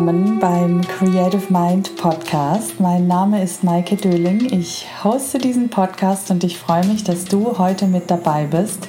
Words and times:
Willkommen 0.00 0.38
beim 0.38 0.80
Creative 0.80 1.52
Mind 1.52 1.94
Podcast. 1.96 2.80
Mein 2.80 3.06
Name 3.06 3.42
ist 3.42 3.62
Maike 3.62 3.96
Döling. 3.96 4.50
Ich 4.50 4.86
hoste 5.04 5.36
diesen 5.36 5.68
Podcast 5.68 6.30
und 6.30 6.42
ich 6.42 6.56
freue 6.56 6.86
mich, 6.86 7.04
dass 7.04 7.26
du 7.26 7.58
heute 7.58 7.86
mit 7.86 8.10
dabei 8.10 8.46
bist 8.46 8.88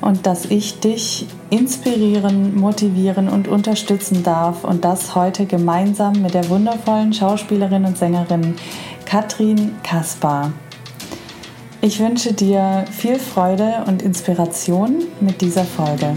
und 0.00 0.24
dass 0.24 0.44
ich 0.44 0.78
dich 0.78 1.26
inspirieren, 1.50 2.54
motivieren 2.54 3.28
und 3.28 3.48
unterstützen 3.48 4.22
darf 4.22 4.62
und 4.62 4.84
das 4.84 5.16
heute 5.16 5.46
gemeinsam 5.46 6.22
mit 6.22 6.34
der 6.34 6.48
wundervollen 6.48 7.12
Schauspielerin 7.12 7.84
und 7.84 7.98
Sängerin 7.98 8.54
Katrin 9.04 9.74
Kaspar. 9.82 10.52
Ich 11.80 11.98
wünsche 11.98 12.34
dir 12.34 12.84
viel 12.92 13.18
Freude 13.18 13.82
und 13.88 14.00
Inspiration 14.00 15.06
mit 15.20 15.40
dieser 15.40 15.64
Folge. 15.64 16.14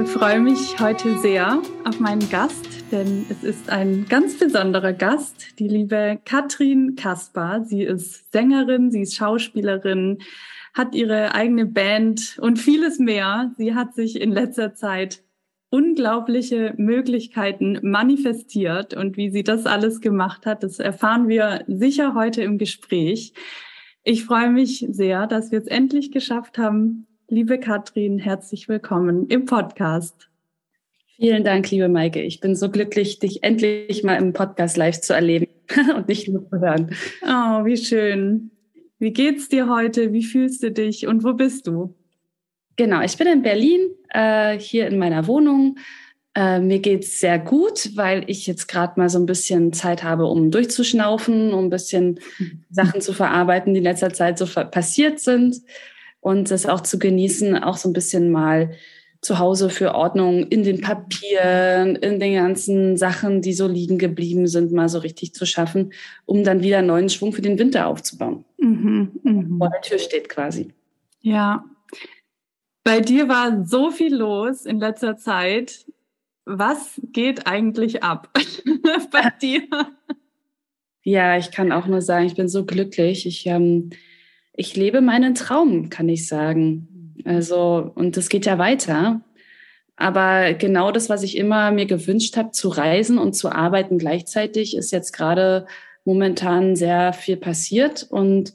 Ich 0.00 0.10
freue 0.10 0.38
mich 0.38 0.78
heute 0.78 1.18
sehr 1.18 1.60
auf 1.84 1.98
meinen 1.98 2.30
Gast, 2.30 2.92
denn 2.92 3.26
es 3.30 3.42
ist 3.42 3.68
ein 3.68 4.06
ganz 4.08 4.38
besonderer 4.38 4.92
Gast, 4.92 5.58
die 5.58 5.66
liebe 5.66 6.20
Katrin 6.24 6.94
Kaspar. 6.94 7.64
Sie 7.64 7.82
ist 7.82 8.30
Sängerin, 8.30 8.92
sie 8.92 9.02
ist 9.02 9.16
Schauspielerin, 9.16 10.18
hat 10.72 10.94
ihre 10.94 11.34
eigene 11.34 11.66
Band 11.66 12.38
und 12.40 12.60
vieles 12.60 13.00
mehr. 13.00 13.50
Sie 13.58 13.74
hat 13.74 13.94
sich 13.94 14.20
in 14.20 14.30
letzter 14.30 14.72
Zeit 14.72 15.24
unglaubliche 15.68 16.74
Möglichkeiten 16.76 17.80
manifestiert 17.82 18.94
und 18.94 19.16
wie 19.16 19.30
sie 19.30 19.42
das 19.42 19.66
alles 19.66 20.00
gemacht 20.00 20.46
hat, 20.46 20.62
das 20.62 20.78
erfahren 20.78 21.26
wir 21.26 21.64
sicher 21.66 22.14
heute 22.14 22.42
im 22.42 22.56
Gespräch. 22.56 23.32
Ich 24.04 24.24
freue 24.24 24.50
mich 24.50 24.86
sehr, 24.90 25.26
dass 25.26 25.50
wir 25.50 25.58
es 25.58 25.66
endlich 25.66 26.12
geschafft 26.12 26.56
haben, 26.56 27.07
Liebe 27.30 27.60
Katrin, 27.60 28.18
herzlich 28.18 28.70
willkommen 28.70 29.26
im 29.26 29.44
Podcast. 29.44 30.30
Vielen 31.16 31.44
Dank, 31.44 31.70
liebe 31.70 31.90
Maike. 31.90 32.22
Ich 32.22 32.40
bin 32.40 32.56
so 32.56 32.70
glücklich, 32.70 33.18
dich 33.18 33.42
endlich 33.42 34.02
mal 34.02 34.14
im 34.16 34.32
Podcast 34.32 34.78
live 34.78 34.98
zu 34.98 35.12
erleben 35.12 35.48
und 35.94 36.08
nicht 36.08 36.26
nur 36.28 36.48
zu 36.48 36.58
hören. 36.58 36.96
Oh, 37.22 37.66
wie 37.66 37.76
schön. 37.76 38.50
Wie 38.98 39.12
geht's 39.12 39.50
dir 39.50 39.68
heute? 39.68 40.14
Wie 40.14 40.24
fühlst 40.24 40.62
du 40.62 40.70
dich 40.70 41.06
und 41.06 41.22
wo 41.22 41.34
bist 41.34 41.66
du? 41.66 41.94
Genau, 42.76 43.02
ich 43.02 43.18
bin 43.18 43.26
in 43.26 43.42
Berlin, 43.42 43.90
äh, 44.08 44.58
hier 44.58 44.86
in 44.86 44.96
meiner 44.96 45.26
Wohnung. 45.26 45.76
Äh, 46.34 46.60
mir 46.60 46.78
geht's 46.78 47.20
sehr 47.20 47.38
gut, 47.38 47.90
weil 47.94 48.24
ich 48.30 48.46
jetzt 48.46 48.68
gerade 48.68 48.98
mal 48.98 49.10
so 49.10 49.18
ein 49.18 49.26
bisschen 49.26 49.74
Zeit 49.74 50.02
habe, 50.02 50.24
um 50.24 50.50
durchzuschnaufen, 50.50 51.52
um 51.52 51.66
ein 51.66 51.70
bisschen. 51.70 52.20
Sachen 52.70 53.02
zu 53.02 53.12
verarbeiten, 53.12 53.74
die 53.74 53.78
in 53.78 53.84
letzter 53.84 54.14
Zeit 54.14 54.38
so 54.38 54.46
passiert 54.46 55.20
sind 55.20 55.56
und 56.20 56.50
das 56.50 56.66
auch 56.66 56.80
zu 56.80 56.98
genießen, 56.98 57.62
auch 57.62 57.76
so 57.76 57.88
ein 57.88 57.92
bisschen 57.92 58.30
mal 58.30 58.72
zu 59.20 59.38
Hause 59.38 59.68
für 59.68 59.94
Ordnung 59.94 60.46
in 60.46 60.62
den 60.62 60.80
Papieren, 60.80 61.96
in 61.96 62.20
den 62.20 62.34
ganzen 62.34 62.96
Sachen, 62.96 63.42
die 63.42 63.52
so 63.52 63.66
liegen 63.66 63.98
geblieben 63.98 64.46
sind, 64.46 64.72
mal 64.72 64.88
so 64.88 64.98
richtig 64.98 65.34
zu 65.34 65.44
schaffen, 65.44 65.92
um 66.24 66.44
dann 66.44 66.62
wieder 66.62 66.82
neuen 66.82 67.08
Schwung 67.08 67.32
für 67.32 67.42
den 67.42 67.58
Winter 67.58 67.88
aufzubauen. 67.88 68.44
Mhm, 68.58 69.10
mh. 69.22 69.58
Vor 69.58 69.70
der 69.70 69.80
Tür 69.80 69.98
steht 69.98 70.28
quasi. 70.28 70.72
Ja. 71.20 71.64
Bei 72.84 73.00
dir 73.00 73.28
war 73.28 73.66
so 73.66 73.90
viel 73.90 74.14
los 74.14 74.64
in 74.64 74.78
letzter 74.78 75.16
Zeit. 75.16 75.86
Was 76.44 77.00
geht 77.12 77.46
eigentlich 77.46 78.02
ab 78.02 78.30
bei 79.10 79.32
dir? 79.42 79.62
Ja, 81.02 81.36
ich 81.36 81.50
kann 81.50 81.72
auch 81.72 81.86
nur 81.86 82.02
sagen, 82.02 82.26
ich 82.26 82.34
bin 82.34 82.48
so 82.48 82.64
glücklich. 82.64 83.26
Ich 83.26 83.46
ähm, 83.46 83.90
ich 84.52 84.76
lebe 84.76 85.00
meinen 85.00 85.34
Traum, 85.34 85.90
kann 85.90 86.08
ich 86.08 86.26
sagen. 86.26 87.14
Also, 87.24 87.92
und 87.94 88.16
das 88.16 88.28
geht 88.28 88.46
ja 88.46 88.58
weiter. 88.58 89.20
Aber 89.96 90.54
genau 90.54 90.92
das, 90.92 91.08
was 91.08 91.24
ich 91.24 91.36
immer 91.36 91.72
mir 91.72 91.86
gewünscht 91.86 92.36
habe, 92.36 92.52
zu 92.52 92.68
reisen 92.68 93.18
und 93.18 93.34
zu 93.34 93.50
arbeiten 93.50 93.98
gleichzeitig, 93.98 94.76
ist 94.76 94.92
jetzt 94.92 95.12
gerade 95.12 95.66
momentan 96.04 96.76
sehr 96.76 97.12
viel 97.12 97.36
passiert. 97.36 98.06
Und 98.08 98.54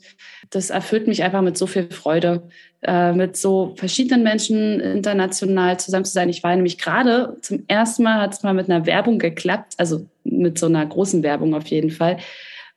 das 0.49 0.69
erfüllt 0.69 1.07
mich 1.07 1.21
einfach 1.21 1.41
mit 1.41 1.57
so 1.57 1.67
viel 1.67 1.91
Freude, 1.91 2.43
äh, 2.81 3.11
mit 3.11 3.37
so 3.37 3.73
verschiedenen 3.75 4.23
Menschen 4.23 4.79
international 4.79 5.79
zusammen 5.79 6.05
zu 6.05 6.13
sein. 6.13 6.29
Ich 6.29 6.43
war 6.43 6.55
nämlich 6.55 6.77
gerade 6.77 7.37
zum 7.41 7.63
ersten 7.67 8.03
Mal, 8.03 8.21
hat 8.21 8.33
es 8.33 8.43
mal 8.43 8.53
mit 8.53 8.69
einer 8.69 8.85
Werbung 8.85 9.19
geklappt, 9.19 9.73
also 9.77 10.07
mit 10.23 10.57
so 10.57 10.65
einer 10.65 10.85
großen 10.85 11.23
Werbung 11.23 11.53
auf 11.53 11.67
jeden 11.67 11.91
Fall. 11.91 12.17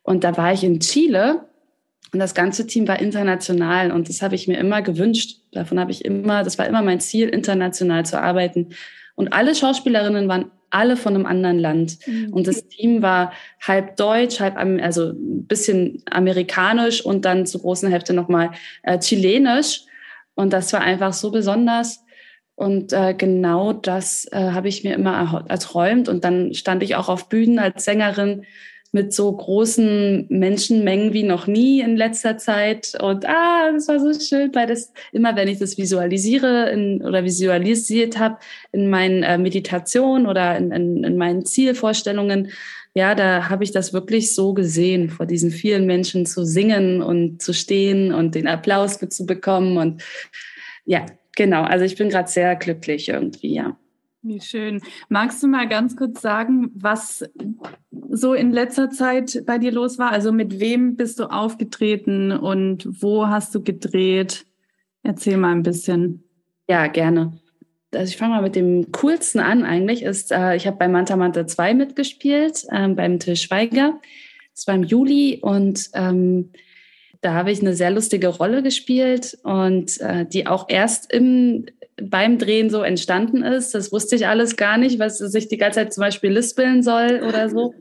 Und 0.03 0.25
da 0.25 0.37
war 0.37 0.53
ich 0.53 0.63
in 0.63 0.81
Chile 0.81 1.47
und 2.13 2.21
das 2.21 2.35
ganze 2.35 2.67
Team 2.67 2.87
war 2.89 3.01
international 3.01 3.91
und 3.91 4.09
das 4.09 4.23
habe 4.23 4.35
ich 4.35 4.49
mir 4.49 4.59
immer 4.59 4.83
gewünscht. 4.83 5.41
Davon 5.53 5.81
habe 5.81 5.91
ich 5.91 6.05
immer, 6.05 6.45
das 6.45 6.59
war 6.59 6.67
immer 6.67 6.83
mein 6.83 7.01
Ziel, 7.01 7.29
international 7.29 8.07
zu 8.07 8.21
arbeiten. 8.21 8.71
Und 9.17 9.33
alle 9.33 9.55
Schauspielerinnen 9.55 10.29
waren 10.29 10.51
alle 10.71 10.97
von 10.97 11.15
einem 11.15 11.27
anderen 11.27 11.59
Land. 11.59 11.99
Mhm. 12.07 12.33
Und 12.33 12.47
das 12.47 12.67
Team 12.69 13.03
war 13.03 13.33
halb 13.61 13.97
deutsch, 13.97 14.41
halb, 14.41 14.57
also 14.57 15.11
ein 15.11 15.47
bisschen 15.47 16.03
amerikanisch 16.11 17.05
und 17.05 17.25
dann 17.25 17.47
zur 17.47 17.63
großen 17.63 17.91
Hälfte 17.91 18.13
nochmal 18.13 18.51
äh, 18.83 18.99
chilenisch. 18.99 19.83
Und 20.35 20.53
das 20.53 20.73
war 20.73 20.81
einfach 20.83 21.13
so 21.13 21.31
besonders. 21.31 22.05
Und 22.55 22.93
äh, 22.93 23.15
genau 23.15 23.73
das 23.73 24.27
äh, 24.33 24.51
habe 24.53 24.69
ich 24.69 24.85
mir 24.85 24.95
immer 24.95 25.45
erträumt. 25.49 26.09
Und 26.09 26.25
dann 26.25 26.55
stand 26.55 26.83
ich 26.83 26.97
auch 26.97 27.09
auf 27.09 27.29
Bühnen 27.29 27.59
als 27.59 27.85
Sängerin 27.85 28.45
mit 28.97 29.13
so 29.13 29.31
großen 29.31 30.25
Menschenmengen 30.31 31.13
wie 31.13 31.23
noch 31.23 31.47
nie 31.47 31.83
in 31.83 31.99
letzter 31.99 32.39
Zeit. 32.39 32.95
Und 32.99 33.29
ah, 33.29 33.71
das 33.71 33.89
war 33.89 34.01
so 34.01 34.19
schön, 34.19 34.55
weil 34.55 34.67
das 34.67 34.91
immer, 35.13 35.37
wenn 35.37 35.49
ich 35.49 35.59
das 35.59 35.77
visualisiere 35.77 36.71
in, 36.71 37.03
oder 37.03 37.23
visualisiert 37.23 38.19
habe 38.19 38.39
in 38.73 38.89
meinen 38.89 39.23
äh, 39.23 39.37
Meditationen 39.37 40.27
oder 40.27 40.57
in, 40.57 40.73
in, 40.73 41.05
in 41.05 41.19
meinen 41.19 41.45
Zielvorstellungen, 41.45 42.53
ja, 42.95 43.15
da 43.15 43.51
habe 43.51 43.65
ich 43.65 43.71
das 43.71 43.93
wirklich 43.93 44.35
so 44.35 44.55
gesehen, 44.55 45.11
vor 45.11 45.27
diesen 45.27 45.51
vielen 45.51 45.85
Menschen 45.85 46.25
zu 46.25 46.47
singen 46.47 47.03
und 47.03 47.43
zu 47.43 47.53
stehen 47.53 48.15
und 48.15 48.35
den 48.35 48.49
Applaus 48.49 48.99
zu 48.99 49.27
bekommen. 49.27 49.77
Und 49.77 50.03
ja, 50.87 51.05
genau. 51.37 51.65
Also 51.65 51.85
ich 51.85 51.97
bin 51.97 52.09
gerade 52.09 52.31
sehr 52.31 52.57
glücklich 52.57 53.11
irgendwie, 53.11 53.57
ja. 53.57 53.77
Wie 54.29 54.41
schön. 54.41 54.81
Magst 55.09 55.41
du 55.41 55.47
mal 55.47 55.69
ganz 55.69 55.97
kurz 55.97 56.21
sagen, 56.21 56.73
was 56.75 57.25
so 58.11 58.35
in 58.35 58.51
letzter 58.51 58.91
Zeit 58.91 59.45
bei 59.47 59.59
dir 59.59 59.71
los 59.71 60.01
war? 60.01 60.11
Also 60.11 60.33
mit 60.33 60.59
wem 60.59 60.97
bist 60.97 61.21
du 61.21 61.31
aufgetreten 61.31 62.33
und 62.33 62.89
wo 63.01 63.29
hast 63.29 63.55
du 63.55 63.63
gedreht? 63.63 64.45
Erzähl 65.05 65.37
mal 65.37 65.53
ein 65.53 65.63
bisschen. 65.63 66.25
Ja, 66.69 66.89
gerne. 66.89 67.39
Also 67.95 68.11
ich 68.11 68.17
fange 68.17 68.35
mal 68.35 68.43
mit 68.43 68.57
dem 68.57 68.91
coolsten 68.91 69.39
an 69.39 69.65
eigentlich. 69.65 70.03
Ist, 70.03 70.33
äh, 70.33 70.57
ich 70.57 70.67
habe 70.67 70.77
bei 70.77 70.89
Manta 70.89 71.17
Manta 71.17 71.47
2 71.47 71.75
mitgespielt, 71.75 72.65
äh, 72.71 72.89
beim 72.89 73.21
Till 73.21 73.37
Schweiger. 73.37 74.01
Das 74.57 74.67
war 74.67 74.75
im 74.75 74.83
Juli 74.83 75.39
und 75.41 75.89
ähm, 75.95 76.51
da 77.21 77.35
habe 77.35 77.53
ich 77.53 77.61
eine 77.61 77.75
sehr 77.75 77.93
lustige 77.93 78.27
Rolle 78.27 78.65
gespielt 78.65 79.39
und 79.45 80.01
äh, 80.01 80.27
die 80.27 80.49
auch 80.49 80.67
erst 80.69 81.13
im, 81.13 81.67
beim 82.01 82.39
Drehen 82.39 82.71
so 82.71 82.83
entstanden 82.83 83.43
ist. 83.43 83.75
Das 83.75 83.93
wusste 83.93 84.17
ich 84.17 84.27
alles 84.27 84.57
gar 84.57 84.77
nicht, 84.79 84.99
was 84.99 85.19
sich 85.19 85.49
die 85.49 85.57
ganze 85.57 85.81
Zeit 85.81 85.95
zum 85.95 86.03
Beispiel 86.03 86.31
lispeln 86.31 86.83
soll 86.83 87.23
oder 87.27 87.49
so. 87.49 87.75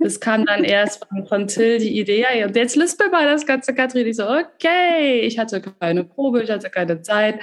Das 0.00 0.20
kam 0.20 0.46
dann 0.46 0.64
erst 0.64 1.04
von, 1.06 1.26
von 1.26 1.46
Till 1.48 1.78
die 1.78 1.98
Idee, 1.98 2.44
und 2.44 2.54
jetzt 2.54 2.76
lispel 2.76 3.10
mal 3.10 3.26
das 3.26 3.46
ganze 3.46 3.74
Katrin. 3.74 4.06
Ich 4.06 4.16
so, 4.16 4.28
okay, 4.28 5.20
ich 5.20 5.38
hatte 5.38 5.60
keine 5.60 6.04
Probe, 6.04 6.42
ich 6.42 6.50
hatte 6.50 6.70
keine 6.70 7.02
Zeit. 7.02 7.40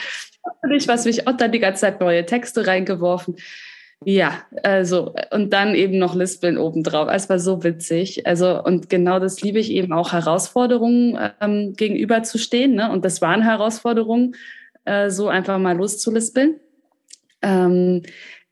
Ich 0.71 0.87
was 0.87 1.05
mich 1.05 1.27
und 1.27 1.41
dann 1.41 1.51
die 1.51 1.59
ganze 1.59 1.81
Zeit 1.81 1.99
neue 1.99 2.25
Texte 2.25 2.65
reingeworfen. 2.65 3.35
Ja, 4.03 4.43
also, 4.63 5.15
und 5.31 5.51
dann 5.51 5.73
eben 5.73 5.97
noch 5.97 6.15
Lispeln 6.15 6.57
obendrauf. 6.57 7.09
Es 7.11 7.29
war 7.29 7.39
so 7.39 7.63
witzig. 7.63 8.27
Also, 8.27 8.63
und 8.63 8.89
genau 8.89 9.19
das 9.19 9.41
liebe 9.41 9.59
ich 9.59 9.71
eben 9.71 9.93
auch, 9.93 10.13
Herausforderungen 10.13 11.17
ähm, 11.41 11.73
gegenüberzustehen. 11.75 12.75
Ne? 12.75 12.91
Und 12.91 13.03
das 13.03 13.21
waren 13.21 13.41
Herausforderungen 13.41 14.35
äh, 14.85 15.09
so 15.09 15.27
einfach 15.27 15.57
mal 15.59 15.75
loszulispeln. 15.75 16.59
Ähm, 17.41 18.03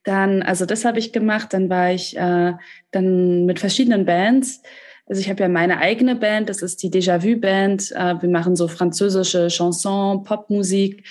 dann, 0.03 0.41
also 0.43 0.65
das 0.65 0.85
habe 0.85 0.99
ich 0.99 1.13
gemacht. 1.13 1.53
Dann 1.53 1.69
war 1.69 1.91
ich 1.91 2.17
äh, 2.17 2.53
dann 2.91 3.45
mit 3.45 3.59
verschiedenen 3.59 4.05
Bands. 4.05 4.61
Also 5.05 5.21
ich 5.21 5.29
habe 5.29 5.43
ja 5.43 5.49
meine 5.49 5.79
eigene 5.79 6.15
Band, 6.15 6.49
das 6.49 6.61
ist 6.61 6.81
die 6.83 6.89
Déjà-vu-Band. 6.89 7.91
Äh, 7.91 8.21
wir 8.21 8.29
machen 8.29 8.55
so 8.55 8.67
französische 8.67 9.47
Chanson, 9.49 10.23
Popmusik. 10.23 11.07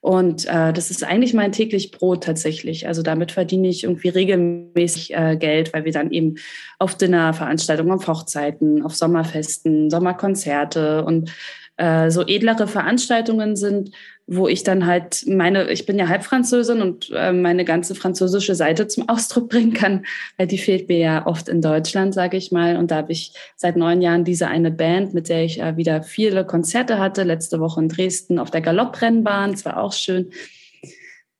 Und 0.00 0.46
äh, 0.46 0.72
das 0.72 0.90
ist 0.90 1.02
eigentlich 1.02 1.34
mein 1.34 1.50
täglich 1.50 1.90
Brot 1.90 2.22
tatsächlich. 2.22 2.86
Also 2.86 3.02
damit 3.02 3.32
verdiene 3.32 3.66
ich 3.68 3.82
irgendwie 3.82 4.08
regelmäßig 4.08 5.14
äh, 5.14 5.36
Geld, 5.36 5.72
weil 5.72 5.84
wir 5.84 5.92
dann 5.92 6.12
eben 6.12 6.36
auf 6.78 6.96
Dinnerveranstaltungen, 6.96 7.92
auf 7.92 8.06
Hochzeiten, 8.06 8.84
auf 8.84 8.94
Sommerfesten, 8.94 9.90
Sommerkonzerte 9.90 11.04
und 11.04 11.32
äh, 11.76 12.10
so 12.10 12.26
edlere 12.26 12.66
Veranstaltungen 12.66 13.56
sind, 13.56 13.90
wo 14.26 14.48
ich 14.48 14.64
dann 14.64 14.86
halt 14.86 15.24
meine, 15.28 15.70
ich 15.70 15.86
bin 15.86 15.98
ja 15.98 16.08
halb 16.08 16.24
Französin 16.24 16.82
und 16.82 17.10
äh, 17.14 17.32
meine 17.32 17.64
ganze 17.64 17.94
französische 17.94 18.54
Seite 18.54 18.88
zum 18.88 19.08
Ausdruck 19.08 19.48
bringen 19.50 19.72
kann, 19.72 20.04
weil 20.36 20.46
die 20.46 20.58
fehlt 20.58 20.88
mir 20.88 20.98
ja 20.98 21.26
oft 21.26 21.48
in 21.48 21.60
Deutschland, 21.60 22.14
sage 22.14 22.36
ich 22.36 22.50
mal. 22.50 22.76
Und 22.76 22.90
da 22.90 22.96
habe 22.96 23.12
ich 23.12 23.32
seit 23.56 23.76
neun 23.76 24.02
Jahren 24.02 24.24
diese 24.24 24.48
eine 24.48 24.70
Band, 24.70 25.14
mit 25.14 25.28
der 25.28 25.44
ich 25.44 25.60
äh, 25.60 25.76
wieder 25.76 26.02
viele 26.02 26.44
Konzerte 26.44 26.98
hatte. 26.98 27.22
Letzte 27.22 27.60
Woche 27.60 27.80
in 27.80 27.88
Dresden 27.88 28.38
auf 28.38 28.50
der 28.50 28.62
Galopprennbahn, 28.62 29.52
das 29.52 29.64
war 29.64 29.76
auch 29.76 29.92
schön. 29.92 30.30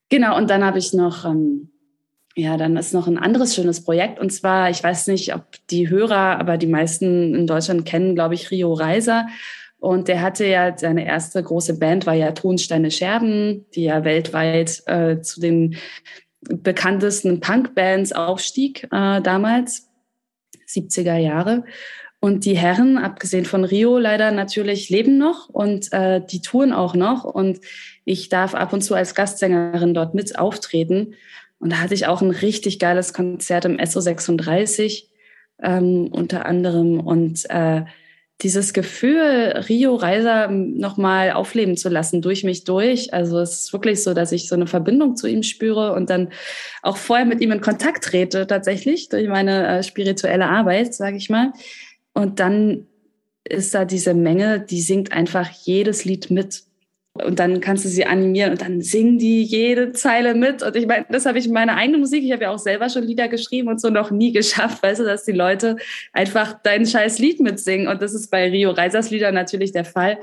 Genau, 0.08 0.36
und 0.36 0.50
dann 0.50 0.64
habe 0.64 0.78
ich 0.78 0.92
noch, 0.92 1.24
ähm, 1.24 1.70
ja, 2.36 2.56
dann 2.56 2.76
ist 2.76 2.94
noch 2.94 3.08
ein 3.08 3.18
anderes 3.18 3.54
schönes 3.54 3.82
Projekt. 3.82 4.20
Und 4.20 4.30
zwar, 4.30 4.70
ich 4.70 4.84
weiß 4.84 5.08
nicht, 5.08 5.34
ob 5.34 5.44
die 5.70 5.88
Hörer, 5.88 6.38
aber 6.38 6.58
die 6.58 6.68
meisten 6.68 7.34
in 7.34 7.46
Deutschland 7.46 7.84
kennen, 7.84 8.14
glaube 8.14 8.34
ich, 8.34 8.50
Rio 8.50 8.72
Reiser. 8.74 9.26
Und 9.78 10.08
der 10.08 10.22
hatte 10.22 10.46
ja, 10.46 10.76
seine 10.76 11.06
erste 11.06 11.42
große 11.42 11.78
Band 11.78 12.06
war 12.06 12.14
ja 12.14 12.32
Tonsteine 12.32 12.90
Scherben, 12.90 13.66
die 13.74 13.84
ja 13.84 14.04
weltweit 14.04 14.82
äh, 14.86 15.20
zu 15.20 15.40
den 15.40 15.76
bekanntesten 16.40 17.40
Punkbands 17.40 18.12
aufstieg 18.12 18.84
äh, 18.84 19.20
damals, 19.20 19.88
70er 20.68 21.16
Jahre. 21.16 21.64
Und 22.18 22.44
die 22.44 22.56
Herren, 22.56 22.98
abgesehen 22.98 23.44
von 23.44 23.64
Rio, 23.64 23.98
leider 23.98 24.32
natürlich 24.32 24.88
leben 24.88 25.18
noch 25.18 25.48
und 25.48 25.92
äh, 25.92 26.20
die 26.24 26.40
touren 26.40 26.72
auch 26.72 26.94
noch. 26.94 27.24
Und 27.24 27.60
ich 28.04 28.28
darf 28.28 28.54
ab 28.54 28.72
und 28.72 28.82
zu 28.82 28.94
als 28.94 29.14
Gastsängerin 29.14 29.94
dort 29.94 30.14
mit 30.14 30.38
auftreten. 30.38 31.14
Und 31.58 31.72
da 31.72 31.78
hatte 31.78 31.94
ich 31.94 32.06
auch 32.06 32.22
ein 32.22 32.30
richtig 32.30 32.78
geiles 32.78 33.12
Konzert 33.12 33.64
im 33.64 33.76
SO36 33.76 35.04
ähm, 35.62 36.08
unter 36.10 36.46
anderem. 36.46 37.00
Und 37.00 37.48
äh, 37.50 37.84
dieses 38.42 38.74
Gefühl, 38.74 39.64
Rio 39.68 39.94
Reiser 39.94 40.48
nochmal 40.48 41.32
aufleben 41.32 41.76
zu 41.76 41.88
lassen, 41.88 42.20
durch 42.20 42.44
mich 42.44 42.64
durch. 42.64 43.14
Also 43.14 43.38
es 43.38 43.62
ist 43.62 43.72
wirklich 43.72 44.02
so, 44.02 44.12
dass 44.12 44.30
ich 44.30 44.48
so 44.48 44.54
eine 44.54 44.66
Verbindung 44.66 45.16
zu 45.16 45.26
ihm 45.26 45.42
spüre 45.42 45.94
und 45.94 46.10
dann 46.10 46.28
auch 46.82 46.98
vorher 46.98 47.24
mit 47.24 47.40
ihm 47.40 47.52
in 47.52 47.62
Kontakt 47.62 48.04
trete, 48.04 48.46
tatsächlich, 48.46 49.08
durch 49.08 49.26
meine 49.28 49.78
äh, 49.78 49.82
spirituelle 49.82 50.48
Arbeit, 50.48 50.94
sage 50.94 51.16
ich 51.16 51.30
mal. 51.30 51.52
Und 52.12 52.38
dann 52.38 52.86
ist 53.44 53.74
da 53.74 53.86
diese 53.86 54.12
Menge, 54.12 54.60
die 54.60 54.82
singt 54.82 55.12
einfach 55.12 55.50
jedes 55.50 56.04
Lied 56.04 56.30
mit. 56.30 56.65
Und 57.24 57.38
dann 57.38 57.60
kannst 57.60 57.84
du 57.84 57.88
sie 57.88 58.06
animieren 58.06 58.52
und 58.52 58.60
dann 58.60 58.80
singen 58.80 59.18
die 59.18 59.42
jede 59.42 59.92
Zeile 59.92 60.34
mit. 60.34 60.62
Und 60.62 60.76
ich 60.76 60.86
meine, 60.86 61.06
das 61.10 61.26
habe 61.26 61.38
ich 61.38 61.46
in 61.46 61.52
meiner 61.52 61.76
eigenen 61.76 62.00
Musik, 62.00 62.24
ich 62.24 62.32
habe 62.32 62.44
ja 62.44 62.50
auch 62.50 62.58
selber 62.58 62.88
schon 62.88 63.04
Lieder 63.04 63.28
geschrieben 63.28 63.68
und 63.68 63.80
so 63.80 63.90
noch 63.90 64.10
nie 64.10 64.32
geschafft, 64.36 64.82
weißt 64.82 65.00
du, 65.00 65.04
dass 65.04 65.24
die 65.24 65.32
Leute 65.32 65.76
einfach 66.12 66.58
dein 66.62 66.86
scheiß 66.86 67.18
Lied 67.18 67.40
mitsingen. 67.40 67.88
Und 67.88 68.02
das 68.02 68.14
ist 68.14 68.30
bei 68.30 68.48
Rio 68.48 68.70
Reisers 68.70 69.10
Lieder 69.10 69.32
natürlich 69.32 69.72
der 69.72 69.84
Fall. 69.84 70.18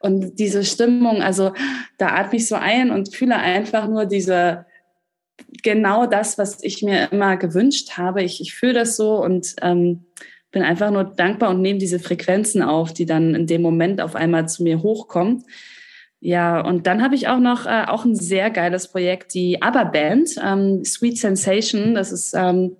Und 0.00 0.38
diese 0.38 0.64
Stimmung, 0.64 1.22
also 1.22 1.52
da 1.96 2.08
atme 2.08 2.36
ich 2.36 2.46
so 2.46 2.54
ein 2.54 2.90
und 2.90 3.14
fühle 3.14 3.36
einfach 3.36 3.88
nur 3.88 4.06
diese, 4.06 4.66
genau 5.62 6.06
das, 6.06 6.38
was 6.38 6.62
ich 6.62 6.82
mir 6.82 7.10
immer 7.10 7.36
gewünscht 7.36 7.96
habe. 7.96 8.22
Ich, 8.22 8.40
ich 8.40 8.54
fühle 8.54 8.74
das 8.74 8.96
so 8.96 9.22
und 9.22 9.56
ähm, 9.62 10.04
bin 10.50 10.62
einfach 10.62 10.90
nur 10.90 11.04
dankbar 11.04 11.50
und 11.50 11.60
nehme 11.60 11.78
diese 11.78 11.98
Frequenzen 11.98 12.62
auf, 12.62 12.92
die 12.92 13.06
dann 13.06 13.34
in 13.34 13.46
dem 13.46 13.62
Moment 13.62 14.00
auf 14.00 14.14
einmal 14.14 14.48
zu 14.48 14.62
mir 14.62 14.82
hochkommen. 14.82 15.44
Ja, 16.20 16.60
und 16.60 16.86
dann 16.86 17.02
habe 17.02 17.14
ich 17.14 17.28
auch 17.28 17.38
noch 17.38 17.66
äh, 17.66 17.84
auch 17.86 18.04
ein 18.04 18.16
sehr 18.16 18.50
geiles 18.50 18.88
Projekt, 18.88 19.34
die 19.34 19.62
ABBA 19.62 19.84
Band, 19.84 20.30
ähm, 20.44 20.84
Sweet 20.84 21.18
Sensation. 21.18 21.94
Das 21.94 22.10
ist, 22.10 22.34
ähm, 22.34 22.76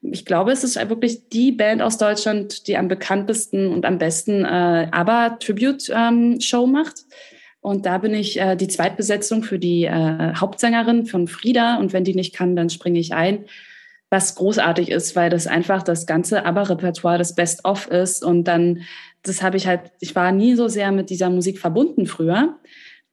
ich 0.00 0.24
glaube, 0.24 0.52
es 0.52 0.64
ist 0.64 0.76
wirklich 0.88 1.28
die 1.28 1.52
Band 1.52 1.82
aus 1.82 1.98
Deutschland, 1.98 2.66
die 2.66 2.78
am 2.78 2.88
bekanntesten 2.88 3.68
und 3.68 3.84
am 3.84 3.98
besten 3.98 4.44
äh, 4.44 4.88
ABBA 4.90 5.30
Tribute 5.40 5.90
ähm, 5.94 6.40
Show 6.40 6.66
macht. 6.66 7.04
Und 7.60 7.84
da 7.84 7.98
bin 7.98 8.14
ich 8.14 8.40
äh, 8.40 8.56
die 8.56 8.68
Zweitbesetzung 8.68 9.42
für 9.42 9.58
die 9.58 9.84
äh, 9.84 10.34
Hauptsängerin 10.34 11.04
von 11.06 11.28
Frieda. 11.28 11.76
Und 11.76 11.92
wenn 11.92 12.04
die 12.04 12.14
nicht 12.14 12.34
kann, 12.34 12.56
dann 12.56 12.70
springe 12.70 12.98
ich 12.98 13.12
ein. 13.12 13.44
Was 14.10 14.36
großartig 14.36 14.90
ist, 14.90 15.16
weil 15.16 15.28
das 15.28 15.46
einfach 15.46 15.82
das 15.82 16.06
ganze 16.06 16.46
ABBA-Repertoire 16.46 17.18
das 17.18 17.34
Best-of 17.34 17.88
ist. 17.88 18.24
Und 18.24 18.44
dann, 18.44 18.84
das 19.22 19.42
habe 19.42 19.56
ich 19.56 19.66
halt, 19.66 19.92
ich 20.00 20.14
war 20.14 20.32
nie 20.32 20.54
so 20.54 20.68
sehr 20.68 20.92
mit 20.92 21.10
dieser 21.10 21.30
Musik 21.30 21.58
verbunden 21.58 22.06
früher. 22.06 22.58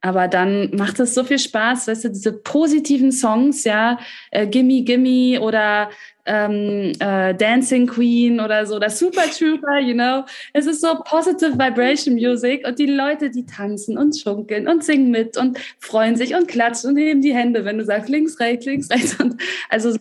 Aber 0.05 0.27
dann 0.27 0.69
macht 0.75 0.99
es 0.99 1.15
so 1.15 1.23
viel 1.23 1.39
Spaß, 1.39 1.87
weißt 1.87 2.03
du, 2.05 2.09
diese 2.09 2.31
positiven 2.31 3.11
Songs, 3.11 3.63
ja, 3.63 3.97
äh, 4.29 4.45
Gimme 4.45 4.83
Gimme 4.83 5.41
oder 5.41 5.89
ähm, 6.27 6.91
äh, 6.99 7.33
Dancing 7.33 7.87
Queen 7.87 8.39
oder 8.39 8.67
so, 8.67 8.77
das 8.77 8.99
Super 8.99 9.23
Trooper, 9.23 9.79
you 9.79 9.95
know. 9.95 10.23
Es 10.53 10.67
ist 10.67 10.81
so 10.81 10.95
positive 11.05 11.53
Vibration 11.53 12.13
Music 12.13 12.67
und 12.67 12.77
die 12.77 12.85
Leute, 12.85 13.31
die 13.31 13.47
tanzen 13.47 13.97
und 13.97 14.15
schunkeln 14.15 14.67
und 14.67 14.83
singen 14.83 15.09
mit 15.09 15.37
und 15.37 15.57
freuen 15.79 16.15
sich 16.15 16.35
und 16.35 16.47
klatschen 16.47 16.91
und 16.91 16.97
heben 16.97 17.21
die 17.21 17.33
Hände, 17.33 17.65
wenn 17.65 17.79
du 17.79 17.83
sagst 17.83 18.07
links, 18.07 18.39
rechts, 18.39 18.67
links, 18.67 18.91
rechts. 18.91 19.19
Und 19.19 19.41
also 19.69 19.97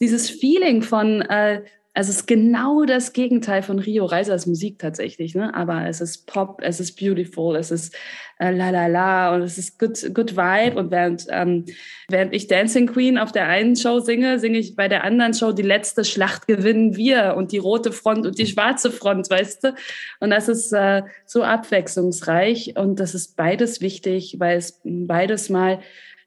dieses 0.00 0.28
Feeling 0.28 0.82
von 0.82 1.22
äh, 1.22 1.62
also 1.96 2.10
es 2.10 2.16
ist 2.16 2.26
genau 2.26 2.84
das 2.84 3.12
Gegenteil 3.12 3.62
von 3.62 3.78
Rio 3.78 4.04
Reisers 4.04 4.46
Musik 4.46 4.80
tatsächlich, 4.80 5.36
ne? 5.36 5.54
Aber 5.54 5.86
es 5.86 6.00
ist 6.00 6.26
Pop, 6.26 6.60
es 6.60 6.80
ist 6.80 6.98
beautiful, 6.98 7.54
es 7.54 7.70
ist 7.70 7.94
äh, 8.40 8.50
la 8.50 8.70
la 8.70 8.88
la 8.88 9.32
und 9.32 9.42
es 9.42 9.58
ist 9.58 9.78
good, 9.78 10.12
good 10.12 10.36
vibe. 10.36 10.76
Und 10.76 10.90
während, 10.90 11.26
ähm, 11.30 11.66
während 12.08 12.34
ich 12.34 12.48
Dancing 12.48 12.88
Queen 12.88 13.16
auf 13.16 13.30
der 13.30 13.46
einen 13.46 13.76
Show 13.76 14.00
singe, 14.00 14.40
singe 14.40 14.58
ich 14.58 14.74
bei 14.74 14.88
der 14.88 15.04
anderen 15.04 15.34
Show 15.34 15.52
die 15.52 15.62
letzte 15.62 16.04
Schlacht 16.04 16.48
gewinnen 16.48 16.96
wir 16.96 17.34
und 17.36 17.52
die 17.52 17.58
rote 17.58 17.92
Front 17.92 18.26
und 18.26 18.38
die 18.38 18.46
schwarze 18.46 18.90
Front, 18.90 19.30
weißt 19.30 19.62
du? 19.62 19.74
Und 20.18 20.30
das 20.30 20.48
ist 20.48 20.72
äh, 20.72 21.02
so 21.26 21.44
abwechslungsreich 21.44 22.76
und 22.76 22.98
das 22.98 23.14
ist 23.14 23.36
beides 23.36 23.80
wichtig, 23.80 24.40
weil 24.40 24.58
es 24.58 24.80
beides 24.82 25.48
mal 25.48 25.78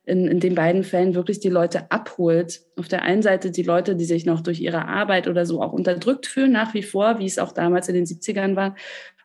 in, 0.08 0.26
in 0.26 0.40
den 0.40 0.56
beiden 0.56 0.86
Fällen 0.86 1.16
wirklich 1.16 1.42
die 1.42 1.50
Leute 1.50 1.92
abholt. 1.92 2.62
Auf 2.78 2.88
der 2.88 3.02
einen 3.02 3.22
Seite 3.22 3.52
die 3.52 3.64
Leute, 3.64 3.98
die 3.98 4.06
sich 4.06 4.26
noch 4.26 4.40
durch 4.40 4.62
ihre 4.62 4.86
Arbeit 4.86 5.28
oder 5.28 5.46
so 5.46 5.62
auch 5.62 5.74
unterdrückt 5.74 6.28
fühlen, 6.28 6.54
nach 6.54 6.74
wie 6.74 6.82
vor, 6.82 7.20
wie 7.20 7.26
es 7.26 7.38
auch 7.38 7.52
damals 7.52 7.90
in 7.90 7.96
den 7.96 8.06
70ern 8.06 8.56
war. 8.56 8.76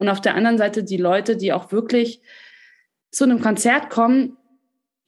Und 0.01 0.09
auf 0.09 0.21
der 0.21 0.35
anderen 0.35 0.59
Seite 0.59 0.83
die 0.83 0.97
Leute, 0.97 1.37
die 1.37 1.53
auch 1.53 1.71
wirklich 1.71 2.21
zu 3.13 3.23
einem 3.23 3.41
Konzert 3.41 3.91
kommen, 3.91 4.37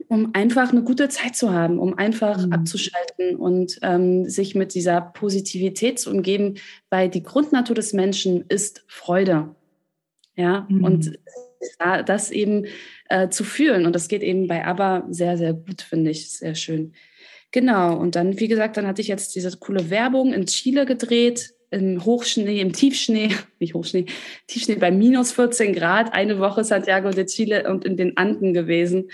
um 0.07 0.31
einfach 0.33 0.71
eine 0.71 0.85
gute 0.85 1.09
Zeit 1.09 1.35
zu 1.35 1.53
haben, 1.53 1.81
um 1.81 1.99
einfach 1.99 2.47
mhm. 2.47 2.53
abzuschalten 2.53 3.35
und 3.35 3.81
ähm, 3.83 4.29
sich 4.29 4.55
mit 4.55 4.75
dieser 4.75 5.01
Positivität 5.01 5.99
zu 5.99 6.11
umgeben, 6.11 6.55
weil 6.89 7.09
die 7.09 7.25
Grundnatur 7.25 7.75
des 7.75 7.93
Menschen 7.93 8.45
ist 8.49 8.85
Freude. 8.87 9.57
Ja, 10.37 10.67
mhm. 10.69 10.85
und 10.85 11.19
das 12.07 12.31
eben 12.31 12.67
äh, 13.09 13.29
zu 13.29 13.45
fühlen. 13.45 13.87
Und 13.87 13.95
das 13.95 14.09
geht 14.09 14.23
eben 14.23 14.47
bei 14.47 14.65
ABBA 14.65 15.07
sehr, 15.11 15.37
sehr 15.37 15.53
gut, 15.55 15.83
finde 15.83 16.11
ich. 16.11 16.31
Sehr 16.31 16.55
schön. 16.55 16.93
Genau. 17.53 17.97
Und 17.97 18.17
dann, 18.17 18.41
wie 18.41 18.49
gesagt, 18.49 18.77
dann 18.77 18.87
hatte 18.87 19.01
ich 19.01 19.09
jetzt 19.09 19.35
diese 19.35 19.57
coole 19.59 19.91
Werbung 19.91 20.33
in 20.33 20.47
Chile 20.47 20.87
gedreht, 20.87 21.55
im 21.71 22.05
Hochschnee, 22.05 22.61
im 22.61 22.73
Tiefschnee, 22.73 23.31
nicht 23.61 23.75
Hochschnee, 23.75 24.07
Tiefschnee 24.47 24.77
bei 24.77 24.91
minus 24.91 25.33
14 25.33 25.75
Grad, 25.75 26.13
eine 26.15 26.39
Woche 26.39 26.65
Santiago 26.65 27.11
de 27.11 27.27
Chile 27.27 27.69
und 27.71 27.85
in 27.85 27.97
den 27.97 28.17
Anden 28.17 28.55
gewesen. 28.55 29.11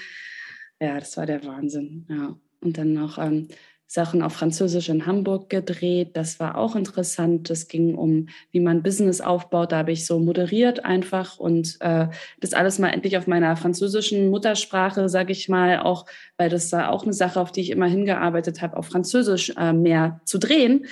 Ja, 0.81 0.99
das 0.99 1.17
war 1.17 1.27
der 1.27 1.45
Wahnsinn. 1.45 2.07
Ja. 2.09 2.39
Und 2.61 2.79
dann 2.79 2.93
noch 2.93 3.19
ähm, 3.19 3.49
Sachen 3.93 4.23
auf 4.23 4.35
Französisch 4.35 4.89
in 4.89 5.05
Hamburg 5.05 5.51
gedreht. 5.51 6.11
Das 6.13 6.39
war 6.39 6.57
auch 6.57 6.77
interessant. 6.77 7.51
Das 7.51 7.67
ging 7.67 7.97
um, 7.97 8.29
wie 8.53 8.61
man 8.61 8.85
Business 8.85 9.21
aufbaut. 9.21 9.73
Da 9.73 9.79
habe 9.79 9.91
ich 9.91 10.07
so 10.07 10.21
moderiert 10.21 10.85
einfach 10.85 11.39
und 11.39 11.77
äh, 11.81 12.07
das 12.39 12.53
alles 12.53 12.79
mal 12.79 12.91
endlich 12.91 13.19
auf 13.19 13.27
meiner 13.27 13.57
französischen 13.57 14.31
Muttersprache, 14.31 15.09
sage 15.09 15.33
ich 15.33 15.49
mal, 15.49 15.81
auch, 15.81 16.07
weil 16.37 16.49
das 16.49 16.71
war 16.71 16.93
auch 16.93 17.03
eine 17.03 17.13
Sache, 17.13 17.41
auf 17.41 17.51
die 17.51 17.63
ich 17.63 17.71
immer 17.71 17.89
hingearbeitet 17.89 18.63
habe, 18.63 18.77
auf 18.77 18.87
Französisch 18.87 19.53
äh, 19.57 19.73
mehr 19.73 20.21
zu 20.25 20.39
drehen. 20.39 20.87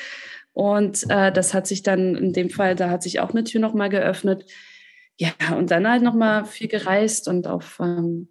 Und 0.52 1.08
äh, 1.08 1.30
das 1.30 1.54
hat 1.54 1.68
sich 1.68 1.84
dann 1.84 2.16
in 2.16 2.32
dem 2.32 2.50
Fall, 2.50 2.74
da 2.74 2.90
hat 2.90 3.04
sich 3.04 3.20
auch 3.20 3.30
eine 3.30 3.44
Tür 3.44 3.60
nochmal 3.60 3.90
geöffnet. 3.90 4.44
Ja, 5.16 5.30
und 5.56 5.70
dann 5.70 5.88
halt 5.88 6.02
nochmal 6.02 6.46
viel 6.46 6.66
gereist 6.66 7.28
und 7.28 7.46
auf 7.46 7.78
ähm, 7.80 8.26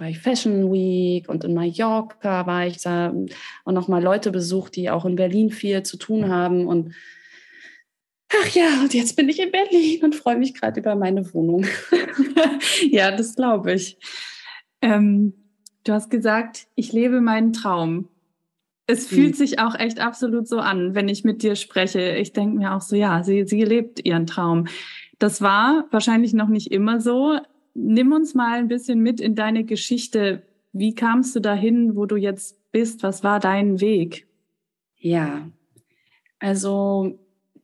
bei 0.00 0.14
Fashion 0.14 0.72
Week 0.72 1.28
und 1.28 1.44
in 1.44 1.52
Mallorca 1.52 2.46
war 2.46 2.66
ich 2.66 2.78
da 2.78 3.10
und 3.10 3.74
nochmal 3.74 4.02
Leute 4.02 4.30
besucht, 4.30 4.74
die 4.74 4.88
auch 4.88 5.04
in 5.04 5.14
Berlin 5.14 5.50
viel 5.50 5.82
zu 5.82 5.98
tun 5.98 6.30
haben. 6.30 6.66
Und 6.66 6.94
ach 8.32 8.48
ja, 8.48 8.80
und 8.80 8.94
jetzt 8.94 9.14
bin 9.14 9.28
ich 9.28 9.38
in 9.38 9.52
Berlin 9.52 10.02
und 10.02 10.14
freue 10.14 10.38
mich 10.38 10.54
gerade 10.54 10.80
über 10.80 10.94
meine 10.94 11.32
Wohnung. 11.34 11.66
ja, 12.90 13.14
das 13.14 13.36
glaube 13.36 13.74
ich. 13.74 13.98
Ähm, 14.80 15.34
du 15.84 15.92
hast 15.92 16.08
gesagt, 16.08 16.66
ich 16.76 16.94
lebe 16.94 17.20
meinen 17.20 17.52
Traum. 17.52 18.08
Es 18.86 19.06
fühlt 19.06 19.32
mhm. 19.32 19.34
sich 19.34 19.58
auch 19.58 19.78
echt 19.78 20.00
absolut 20.00 20.48
so 20.48 20.60
an, 20.60 20.94
wenn 20.94 21.10
ich 21.10 21.24
mit 21.24 21.42
dir 21.42 21.56
spreche. 21.56 22.16
Ich 22.16 22.32
denke 22.32 22.56
mir 22.56 22.74
auch 22.74 22.80
so, 22.80 22.96
ja, 22.96 23.22
sie, 23.22 23.44
sie 23.46 23.64
lebt 23.64 24.02
ihren 24.02 24.26
Traum. 24.26 24.66
Das 25.18 25.42
war 25.42 25.84
wahrscheinlich 25.90 26.32
noch 26.32 26.48
nicht 26.48 26.72
immer 26.72 27.02
so 27.02 27.38
nimm 27.74 28.12
uns 28.12 28.34
mal 28.34 28.58
ein 28.58 28.68
bisschen 28.68 29.00
mit 29.00 29.20
in 29.20 29.34
deine 29.34 29.64
Geschichte. 29.64 30.42
Wie 30.72 30.94
kamst 30.94 31.34
du 31.36 31.40
dahin, 31.40 31.96
wo 31.96 32.06
du 32.06 32.16
jetzt 32.16 32.70
bist? 32.72 33.02
Was 33.02 33.24
war 33.24 33.40
dein 33.40 33.80
Weg? 33.80 34.26
Ja, 34.96 35.48
also 36.38 37.18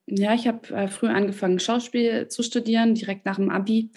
ja, 0.06 0.34
ich 0.34 0.46
habe 0.46 0.68
äh, 0.75 0.88
früh 0.88 1.08
angefangen, 1.08 1.58
Schauspiel 1.58 2.28
zu 2.28 2.42
studieren, 2.42 2.94
direkt 2.94 3.26
nach 3.26 3.36
dem 3.36 3.50
Abi. 3.50 3.90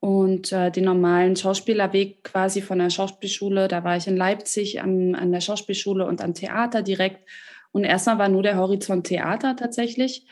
und 0.00 0.50
äh, 0.52 0.70
den 0.70 0.84
normalen 0.84 1.36
Schauspielerweg 1.36 2.24
quasi 2.24 2.62
von 2.62 2.78
der 2.78 2.90
Schauspielschule. 2.90 3.68
Da 3.68 3.84
war 3.84 3.96
ich 3.96 4.06
in 4.06 4.16
Leipzig 4.16 4.80
am, 4.82 5.14
an 5.14 5.30
der 5.30 5.42
Schauspielschule 5.42 6.06
und 6.06 6.22
am 6.22 6.34
Theater 6.34 6.82
direkt. 6.82 7.28
Und 7.72 7.84
erstmal 7.84 8.18
war 8.18 8.28
nur 8.28 8.42
der 8.42 8.56
Horizont 8.56 9.06
Theater 9.06 9.56
tatsächlich. 9.56 10.26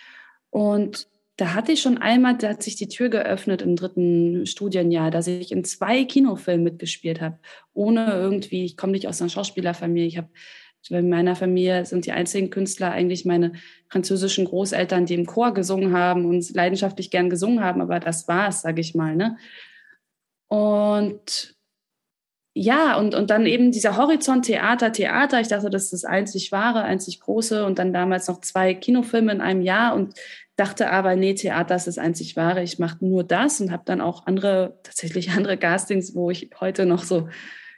Und 0.51 1.07
da 1.39 1.55
hatte 1.55 1.71
ich 1.71 1.81
schon 1.81 1.99
einmal, 1.99 2.37
da 2.37 2.49
hat 2.49 2.65
sich 2.65 2.75
die 2.75 2.89
Tür 2.89 3.11
geöffnet 3.11 3.63
im 3.63 3.77
dritten 3.77 4.45
Studienjahr, 4.45 5.13
dass 5.13 5.29
ich 5.29 5.53
in 5.53 5.63
zwei 5.63 6.05
Kinofilmen 6.05 6.65
mitgespielt 6.65 7.21
habe, 7.21 7.39
ohne 7.73 8.13
irgendwie, 8.13 8.65
ich 8.65 8.77
komme 8.77 8.93
nicht 8.93 9.07
aus 9.07 9.23
einer 9.23 9.31
Schauspielerfamilie, 9.31 10.07
ich 10.09 10.19
habe 10.19 10.29
in 10.91 11.09
meiner 11.09 11.37
Familie 11.37 11.85
sind 11.85 12.07
die 12.07 12.13
einzigen 12.13 12.51
Künstler 12.51 12.91
eigentlich 12.91 13.25
meine 13.25 13.53
französischen 13.89 14.47
Großeltern, 14.47 15.07
die 15.07 15.15
im 15.15 15.27
Chor 15.27 15.53
gesungen 15.53 15.93
haben 15.93 16.25
und 16.25 16.49
leidenschaftlich 16.55 17.11
gern 17.11 17.31
gesungen 17.31 17.63
haben, 17.63 17.81
aber 17.81 18.01
das 18.01 18.27
war 18.27 18.49
es, 18.49 18.63
sage 18.63 18.81
ich 18.81 18.95
mal. 18.95 19.15
Ne? 19.15 19.37
Und 20.49 21.57
ja, 22.55 22.97
und, 22.97 23.15
und 23.15 23.31
dann 23.31 23.47
eben 23.47 23.71
dieser 23.71 23.97
Horizont 23.97 24.47
Theater, 24.47 24.91
Theater. 24.91 25.41
Ich 25.41 25.47
dachte, 25.49 25.71
das 25.71 25.85
ist 25.85 25.93
das 25.93 26.05
einzig 26.05 26.51
wahre, 26.51 26.83
einzig 26.83 27.21
große. 27.21 27.65
Und 27.65 27.79
dann 27.79 27.93
damals 27.93 28.27
noch 28.27 28.41
zwei 28.41 28.75
Kinofilme 28.75 29.31
in 29.31 29.41
einem 29.41 29.63
Jahr 29.63 29.95
und 29.95 30.15
dachte 30.59 30.91
aber, 30.91 31.15
nee, 31.15 31.35
Theater 31.35 31.77
ist 31.77 31.87
das 31.87 31.99
einzig 31.99 32.37
wahre. 32.37 32.63
Ich 32.63 32.79
mache 32.79 33.05
nur 33.05 33.23
das 33.23 33.61
und 33.61 33.71
habe 33.71 33.85
dann 33.87 34.01
auch 34.01 34.27
andere, 34.27 34.79
tatsächlich 34.83 35.31
andere 35.37 35.57
Castings, 35.57 36.15
wo 36.15 36.31
ich 36.31 36.51
heute 36.61 36.85
noch 36.85 37.05
so, 37.05 37.29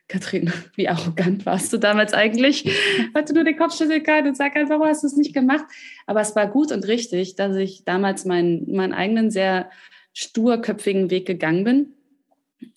Kathrin, 0.08 0.52
wie 0.74 0.88
arrogant 0.88 1.46
warst 1.46 1.72
du 1.72 1.78
damals 1.78 2.14
eigentlich? 2.14 2.64
Hatte 3.14 3.32
nur 3.32 3.44
den 3.44 3.56
Kopf 3.56 3.76
schütteln 3.76 4.02
kann 4.02 4.26
und 4.26 4.36
sag 4.36 4.56
einfach, 4.56 4.74
warum 4.74 4.88
hast 4.88 5.02
du 5.02 5.06
es 5.06 5.16
nicht 5.16 5.32
gemacht? 5.32 5.64
Aber 6.06 6.20
es 6.20 6.34
war 6.34 6.48
gut 6.48 6.72
und 6.72 6.88
richtig, 6.88 7.36
dass 7.36 7.54
ich 7.54 7.84
damals 7.84 8.24
meinen, 8.24 8.74
meinen 8.74 8.92
eigenen 8.92 9.30
sehr 9.30 9.70
sturköpfigen 10.12 11.10
Weg 11.10 11.26
gegangen 11.26 11.64
bin. 11.64 11.92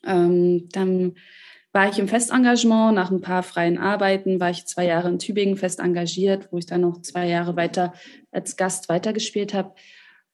Ähm, 0.06 0.70
dann 0.72 1.16
war 1.74 1.90
ich 1.90 2.00
im 2.00 2.08
Festengagement. 2.08 2.96
Nach 2.96 3.12
ein 3.12 3.22
paar 3.22 3.44
freien 3.44 3.78
Arbeiten 3.78 4.40
war 4.40 4.52
ich 4.52 4.66
zwei 4.66 4.86
Jahre 4.86 5.10
in 5.10 5.20
Tübingen 5.20 5.58
fest 5.58 5.80
engagiert, 5.80 6.48
wo 6.52 6.58
ich 6.58 6.68
dann 6.68 6.82
noch 6.82 7.02
zwei 7.02 7.28
Jahre 7.28 7.56
weiter 7.56 7.94
als 8.32 8.56
Gast 8.56 8.88
weitergespielt 8.88 9.54
habe. 9.54 9.74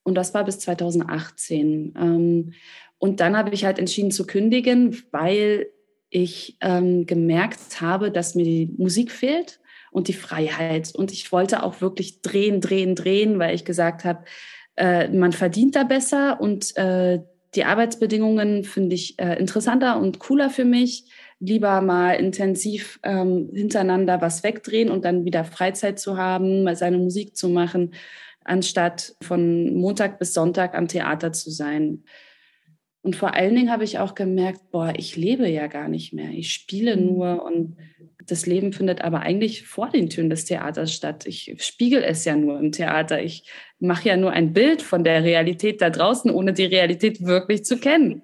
Und 0.04 0.16
das 0.16 0.34
war 0.34 0.44
bis 0.44 0.60
2018. 0.60 1.94
Ähm, 1.98 2.54
und 2.98 3.22
dann 3.22 3.38
habe 3.38 3.52
ich 3.54 3.66
halt 3.66 3.80
entschieden 3.80 4.12
zu 4.12 4.28
kündigen, 4.28 5.02
weil 5.12 5.68
ich 6.10 6.58
ähm, 6.62 7.06
gemerkt 7.06 7.82
habe, 7.82 8.12
dass 8.12 8.36
mir 8.36 8.44
die 8.44 8.74
Musik 8.78 9.12
fehlt 9.12 9.60
und 9.92 10.08
die 10.08 10.14
Freiheit. 10.14 10.94
Und 10.94 11.12
ich 11.12 11.32
wollte 11.32 11.64
auch 11.64 11.82
wirklich 11.82 12.22
drehen, 12.22 12.60
drehen, 12.60 12.96
drehen, 12.96 13.40
weil 13.40 13.56
ich 13.56 13.64
gesagt 13.64 14.04
habe, 14.04 14.26
äh, 14.76 15.08
man 15.08 15.32
verdient 15.32 15.76
da 15.76 15.84
besser 15.84 16.42
und 16.42 16.76
äh, 16.76 17.20
die 17.56 17.64
Arbeitsbedingungen 17.64 18.64
finde 18.64 18.96
ich 18.96 19.18
äh, 19.20 19.36
interessanter 19.40 20.00
und 20.00 20.20
cooler 20.20 20.50
für 20.50 20.66
mich 20.66 21.06
lieber 21.40 21.82
mal 21.82 22.14
intensiv 22.14 23.00
ähm, 23.04 23.50
hintereinander 23.54 24.22
was 24.22 24.44
wegdrehen 24.44 24.90
und 24.90 25.06
dann 25.06 25.26
wieder 25.26 25.46
Freizeit 25.46 26.00
zu 26.00 26.18
haben, 26.18 26.64
mal 26.64 26.76
seine 26.76 26.98
Musik 26.98 27.36
zu 27.36 27.50
machen, 27.50 27.94
anstatt 28.44 29.16
von 29.22 29.74
Montag 29.76 30.20
bis 30.20 30.34
Sonntag 30.34 30.76
am 30.76 30.88
Theater 30.88 31.32
zu 31.32 31.50
sein. 31.50 32.04
Und 33.02 33.16
vor 33.16 33.34
allen 33.34 33.56
Dingen 33.56 33.72
habe 33.72 33.86
ich 33.86 34.00
auch 34.00 34.14
gemerkt, 34.14 34.72
boah, 34.72 34.94
ich 34.98 35.16
lebe 35.16 35.48
ja 35.48 35.68
gar 35.68 35.88
nicht 35.88 36.14
mehr. 36.14 36.32
Ich 36.32 36.54
spiele 36.54 36.98
mhm. 36.98 37.06
nur 37.06 37.46
und 37.46 37.78
das 38.28 38.46
Leben 38.46 38.74
findet 38.74 39.02
aber 39.02 39.22
eigentlich 39.22 39.66
vor 39.66 39.90
den 39.90 40.10
Türen 40.10 40.30
des 40.30 40.46
Theaters 40.46 40.94
statt. 40.94 41.26
Ich 41.26 41.56
spiegel 41.60 42.04
es 42.04 42.26
ja 42.26 42.36
nur 42.36 42.60
im 42.60 42.72
Theater. 42.72 43.24
Ich 43.24 43.50
mache 43.80 44.10
ja 44.10 44.18
nur 44.18 44.32
ein 44.32 44.54
Bild 44.54 44.82
von 44.82 45.04
der 45.04 45.24
Realität 45.24 45.82
da 45.82 45.90
draußen, 45.90 46.30
ohne 46.30 46.54
die 46.54 46.66
Realität 46.66 47.26
wirklich 47.26 47.64
zu 47.64 47.80
kennen. 47.80 48.24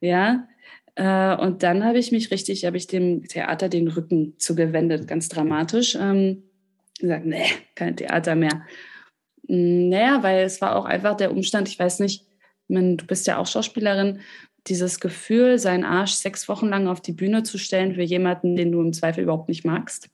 Ja, 0.00 0.48
äh, 0.94 1.36
und 1.36 1.62
dann 1.62 1.84
habe 1.84 1.98
ich 1.98 2.12
mich 2.12 2.30
richtig, 2.30 2.64
habe 2.64 2.76
ich 2.76 2.86
dem 2.86 3.24
Theater 3.24 3.68
den 3.68 3.88
Rücken 3.88 4.34
zugewendet, 4.38 5.08
ganz 5.08 5.28
dramatisch. 5.28 5.96
Ähm, 6.00 6.44
gesagt, 6.98 7.26
nee, 7.26 7.46
kein 7.74 7.96
Theater 7.96 8.34
mehr. 8.34 8.66
Hm, 9.48 9.88
naja, 9.88 10.22
weil 10.22 10.44
es 10.44 10.60
war 10.60 10.76
auch 10.76 10.84
einfach 10.84 11.16
der 11.16 11.32
Umstand, 11.32 11.68
ich 11.68 11.78
weiß 11.78 12.00
nicht, 12.00 12.26
du 12.68 13.06
bist 13.06 13.26
ja 13.26 13.38
auch 13.38 13.46
Schauspielerin, 13.46 14.20
dieses 14.68 15.00
Gefühl, 15.00 15.58
seinen 15.58 15.84
Arsch 15.84 16.12
sechs 16.12 16.48
Wochen 16.48 16.68
lang 16.68 16.86
auf 16.86 17.00
die 17.00 17.12
Bühne 17.12 17.42
zu 17.42 17.58
stellen 17.58 17.94
für 17.94 18.02
jemanden, 18.02 18.54
den 18.56 18.70
du 18.70 18.80
im 18.80 18.92
Zweifel 18.92 19.24
überhaupt 19.24 19.48
nicht 19.48 19.64
magst 19.64 20.08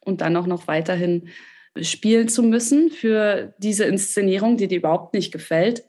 und 0.00 0.20
dann 0.20 0.36
auch 0.36 0.46
noch 0.46 0.68
weiterhin 0.68 1.28
spielen 1.80 2.28
zu 2.28 2.42
müssen 2.42 2.90
für 2.90 3.54
diese 3.58 3.84
Inszenierung, 3.84 4.56
die 4.56 4.68
dir 4.68 4.78
überhaupt 4.78 5.14
nicht 5.14 5.32
gefällt, 5.32 5.84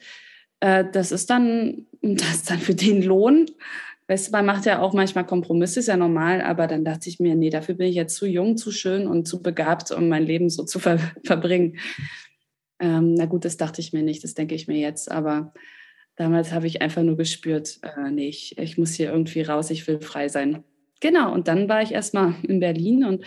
äh, 0.61 0.85
das 0.91 1.11
ist 1.11 1.29
dann, 1.29 1.87
das 2.01 2.35
ist 2.35 2.49
dann 2.49 2.59
für 2.59 2.75
den 2.75 3.03
Lohn, 3.03 3.47
Weißt 4.07 4.27
du, 4.27 4.31
man 4.31 4.45
macht 4.45 4.65
ja 4.65 4.81
auch 4.81 4.93
manchmal 4.93 5.25
Kompromisse, 5.25 5.79
ist 5.79 5.87
ja 5.87 5.97
normal, 5.97 6.41
aber 6.41 6.67
dann 6.67 6.85
dachte 6.85 7.09
ich 7.09 7.19
mir, 7.19 7.35
nee, 7.35 7.49
dafür 7.49 7.75
bin 7.75 7.87
ich 7.87 7.95
jetzt 7.95 8.15
zu 8.15 8.27
jung, 8.27 8.55
zu 8.55 8.71
schön 8.71 9.07
und 9.07 9.27
zu 9.27 9.41
begabt, 9.41 9.91
um 9.91 10.09
mein 10.09 10.23
Leben 10.23 10.49
so 10.49 10.63
zu 10.63 10.79
ver 10.79 10.99
verbringen. 11.23 11.79
Ähm, 12.79 13.15
na 13.15 13.25
gut, 13.25 13.45
das 13.45 13.57
dachte 13.57 13.81
ich 13.81 13.93
mir 13.93 14.03
nicht, 14.03 14.23
das 14.23 14.35
denke 14.35 14.53
ich 14.53 14.67
mir 14.67 14.77
jetzt, 14.77 15.09
aber 15.09 15.53
damals 16.15 16.51
habe 16.51 16.67
ich 16.67 16.81
einfach 16.81 17.01
nur 17.01 17.17
gespürt, 17.17 17.79
äh, 17.81 18.11
nee, 18.11 18.27
ich, 18.27 18.57
ich 18.57 18.77
muss 18.77 18.93
hier 18.93 19.11
irgendwie 19.11 19.41
raus, 19.41 19.71
ich 19.71 19.87
will 19.87 19.99
frei 20.01 20.27
sein. 20.27 20.63
Genau, 20.99 21.33
und 21.33 21.47
dann 21.47 21.67
war 21.67 21.81
ich 21.81 21.91
erstmal 21.91 22.35
in 22.43 22.59
Berlin 22.59 23.05
und 23.05 23.25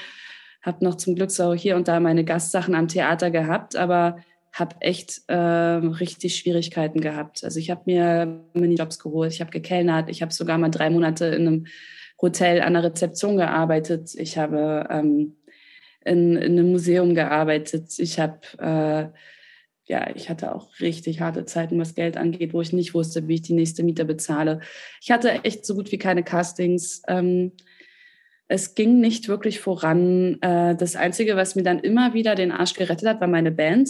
habe 0.62 0.84
noch 0.84 0.96
zum 0.96 1.14
Glück 1.14 1.30
so 1.30 1.54
hier 1.54 1.76
und 1.76 1.88
da 1.88 1.98
meine 1.98 2.24
Gastsachen 2.24 2.74
am 2.74 2.88
Theater 2.88 3.30
gehabt, 3.30 3.74
aber 3.74 4.18
habe 4.52 4.76
echt 4.80 5.22
äh, 5.28 5.34
richtig 5.34 6.36
Schwierigkeiten 6.36 7.00
gehabt. 7.00 7.44
Also 7.44 7.58
ich 7.58 7.70
habe 7.70 7.82
mir 7.86 8.44
Minijobs 8.54 8.98
geholt, 8.98 9.32
ich 9.32 9.40
habe 9.40 9.50
gekellnert, 9.50 10.08
ich 10.08 10.22
habe 10.22 10.32
sogar 10.32 10.58
mal 10.58 10.70
drei 10.70 10.90
Monate 10.90 11.26
in 11.26 11.46
einem 11.46 11.66
Hotel 12.20 12.62
an 12.62 12.74
der 12.74 12.84
Rezeption 12.84 13.36
gearbeitet, 13.36 14.14
ich 14.16 14.38
habe 14.38 14.86
ähm, 14.90 15.36
in, 16.04 16.36
in, 16.36 16.52
einem 16.52 16.72
Museum 16.72 17.14
gearbeitet, 17.14 17.98
ich 17.98 18.18
habe 18.18 18.40
äh, 18.58 19.18
ja, 19.88 20.14
ich 20.14 20.28
hatte 20.28 20.54
auch 20.54 20.68
richtig 20.80 21.20
harte 21.20 21.46
Zeiten, 21.46 21.78
was 21.78 21.94
Geld 21.94 22.18
angeht, 22.18 22.52
wo 22.52 22.60
ich 22.60 22.74
nicht 22.74 22.92
wusste, 22.92 23.26
wie 23.26 23.34
ich 23.34 23.42
die 23.42 23.54
nächste 23.54 23.82
Miete 23.82 24.04
bezahle. 24.04 24.60
Ich 25.00 25.10
hatte 25.10 25.30
echt 25.44 25.64
so 25.64 25.74
gut 25.74 25.90
wie 25.92 25.98
keine 25.98 26.22
Castings. 26.22 27.02
Ähm, 27.08 27.52
es 28.48 28.74
ging 28.74 29.00
nicht 29.00 29.28
wirklich 29.28 29.60
voran. 29.60 30.38
Äh, 30.42 30.76
das 30.76 30.94
Einzige, 30.94 31.36
was 31.36 31.54
mir 31.54 31.62
dann 31.62 31.78
immer 31.78 32.12
wieder 32.12 32.34
den 32.34 32.52
Arsch 32.52 32.74
gerettet 32.74 33.08
hat, 33.08 33.20
war 33.22 33.28
meine 33.28 33.50
Band 33.50 33.88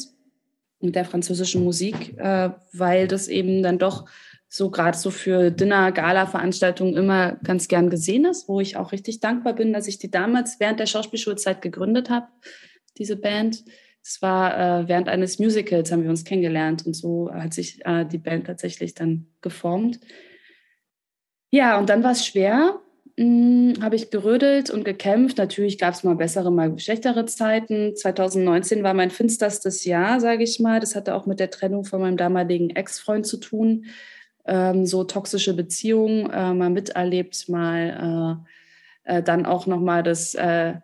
mit 0.80 0.94
der 0.94 1.04
französischen 1.04 1.64
Musik, 1.64 2.16
äh, 2.18 2.50
weil 2.72 3.08
das 3.08 3.28
eben 3.28 3.62
dann 3.62 3.78
doch 3.78 4.06
so 4.48 4.70
gerade 4.70 4.96
so 4.96 5.10
für 5.10 5.50
Dinner, 5.50 5.92
Gala-Veranstaltungen 5.92 6.96
immer 6.96 7.32
ganz 7.44 7.68
gern 7.68 7.90
gesehen 7.90 8.24
ist, 8.24 8.48
wo 8.48 8.60
ich 8.60 8.76
auch 8.76 8.92
richtig 8.92 9.20
dankbar 9.20 9.52
bin, 9.52 9.72
dass 9.72 9.88
ich 9.88 9.98
die 9.98 10.10
damals 10.10 10.58
während 10.58 10.80
der 10.80 10.86
Schauspielschulzeit 10.86 11.60
gegründet 11.60 12.08
habe, 12.08 12.28
diese 12.96 13.16
Band. 13.16 13.64
Es 14.02 14.22
war 14.22 14.82
äh, 14.82 14.88
während 14.88 15.08
eines 15.08 15.38
Musicals 15.38 15.92
haben 15.92 16.02
wir 16.02 16.10
uns 16.10 16.24
kennengelernt 16.24 16.86
und 16.86 16.94
so 16.94 17.30
hat 17.32 17.52
sich 17.52 17.84
äh, 17.84 18.06
die 18.06 18.18
Band 18.18 18.46
tatsächlich 18.46 18.94
dann 18.94 19.26
geformt. 19.42 20.00
Ja, 21.50 21.78
und 21.78 21.90
dann 21.90 22.02
war 22.02 22.12
es 22.12 22.24
schwer, 22.24 22.80
habe 23.18 23.96
ich 23.96 24.10
gerödelt 24.10 24.70
und 24.70 24.84
gekämpft. 24.84 25.38
Natürlich 25.38 25.78
gab 25.78 25.94
es 25.94 26.04
mal 26.04 26.14
bessere, 26.14 26.52
mal 26.52 26.78
schlechtere 26.78 27.26
Zeiten. 27.26 27.96
2019 27.96 28.84
war 28.84 28.94
mein 28.94 29.10
finsterstes 29.10 29.84
Jahr, 29.84 30.20
sage 30.20 30.44
ich 30.44 30.60
mal. 30.60 30.78
Das 30.78 30.94
hatte 30.94 31.14
auch 31.14 31.26
mit 31.26 31.40
der 31.40 31.50
Trennung 31.50 31.84
von 31.84 32.00
meinem 32.00 32.16
damaligen 32.16 32.70
Ex-Freund 32.70 33.26
zu 33.26 33.38
tun. 33.38 33.86
Ähm, 34.46 34.86
so 34.86 35.02
toxische 35.02 35.54
Beziehungen 35.54 36.30
äh, 36.30 36.54
mal 36.54 36.70
miterlebt, 36.70 37.48
mal 37.48 38.44
äh, 39.04 39.16
äh, 39.18 39.22
dann 39.22 39.46
auch 39.46 39.66
noch 39.66 39.80
mal 39.80 40.04
das 40.04 40.34
äh, 40.36 40.74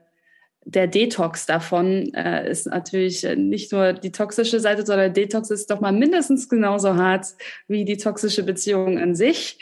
der 0.67 0.87
Detox 0.87 1.47
davon 1.47 2.13
äh, 2.15 2.51
ist 2.51 2.67
natürlich 2.67 3.23
nicht 3.37 3.71
nur 3.71 3.93
die 3.93 4.13
toxische 4.13 4.61
Seite, 4.61 4.85
sondern 4.85 5.13
Detox 5.13 5.51
ist 5.51 5.71
doch 5.71 5.81
mal 5.81 5.93
mindestens 5.93 6.49
genauso 6.49 6.97
hart 6.97 7.27
wie 7.69 7.85
die 7.85 7.99
toxische 7.99 8.43
Beziehung 8.43 8.99
an 8.99 9.15
sich. 9.15 9.59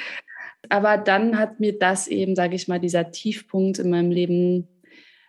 Aber 0.69 0.97
dann 0.97 1.39
hat 1.39 1.61
mir 1.61 1.79
das 1.79 2.09
eben, 2.09 2.37
sage 2.37 2.55
ich 2.55 2.69
mal, 2.69 2.79
dieser 2.79 3.11
Tiefpunkt 3.11 3.79
in 3.79 3.91
meinem 3.91 4.11
Leben, 4.11 4.69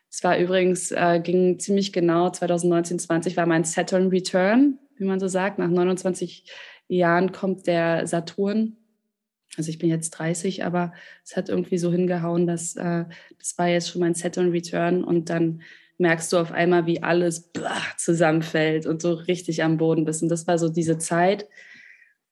es 0.09 0.23
war 0.23 0.37
übrigens, 0.37 0.91
äh, 0.91 1.19
ging 1.23 1.57
ziemlich 1.59 1.91
genau, 1.91 2.29
2019, 2.29 2.99
20 2.99 3.35
war 3.35 3.47
mein 3.47 3.63
Saturn 3.63 4.09
Return, 4.09 4.77
wie 4.97 5.05
man 5.05 5.19
so 5.19 5.27
sagt. 5.27 5.57
Nach 5.57 5.69
29 5.69 6.45
Jahren 6.87 7.31
kommt 7.31 7.65
der 7.65 8.05
Saturn. 8.05 8.77
Also 9.57 9.69
ich 9.69 9.79
bin 9.79 9.89
jetzt 9.89 10.11
30, 10.11 10.65
aber 10.65 10.93
es 11.23 11.35
hat 11.35 11.49
irgendwie 11.49 11.79
so 11.79 11.91
hingehauen, 11.91 12.45
dass 12.45 12.75
äh, 12.75 13.05
das 13.39 13.57
war 13.57 13.67
jetzt 13.67 13.89
schon 13.89 14.01
mein 14.01 14.13
Saturn 14.13 14.51
Return 14.51 15.03
und 15.03 15.29
dann 15.29 15.61
merkst 15.97 16.31
du 16.33 16.37
auf 16.37 16.51
einmal, 16.51 16.85
wie 16.85 17.01
alles 17.01 17.51
zusammenfällt 17.97 18.85
und 18.85 19.01
so 19.01 19.13
richtig 19.13 19.63
am 19.63 19.77
Boden 19.77 20.05
bist. 20.05 20.21
Und 20.21 20.29
das 20.29 20.47
war 20.47 20.57
so 20.57 20.69
diese 20.69 20.97
Zeit. 20.97 21.47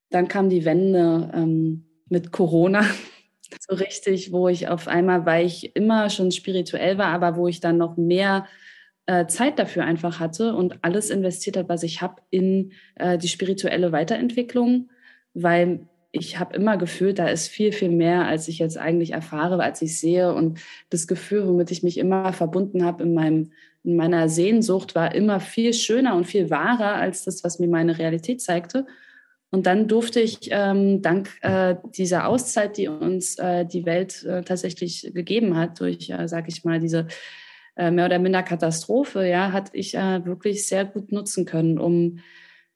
Dann 0.09 0.27
kam 0.27 0.49
die 0.49 0.65
Wende. 0.65 1.31
Ähm, 1.33 1.85
mit 2.11 2.31
Corona 2.31 2.85
so 3.59 3.75
richtig, 3.75 4.31
wo 4.31 4.47
ich 4.47 4.67
auf 4.67 4.87
einmal, 4.87 5.25
weil 5.25 5.45
ich 5.45 5.75
immer 5.75 6.09
schon 6.09 6.31
spirituell 6.31 6.97
war, 6.97 7.07
aber 7.07 7.35
wo 7.35 7.47
ich 7.47 7.59
dann 7.59 7.77
noch 7.77 7.97
mehr 7.97 8.45
äh, 9.07 9.25
Zeit 9.27 9.59
dafür 9.59 9.83
einfach 9.83 10.19
hatte 10.19 10.55
und 10.55 10.83
alles 10.83 11.09
investiert 11.09 11.57
habe, 11.57 11.69
was 11.69 11.83
ich 11.83 12.01
habe 12.01 12.21
in 12.29 12.71
äh, 12.95 13.17
die 13.17 13.27
spirituelle 13.27 13.91
Weiterentwicklung, 13.91 14.89
weil 15.33 15.87
ich 16.11 16.39
habe 16.39 16.55
immer 16.55 16.77
gefühlt, 16.77 17.19
da 17.19 17.27
ist 17.27 17.47
viel, 17.47 17.71
viel 17.71 17.89
mehr, 17.89 18.27
als 18.27 18.47
ich 18.47 18.59
jetzt 18.59 18.77
eigentlich 18.77 19.11
erfahre, 19.11 19.63
als 19.63 19.81
ich 19.81 19.97
sehe. 19.97 20.33
Und 20.33 20.59
das 20.89 21.07
Gefühl, 21.07 21.47
womit 21.47 21.71
ich 21.71 21.83
mich 21.83 21.97
immer 21.97 22.33
verbunden 22.33 22.83
habe 22.83 23.03
in, 23.03 23.13
meinem, 23.13 23.51
in 23.83 23.95
meiner 23.95 24.27
Sehnsucht, 24.27 24.93
war 24.93 25.15
immer 25.15 25.39
viel 25.39 25.73
schöner 25.73 26.15
und 26.15 26.27
viel 26.27 26.49
wahrer 26.49 26.95
als 26.95 27.23
das, 27.23 27.45
was 27.45 27.59
mir 27.59 27.69
meine 27.69 27.97
Realität 27.97 28.41
zeigte. 28.41 28.85
Und 29.51 29.65
dann 29.65 29.89
durfte 29.89 30.21
ich 30.21 30.39
ähm, 30.49 31.01
dank 31.01 31.29
äh, 31.41 31.75
dieser 31.95 32.27
Auszeit, 32.27 32.77
die 32.77 32.87
uns 32.87 33.37
äh, 33.37 33.65
die 33.65 33.85
Welt 33.85 34.23
äh, 34.23 34.43
tatsächlich 34.43 35.11
gegeben 35.13 35.57
hat, 35.57 35.81
durch, 35.81 36.09
äh, 36.09 36.27
sage 36.27 36.47
ich 36.47 36.63
mal, 36.63 36.79
diese 36.79 37.07
äh, 37.75 37.91
mehr 37.91 38.05
oder 38.05 38.17
minder 38.17 38.43
Katastrophe, 38.43 39.27
ja, 39.27 39.51
hat 39.51 39.69
ich 39.73 39.95
äh, 39.95 40.25
wirklich 40.25 40.67
sehr 40.67 40.85
gut 40.85 41.11
nutzen 41.11 41.45
können, 41.45 41.79
um 41.79 42.19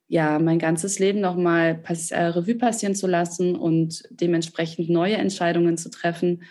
ja 0.08 0.38
mein 0.38 0.60
ganzes 0.60 1.00
Leben 1.00 1.22
nochmal 1.22 1.76
pass 1.76 2.12
äh, 2.12 2.22
Revue 2.22 2.56
passieren 2.56 2.94
zu 2.94 3.08
lassen 3.08 3.56
und 3.56 4.04
dementsprechend 4.10 4.90
neue 4.90 5.16
Entscheidungen 5.16 5.78
zu 5.78 5.90
treffen 5.90 6.44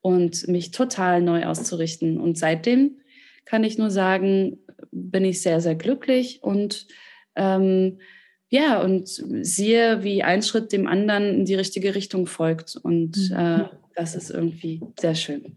und 0.00 0.46
mich 0.48 0.70
total 0.70 1.22
neu 1.22 1.44
auszurichten. 1.44 2.20
Und 2.20 2.38
seitdem 2.38 3.00
kann 3.44 3.64
ich 3.64 3.78
nur 3.78 3.90
sagen, 3.90 4.58
bin 4.92 5.24
ich 5.24 5.42
sehr, 5.42 5.60
sehr 5.60 5.74
glücklich 5.74 6.42
und 6.42 6.86
ähm, 7.34 7.98
ja, 8.52 8.82
und 8.82 9.08
siehe, 9.08 10.02
wie 10.02 10.22
ein 10.22 10.42
Schritt 10.42 10.72
dem 10.72 10.86
anderen 10.86 11.24
in 11.36 11.44
die 11.46 11.54
richtige 11.54 11.94
Richtung 11.94 12.26
folgt. 12.26 12.76
Und 12.76 13.16
mhm. 13.30 13.36
äh, 13.36 13.64
das 13.96 14.14
ist 14.14 14.28
irgendwie 14.28 14.82
sehr 15.00 15.14
schön. 15.14 15.56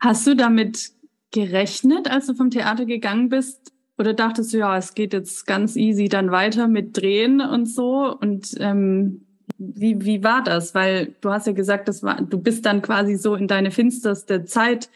Hast 0.00 0.26
du 0.26 0.34
damit 0.34 0.92
gerechnet, 1.30 2.10
als 2.10 2.26
du 2.26 2.34
vom 2.34 2.48
Theater 2.48 2.86
gegangen 2.86 3.28
bist? 3.28 3.74
Oder 3.98 4.14
dachtest 4.14 4.54
du, 4.54 4.58
ja, 4.58 4.78
es 4.78 4.94
geht 4.94 5.12
jetzt 5.12 5.46
ganz 5.46 5.76
easy 5.76 6.08
dann 6.08 6.30
weiter 6.30 6.68
mit 6.68 6.96
Drehen 6.96 7.42
und 7.42 7.66
so? 7.66 8.16
Und 8.18 8.54
ähm, 8.60 9.26
wie, 9.58 10.02
wie 10.02 10.24
war 10.24 10.42
das? 10.42 10.74
Weil 10.74 11.14
du 11.20 11.30
hast 11.30 11.46
ja 11.46 11.52
gesagt, 11.52 11.86
das 11.86 12.02
war, 12.02 12.22
du 12.22 12.38
bist 12.38 12.64
dann 12.64 12.80
quasi 12.80 13.16
so 13.16 13.34
in 13.34 13.46
deine 13.46 13.70
finsterste 13.70 14.46
Zeit 14.46 14.88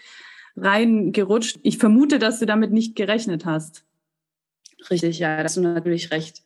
reingerutscht. 0.56 1.58
Ich 1.62 1.76
vermute, 1.76 2.18
dass 2.18 2.38
du 2.38 2.46
damit 2.46 2.72
nicht 2.72 2.96
gerechnet 2.96 3.44
hast. 3.44 3.84
Richtig, 4.90 5.18
ja, 5.18 5.36
da 5.36 5.44
hast 5.44 5.58
du 5.58 5.60
natürlich 5.60 6.10
recht. 6.10 6.45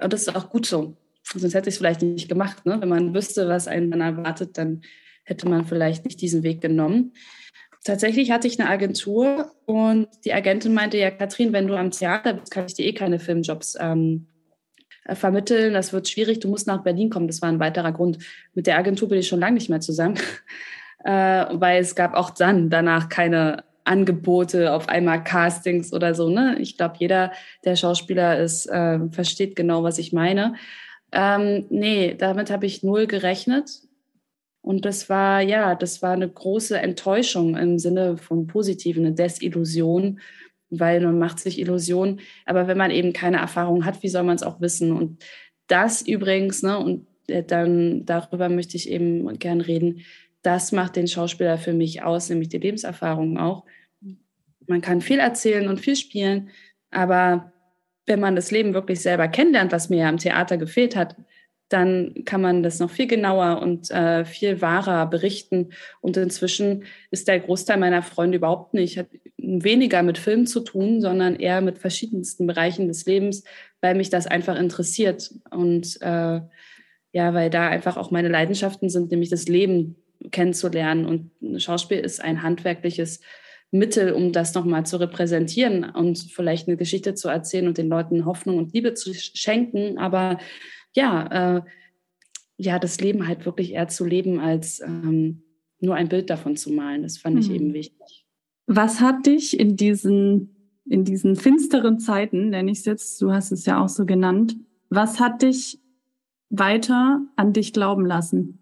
Und 0.00 0.12
das 0.12 0.22
ist 0.22 0.34
auch 0.34 0.50
gut 0.50 0.66
so. 0.66 0.96
Sonst 1.22 1.54
hätte 1.54 1.68
ich 1.68 1.74
es 1.74 1.78
vielleicht 1.78 2.02
nicht 2.02 2.28
gemacht. 2.28 2.66
Ne? 2.66 2.80
Wenn 2.80 2.88
man 2.88 3.14
wüsste, 3.14 3.48
was 3.48 3.68
einen 3.68 3.90
dann 3.90 4.00
erwartet, 4.00 4.58
dann 4.58 4.82
hätte 5.24 5.48
man 5.48 5.66
vielleicht 5.66 6.04
nicht 6.04 6.20
diesen 6.20 6.42
Weg 6.42 6.60
genommen. 6.60 7.12
Tatsächlich 7.84 8.30
hatte 8.30 8.46
ich 8.46 8.60
eine 8.60 8.70
Agentur 8.70 9.50
und 9.66 10.08
die 10.24 10.32
Agentin 10.32 10.72
meinte, 10.72 10.98
ja, 10.98 11.10
Katrin, 11.10 11.52
wenn 11.52 11.66
du 11.66 11.76
am 11.76 11.90
Theater 11.90 12.34
bist, 12.34 12.52
kann 12.52 12.66
ich 12.66 12.74
dir 12.74 12.86
eh 12.86 12.92
keine 12.92 13.18
Filmjobs 13.18 13.76
ähm, 13.80 14.28
äh, 15.04 15.16
vermitteln. 15.16 15.72
Das 15.74 15.92
wird 15.92 16.08
schwierig, 16.08 16.38
du 16.38 16.48
musst 16.48 16.68
nach 16.68 16.84
Berlin 16.84 17.10
kommen. 17.10 17.26
Das 17.26 17.42
war 17.42 17.48
ein 17.48 17.58
weiterer 17.58 17.92
Grund. 17.92 18.18
Mit 18.54 18.68
der 18.68 18.78
Agentur 18.78 19.08
bin 19.08 19.18
ich 19.18 19.26
schon 19.26 19.40
lange 19.40 19.54
nicht 19.54 19.68
mehr 19.68 19.80
zusammen, 19.80 20.16
äh, 21.04 21.10
weil 21.50 21.80
es 21.80 21.96
gab 21.96 22.14
auch 22.14 22.30
dann 22.30 22.70
danach 22.70 23.08
keine 23.08 23.64
Angebote, 23.84 24.72
auf 24.72 24.88
einmal 24.88 25.22
Castings 25.24 25.92
oder 25.92 26.14
so. 26.14 26.28
Ne? 26.28 26.56
Ich 26.60 26.76
glaube, 26.76 26.96
jeder, 26.98 27.32
der 27.64 27.76
Schauspieler 27.76 28.38
ist, 28.38 28.66
äh, 28.66 28.98
versteht 29.10 29.56
genau, 29.56 29.82
was 29.82 29.98
ich 29.98 30.12
meine. 30.12 30.54
Ähm, 31.12 31.66
nee, 31.68 32.14
damit 32.14 32.50
habe 32.50 32.66
ich 32.66 32.82
null 32.82 33.06
gerechnet. 33.06 33.82
Und 34.62 34.84
das 34.84 35.08
war, 35.08 35.40
ja, 35.40 35.74
das 35.74 36.02
war 36.02 36.12
eine 36.12 36.28
große 36.28 36.78
Enttäuschung 36.78 37.56
im 37.56 37.78
Sinne 37.78 38.16
von 38.16 38.46
positiven, 38.46 39.04
eine 39.04 39.14
Desillusion, 39.14 40.20
weil 40.70 41.00
man 41.00 41.18
macht 41.18 41.40
sich 41.40 41.58
Illusionen. 41.58 42.20
Aber 42.46 42.68
wenn 42.68 42.78
man 42.78 42.92
eben 42.92 43.12
keine 43.12 43.38
Erfahrung 43.38 43.84
hat, 43.84 44.02
wie 44.02 44.08
soll 44.08 44.22
man 44.22 44.36
es 44.36 44.44
auch 44.44 44.60
wissen? 44.60 44.92
Und 44.92 45.22
das 45.66 46.02
übrigens, 46.02 46.62
ne, 46.62 46.78
und 46.78 47.06
äh, 47.26 47.42
dann 47.42 48.06
darüber 48.06 48.48
möchte 48.48 48.76
ich 48.76 48.88
eben 48.88 49.38
gern 49.38 49.60
reden, 49.60 50.02
das 50.42 50.72
macht 50.72 50.96
den 50.96 51.08
Schauspieler 51.08 51.58
für 51.58 51.72
mich 51.72 52.02
aus, 52.02 52.28
nämlich 52.28 52.48
die 52.48 52.58
Lebenserfahrung 52.58 53.38
auch. 53.38 53.64
Man 54.66 54.80
kann 54.80 55.00
viel 55.00 55.18
erzählen 55.18 55.68
und 55.68 55.80
viel 55.80 55.96
spielen, 55.96 56.50
aber 56.90 57.52
wenn 58.06 58.20
man 58.20 58.36
das 58.36 58.50
Leben 58.50 58.74
wirklich 58.74 59.00
selber 59.00 59.28
kennenlernt, 59.28 59.72
was 59.72 59.88
mir 59.88 60.00
ja 60.00 60.08
am 60.08 60.18
Theater 60.18 60.56
gefehlt 60.56 60.96
hat, 60.96 61.16
dann 61.68 62.24
kann 62.26 62.42
man 62.42 62.62
das 62.62 62.80
noch 62.80 62.90
viel 62.90 63.06
genauer 63.06 63.62
und 63.62 63.90
äh, 63.90 64.24
viel 64.24 64.60
wahrer 64.60 65.06
berichten. 65.06 65.70
Und 66.00 66.16
inzwischen 66.16 66.84
ist 67.10 67.28
der 67.28 67.40
Großteil 67.40 67.78
meiner 67.78 68.02
Freunde 68.02 68.36
überhaupt 68.36 68.74
nicht, 68.74 68.98
hat 68.98 69.06
weniger 69.38 70.02
mit 70.02 70.18
Film 70.18 70.46
zu 70.46 70.60
tun, 70.60 71.00
sondern 71.00 71.36
eher 71.36 71.60
mit 71.62 71.78
verschiedensten 71.78 72.46
Bereichen 72.46 72.88
des 72.88 73.06
Lebens, 73.06 73.44
weil 73.80 73.94
mich 73.94 74.10
das 74.10 74.26
einfach 74.26 74.58
interessiert. 74.58 75.32
Und 75.50 76.00
äh, 76.02 76.40
ja, 77.12 77.34
weil 77.34 77.48
da 77.48 77.68
einfach 77.68 77.96
auch 77.96 78.10
meine 78.10 78.28
Leidenschaften 78.28 78.90
sind, 78.90 79.10
nämlich 79.10 79.30
das 79.30 79.48
Leben 79.48 79.96
kennenzulernen. 80.30 81.06
Und 81.06 81.62
Schauspiel 81.62 81.98
ist 81.98 82.22
ein 82.22 82.42
handwerkliches 82.42 83.20
Mittel, 83.70 84.12
um 84.12 84.32
das 84.32 84.54
nochmal 84.54 84.84
zu 84.84 85.00
repräsentieren 85.00 85.84
und 85.84 86.18
vielleicht 86.18 86.68
eine 86.68 86.76
Geschichte 86.76 87.14
zu 87.14 87.28
erzählen 87.28 87.66
und 87.66 87.78
den 87.78 87.88
Leuten 87.88 88.26
Hoffnung 88.26 88.58
und 88.58 88.74
Liebe 88.74 88.94
zu 88.94 89.14
schenken. 89.14 89.98
Aber 89.98 90.38
ja, 90.94 91.56
äh, 91.56 91.62
ja, 92.58 92.78
das 92.78 93.00
Leben 93.00 93.26
halt 93.26 93.46
wirklich 93.46 93.72
eher 93.72 93.88
zu 93.88 94.04
leben, 94.04 94.40
als 94.40 94.80
ähm, 94.80 95.42
nur 95.80 95.94
ein 95.94 96.08
Bild 96.08 96.30
davon 96.30 96.56
zu 96.56 96.70
malen. 96.70 97.02
Das 97.02 97.18
fand 97.18 97.36
mhm. 97.36 97.40
ich 97.40 97.50
eben 97.50 97.74
wichtig. 97.74 98.26
Was 98.66 99.00
hat 99.00 99.26
dich 99.26 99.58
in 99.58 99.76
diesen, 99.76 100.80
in 100.84 101.04
diesen 101.04 101.34
finsteren 101.34 101.98
Zeiten, 101.98 102.50
nenne 102.50 102.70
ich 102.70 102.80
es 102.80 102.84
jetzt, 102.84 103.20
du 103.22 103.32
hast 103.32 103.52
es 103.52 103.66
ja 103.66 103.82
auch 103.82 103.88
so 103.88 104.06
genannt, 104.06 104.56
was 104.90 105.18
hat 105.18 105.42
dich 105.42 105.80
weiter 106.50 107.22
an 107.36 107.52
dich 107.52 107.72
glauben 107.72 108.06
lassen? 108.06 108.61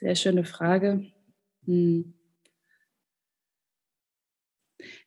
Sehr 0.00 0.14
schöne 0.14 0.44
Frage. 0.44 1.06
Hm. 1.64 2.14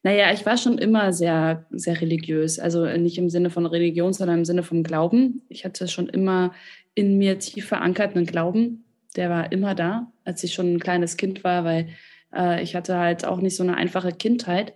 Naja, 0.01 0.31
ich 0.33 0.45
war 0.45 0.57
schon 0.57 0.77
immer 0.77 1.13
sehr, 1.13 1.65
sehr 1.71 1.99
religiös. 2.01 2.57
Also 2.59 2.85
nicht 2.85 3.17
im 3.17 3.29
Sinne 3.29 3.49
von 3.49 3.65
Religion, 3.65 4.13
sondern 4.13 4.39
im 4.39 4.45
Sinne 4.45 4.63
vom 4.63 4.83
Glauben. 4.83 5.41
Ich 5.49 5.65
hatte 5.65 5.87
schon 5.87 6.07
immer 6.07 6.53
in 6.95 7.17
mir 7.17 7.39
tief 7.39 7.67
verankert 7.67 8.15
einen 8.15 8.25
Glauben. 8.25 8.85
Der 9.15 9.29
war 9.29 9.51
immer 9.51 9.75
da, 9.75 10.11
als 10.23 10.43
ich 10.43 10.53
schon 10.53 10.73
ein 10.73 10.79
kleines 10.79 11.17
Kind 11.17 11.43
war, 11.43 11.63
weil 11.63 11.89
äh, 12.33 12.63
ich 12.63 12.75
hatte 12.75 12.97
halt 12.97 13.25
auch 13.25 13.41
nicht 13.41 13.55
so 13.55 13.63
eine 13.63 13.75
einfache 13.75 14.11
Kindheit. 14.11 14.73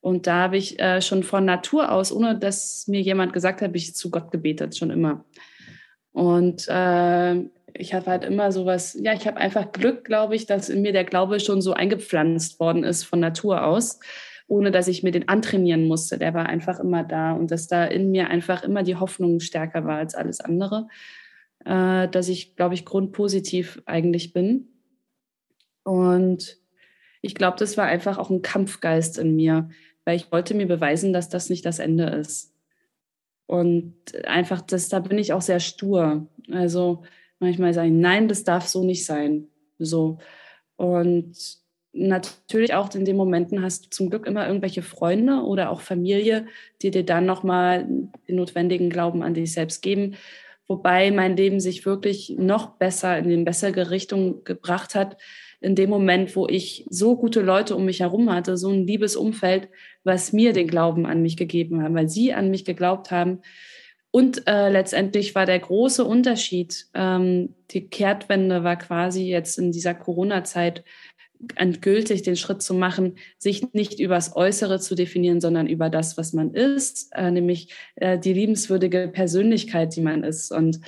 Und 0.00 0.26
da 0.26 0.42
habe 0.42 0.56
ich 0.56 0.78
äh, 0.80 1.00
schon 1.00 1.22
von 1.22 1.44
Natur 1.44 1.90
aus, 1.90 2.12
ohne 2.12 2.38
dass 2.38 2.86
mir 2.88 3.00
jemand 3.00 3.32
gesagt 3.32 3.60
hat, 3.60 3.68
habe 3.68 3.76
ich 3.76 3.94
zu 3.94 4.10
Gott 4.10 4.30
gebetet, 4.30 4.76
schon 4.76 4.90
immer. 4.90 5.24
Und 6.12 6.68
äh, 6.68 7.44
ich 7.74 7.92
habe 7.92 8.06
halt 8.06 8.24
immer 8.24 8.52
sowas, 8.52 8.96
ja, 9.00 9.12
ich 9.12 9.26
habe 9.26 9.36
einfach 9.36 9.72
Glück, 9.72 10.04
glaube 10.04 10.36
ich, 10.36 10.46
dass 10.46 10.68
in 10.68 10.82
mir 10.82 10.92
der 10.92 11.04
Glaube 11.04 11.40
schon 11.40 11.60
so 11.60 11.72
eingepflanzt 11.72 12.58
worden 12.60 12.84
ist 12.84 13.04
von 13.04 13.20
Natur 13.20 13.66
aus 13.66 13.98
ohne 14.46 14.70
dass 14.70 14.88
ich 14.88 15.02
mir 15.02 15.10
den 15.10 15.28
antrainieren 15.28 15.86
musste. 15.86 16.18
Der 16.18 16.34
war 16.34 16.46
einfach 16.46 16.78
immer 16.78 17.02
da 17.02 17.32
und 17.32 17.50
dass 17.50 17.66
da 17.66 17.84
in 17.84 18.10
mir 18.10 18.28
einfach 18.28 18.62
immer 18.62 18.82
die 18.82 18.96
Hoffnung 18.96 19.40
stärker 19.40 19.84
war 19.84 19.96
als 19.96 20.14
alles 20.14 20.40
andere, 20.40 20.88
äh, 21.64 22.08
dass 22.08 22.28
ich, 22.28 22.56
glaube 22.56 22.74
ich, 22.74 22.84
grundpositiv 22.84 23.82
eigentlich 23.86 24.32
bin. 24.32 24.68
Und 25.82 26.58
ich 27.22 27.34
glaube, 27.34 27.56
das 27.58 27.76
war 27.76 27.86
einfach 27.86 28.18
auch 28.18 28.30
ein 28.30 28.42
Kampfgeist 28.42 29.18
in 29.18 29.34
mir, 29.34 29.70
weil 30.04 30.16
ich 30.16 30.30
wollte 30.30 30.54
mir 30.54 30.66
beweisen, 30.66 31.12
dass 31.12 31.28
das 31.28 31.48
nicht 31.48 31.64
das 31.64 31.78
Ende 31.78 32.04
ist. 32.04 32.52
Und 33.46 33.94
einfach, 34.26 34.60
das, 34.60 34.88
da 34.88 35.00
bin 35.00 35.18
ich 35.18 35.32
auch 35.32 35.42
sehr 35.42 35.60
stur. 35.60 36.28
Also 36.50 37.02
manchmal 37.38 37.74
sagen, 37.74 38.00
nein, 38.00 38.28
das 38.28 38.44
darf 38.44 38.66
so 38.66 38.84
nicht 38.84 39.04
sein. 39.04 39.48
So. 39.78 40.18
Und 40.76 41.34
natürlich 41.92 42.74
auch 42.74 42.92
in 42.94 43.04
den 43.04 43.16
Momenten 43.16 43.62
hast 43.62 43.86
du 43.86 43.90
zum 43.90 44.10
Glück 44.10 44.26
immer 44.26 44.46
irgendwelche 44.46 44.82
Freunde 44.82 45.42
oder 45.42 45.70
auch 45.70 45.80
Familie, 45.80 46.46
die 46.82 46.90
dir 46.90 47.04
dann 47.04 47.24
nochmal 47.24 47.86
den 48.28 48.36
notwendigen 48.36 48.90
Glauben 48.90 49.22
an 49.22 49.34
dich 49.34 49.52
selbst 49.52 49.80
geben. 49.80 50.16
Wobei 50.66 51.10
mein 51.10 51.36
Leben 51.36 51.60
sich 51.60 51.84
wirklich 51.84 52.34
noch 52.38 52.76
besser 52.78 53.18
in 53.18 53.28
die 53.28 53.44
bessere 53.44 53.90
Richtung 53.90 54.44
gebracht 54.44 54.94
hat, 54.94 55.18
in 55.60 55.74
dem 55.74 55.90
Moment, 55.90 56.34
wo 56.36 56.46
ich 56.48 56.86
so 56.90 57.16
gute 57.16 57.40
Leute 57.40 57.76
um 57.76 57.84
mich 57.84 58.00
herum 58.00 58.32
hatte, 58.32 58.56
so 58.56 58.70
ein 58.70 58.86
liebes 58.86 59.14
Umfeld, 59.14 59.68
was 60.04 60.32
mir 60.32 60.52
den 60.52 60.66
Glauben 60.66 61.06
an 61.06 61.22
mich 61.22 61.36
gegeben 61.36 61.82
haben, 61.82 61.94
weil 61.94 62.08
sie 62.08 62.32
an 62.32 62.50
mich 62.50 62.64
geglaubt 62.64 63.10
haben. 63.10 63.40
Und 64.14 64.46
äh, 64.46 64.68
letztendlich 64.68 65.34
war 65.34 65.44
der 65.44 65.58
große 65.58 66.04
Unterschied, 66.04 66.86
ähm, 66.94 67.52
die 67.72 67.88
Kehrtwende 67.88 68.62
war 68.62 68.76
quasi 68.76 69.24
jetzt 69.24 69.58
in 69.58 69.72
dieser 69.72 69.92
Corona-Zeit, 69.92 70.84
endgültig 71.56 72.22
den 72.22 72.36
Schritt 72.36 72.62
zu 72.62 72.74
machen, 72.74 73.16
sich 73.38 73.72
nicht 73.72 73.98
übers 73.98 74.36
Äußere 74.36 74.78
zu 74.78 74.94
definieren, 74.94 75.40
sondern 75.40 75.66
über 75.66 75.90
das, 75.90 76.16
was 76.16 76.32
man 76.32 76.54
ist, 76.54 77.10
äh, 77.16 77.28
nämlich 77.32 77.74
äh, 77.96 78.16
die 78.16 78.34
liebenswürdige 78.34 79.10
Persönlichkeit, 79.12 79.96
die 79.96 80.00
man 80.00 80.22
ist. 80.22 80.52
Und 80.52 80.78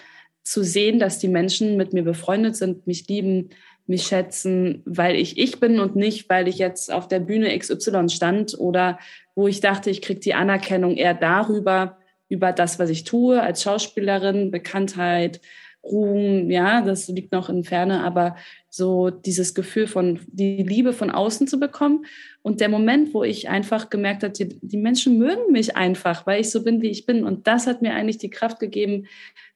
zu 0.45 0.63
sehen, 0.63 1.01
dass 1.01 1.19
die 1.19 1.27
Menschen 1.27 1.77
mit 1.77 1.93
mir 1.93 2.05
befreundet 2.05 2.55
sind, 2.55 2.87
mich 2.87 3.09
lieben, 3.09 3.49
mich 3.89 4.05
schätzen, 4.05 4.83
weil 4.85 5.17
ich 5.17 5.37
ich 5.37 5.59
bin 5.59 5.81
und 5.81 5.97
nicht, 5.97 6.31
weil 6.31 6.47
ich 6.47 6.59
jetzt 6.59 6.93
auf 6.93 7.09
der 7.09 7.19
Bühne 7.19 7.59
XY 7.59 8.09
stand 8.09 8.57
oder 8.57 9.01
wo 9.35 9.49
ich 9.49 9.59
dachte, 9.59 9.91
ich 9.91 10.01
kriege 10.01 10.21
die 10.21 10.35
Anerkennung 10.35 10.95
eher 10.95 11.15
darüber, 11.15 11.99
über 12.29 12.53
das, 12.53 12.79
was 12.79 12.91
ich 12.91 13.05
tue 13.05 13.41
als 13.41 13.63
Schauspielerin, 13.63 14.51
Bekanntheit, 14.51 15.41
Ruhm, 15.87 16.51
ja, 16.51 16.83
das 16.83 17.09
liegt 17.09 17.33
noch 17.33 17.49
in 17.49 17.65
Ferne, 17.65 18.03
aber 18.03 18.37
so 18.69 19.11
dieses 19.11 19.55
Gefühl 19.55 19.87
von, 19.87 20.21
die 20.27 20.63
Liebe 20.63 20.93
von 20.93 21.11
außen 21.11 21.47
zu 21.47 21.59
bekommen. 21.59 22.05
Und 22.43 22.61
der 22.61 22.69
Moment, 22.69 23.15
wo 23.15 23.23
ich 23.23 23.49
einfach 23.49 23.89
gemerkt 23.89 24.23
habe, 24.23 24.33
die, 24.33 24.59
die, 24.61 24.77
Menschen 24.77 25.19
mögen 25.19 25.53
mich 25.53 25.77
einfach, 25.77 26.27
weil 26.27 26.41
ich 26.41 26.51
so 26.51 26.63
bin, 26.63 26.83
wie 26.83 26.91
ich 26.91 27.07
bin. 27.07 27.25
Und 27.25 27.47
das 27.47 27.67
hat 27.67 27.83
mir 27.83 27.95
eigentlich 27.95 28.19
die 28.19 28.31
Kraft 28.31 28.59
gegeben, 28.59 29.07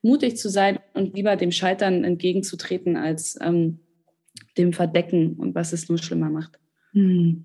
mutig 0.03 0.37
zu 0.37 0.49
sein 0.49 0.79
und 0.95 1.15
lieber 1.15 1.37
dem 1.37 1.53
Scheitern 1.53 2.05
entgegenzutreten, 2.05 2.97
als 2.97 3.39
ähm, 3.43 3.81
dem 4.57 4.73
Verdecken 4.73 5.35
und 5.35 5.55
was 5.55 5.73
es 5.73 5.89
nur 5.89 5.99
schlimmer 5.99 6.31
macht. 6.31 6.59
Hm. 6.93 7.45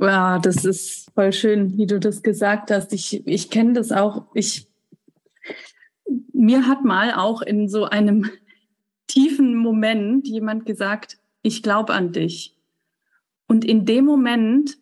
Ja, 0.00 0.38
das 0.38 0.64
ist 0.64 1.10
voll 1.14 1.32
schön, 1.32 1.76
wie 1.76 1.86
du 1.86 2.00
das 2.00 2.22
gesagt 2.22 2.70
hast. 2.70 2.92
Ich, 2.92 3.26
ich 3.26 3.50
kenne 3.50 3.74
das 3.74 3.92
auch. 3.92 4.26
Ich 4.34 4.68
mir 6.32 6.66
hat 6.66 6.84
mal 6.84 7.14
auch 7.14 7.42
in 7.42 7.68
so 7.68 7.84
einem 7.84 8.30
tiefen 9.06 9.56
Moment 9.56 10.28
jemand 10.28 10.66
gesagt, 10.66 11.18
ich 11.42 11.62
glaube 11.62 11.94
an 11.94 12.12
dich. 12.12 12.56
Und 13.46 13.64
in 13.64 13.86
dem 13.86 14.04
Moment 14.04 14.78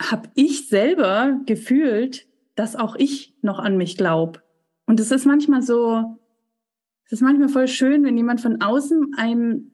habe 0.00 0.28
ich 0.34 0.68
selber 0.68 1.40
gefühlt, 1.46 2.26
dass 2.54 2.76
auch 2.76 2.96
ich 2.96 3.34
noch 3.42 3.58
an 3.58 3.76
mich 3.76 3.96
glaube. 3.96 4.42
Und 4.86 5.00
es 5.00 5.10
ist 5.10 5.26
manchmal 5.26 5.62
so, 5.62 6.18
es 7.04 7.12
ist 7.12 7.20
manchmal 7.20 7.48
voll 7.48 7.68
schön, 7.68 8.04
wenn 8.04 8.16
jemand 8.16 8.40
von 8.40 8.60
außen 8.60 9.14
einem 9.16 9.72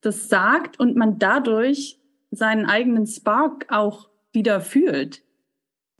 das 0.00 0.28
sagt 0.28 0.80
und 0.80 0.96
man 0.96 1.18
dadurch 1.18 1.99
seinen 2.30 2.66
eigenen 2.66 3.06
Spark 3.06 3.66
auch 3.70 4.08
wieder 4.32 4.60
fühlt. 4.60 5.22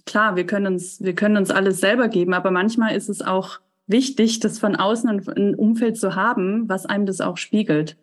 Klar, 0.06 0.36
wir 0.36 0.46
können 0.46 0.66
uns, 0.66 1.02
wir 1.02 1.14
können 1.14 1.36
uns 1.36 1.50
alles 1.50 1.80
selber 1.80 2.08
geben, 2.08 2.34
aber 2.34 2.50
manchmal 2.50 2.96
ist 2.96 3.08
es 3.08 3.22
auch 3.22 3.60
wichtig, 3.86 4.40
das 4.40 4.58
von 4.58 4.76
außen 4.76 5.28
ein 5.36 5.54
Umfeld 5.54 5.96
zu 5.96 6.14
haben, 6.14 6.68
was 6.68 6.86
einem 6.86 7.06
das 7.06 7.20
auch 7.20 7.36
spiegelt. 7.36 7.96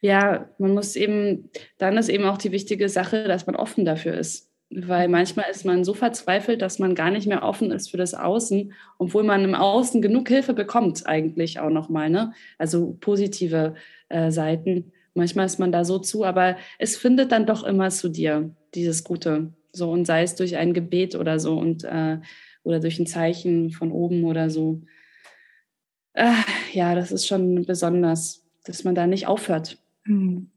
Ja, 0.00 0.48
man 0.58 0.74
muss 0.74 0.96
eben, 0.96 1.48
dann 1.78 1.96
ist 1.96 2.08
eben 2.08 2.24
auch 2.24 2.36
die 2.36 2.52
wichtige 2.52 2.88
Sache, 2.88 3.24
dass 3.24 3.46
man 3.46 3.56
offen 3.56 3.84
dafür 3.84 4.14
ist. 4.14 4.50
Weil 4.68 5.08
manchmal 5.08 5.50
ist 5.50 5.64
man 5.64 5.84
so 5.84 5.94
verzweifelt, 5.94 6.62
dass 6.62 6.78
man 6.78 6.94
gar 6.94 7.10
nicht 7.10 7.26
mehr 7.26 7.42
offen 7.42 7.70
ist 7.70 7.90
für 7.90 7.98
das 7.98 8.14
Außen, 8.14 8.72
obwohl 8.98 9.22
man 9.22 9.44
im 9.44 9.54
Außen 9.54 10.00
genug 10.00 10.28
Hilfe 10.28 10.54
bekommt, 10.54 11.06
eigentlich 11.06 11.60
auch 11.60 11.70
nochmal. 11.70 12.10
Ne? 12.10 12.32
Also 12.58 12.96
positive 13.00 13.74
äh, 14.08 14.30
Seiten. 14.30 14.92
Manchmal 15.14 15.46
ist 15.46 15.58
man 15.58 15.72
da 15.72 15.84
so 15.84 15.98
zu, 15.98 16.24
aber 16.24 16.56
es 16.78 16.96
findet 16.96 17.32
dann 17.32 17.46
doch 17.46 17.64
immer 17.64 17.90
zu 17.90 18.08
dir, 18.08 18.50
dieses 18.74 19.04
Gute. 19.04 19.52
So, 19.72 19.90
und 19.90 20.06
sei 20.06 20.22
es 20.22 20.34
durch 20.34 20.56
ein 20.56 20.72
Gebet 20.72 21.14
oder 21.14 21.38
so. 21.38 21.58
Und 21.58 21.84
äh, 21.84 22.18
oder 22.64 22.80
durch 22.80 22.98
ein 22.98 23.06
Zeichen 23.06 23.70
von 23.70 23.92
oben 23.92 24.24
oder 24.24 24.50
so. 24.50 24.82
Äh, 26.14 26.32
ja, 26.72 26.94
das 26.94 27.12
ist 27.12 27.26
schon 27.26 27.64
besonders, 27.64 28.44
dass 28.64 28.84
man 28.84 28.94
da 28.94 29.06
nicht 29.06 29.26
aufhört. 29.26 29.78
Hm. 30.04 30.48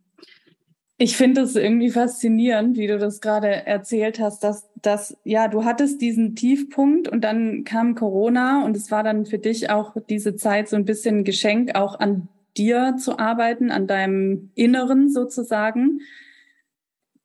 Ich 0.97 1.17
finde 1.17 1.41
es 1.41 1.57
irgendwie 1.57 1.89
faszinierend, 1.89 2.77
wie 2.77 2.87
du 2.87 2.97
das 2.97 3.19
gerade 3.19 3.49
erzählt 3.49 4.19
hast, 4.19 4.45
dass, 4.45 4.69
dass, 4.81 5.17
ja, 5.25 5.49
du 5.49 5.65
hattest 5.65 6.01
diesen 6.01 6.35
Tiefpunkt 6.35 7.09
und 7.09 7.21
dann 7.21 7.65
kam 7.65 7.95
Corona 7.95 8.63
und 8.63 8.77
es 8.77 8.91
war 8.91 9.03
dann 9.03 9.25
für 9.25 9.37
dich 9.37 9.69
auch 9.69 9.97
diese 10.07 10.37
Zeit 10.37 10.69
so 10.69 10.77
ein 10.77 10.85
bisschen 10.85 11.19
ein 11.19 11.23
Geschenk, 11.25 11.75
auch 11.75 11.99
an 11.99 12.29
dir 12.57 12.95
zu 12.97 13.19
arbeiten, 13.19 13.71
an 13.71 13.87
deinem 13.87 14.51
Inneren 14.55 15.09
sozusagen. 15.09 16.01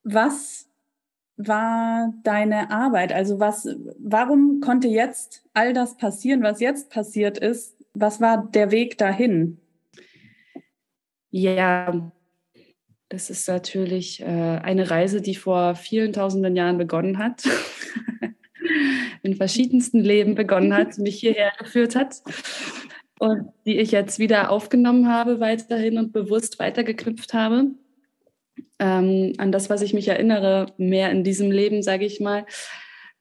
Was 0.02 0.68
war 1.36 2.12
deine 2.22 2.70
Arbeit? 2.70 3.12
Also 3.12 3.40
was, 3.40 3.68
warum 3.98 4.60
konnte 4.60 4.88
jetzt 4.88 5.44
all 5.54 5.72
das 5.72 5.96
passieren, 5.96 6.42
was 6.42 6.60
jetzt 6.60 6.90
passiert 6.90 7.38
ist? 7.38 7.76
Was 7.94 8.20
war 8.20 8.48
der 8.52 8.70
Weg 8.70 8.98
dahin? 8.98 9.58
Ja, 11.30 12.12
das 13.08 13.30
ist 13.30 13.48
natürlich 13.48 14.20
äh, 14.20 14.24
eine 14.24 14.90
Reise, 14.90 15.20
die 15.20 15.34
vor 15.34 15.74
vielen 15.74 16.12
tausenden 16.12 16.56
Jahren 16.56 16.78
begonnen 16.78 17.18
hat, 17.18 17.42
in 19.22 19.34
verschiedensten 19.34 20.00
Leben 20.00 20.34
begonnen 20.34 20.74
hat, 20.74 20.98
mich 20.98 21.20
hierher 21.20 21.52
geführt 21.58 21.96
hat 21.96 22.22
und 23.20 23.52
die 23.66 23.78
ich 23.78 23.92
jetzt 23.92 24.18
wieder 24.18 24.50
aufgenommen 24.50 25.08
habe 25.08 25.38
weiterhin 25.38 25.98
und 25.98 26.12
bewusst 26.12 26.58
weitergeknüpft 26.58 27.34
habe 27.34 27.70
ähm, 28.80 29.34
an 29.36 29.52
das, 29.52 29.70
was 29.70 29.82
ich 29.82 29.92
mich 29.92 30.08
erinnere, 30.08 30.72
mehr 30.78 31.10
in 31.10 31.22
diesem 31.22 31.50
Leben, 31.50 31.82
sage 31.82 32.06
ich 32.06 32.18
mal, 32.18 32.46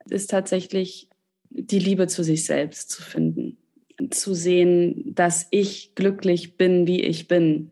ist 0.10 0.30
tatsächlich 0.30 1.10
die 1.50 1.80
Liebe 1.80 2.08
zu 2.08 2.24
sich 2.24 2.46
selbst 2.46 2.90
zu 2.90 3.04
finden. 3.04 3.58
Zu 4.12 4.34
sehen, 4.34 5.14
dass 5.14 5.48
ich 5.52 5.94
glücklich 5.96 6.56
bin, 6.56 6.88
wie 6.88 7.02
ich 7.02 7.28
bin. 7.28 7.72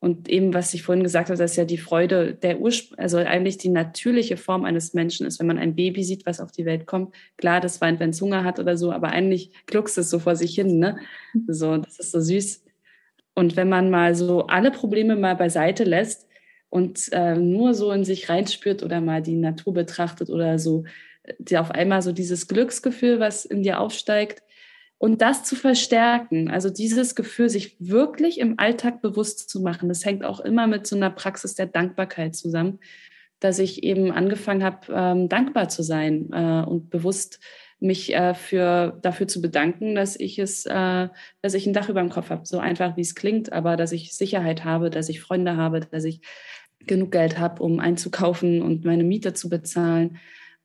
Und 0.00 0.28
eben, 0.28 0.54
was 0.54 0.74
ich 0.74 0.84
vorhin 0.84 1.02
gesagt 1.02 1.28
habe, 1.28 1.38
dass 1.38 1.56
ja 1.56 1.64
die 1.64 1.78
Freude 1.78 2.34
der 2.34 2.60
Ursprung, 2.60 2.98
also 2.98 3.18
eigentlich 3.18 3.58
die 3.58 3.68
natürliche 3.68 4.36
Form 4.36 4.64
eines 4.64 4.94
Menschen 4.94 5.26
ist, 5.26 5.40
wenn 5.40 5.48
man 5.48 5.58
ein 5.58 5.74
Baby 5.74 6.04
sieht, 6.04 6.24
was 6.24 6.40
auf 6.40 6.52
die 6.52 6.64
Welt 6.64 6.86
kommt. 6.86 7.14
Klar, 7.36 7.60
das 7.60 7.80
weint, 7.80 7.98
wenn 7.98 8.10
es 8.10 8.20
Hunger 8.20 8.44
hat 8.44 8.60
oder 8.60 8.76
so, 8.76 8.92
aber 8.92 9.08
eigentlich 9.08 9.50
gluckst 9.66 9.98
es 9.98 10.08
so 10.08 10.20
vor 10.20 10.36
sich 10.36 10.54
hin, 10.54 10.78
ne? 10.78 10.98
So, 11.48 11.76
das 11.76 11.98
ist 11.98 12.12
so 12.12 12.20
süß. 12.20 12.64
Und 13.34 13.56
wenn 13.56 13.68
man 13.68 13.90
mal 13.90 14.14
so 14.14 14.46
alle 14.46 14.70
Probleme 14.70 15.16
mal 15.16 15.34
beiseite 15.34 15.84
lässt, 15.84 16.28
und 16.70 17.10
äh, 17.12 17.34
nur 17.34 17.74
so 17.74 17.90
in 17.92 18.04
sich 18.04 18.28
reinspürt 18.28 18.82
oder 18.82 19.00
mal 19.00 19.22
die 19.22 19.36
Natur 19.36 19.72
betrachtet 19.72 20.30
oder 20.30 20.58
so, 20.58 20.84
die 21.38 21.58
auf 21.58 21.70
einmal 21.70 22.02
so 22.02 22.12
dieses 22.12 22.48
Glücksgefühl, 22.48 23.20
was 23.20 23.44
in 23.44 23.62
dir 23.62 23.80
aufsteigt, 23.80 24.42
und 24.98 25.22
das 25.22 25.44
zu 25.44 25.54
verstärken, 25.54 26.50
also 26.50 26.70
dieses 26.70 27.14
Gefühl, 27.14 27.48
sich 27.48 27.76
wirklich 27.78 28.40
im 28.40 28.58
Alltag 28.58 29.00
bewusst 29.00 29.48
zu 29.48 29.60
machen, 29.60 29.88
das 29.88 30.04
hängt 30.04 30.24
auch 30.24 30.40
immer 30.40 30.66
mit 30.66 30.86
so 30.86 30.96
einer 30.96 31.10
Praxis 31.10 31.54
der 31.54 31.66
Dankbarkeit 31.66 32.34
zusammen, 32.34 32.80
dass 33.38 33.60
ich 33.60 33.84
eben 33.84 34.10
angefangen 34.10 34.64
habe, 34.64 34.92
ähm, 34.92 35.28
dankbar 35.28 35.68
zu 35.68 35.84
sein 35.84 36.30
äh, 36.32 36.64
und 36.68 36.90
bewusst 36.90 37.38
mich 37.80 38.12
äh, 38.12 38.34
für, 38.34 38.98
dafür 39.02 39.28
zu 39.28 39.40
bedanken, 39.40 39.94
dass 39.94 40.18
ich 40.18 40.40
es, 40.40 40.66
äh, 40.66 41.08
dass 41.42 41.54
ich 41.54 41.66
ein 41.66 41.72
Dach 41.72 41.88
über 41.88 42.00
dem 42.00 42.10
Kopf 42.10 42.30
habe. 42.30 42.44
So 42.44 42.58
einfach, 42.58 42.96
wie 42.96 43.02
es 43.02 43.14
klingt, 43.14 43.52
aber 43.52 43.76
dass 43.76 43.92
ich 43.92 44.16
Sicherheit 44.16 44.64
habe, 44.64 44.90
dass 44.90 45.08
ich 45.08 45.20
Freunde 45.20 45.56
habe, 45.56 45.78
dass 45.80 46.02
ich 46.02 46.20
genug 46.80 47.12
Geld 47.12 47.38
habe, 47.38 47.62
um 47.62 47.78
einzukaufen 47.78 48.62
und 48.62 48.84
meine 48.84 49.04
Miete 49.04 49.34
zu 49.34 49.48
bezahlen. 49.48 50.18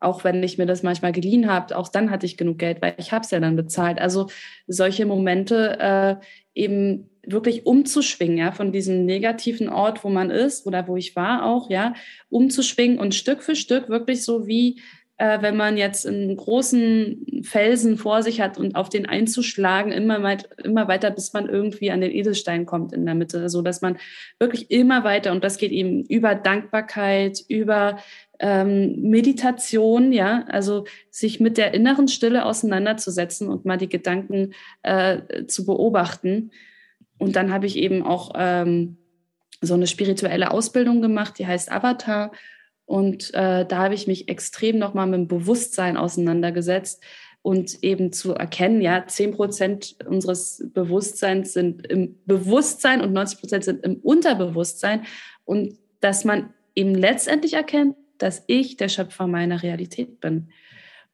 Auch 0.03 0.23
wenn 0.23 0.43
ich 0.43 0.57
mir 0.57 0.65
das 0.65 0.83
manchmal 0.83 1.11
geliehen 1.11 1.49
habe, 1.49 1.77
auch 1.77 1.87
dann 1.87 2.11
hatte 2.11 2.25
ich 2.25 2.37
genug 2.37 2.59
Geld, 2.59 2.81
weil 2.81 2.95
ich 2.97 3.11
habe 3.11 3.23
es 3.23 3.31
ja 3.31 3.39
dann 3.39 3.55
bezahlt. 3.55 3.99
Also 3.99 4.27
solche 4.67 5.05
Momente 5.05 5.79
äh, 5.79 6.15
eben 6.53 7.09
wirklich 7.25 7.65
umzuschwingen, 7.65 8.37
ja, 8.37 8.51
von 8.51 8.71
diesem 8.71 9.05
negativen 9.05 9.69
Ort, 9.69 10.03
wo 10.03 10.09
man 10.09 10.29
ist 10.29 10.67
oder 10.67 10.87
wo 10.87 10.97
ich 10.97 11.15
war 11.15 11.45
auch, 11.45 11.69
ja, 11.69 11.93
umzuschwingen 12.29 12.99
und 12.99 13.15
Stück 13.15 13.43
für 13.43 13.55
Stück 13.55 13.89
wirklich 13.89 14.23
so 14.23 14.45
wie 14.45 14.81
äh, 15.17 15.41
wenn 15.41 15.55
man 15.55 15.77
jetzt 15.77 16.07
einen 16.07 16.35
großen 16.35 17.43
Felsen 17.43 17.97
vor 17.97 18.23
sich 18.23 18.41
hat 18.41 18.57
und 18.57 18.75
auf 18.75 18.89
den 18.89 19.05
einzuschlagen, 19.05 19.91
immer, 19.91 20.23
weit, 20.23 20.49
immer 20.63 20.87
weiter, 20.87 21.11
bis 21.11 21.33
man 21.33 21.47
irgendwie 21.47 21.91
an 21.91 22.01
den 22.01 22.11
Edelstein 22.11 22.65
kommt 22.65 22.93
in 22.93 23.05
der 23.05 23.15
Mitte, 23.15 23.47
so 23.49 23.61
dass 23.61 23.81
man 23.81 23.97
wirklich 24.39 24.71
immer 24.71 25.03
weiter, 25.03 25.31
und 25.31 25.43
das 25.43 25.57
geht 25.57 25.71
eben 25.71 26.03
über 26.05 26.35
Dankbarkeit, 26.35 27.39
über 27.47 27.99
ähm, 28.39 29.01
Meditation, 29.01 30.11
ja, 30.11 30.45
also 30.49 30.85
sich 31.09 31.39
mit 31.39 31.57
der 31.57 31.73
inneren 31.73 32.07
Stille 32.07 32.45
auseinanderzusetzen 32.45 33.47
und 33.47 33.65
mal 33.65 33.77
die 33.77 33.89
Gedanken 33.89 34.53
äh, 34.81 35.45
zu 35.45 35.65
beobachten. 35.65 36.51
Und 37.17 37.35
dann 37.35 37.53
habe 37.53 37.67
ich 37.67 37.77
eben 37.77 38.03
auch 38.03 38.33
ähm, 38.35 38.97
so 39.61 39.75
eine 39.75 39.87
spirituelle 39.87 40.51
Ausbildung 40.51 41.01
gemacht, 41.01 41.39
die 41.39 41.47
heißt 41.47 41.71
Avatar. 41.71 42.31
Und 42.85 43.33
äh, 43.33 43.65
da 43.65 43.77
habe 43.77 43.93
ich 43.93 44.07
mich 44.07 44.27
extrem 44.27 44.77
nochmal 44.77 45.07
mit 45.07 45.19
dem 45.19 45.27
Bewusstsein 45.27 45.95
auseinandergesetzt 45.95 47.01
und 47.41 47.83
eben 47.83 48.11
zu 48.13 48.33
erkennen, 48.33 48.81
ja, 48.81 49.05
10 49.05 49.33
Prozent 49.33 49.97
unseres 50.07 50.65
Bewusstseins 50.73 51.53
sind 51.53 51.85
im 51.87 52.17
Bewusstsein 52.25 53.01
und 53.01 53.13
90 53.13 53.39
Prozent 53.39 53.63
sind 53.65 53.85
im 53.85 53.97
Unterbewusstsein. 53.97 55.03
Und 55.45 55.77
dass 55.99 56.25
man 56.25 56.53
eben 56.73 56.95
letztendlich 56.95 57.53
erkennt, 57.53 57.95
dass 58.17 58.43
ich 58.47 58.77
der 58.77 58.89
Schöpfer 58.89 59.27
meiner 59.27 59.63
Realität 59.63 60.19
bin. 60.19 60.49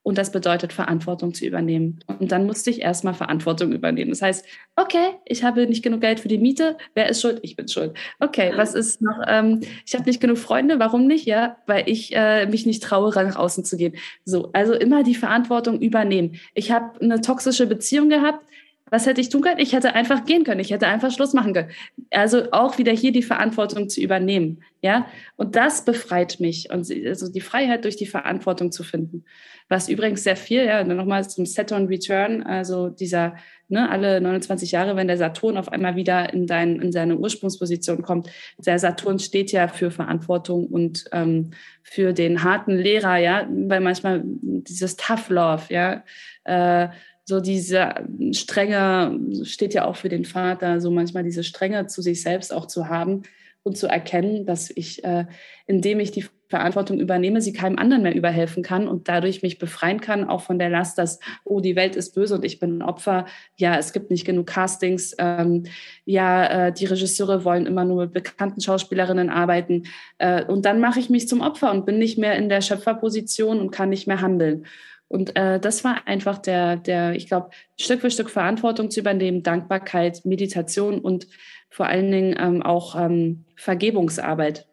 Und 0.02 0.18
das 0.18 0.32
bedeutet, 0.32 0.72
Verantwortung 0.72 1.34
zu 1.34 1.46
übernehmen. 1.46 2.00
Und 2.08 2.32
dann 2.32 2.46
musste 2.46 2.70
ich 2.70 2.82
erstmal 2.82 3.14
Verantwortung 3.14 3.74
übernehmen. 3.74 4.10
Das 4.10 4.22
heißt, 4.22 4.46
okay, 4.78 5.12
ich 5.26 5.44
habe 5.44 5.68
nicht 5.68 5.84
genug 5.84 6.02
Geld 6.02 6.22
für 6.22 6.30
die 6.30 6.38
Miete. 6.38 6.78
Wer 6.96 7.10
ist 7.10 7.22
schuld? 7.22 7.40
Ich 7.44 7.58
bin 7.58 7.68
schuld. 7.68 7.96
Okay, 8.20 8.54
was 8.56 8.76
ist 8.76 9.02
noch? 9.02 9.22
Ähm, 9.28 9.60
ich 9.86 9.94
habe 9.94 10.06
nicht 10.06 10.22
genug 10.22 10.38
Freunde. 10.38 10.80
Warum 10.80 11.06
nicht? 11.06 11.26
Ja, 11.26 11.58
weil 11.68 11.84
ich 11.88 12.16
äh, 12.16 12.46
mich 12.48 12.66
nicht 12.66 12.82
traue, 12.82 13.14
nach 13.14 13.36
außen 13.36 13.66
zu 13.66 13.76
gehen. 13.76 13.98
So, 14.24 14.50
also 14.54 14.74
immer 14.74 15.04
die 15.04 15.16
Verantwortung 15.16 15.80
übernehmen. 15.82 16.40
Ich 16.54 16.72
habe 16.72 17.00
eine 17.02 17.20
toxische 17.20 17.68
Beziehung 17.68 18.10
gehabt. 18.10 18.49
Was 18.90 19.06
hätte 19.06 19.22
ich 19.22 19.30
tun 19.30 19.42
können? 19.42 19.60
Ich 19.60 19.74
hätte 19.74 19.94
einfach 19.94 20.26
gehen 20.26 20.44
können. 20.44 20.60
Ich 20.60 20.72
hätte 20.72 20.88
einfach 20.88 21.12
Schluss 21.12 21.34
machen 21.34 21.54
können. 21.54 21.72
Also 22.12 22.52
auch 22.52 22.78
wieder 22.78 22.92
hier 22.92 23.12
die 23.12 23.24
Verantwortung 23.24 23.90
zu 23.90 24.02
übernehmen. 24.02 24.64
Ja, 24.82 25.08
und 25.36 25.56
das 25.56 25.84
befreit 25.86 26.40
mich. 26.40 26.70
Und 26.72 26.90
also 27.06 27.32
die 27.32 27.42
Freiheit 27.42 27.84
durch 27.84 27.98
die 27.98 28.06
Verantwortung 28.06 28.72
zu 28.72 28.84
finden. 28.84 29.26
Was 29.68 29.88
übrigens 29.88 30.24
sehr 30.24 30.36
viel, 30.36 30.66
ja, 30.66 30.84
nochmal 30.84 31.30
zum 31.30 31.46
Saturn 31.46 31.86
Return, 31.86 32.42
also 32.42 32.90
dieser, 32.90 33.36
ne, 33.68 33.88
alle 33.88 34.20
29 34.20 34.72
Jahre, 34.72 34.96
wenn 34.96 35.08
der 35.08 35.18
Saturn 35.18 35.58
auf 35.58 35.72
einmal 35.72 35.96
wieder 35.96 36.34
in, 36.34 36.48
dein, 36.48 36.82
in 36.82 36.92
seine 36.92 37.18
Ursprungsposition 37.18 38.02
kommt. 38.02 38.30
Der 38.58 38.80
Saturn 38.80 39.20
steht 39.20 39.52
ja 39.52 39.68
für 39.68 39.92
Verantwortung 39.92 40.66
und 40.66 41.06
ähm, 41.12 41.52
für 41.84 42.14
den 42.14 42.44
harten 42.44 42.76
Lehrer, 42.76 43.18
ja, 43.18 43.48
weil 43.48 43.82
manchmal 43.82 44.24
dieses 44.24 44.96
Tough 44.96 45.30
Love, 45.30 45.64
ja, 45.70 46.04
äh, 46.46 46.90
so 47.30 47.40
diese 47.40 47.94
Strenge 48.32 49.20
steht 49.44 49.76
ja 49.76 49.86
auch 49.86 49.96
für 49.96 50.10
den 50.10 50.26
Vater, 50.26 50.82
so 50.82 50.90
manchmal 50.90 51.24
diese 51.24 51.44
Strenge 51.44 51.86
zu 51.86 52.02
sich 52.02 52.24
selbst 52.24 52.52
auch 52.52 52.66
zu 52.66 52.90
haben 52.90 53.22
und 53.62 53.78
zu 53.78 53.86
erkennen, 53.86 54.48
dass 54.48 54.72
ich, 54.72 55.04
äh, 55.04 55.26
indem 55.68 56.00
ich 56.00 56.10
die 56.10 56.26
Verantwortung 56.48 57.00
übernehme, 57.00 57.40
sie 57.40 57.54
keinem 57.54 57.78
anderen 57.78 58.02
mehr 58.02 58.16
überhelfen 58.16 58.64
kann 58.64 58.88
und 58.88 59.08
dadurch 59.08 59.44
mich 59.44 59.60
befreien 59.60 60.02
kann, 60.02 60.28
auch 60.28 60.42
von 60.42 60.58
der 60.58 60.70
Last, 60.70 60.98
dass, 60.98 61.20
oh, 61.44 61.60
die 61.60 61.76
Welt 61.76 61.96
ist 61.96 62.16
böse 62.16 62.34
und 62.34 62.44
ich 62.44 62.60
bin 62.60 62.80
ein 62.80 62.82
Opfer. 62.82 63.28
Ja, 63.58 63.78
es 63.78 63.94
gibt 63.94 64.10
nicht 64.10 64.26
genug 64.26 64.48
Castings. 64.48 65.16
Ähm, 65.20 65.68
ja, 66.06 66.68
äh, 66.68 66.74
die 66.74 66.86
Regisseure 66.86 67.46
wollen 67.46 67.68
immer 67.68 67.86
nur 67.86 68.06
mit 68.06 68.14
bekannten 68.14 68.60
Schauspielerinnen 68.60 69.30
arbeiten. 69.30 69.84
Äh, 70.18 70.46
und 70.46 70.66
dann 70.66 70.80
mache 70.80 71.00
ich 71.00 71.12
mich 71.12 71.28
zum 71.28 71.42
Opfer 71.42 71.70
und 71.70 71.86
bin 71.86 72.00
nicht 72.00 72.18
mehr 72.18 72.36
in 72.38 72.50
der 72.50 72.62
Schöpferposition 72.62 73.60
und 73.60 73.70
kann 73.70 73.90
nicht 73.90 74.08
mehr 74.08 74.22
handeln. 74.22 74.66
Und 75.10 75.36
äh, 75.36 75.60
das 75.60 75.84
war 75.84 76.08
einfach 76.08 76.38
der, 76.38 76.78
der, 76.78 77.16
ich 77.16 77.28
glaube, 77.28 77.50
Stück 77.78 78.02
für 78.02 78.12
Stück 78.12 78.30
Verantwortung 78.30 78.92
zu 78.92 79.00
übernehmen, 79.00 79.44
Dankbarkeit, 79.44 80.24
Meditation 80.24 81.00
und 81.00 81.28
vor 81.70 81.88
allen 81.88 82.12
Dingen 82.12 82.36
ähm, 82.40 82.62
auch 82.62 82.96
ähm, 82.96 83.46
Vergebungsarbeit. 83.56 84.68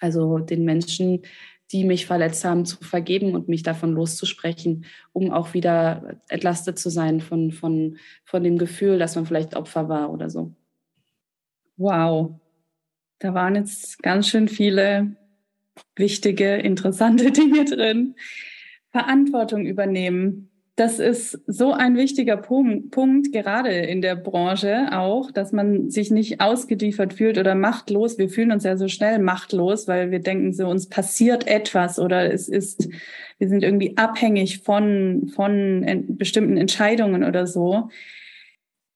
Also 0.00 0.38
den 0.38 0.64
Menschen, 0.64 1.22
die 1.70 1.84
mich 1.84 2.06
verletzt 2.06 2.44
haben, 2.44 2.64
zu 2.64 2.78
vergeben 2.78 3.34
und 3.34 3.48
mich 3.48 3.62
davon 3.62 3.92
loszusprechen, 3.92 4.86
um 5.12 5.30
auch 5.30 5.54
wieder 5.54 6.18
entlastet 6.28 6.78
zu 6.78 6.90
sein 6.90 7.20
von, 7.20 7.52
von, 7.52 7.98
von 8.24 8.42
dem 8.42 8.58
Gefühl, 8.58 8.98
dass 8.98 9.16
man 9.16 9.26
vielleicht 9.26 9.54
Opfer 9.54 9.88
war 9.88 10.10
oder 10.10 10.28
so. 10.28 10.52
Wow, 11.76 12.32
da 13.18 13.34
waren 13.34 13.54
jetzt 13.54 14.02
ganz 14.02 14.28
schön 14.28 14.48
viele 14.48 15.16
wichtige, 15.94 16.56
interessante 16.56 17.30
Dinge 17.32 17.64
drin. 17.64 18.16
Verantwortung 18.92 19.66
übernehmen. 19.66 20.48
Das 20.76 20.98
ist 20.98 21.38
so 21.46 21.72
ein 21.72 21.96
wichtiger 21.96 22.38
Punkt, 22.38 23.32
gerade 23.32 23.70
in 23.70 24.00
der 24.00 24.16
Branche 24.16 24.88
auch, 24.92 25.30
dass 25.30 25.52
man 25.52 25.90
sich 25.90 26.10
nicht 26.10 26.40
ausgeliefert 26.40 27.12
fühlt 27.12 27.36
oder 27.36 27.54
machtlos. 27.54 28.16
Wir 28.16 28.30
fühlen 28.30 28.52
uns 28.52 28.64
ja 28.64 28.78
so 28.78 28.88
schnell 28.88 29.18
machtlos, 29.18 29.86
weil 29.86 30.10
wir 30.10 30.20
denken, 30.20 30.54
so 30.54 30.66
uns 30.68 30.88
passiert 30.88 31.46
etwas 31.46 31.98
oder 31.98 32.32
es 32.32 32.48
ist, 32.48 32.88
wir 33.38 33.48
sind 33.48 33.62
irgendwie 33.62 33.98
abhängig 33.98 34.62
von, 34.62 35.30
von 35.34 36.06
bestimmten 36.08 36.56
Entscheidungen 36.56 37.22
oder 37.22 37.46
so. 37.46 37.90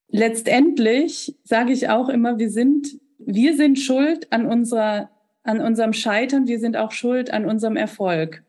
Letztendlich 0.08 1.36
sage 1.44 1.72
ich 1.72 1.90
auch 1.90 2.08
immer, 2.08 2.38
wir 2.38 2.48
sind, 2.48 2.98
wir 3.18 3.54
sind 3.54 3.78
schuld 3.78 4.32
an 4.32 4.46
unserer, 4.46 5.10
an 5.42 5.60
unserem 5.60 5.92
Scheitern. 5.92 6.46
Wir 6.46 6.58
sind 6.58 6.78
auch 6.78 6.92
schuld 6.92 7.30
an 7.30 7.44
unserem 7.44 7.76
Erfolg. 7.76 8.45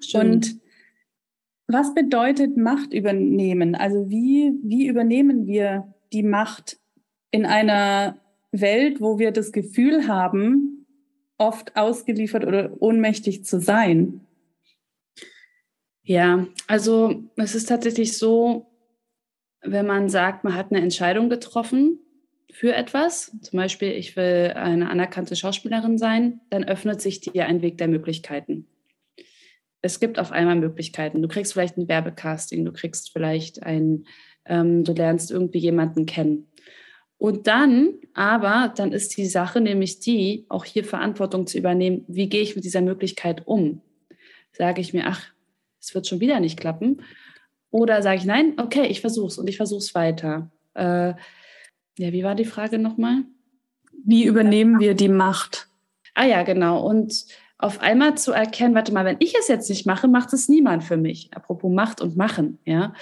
Stimmt. 0.00 0.24
Und 0.24 0.60
was 1.66 1.94
bedeutet 1.94 2.56
Macht 2.56 2.92
übernehmen? 2.92 3.74
Also 3.74 4.08
wie, 4.08 4.54
wie 4.62 4.86
übernehmen 4.86 5.46
wir 5.46 5.92
die 6.12 6.22
Macht 6.22 6.78
in 7.30 7.44
einer 7.44 8.18
Welt, 8.52 9.00
wo 9.00 9.18
wir 9.18 9.32
das 9.32 9.52
Gefühl 9.52 10.08
haben, 10.08 10.86
oft 11.36 11.76
ausgeliefert 11.76 12.46
oder 12.46 12.80
ohnmächtig 12.80 13.44
zu 13.44 13.60
sein? 13.60 14.22
Ja, 16.02 16.46
also 16.66 17.22
es 17.36 17.54
ist 17.54 17.68
tatsächlich 17.68 18.16
so, 18.16 18.66
wenn 19.60 19.86
man 19.86 20.08
sagt, 20.08 20.44
man 20.44 20.54
hat 20.54 20.72
eine 20.72 20.80
Entscheidung 20.80 21.28
getroffen 21.28 21.98
für 22.50 22.74
etwas, 22.74 23.36
zum 23.42 23.58
Beispiel 23.58 23.90
ich 23.90 24.16
will 24.16 24.54
eine 24.56 24.88
anerkannte 24.88 25.36
Schauspielerin 25.36 25.98
sein, 25.98 26.40
dann 26.48 26.64
öffnet 26.64 27.02
sich 27.02 27.20
dir 27.20 27.44
ein 27.44 27.60
Weg 27.60 27.76
der 27.76 27.88
Möglichkeiten 27.88 28.66
es 29.82 30.00
gibt 30.00 30.18
auf 30.18 30.32
einmal 30.32 30.56
Möglichkeiten. 30.56 31.22
Du 31.22 31.28
kriegst 31.28 31.52
vielleicht 31.52 31.76
ein 31.76 31.88
Werbecasting, 31.88 32.64
du 32.64 32.72
kriegst 32.72 33.12
vielleicht 33.12 33.62
ein, 33.62 34.04
ähm, 34.44 34.84
du 34.84 34.92
lernst 34.92 35.30
irgendwie 35.30 35.58
jemanden 35.58 36.06
kennen. 36.06 36.48
Und 37.16 37.48
dann, 37.48 37.94
aber 38.14 38.72
dann 38.76 38.92
ist 38.92 39.16
die 39.16 39.26
Sache 39.26 39.60
nämlich 39.60 39.98
die, 39.98 40.46
auch 40.48 40.64
hier 40.64 40.84
Verantwortung 40.84 41.46
zu 41.46 41.58
übernehmen, 41.58 42.04
wie 42.06 42.28
gehe 42.28 42.42
ich 42.42 42.54
mit 42.54 42.64
dieser 42.64 42.80
Möglichkeit 42.80 43.46
um? 43.46 43.82
Sage 44.52 44.80
ich 44.80 44.92
mir, 44.92 45.04
ach, 45.06 45.26
es 45.80 45.94
wird 45.94 46.06
schon 46.06 46.20
wieder 46.20 46.38
nicht 46.38 46.58
klappen. 46.58 47.02
Oder 47.70 48.02
sage 48.02 48.18
ich, 48.18 48.24
nein, 48.24 48.54
okay, 48.58 48.86
ich 48.86 49.00
versuche 49.00 49.26
es 49.26 49.38
und 49.38 49.48
ich 49.48 49.56
versuche 49.56 49.80
es 49.80 49.94
weiter. 49.94 50.50
Äh, 50.74 51.14
ja, 51.98 52.12
wie 52.12 52.22
war 52.22 52.36
die 52.36 52.44
Frage 52.44 52.78
nochmal? 52.78 53.24
Wie 54.04 54.24
übernehmen 54.24 54.78
wir 54.78 54.94
die 54.94 55.08
Macht? 55.08 55.68
Ah 56.14 56.24
ja, 56.24 56.44
genau. 56.44 56.86
Und 56.86 57.26
auf 57.58 57.80
einmal 57.80 58.16
zu 58.16 58.32
erkennen, 58.32 58.74
warte 58.76 58.92
mal, 58.92 59.04
wenn 59.04 59.16
ich 59.18 59.34
es 59.36 59.48
jetzt 59.48 59.68
nicht 59.68 59.84
mache, 59.84 60.06
macht 60.06 60.32
es 60.32 60.48
niemand 60.48 60.84
für 60.84 60.96
mich. 60.96 61.28
Apropos 61.34 61.72
Macht 61.72 62.00
und 62.00 62.16
Machen, 62.16 62.58
ja. 62.64 62.94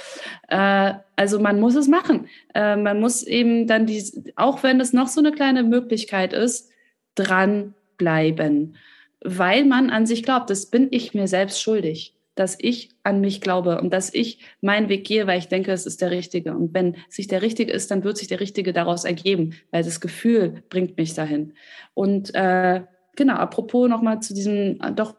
Äh, 0.49 0.95
also 1.14 1.38
man 1.38 1.61
muss 1.61 1.75
es 1.75 1.88
machen. 1.88 2.29
Äh, 2.55 2.77
man 2.77 2.99
muss 2.99 3.23
eben 3.23 3.66
dann 3.66 3.85
die, 3.85 4.03
auch 4.35 4.62
wenn 4.62 4.81
es 4.81 4.95
noch 4.95 5.09
so 5.09 5.21
eine 5.21 5.33
kleine 5.33 5.62
Möglichkeit 5.62 6.33
ist, 6.33 6.71
dranbleiben, 7.16 8.77
weil 9.23 9.66
man 9.66 9.90
an 9.90 10.07
sich 10.07 10.23
glaubt, 10.23 10.49
das 10.49 10.66
bin 10.66 10.88
ich 10.90 11.12
mir 11.12 11.29
selbst 11.29 11.61
schuldig, 11.61 12.14
dass 12.35 12.57
ich 12.59 12.90
an 13.03 13.21
mich 13.21 13.42
glaube 13.42 13.81
und 13.81 13.92
dass 13.92 14.12
ich 14.12 14.38
meinen 14.62 14.88
Weg 14.88 15.07
gehe, 15.07 15.27
weil 15.27 15.38
ich 15.38 15.49
denke, 15.49 15.73
es 15.73 15.85
ist 15.85 16.01
der 16.01 16.11
Richtige. 16.11 16.55
Und 16.55 16.73
wenn 16.73 16.97
sich 17.11 17.29
der 17.29 17.42
Richtige 17.42 17.73
ist, 17.73 17.90
dann 17.90 18.05
wird 18.05 18.16
sich 18.16 18.29
der 18.29 18.40
Richtige 18.40 18.73
daraus 18.73 19.05
ergeben, 19.05 19.55
weil 19.71 19.83
das 19.83 20.01
Gefühl 20.01 20.62
bringt 20.71 20.97
mich 20.97 21.12
dahin. 21.12 21.53
Und 21.95 22.35
äh, 22.35 22.83
genau, 23.17 23.35
apropos 23.35 23.89
nochmal 23.89 24.21
zu 24.21 24.35
diesem 24.35 24.81
äh, 24.81 24.93
doch 24.93 25.15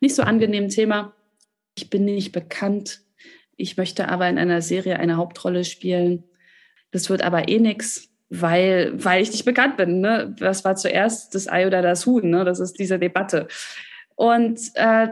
nicht 0.00 0.14
so 0.14 0.22
angenehmen 0.22 0.68
Thema. 0.68 1.14
Ich 1.76 1.90
bin 1.90 2.04
nicht 2.04 2.32
bekannt. 2.32 3.00
Ich 3.56 3.76
möchte 3.76 4.08
aber 4.08 4.28
in 4.28 4.38
einer 4.38 4.62
Serie 4.62 4.98
eine 4.98 5.16
Hauptrolle 5.16 5.64
spielen. 5.64 6.24
Das 6.90 7.08
wird 7.08 7.22
aber 7.22 7.48
eh 7.48 7.58
nichts, 7.58 8.08
weil, 8.28 8.92
weil 9.02 9.22
ich 9.22 9.32
nicht 9.32 9.44
bekannt 9.44 9.76
bin. 9.76 10.00
Ne? 10.00 10.34
Was 10.38 10.64
war 10.64 10.76
zuerst 10.76 11.34
das 11.34 11.48
Ei 11.48 11.66
oder 11.66 11.82
das 11.82 12.06
Huhn? 12.06 12.28
Ne? 12.28 12.44
Das 12.44 12.60
ist 12.60 12.78
diese 12.78 12.98
Debatte. 12.98 13.48
Und 14.16 14.60
äh, 14.74 15.08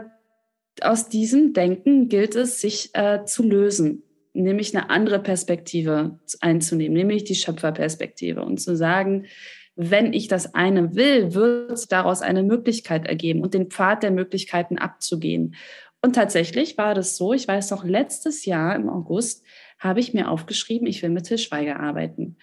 aus 0.81 1.09
diesem 1.09 1.53
Denken 1.53 2.09
gilt 2.09 2.35
es, 2.35 2.61
sich 2.61 2.89
äh, 2.93 3.25
zu 3.25 3.43
lösen, 3.43 4.03
nämlich 4.33 4.75
eine 4.75 4.89
andere 4.89 5.19
Perspektive 5.19 6.19
einzunehmen, 6.41 6.97
nämlich 6.97 7.23
die 7.23 7.35
Schöpferperspektive 7.35 8.41
und 8.41 8.59
zu 8.59 8.75
sagen, 8.75 9.25
wenn 9.75 10.13
ich 10.13 10.27
das 10.27 10.53
eine 10.53 10.95
will, 10.95 11.33
wird 11.33 11.91
daraus 11.91 12.21
eine 12.21 12.43
Möglichkeit 12.43 13.07
ergeben 13.07 13.41
und 13.41 13.53
den 13.53 13.69
Pfad 13.69 14.03
der 14.03 14.11
Möglichkeiten 14.11 14.77
abzugehen. 14.77 15.55
Und 16.01 16.15
tatsächlich 16.15 16.77
war 16.77 16.93
das 16.93 17.17
so, 17.17 17.33
ich 17.33 17.47
weiß 17.47 17.71
noch, 17.71 17.83
letztes 17.83 18.45
Jahr 18.45 18.75
im 18.75 18.89
August 18.89 19.45
habe 19.79 19.99
ich 19.99 20.13
mir 20.13 20.29
aufgeschrieben, 20.29 20.87
ich 20.87 21.01
will 21.01 21.09
mit 21.09 21.25
Til 21.25 21.37
Schweiger 21.37 21.79
arbeiten. 21.79 22.37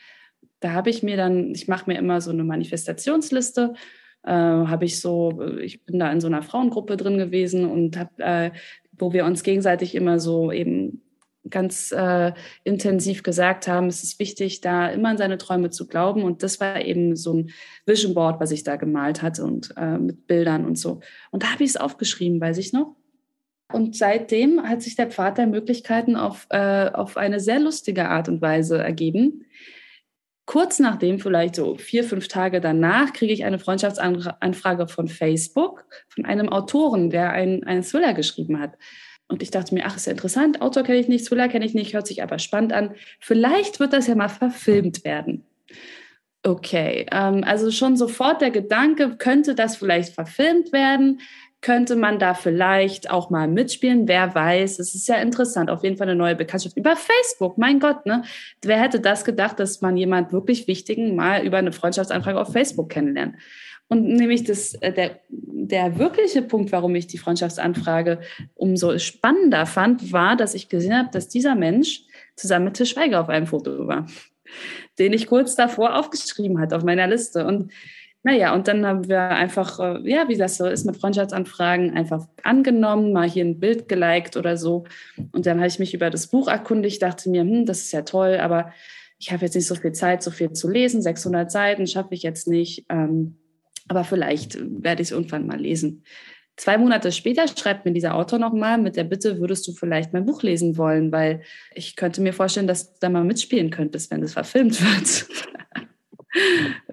Da 0.61 0.73
habe 0.73 0.91
ich 0.91 1.03
mir 1.03 1.17
dann, 1.17 1.55
ich 1.55 1.69
mache 1.69 1.89
mir 1.89 1.99
immer 1.99 2.21
so 2.21 2.31
eine 2.31 2.45
Manifestationsliste, 2.45 3.75
äh, 4.25 4.31
habe 4.31 4.85
ich 4.85 5.01
so, 5.01 5.41
ich 5.61 5.85
bin 5.85 5.99
da 5.99 6.11
in 6.11 6.21
so 6.21 6.27
einer 6.27 6.43
Frauengruppe 6.43 6.97
drin 6.97 7.17
gewesen 7.19 7.65
und 7.67 7.97
habe, 7.97 8.11
äh, 8.19 8.51
wo 8.93 9.13
wir 9.13 9.25
uns 9.25 9.43
gegenseitig 9.43 9.95
immer 9.95 10.19
so 10.19 10.53
eben 10.53 11.03
ganz 11.49 11.93
äh, 11.93 12.33
intensiv 12.65 13.23
gesagt 13.23 13.67
haben, 13.67 13.87
es 13.87 14.03
ist 14.03 14.19
wichtig, 14.19 14.61
da 14.61 14.89
immer 14.89 15.09
an 15.09 15.19
seine 15.19 15.39
Träume 15.39 15.71
zu 15.71 15.87
glauben. 15.87 16.23
Und 16.23 16.43
das 16.43 16.61
war 16.61 16.81
eben 16.83 17.17
so 17.17 17.35
ein 17.35 17.51
Vision 17.87 18.15
Board, 18.15 18.41
was 18.41 18.51
ich 18.51 18.63
da 18.63 18.77
gemalt 18.77 19.23
hatte 19.23 19.45
und 19.45 19.73
äh, 19.77 19.99
mit 19.99 20.27
Bildern 20.27 20.67
und 20.67 20.79
so. 20.79 21.01
Und 21.31 21.43
da 21.43 21.53
habe 21.53 21.65
ich 21.65 21.71
es 21.71 21.77
aufgeschrieben, 21.77 22.41
weiß 22.41 22.59
ich 22.59 22.73
noch. 22.73 22.97
Und 23.73 23.97
seitdem 23.97 24.63
hat 24.69 24.83
sich 24.83 24.97
der 24.97 25.11
Pfad 25.11 25.39
der 25.39 25.47
Möglichkeiten 25.47 26.17
auf, 26.17 26.47
äh, 26.51 26.91
auf 26.93 27.17
eine 27.17 27.41
sehr 27.41 27.61
lustige 27.61 28.09
Art 28.09 28.29
und 28.29 28.43
Weise 28.43 28.79
ergeben. 28.79 29.45
Kurz 30.45 30.81
nachdem, 30.81 31.21
vielleicht 31.21 31.55
so 31.55 31.77
vier, 31.77 32.03
fünf 32.03 32.27
Tage 32.27 32.61
danach, 32.61 33.13
kriege 33.13 33.33
ich 33.33 33.45
eine 33.45 33.61
Freundschaftsanfrage 33.61 34.89
von 34.89 35.07
Facebook 35.07 35.85
von 36.09 36.25
einem 36.25 36.49
Autoren, 36.49 37.11
der 37.11 37.31
einen, 37.31 37.63
einen 37.63 37.85
Thriller 37.85 38.15
geschrieben 38.15 38.59
hat. 38.59 38.77
Und 39.31 39.43
ich 39.43 39.51
dachte 39.51 39.75
mir, 39.75 39.87
ach, 39.87 39.97
ist 39.97 40.07
ja 40.07 40.13
interessant, 40.13 40.61
Autor 40.61 40.83
kenne 40.83 40.99
ich 40.99 41.09
nicht, 41.09 41.27
Thriller 41.27 41.49
kenne 41.49 41.65
ich 41.65 41.75
nicht, 41.75 41.95
hört 41.95 42.07
sich 42.07 42.23
aber 42.23 42.39
spannend 42.39 42.73
an. 42.73 42.95
Vielleicht 43.21 43.81
wird 43.81 43.93
das 43.93 44.07
ja 44.07 44.15
mal 44.15 44.29
verfilmt 44.29 45.05
werden. 45.05 45.45
Okay, 46.43 47.07
ähm, 47.13 47.45
also 47.45 47.71
schon 47.71 47.97
sofort 47.97 48.41
der 48.41 48.51
Gedanke, 48.51 49.17
könnte 49.17 49.55
das 49.55 49.77
vielleicht 49.77 50.15
verfilmt 50.15 50.73
werden? 50.73 51.21
könnte 51.61 51.97
man 51.97 52.19
da 52.19 52.35
vielleicht 52.35 53.11
auch 53.11 53.31
mal 53.31 53.47
mitspielen. 53.47 54.09
Wer 54.09 54.35
weiß, 54.35 54.79
es 54.79 54.95
ist 54.95 55.09
ja 55.09 55.17
interessant. 55.17 55.71
Auf 55.71 55.83
jeden 55.83 55.97
Fall 55.97 56.09
eine 56.09 56.17
neue 56.17 56.35
Bekanntschaft 56.35 56.77
über 56.77 56.97
Facebook. 56.97 57.59
Mein 57.59 57.81
Gott, 57.81 58.07
ne? 58.07 58.23
Wer 58.63 58.81
hätte 58.81 59.01
das 59.01 59.25
gedacht, 59.25 59.61
dass 59.61 59.81
man 59.81 59.97
jemand 59.97 60.33
wirklich 60.33 60.67
Wichtigen 60.69 61.15
mal 61.15 61.45
über 61.45 61.59
eine 61.59 61.73
Freundschaftsanfrage 61.73 62.41
auf 62.41 62.53
Facebook 62.53 62.89
kennenlernt? 62.89 63.37
Und 63.91 64.07
nämlich 64.07 64.45
das, 64.45 64.75
äh, 64.75 64.93
der, 64.93 65.19
der 65.29 65.99
wirkliche 65.99 66.43
Punkt, 66.43 66.71
warum 66.71 66.95
ich 66.95 67.09
die 67.09 67.19
Freundschaftsanfrage 67.19 68.21
umso 68.55 68.97
spannender 68.99 69.67
fand, 69.67 70.13
war, 70.13 70.37
dass 70.37 70.55
ich 70.55 70.69
gesehen 70.69 70.97
habe, 70.97 71.11
dass 71.13 71.29
dieser 71.29 71.57
Mensch 71.57 72.05
zusammen 72.37 72.67
mit 72.67 72.75
Tisch 72.75 72.93
Schweiger 72.93 73.21
auf 73.21 73.29
einem 73.29 73.49
Foto 73.49 73.89
war, 73.89 74.07
den 74.99 75.13
ich 75.13 75.27
kurz 75.27 75.57
davor 75.57 75.99
aufgeschrieben 75.99 76.61
hatte 76.61 76.77
auf 76.77 76.85
meiner 76.85 77.09
Liste. 77.09 77.45
Und 77.45 77.73
naja, 78.23 78.55
und 78.55 78.69
dann 78.69 78.87
haben 78.87 79.09
wir 79.09 79.23
einfach, 79.23 79.81
äh, 79.81 80.09
ja, 80.09 80.29
wie 80.29 80.37
das 80.37 80.57
so 80.57 80.67
ist 80.67 80.85
mit 80.85 80.97
Freundschaftsanfragen, 80.97 81.97
einfach 81.97 82.29
angenommen, 82.45 83.13
mal 83.13 83.29
hier 83.29 83.45
ein 83.45 83.59
Bild 83.59 83.89
geliked 83.89 84.37
oder 84.37 84.57
so. 84.57 84.85
Und 85.33 85.47
dann 85.47 85.59
habe 85.59 85.67
ich 85.67 85.81
mich 85.81 85.95
über 85.95 86.11
das 86.11 86.29
Buch 86.29 86.47
erkundigt, 86.47 87.03
dachte 87.03 87.29
mir, 87.29 87.43
hm, 87.43 87.67
das 87.67 87.81
ist 87.81 87.93
ja 87.93 88.03
toll, 88.03 88.37
aber 88.37 88.73
ich 89.19 89.33
habe 89.33 89.45
jetzt 89.45 89.57
nicht 89.57 89.67
so 89.67 89.75
viel 89.75 89.93
Zeit, 89.93 90.23
so 90.23 90.31
viel 90.31 90.53
zu 90.53 90.69
lesen. 90.71 91.03
600 91.03 91.51
Seiten 91.51 91.89
schaffe 91.89 92.15
ich 92.15 92.23
jetzt 92.23 92.47
nicht. 92.47 92.85
Ähm, 92.89 93.37
aber 93.91 94.05
vielleicht 94.05 94.57
werde 94.61 95.03
ich 95.03 95.09
es 95.09 95.13
irgendwann 95.13 95.49
mal 95.49 95.59
lesen. 95.59 96.05
Zwei 96.57 96.79
Monate 96.79 97.11
später 97.11 97.49
schreibt 97.49 97.85
mir 97.85 97.93
dieser 97.93 98.15
Autor 98.15 98.39
nochmal 98.39 98.79
mit 98.79 98.95
der 98.95 99.03
Bitte, 99.03 99.41
würdest 99.41 99.67
du 99.67 99.73
vielleicht 99.73 100.13
mein 100.13 100.27
Buch 100.27 100.45
lesen 100.45 100.77
wollen, 100.77 101.11
weil 101.11 101.43
ich 101.75 101.97
könnte 101.97 102.21
mir 102.21 102.33
vorstellen, 102.33 102.69
dass 102.69 102.93
du 102.93 102.99
da 103.01 103.09
mal 103.09 103.25
mitspielen 103.25 103.71
könntest, 103.71 104.13
wenn 104.13 104.23
es 104.23 104.35
verfilmt 104.35 104.81
wird. 104.81 105.27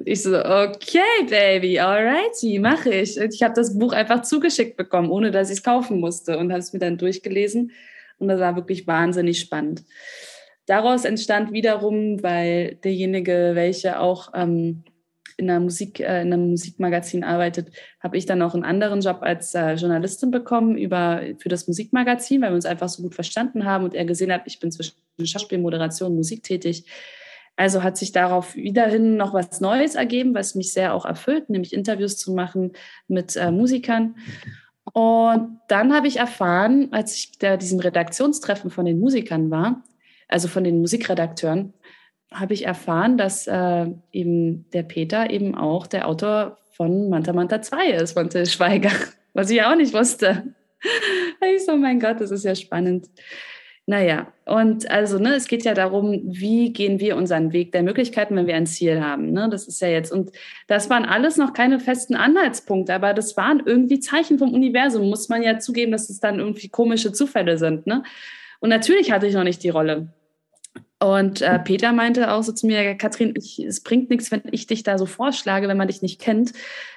ich 0.06 0.24
so, 0.24 0.40
okay, 0.40 1.28
Baby, 1.30 1.80
alrighty, 1.80 2.58
mache 2.58 2.90
ich. 2.90 3.16
Ich 3.18 3.44
habe 3.44 3.54
das 3.54 3.78
Buch 3.78 3.94
einfach 3.94 4.24
zugeschickt 4.24 4.76
bekommen, 4.76 5.12
ohne 5.12 5.30
dass 5.30 5.52
ich 5.52 5.58
es 5.58 5.64
kaufen 5.64 6.00
musste 6.00 6.40
und 6.40 6.52
habe 6.52 6.62
es 6.62 6.74
mir 6.74 6.80
dann 6.80 6.98
durchgelesen. 6.98 7.74
Und 8.18 8.28
das 8.28 8.40
war 8.40 8.56
wirklich 8.56 8.88
wahnsinnig 8.88 9.40
spannend. 9.40 9.84
Daraus 10.66 11.06
entstand 11.06 11.52
wiederum, 11.52 12.24
weil 12.24 12.76
derjenige, 12.84 13.52
welcher 13.54 14.02
auch 14.02 14.32
ähm, 14.34 14.84
in, 15.38 15.50
einer 15.50 15.60
Musik, 15.60 16.00
äh, 16.00 16.22
in 16.22 16.34
einem 16.34 16.50
Musikmagazin 16.50 17.24
arbeitet, 17.24 17.72
habe 18.00 18.18
ich 18.18 18.26
dann 18.26 18.42
auch 18.42 18.54
einen 18.54 18.66
anderen 18.66 19.02
Job 19.02 19.20
als 19.22 19.54
äh, 19.56 19.74
Journalistin 19.74 20.32
bekommen 20.32 20.78
über, 20.78 21.22
für 21.38 21.50
das 21.50 21.68
Musikmagazin, 21.68 22.42
weil 22.42 22.50
wir 22.50 22.56
uns 22.56 22.66
einfach 22.66 22.90
so 22.90 23.04
gut 23.04 23.16
verstanden 23.16 23.66
haben 23.66 23.86
und 23.86 23.94
er 23.94 24.06
gesehen 24.06 24.32
hat, 24.32 24.42
ich 24.46 24.60
bin 24.60 24.72
zwischen 24.72 24.96
Schauspiel, 25.24 25.60
Moderation, 25.60 26.16
Musik 26.16 26.44
tätig. 26.44 26.86
Also 27.56 27.82
hat 27.82 27.98
sich 27.98 28.12
darauf 28.12 28.56
wiederhin 28.56 29.18
noch 29.18 29.34
was 29.34 29.62
Neues 29.62 29.96
ergeben, 29.96 30.36
was 30.36 30.56
mich 30.56 30.74
sehr 30.74 30.94
auch 30.94 31.06
erfüllt, 31.06 31.50
nämlich 31.50 31.74
Interviews 31.74 32.18
zu 32.18 32.34
machen 32.34 32.74
mit 33.08 33.36
äh, 33.36 33.52
Musikern. 33.52 34.16
Und 34.94 35.60
dann 35.68 35.94
habe 35.94 36.08
ich 36.08 36.18
erfahren, 36.18 36.90
als 36.92 37.16
ich 37.16 37.38
da 37.40 37.58
diesem 37.58 37.80
Redaktionstreffen 37.80 38.70
von 38.70 38.86
den 38.86 39.00
Musikern 39.00 39.52
war, 39.52 39.84
also 40.28 40.48
von 40.48 40.64
den 40.64 40.80
Musikredakteuren, 40.80 41.74
habe 42.32 42.54
ich 42.54 42.66
erfahren, 42.66 43.18
dass 43.18 43.48
äh, 43.48 43.88
eben 44.12 44.70
der 44.72 44.84
Peter 44.84 45.30
eben 45.30 45.56
auch 45.56 45.88
der 45.88 46.08
Autor 46.08 46.58
von 46.72 47.10
Manta 47.10 47.34
Manta 47.34 47.62
2 47.62 47.92
ist, 47.92 48.14
von 48.14 48.30
Till 48.30 48.46
Schweiger, 48.46 48.92
was 49.34 49.50
ich 49.50 49.64
auch 49.64 49.76
nicht 49.76 49.94
wusste. 49.94 50.54
ich 51.56 51.66
so, 51.66 51.76
mein 51.78 52.00
Gott, 52.00 52.22
das 52.22 52.32
ist 52.32 52.46
ja 52.46 52.56
spannend. 52.56 53.08
Naja, 53.90 54.34
und 54.46 54.92
also, 54.92 55.18
ne, 55.18 55.36
es 55.36 55.48
geht 55.48 55.64
ja 55.64 55.74
darum, 55.74 56.22
wie 56.26 56.74
gehen 56.74 57.00
wir 57.00 57.16
unseren 57.16 57.54
Weg 57.54 57.72
der 57.72 57.84
Möglichkeiten, 57.84 58.36
wenn 58.36 58.46
wir 58.46 58.56
ein 58.58 58.66
Ziel 58.66 59.00
haben. 59.00 59.32
Ne? 59.32 59.48
Das 59.50 59.66
ist 59.66 59.82
ja 59.82 59.88
jetzt, 59.88 60.12
und 60.12 60.32
das 60.68 60.90
waren 60.90 61.06
alles 61.06 61.38
noch 61.38 61.54
keine 61.54 61.80
festen 61.80 62.16
Anhaltspunkte, 62.16 62.94
aber 62.94 63.14
das 63.14 63.38
waren 63.38 63.64
irgendwie 63.66 64.02
Zeichen 64.02 64.40
vom 64.40 64.54
Universum. 64.54 65.08
Muss 65.08 65.30
man 65.30 65.42
ja 65.42 65.58
zugeben, 65.60 65.94
dass 65.94 66.10
es 66.10 66.20
dann 66.20 66.40
irgendwie 66.40 66.68
komische 66.68 67.14
Zufälle 67.14 67.58
sind. 67.58 67.88
Ne? 67.88 68.04
Und 68.60 68.70
natürlich 68.70 69.14
hatte 69.14 69.26
ich 69.26 69.36
noch 69.36 69.46
nicht 69.46 69.64
die 69.64 69.70
Rolle. 69.70 70.10
Und 71.00 71.42
äh, 71.42 71.60
Peter 71.60 71.94
meinte 71.94 72.32
auch 72.32 72.42
so 72.42 72.52
zu 72.52 72.66
mir, 72.66 72.96
Katrin, 72.96 73.34
ich, 73.38 73.60
es 73.60 73.82
bringt 73.82 74.10
nichts, 74.10 74.32
wenn 74.32 74.42
ich 74.52 74.66
dich 74.66 74.84
da 74.84 74.98
so 74.98 75.06
vorschlage, 75.06 75.68
wenn 75.68 75.78
man 75.78 75.88
dich 75.88 76.02
nicht 76.02 76.20
kennt, 76.20 76.54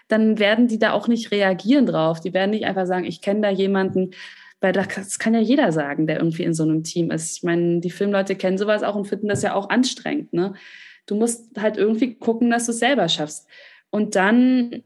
dann 0.08 0.38
werden 0.38 0.68
die 0.68 0.78
da 0.78 0.92
auch 0.92 1.06
nicht 1.06 1.30
reagieren 1.30 1.86
drauf. 1.86 2.20
Die 2.20 2.32
werden 2.32 2.50
nicht 2.50 2.64
einfach 2.64 2.86
sagen, 2.86 3.04
ich 3.04 3.20
kenne 3.20 3.42
da 3.42 3.50
jemanden, 3.50 4.12
weil 4.60 4.72
das 4.72 5.18
kann 5.18 5.34
ja 5.34 5.40
jeder 5.40 5.72
sagen, 5.72 6.06
der 6.06 6.16
irgendwie 6.16 6.44
in 6.44 6.54
so 6.54 6.62
einem 6.62 6.82
Team 6.82 7.10
ist. 7.10 7.36
Ich 7.36 7.42
meine, 7.42 7.80
die 7.80 7.90
Filmleute 7.90 8.36
kennen 8.36 8.58
sowas 8.58 8.82
auch 8.82 8.94
und 8.94 9.06
finden 9.06 9.28
das 9.28 9.42
ja 9.42 9.54
auch 9.54 9.68
anstrengend. 9.68 10.32
Ne? 10.32 10.54
Du 11.06 11.14
musst 11.14 11.60
halt 11.60 11.76
irgendwie 11.76 12.14
gucken, 12.14 12.50
dass 12.50 12.66
du 12.66 12.72
es 12.72 12.78
selber 12.78 13.08
schaffst. 13.08 13.46
Und 13.90 14.16
dann, 14.16 14.82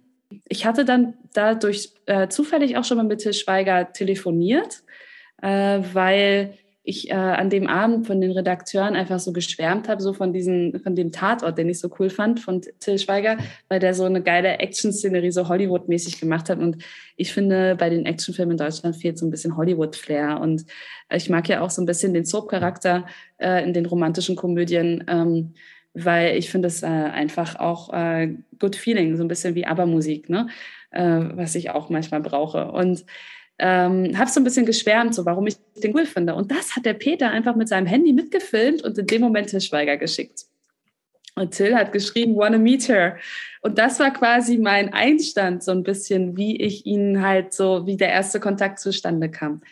ich 0.49 0.67
hatte 0.67 0.85
dann 0.85 1.15
dadurch 1.33 1.93
äh, 2.07 2.29
zufällig 2.29 2.77
auch 2.77 2.85
schon 2.85 2.97
mal 2.97 3.05
mit 3.05 3.21
Til 3.21 3.33
Schweiger 3.33 3.93
telefoniert, 3.93 4.83
äh, 5.43 5.81
weil 5.93 6.55
ich 6.87 7.11
äh, 7.11 7.15
an 7.15 7.49
dem 7.49 7.67
Abend 7.67 8.07
von 8.07 8.21
den 8.21 8.31
Redakteuren 8.31 8.95
einfach 8.95 9.19
so 9.19 9.33
geschwärmt 9.33 9.89
habe, 9.89 10.03
so 10.03 10.13
von 10.13 10.35
diesem, 10.35 10.79
von 10.81 10.95
dem 10.95 11.13
Tatort, 11.13 11.57
den 11.57 11.71
ich 11.71 11.81
so 11.81 11.89
cool 11.99 12.11
fand, 12.11 12.41
von 12.41 12.61
Till 12.79 12.99
Schweiger, 12.99 13.39
weil 13.69 13.81
der 13.81 13.95
so 13.95 14.05
eine 14.05 14.23
geile 14.23 14.59
Action-Szenerie 14.59 15.33
so 15.33 15.49
Hollywood-mäßig 15.49 16.21
gemacht 16.21 16.51
hat. 16.51 16.59
Und 16.59 16.85
ich 17.17 17.33
finde, 17.33 17.75
bei 17.75 17.89
den 17.89 18.05
Actionfilmen 18.05 18.53
in 18.53 18.59
Deutschland 18.59 18.97
fehlt 18.97 19.19
so 19.19 19.27
ein 19.27 19.31
bisschen 19.31 19.57
Hollywood-Flair. 19.57 20.39
Und 20.43 20.67
ich 21.11 21.31
mag 21.31 21.49
ja 21.49 21.63
auch 21.63 21.71
so 21.71 21.81
ein 21.81 21.87
bisschen 21.87 22.13
den 22.13 22.27
Soap-Charakter 22.27 23.07
äh, 23.39 23.65
in 23.65 23.73
den 23.73 23.87
romantischen 23.87 24.37
Komödien. 24.37 25.05
Ähm, 25.09 25.55
weil 25.95 26.37
ich 26.37 26.51
finde 26.51 26.69
es 26.69 26.83
äh, 26.83 26.87
einfach 26.87 27.57
auch 27.57 27.93
äh, 27.95 28.35
good 28.59 28.77
feeling, 28.77 29.17
so 29.17 29.25
ein 29.25 29.29
bisschen 29.29 29.55
wie 29.55 29.65
ABBA-Musik, 29.65 30.29
ne? 30.29 30.49
Äh, 30.91 31.21
was 31.35 31.55
ich 31.55 31.71
auch 31.71 31.89
manchmal 31.89 32.21
brauche. 32.21 32.73
Und 32.73 33.07
ähm, 33.59 34.19
habe 34.19 34.31
so 34.31 34.41
ein 34.41 34.45
bisschen 34.45 34.67
geschwärmt, 34.67 35.15
so 35.15 35.25
warum 35.25 35.47
ich 35.47 35.57
den 35.83 35.95
cool 35.95 36.07
finde. 36.07 36.35
Und 36.35 36.51
das 36.51 36.75
hat 36.75 36.85
der 36.85 36.95
Peter 36.95 37.31
einfach 37.31 37.55
mit 37.55 37.69
seinem 37.69 37.87
Handy 37.87 38.13
mitgefilmt 38.13 38.83
und 38.83 38.99
in 38.99 39.07
dem 39.07 39.23
Moment 39.23 39.49
Till 39.49 39.61
Schweiger 39.61 39.97
geschickt. 39.97 40.47
Und 41.37 41.53
Till 41.53 41.75
hat 41.75 41.93
geschrieben, 41.93 42.37
wanna 42.37 42.59
meet 42.59 42.89
her. 42.89 43.17
Und 43.61 43.79
das 43.79 43.99
war 43.99 44.13
quasi 44.13 44.59
mein 44.59 44.93
Einstand, 44.93 45.63
so 45.63 45.73
ein 45.73 45.83
bisschen, 45.83 46.37
wie 46.37 46.61
ich 46.61 46.87
ihn 46.87 47.23
halt 47.23 47.53
so, 47.53 47.87
wie 47.87 47.97
der 47.97 48.11
erste 48.11 48.41
Kontakt 48.41 48.79
zustande 48.79 49.31
kam. 49.31 49.63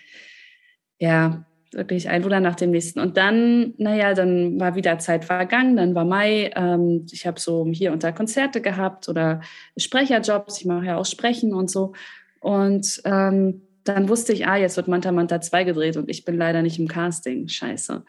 Ja, 0.99 1.45
wirklich 1.73 2.09
ein 2.09 2.23
Wunder 2.25 2.41
nach 2.41 2.57
dem 2.57 2.71
nächsten. 2.71 3.01
Und 3.01 3.17
dann, 3.17 3.75
naja, 3.79 4.15
dann 4.15 4.61
war 4.61 4.75
wieder 4.75 4.99
Zeit 4.99 5.25
vergangen, 5.25 5.77
dann 5.77 5.95
war 5.95 6.05
Mai. 6.05 6.51
Ähm, 6.55 7.07
ich 7.11 7.27
habe 7.27 7.41
so 7.41 7.67
hier 7.73 7.93
unter 7.93 8.13
Konzerte 8.13 8.61
gehabt 8.61 9.09
oder 9.09 9.41
Sprecherjobs. 9.77 10.61
Ich 10.61 10.67
mache 10.67 10.87
ja 10.87 10.97
auch 10.97 11.07
Sprechen 11.07 11.55
und 11.55 11.71
so. 11.71 11.93
Und 12.41 13.01
ähm, 13.05 13.63
dann 13.85 14.09
wusste 14.09 14.33
ich, 14.33 14.47
ah, 14.47 14.57
jetzt 14.57 14.77
wird 14.77 14.89
Manta 14.89 15.13
Manta 15.13 15.41
2 15.41 15.65
gedreht 15.65 15.97
und 15.97 16.09
ich 16.09 16.25
bin 16.25 16.37
leider 16.37 16.63
nicht 16.63 16.79
im 16.79 16.89
Casting. 16.89 17.49
Scheiße. 17.49 18.05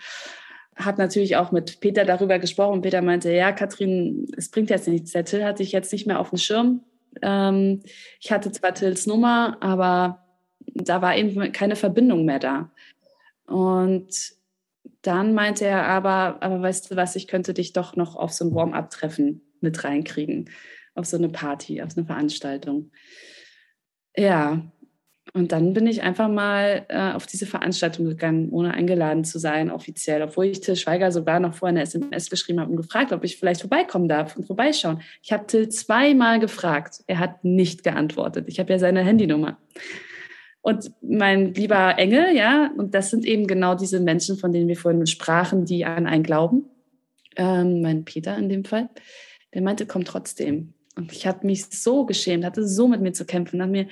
Hab 0.75 0.97
natürlich 0.97 1.35
auch 1.35 1.51
mit 1.51 1.79
Peter 1.79 2.05
darüber 2.05 2.39
gesprochen. 2.39 2.81
Peter 2.81 3.01
meinte, 3.01 3.31
ja, 3.31 3.51
Katrin, 3.51 4.27
es 4.37 4.49
bringt 4.49 4.69
jetzt 4.69 4.87
nichts. 4.87 5.11
Der 5.11 5.25
Till 5.25 5.43
hatte 5.43 5.63
ich 5.63 5.71
jetzt 5.71 5.91
nicht 5.91 6.07
mehr 6.07 6.19
auf 6.19 6.29
dem 6.29 6.37
Schirm. 6.37 6.81
Ähm, 7.21 7.81
ich 8.19 8.31
hatte 8.31 8.51
zwar 8.51 8.73
Tills 8.73 9.05
Nummer, 9.05 9.57
aber 9.61 10.25
da 10.73 11.01
war 11.01 11.15
eben 11.15 11.51
keine 11.51 11.75
Verbindung 11.75 12.25
mehr 12.25 12.39
da. 12.39 12.71
Und 13.45 14.33
dann 15.01 15.33
meinte 15.33 15.65
er 15.65 15.85
aber, 15.87 16.37
aber 16.41 16.61
weißt 16.61 16.91
du 16.91 16.95
was, 16.95 17.15
ich 17.15 17.27
könnte 17.27 17.53
dich 17.53 17.73
doch 17.73 17.95
noch 17.95 18.15
auf 18.15 18.31
so 18.31 18.45
ein 18.45 18.55
Warm-up-Treffen 18.55 19.41
mit 19.59 19.83
reinkriegen, 19.83 20.49
auf 20.95 21.05
so 21.05 21.17
eine 21.17 21.29
Party, 21.29 21.81
auf 21.81 21.91
so 21.91 21.99
eine 21.99 22.07
Veranstaltung. 22.07 22.91
Ja, 24.15 24.61
und 25.35 25.51
dann 25.51 25.73
bin 25.73 25.87
ich 25.87 26.03
einfach 26.03 26.29
mal 26.29 26.85
äh, 26.89 27.11
auf 27.13 27.25
diese 27.25 27.47
Veranstaltung 27.47 28.05
gegangen, 28.05 28.49
ohne 28.51 28.75
eingeladen 28.75 29.23
zu 29.23 29.39
sein, 29.39 29.71
offiziell, 29.71 30.21
obwohl 30.21 30.45
ich 30.45 30.61
Till 30.61 30.75
Schweiger 30.75 31.11
sogar 31.11 31.39
noch 31.39 31.55
vorher 31.55 31.71
eine 31.71 31.81
SMS 31.81 32.29
geschrieben 32.29 32.59
habe 32.59 32.69
und 32.69 32.77
gefragt, 32.77 33.11
ob 33.11 33.23
ich 33.23 33.37
vielleicht 33.37 33.61
vorbeikommen 33.61 34.07
darf 34.07 34.37
und 34.37 34.45
vorbeischauen. 34.45 35.01
Ich 35.23 35.33
habe 35.33 35.47
Till 35.47 35.69
zweimal 35.69 36.39
gefragt. 36.39 37.03
Er 37.07 37.17
hat 37.17 37.43
nicht 37.43 37.83
geantwortet. 37.83 38.45
Ich 38.47 38.59
habe 38.59 38.71
ja 38.71 38.77
seine 38.77 39.01
Handynummer. 39.01 39.57
Und 40.61 40.91
mein 41.01 41.55
lieber 41.55 41.97
Engel, 41.97 42.35
ja, 42.35 42.71
und 42.77 42.93
das 42.93 43.09
sind 43.09 43.25
eben 43.25 43.47
genau 43.47 43.73
diese 43.73 43.99
Menschen, 43.99 44.37
von 44.37 44.53
denen 44.53 44.67
wir 44.67 44.77
vorhin 44.77 45.07
sprachen, 45.07 45.65
die 45.65 45.83
an 45.83 46.05
einen 46.05 46.23
glauben. 46.23 46.65
Ähm, 47.35 47.81
mein 47.81 48.05
Peter 48.05 48.37
in 48.37 48.49
dem 48.49 48.65
Fall, 48.65 48.87
der 49.51 49.63
meinte, 49.63 49.87
komm 49.87 50.05
trotzdem. 50.05 50.75
Und 50.95 51.11
ich 51.11 51.25
habe 51.25 51.45
mich 51.47 51.65
so 51.65 52.05
geschämt, 52.05 52.45
hatte 52.45 52.67
so 52.67 52.87
mit 52.87 53.01
mir 53.01 53.13
zu 53.13 53.25
kämpfen, 53.25 53.63
hat 53.63 53.71
mir 53.71 53.87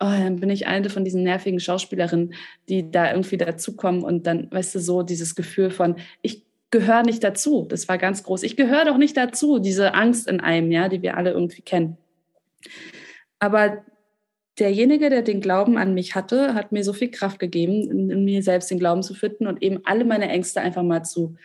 oh, 0.00 0.04
dann 0.04 0.40
bin 0.40 0.50
ich 0.50 0.66
eine 0.66 0.90
von 0.90 1.04
diesen 1.04 1.22
nervigen 1.22 1.60
Schauspielerinnen, 1.60 2.34
die 2.68 2.90
da 2.90 3.10
irgendwie 3.10 3.38
dazukommen 3.38 4.02
und 4.02 4.26
dann, 4.26 4.50
weißt 4.50 4.74
du, 4.74 4.80
so 4.80 5.02
dieses 5.02 5.34
Gefühl 5.34 5.70
von, 5.70 5.96
ich 6.22 6.44
gehöre 6.70 7.02
nicht 7.02 7.24
dazu. 7.24 7.66
Das 7.68 7.88
war 7.88 7.96
ganz 7.96 8.22
groß. 8.22 8.42
Ich 8.42 8.56
gehöre 8.56 8.84
doch 8.84 8.98
nicht 8.98 9.16
dazu, 9.16 9.58
diese 9.58 9.94
Angst 9.94 10.28
in 10.28 10.40
einem, 10.40 10.70
ja, 10.70 10.88
die 10.88 11.02
wir 11.02 11.16
alle 11.16 11.30
irgendwie 11.30 11.62
kennen. 11.62 11.96
Aber 13.38 13.84
derjenige, 14.58 15.10
der 15.10 15.22
den 15.22 15.40
Glauben 15.40 15.76
an 15.78 15.94
mich 15.94 16.14
hatte, 16.14 16.54
hat 16.54 16.72
mir 16.72 16.82
so 16.84 16.92
viel 16.92 17.10
Kraft 17.10 17.38
gegeben, 17.38 17.90
in, 18.10 18.24
mir 18.24 18.42
selbst 18.42 18.70
den 18.70 18.78
Glauben 18.78 19.02
zu 19.02 19.14
finden 19.14 19.46
und 19.46 19.62
eben 19.62 19.80
alle 19.84 20.04
meine 20.04 20.28
Ängste 20.28 20.60
einfach 20.60 20.82
mal 20.82 21.04
zu 21.04 21.36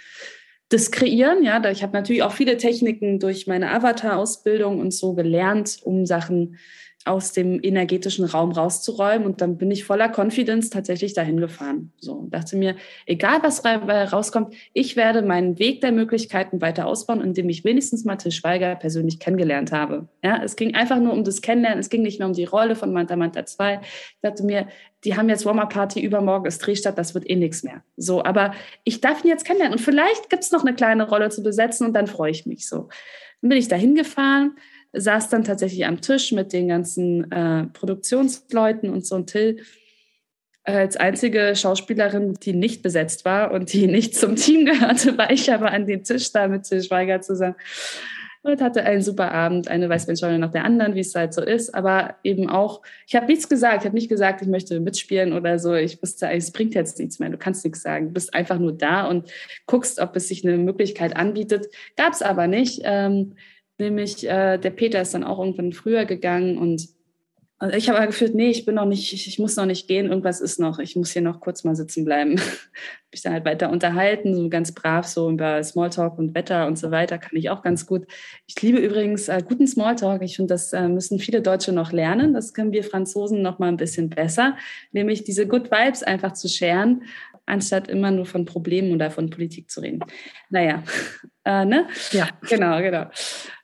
diskreieren. 0.72 1.44
Ja, 1.44 1.64
ich 1.70 1.84
habe 1.84 1.94
natürlich 1.94 2.24
auch 2.24 2.32
viele 2.32 2.58
Techniken 2.58 3.20
durch 3.20 3.48
meine 3.48 3.72
Avatar-Ausbildung 3.72 4.80
und 4.80 4.92
so 4.92 5.14
gelernt, 5.14 5.80
um 5.84 6.06
Sachen 6.06 6.58
aus 7.06 7.32
dem 7.32 7.60
energetischen 7.64 8.26
Raum 8.26 8.52
rauszuräumen. 8.52 9.26
Und 9.26 9.42
dann 9.42 9.58
bin 9.58 9.72
ich 9.72 9.84
voller 9.84 10.12
Confidence 10.16 10.70
tatsächlich 10.70 11.14
dahin 11.14 11.38
gefahren. 11.38 11.92
So 11.98 12.14
und 12.14 12.34
dachte 12.34 12.56
mir, 12.58 12.76
egal 13.06 13.40
was 13.42 13.64
rauskommt, 13.66 14.54
ich 14.74 14.96
werde 14.96 15.22
meinen 15.22 15.60
Weg 15.60 15.82
der 15.82 15.92
Möglichkeiten 15.92 16.62
weiter 16.62 16.86
ausbauen, 16.86 17.22
indem 17.22 17.50
ich 17.50 17.64
wenigstens 17.64 18.06
mal 18.06 18.18
Til 18.18 18.32
Schweiger 18.32 18.76
persönlich 18.76 19.20
kennengelernt 19.20 19.72
habe. 19.72 20.08
Ja, 20.24 20.42
es 20.44 20.56
ging 20.56 20.76
einfach 20.76 21.00
nur 21.00 21.14
um 21.14 21.24
das 21.24 21.42
Kennenlernen. 21.42 21.80
Es 21.80 21.90
ging 21.90 22.02
nicht 22.02 22.20
nur 22.20 22.30
um 22.30 22.34
die 22.34 22.46
Rolle 22.46 22.76
von 22.76 22.94
Manta 22.94 23.16
Manta 23.16 23.46
2. 23.46 23.80
Ich 23.82 24.22
dachte 24.22 24.44
mir, 24.44 24.68
die 25.04 25.18
haben 25.18 25.30
jetzt 25.30 25.46
Warmer-Party, 25.46 26.00
übermorgen 26.00 26.46
ist 26.46 26.60
Drehstadt, 26.60 26.98
das 26.98 27.14
wird 27.14 27.28
eh 27.30 27.36
nichts 27.36 27.64
mehr. 27.64 27.84
So, 27.98 28.24
aber 28.24 28.54
ich 28.84 29.02
darf 29.02 29.24
ihn 29.24 29.30
jetzt 29.30 29.46
kennenlernen. 29.46 29.78
Und 29.78 29.84
vielleicht 29.84 30.30
gibt 30.30 30.44
es 30.44 30.52
noch 30.52 30.64
eine 30.64 30.76
kleine 30.76 31.08
Rolle 31.08 31.30
zu 31.30 31.42
besetzen 31.42 31.88
und 31.88 31.94
dann 31.94 32.08
freue 32.08 32.32
ich 32.32 32.46
mich 32.46 32.68
so. 32.68 32.90
Dann 33.42 33.50
bin 33.50 33.58
ich 33.58 33.68
da 33.68 33.76
hingefahren, 33.76 34.56
saß 34.94 35.30
dann 35.30 35.44
tatsächlich 35.44 35.86
am 35.86 36.02
Tisch 36.02 36.32
mit 36.32 36.54
den 36.54 36.68
ganzen 36.68 37.32
äh, 37.32 37.66
Produktionsleuten 37.68 38.90
und 38.90 39.06
so 39.06 39.16
und 39.16 39.28
Till 39.28 39.62
als 40.64 40.96
einzige 40.96 41.56
Schauspielerin, 41.56 42.36
die 42.36 42.54
nicht 42.54 42.84
besetzt 42.84 43.26
war 43.26 43.52
und 43.52 43.74
die 43.74 43.88
nicht 43.88 44.16
zum 44.16 44.36
Team 44.36 44.66
gehörte, 44.66 45.18
war 45.18 45.32
ich 45.32 45.52
aber 45.52 45.72
an 45.72 45.88
den 45.88 46.04
Tisch 46.04 46.32
da 46.32 46.48
mit 46.48 46.64
Till 46.64 46.84
Schweiger 46.84 47.22
zusammen 47.22 47.56
und 48.44 48.62
hatte 48.62 48.84
einen 48.84 49.02
super 49.02 49.32
Abend, 49.32 49.68
eine 49.68 49.88
Weißweinschorle 49.88 50.40
nach 50.40 50.52
der 50.52 50.66
anderen, 50.66 50.96
wie 50.96 51.02
es 51.02 51.14
halt 51.14 51.34
so 51.34 51.42
ist, 51.42 51.74
aber 51.76 52.16
eben 52.24 52.50
auch, 52.50 52.82
ich 53.06 53.16
habe 53.16 53.28
nichts 53.28 53.48
gesagt, 53.48 53.82
ich 53.82 53.86
habe 53.86 53.96
nicht 53.96 54.10
gesagt, 54.10 54.42
ich 54.42 54.48
möchte 54.48 54.80
mitspielen 54.80 55.34
oder 55.34 55.60
so, 55.60 55.76
ich 55.76 56.02
wusste, 56.02 56.30
es 56.30 56.52
bringt 56.52 56.74
jetzt 56.74 56.98
nichts 56.98 57.20
mehr, 57.20 57.30
du 57.30 57.38
kannst 57.38 57.64
nichts 57.64 57.84
sagen, 57.84 58.08
du 58.08 58.14
bist 58.14 58.34
einfach 58.34 58.58
nur 58.58 58.74
da 58.74 59.06
und 59.08 59.32
guckst, 59.68 60.00
ob 60.00 60.16
es 60.16 60.28
sich 60.28 60.44
eine 60.44 60.58
Möglichkeit 60.58 61.16
anbietet, 61.16 61.68
gab 61.96 62.14
es 62.14 62.22
aber 62.22 62.48
nicht, 62.48 62.82
ähm, 62.84 63.36
nämlich 63.82 64.28
äh, 64.28 64.58
der 64.58 64.70
Peter 64.70 65.02
ist 65.02 65.14
dann 65.14 65.26
auch 65.26 65.40
irgendwann 65.40 65.74
früher 65.74 66.06
gegangen 66.06 66.58
und 66.58 66.88
also 67.62 67.78
ich 67.78 67.90
habe 67.90 68.00
aber 68.00 68.08
gefühlt, 68.08 68.34
nee, 68.34 68.50
ich 68.50 68.66
bin 68.66 68.74
noch 68.74 68.86
nicht, 68.86 69.14
ich, 69.14 69.28
ich, 69.28 69.38
muss 69.38 69.56
noch 69.56 69.68
nicht 69.68 69.88
gehen, 69.88 70.08
irgendwas 70.08 70.42
ist 70.42 70.60
noch, 70.60 70.80
ich 70.80 70.96
muss 70.96 71.12
hier 71.12 71.22
noch 71.22 71.40
kurz 71.40 71.64
mal 71.64 71.76
sitzen 71.76 72.04
bleiben. 72.04 72.40
habe 72.40 73.12
ich 73.12 73.22
dann 73.22 73.34
halt 73.34 73.46
weiter 73.46 73.70
unterhalten, 73.70 74.34
so 74.36 74.50
ganz 74.50 74.72
brav, 74.72 75.06
so 75.06 75.30
über 75.30 75.62
Smalltalk 75.64 76.18
und 76.18 76.34
Wetter 76.34 76.66
und 76.66 76.80
so 76.80 76.90
weiter, 76.90 77.20
kann 77.20 77.38
ich 77.38 77.52
auch 77.52 77.62
ganz 77.62 77.86
gut. 77.86 78.08
Ich 78.48 78.60
liebe 78.64 78.80
übrigens 78.80 79.28
äh, 79.28 79.44
guten 79.48 79.68
Smalltalk. 79.68 80.24
Ich 80.24 80.38
finde, 80.38 80.56
das 80.56 80.74
äh, 80.74 80.88
müssen 80.88 81.20
viele 81.20 81.44
Deutsche 81.44 81.72
noch 81.72 81.92
lernen. 81.92 82.34
Das 82.34 82.56
können 82.56 82.72
wir 82.72 82.84
Franzosen 82.84 83.44
noch 83.44 83.60
mal 83.60 83.68
ein 83.68 83.78
bisschen 83.78 84.10
besser, 84.10 84.58
nämlich 84.92 85.24
diese 85.24 85.46
Good 85.46 85.70
Vibes 85.70 86.02
einfach 86.02 86.34
zu 86.34 86.48
scheren, 86.48 87.04
anstatt 87.46 87.90
immer 87.90 88.10
nur 88.10 88.26
von 88.26 88.46
Problemen 88.46 88.92
oder 88.92 89.12
von 89.12 89.30
Politik 89.30 89.70
zu 89.70 89.82
reden. 89.82 90.00
Naja, 90.50 90.82
äh, 91.46 91.64
ne? 91.66 91.86
Ja. 92.12 92.28
Genau, 92.50 92.82
genau 92.82 93.06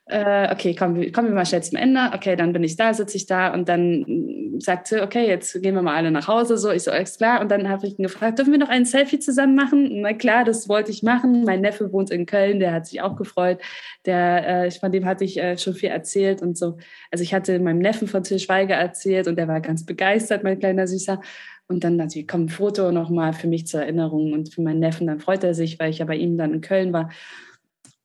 äh, 0.10 0.52
okay, 0.54 0.74
kommen, 0.74 1.12
kommen 1.12 1.28
wir 1.28 1.36
mal 1.36 1.46
schnell 1.46 1.64
zum 1.64 1.78
Ende. 1.78 2.12
Okay, 2.14 2.36
dann 2.38 2.54
bin 2.54 2.64
ich 2.64 2.78
da, 2.78 2.94
sitze 2.94 3.18
ich 3.18 3.26
da 3.26 3.54
und 3.54 3.68
dann 3.68 4.58
sagt 4.60 4.88
sie, 4.88 5.02
okay, 5.02 5.28
jetzt 5.28 5.62
gehen 5.62 5.76
wir 5.76 5.82
mal 5.82 5.96
alle 5.96 6.12
nach 6.12 6.30
Hause. 6.30 6.58
So, 6.58 6.72
ich 6.72 6.84
so, 6.84 6.92
alles 6.92 7.18
klar. 7.18 7.42
Und 7.42 7.52
dann 7.52 7.68
habe 7.68 7.86
ich 7.88 8.00
ihn 8.00 8.04
gefragt, 8.04 8.40
dürfen 8.40 8.54
wir 8.54 8.60
noch 8.60 8.70
ein 8.70 8.86
Selfie 8.86 9.20
zusammen 9.20 9.56
machen? 9.56 10.02
Na 10.02 10.14
klar, 10.14 10.46
das 10.46 10.70
wollte 10.70 10.92
ich 10.92 11.04
machen. 11.04 11.44
Mein 11.44 11.60
Neffe 11.60 11.92
wohnt 11.92 12.10
in 12.10 12.26
Köln, 12.26 12.60
der 12.60 12.72
hat 12.72 12.88
sich 12.88 13.02
auch 13.02 13.18
gefreut. 13.18 13.60
Der, 14.06 14.66
äh, 14.66 14.72
von 14.72 14.94
dem 14.94 15.06
hatte 15.06 15.26
ich 15.26 15.38
äh, 15.38 15.58
schon 15.58 15.74
viel 15.74 15.90
erzählt 15.90 16.42
und 16.42 16.58
so. 16.58 16.78
Also 17.12 17.24
ich 17.24 17.34
hatte 17.34 17.60
meinem 17.60 17.80
Neffen 17.80 18.08
von 18.08 18.24
Til 18.24 18.40
Schweiger 18.40 18.76
erzählt 18.76 19.28
und 19.28 19.38
der 19.38 19.50
war 19.50 19.60
ganz 19.60 19.86
begeistert, 19.86 20.44
mein 20.44 20.60
kleiner 20.60 20.88
Süßer. 20.88 21.20
Und 21.68 21.84
dann 21.84 21.98
natürlich 21.98 22.30
kommt 22.30 22.46
ein 22.46 22.50
Foto 22.50 22.94
nochmal 22.94 23.34
für 23.34 23.48
mich 23.48 23.68
zur 23.68 23.82
Erinnerung 23.82 24.32
und 24.32 24.54
für 24.54 24.62
meinen 24.62 24.80
Neffen, 24.80 25.08
dann 25.08 25.20
freut 25.20 25.44
er 25.44 25.54
sich, 25.54 25.80
weil 25.80 25.90
ich 25.90 25.98
ja 25.98 26.06
bei 26.06 26.16
ihm 26.16 26.38
dann 26.38 26.54
in 26.54 26.62
Köln 26.62 26.94
war. 26.94 27.10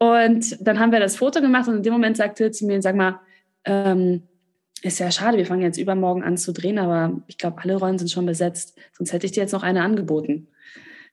Und 0.03 0.59
dann 0.61 0.81
haben 0.81 0.91
wir 0.91 0.99
das 0.99 1.15
Foto 1.15 1.41
gemacht 1.41 1.69
und 1.69 1.77
in 1.77 1.83
dem 1.85 1.93
Moment 1.93 2.17
sagte 2.17 2.51
zu 2.51 2.67
mir, 2.67 2.83
sag 2.83 2.97
mal, 2.97 3.21
ähm, 3.65 4.25
ist 4.83 4.99
ja 4.99 5.13
schade, 5.13 5.39
wir 5.39 5.47
fangen 5.47 5.63
jetzt 5.63 5.79
übermorgen 5.79 6.25
an 6.25 6.37
zu 6.37 6.53
drehen, 6.53 6.81
aber 6.81 7.23
ich 7.29 7.39
glaube, 7.39 7.63
alle 7.63 7.77
Rollen 7.77 7.99
sind 7.99 8.11
schon 8.11 8.27
besetzt. 8.27 8.77
Sonst 8.99 9.13
hätte 9.13 9.27
ich 9.27 9.33
dir 9.33 9.43
jetzt 9.43 9.53
noch 9.53 9.63
eine 9.63 9.81
angeboten. 9.81 10.49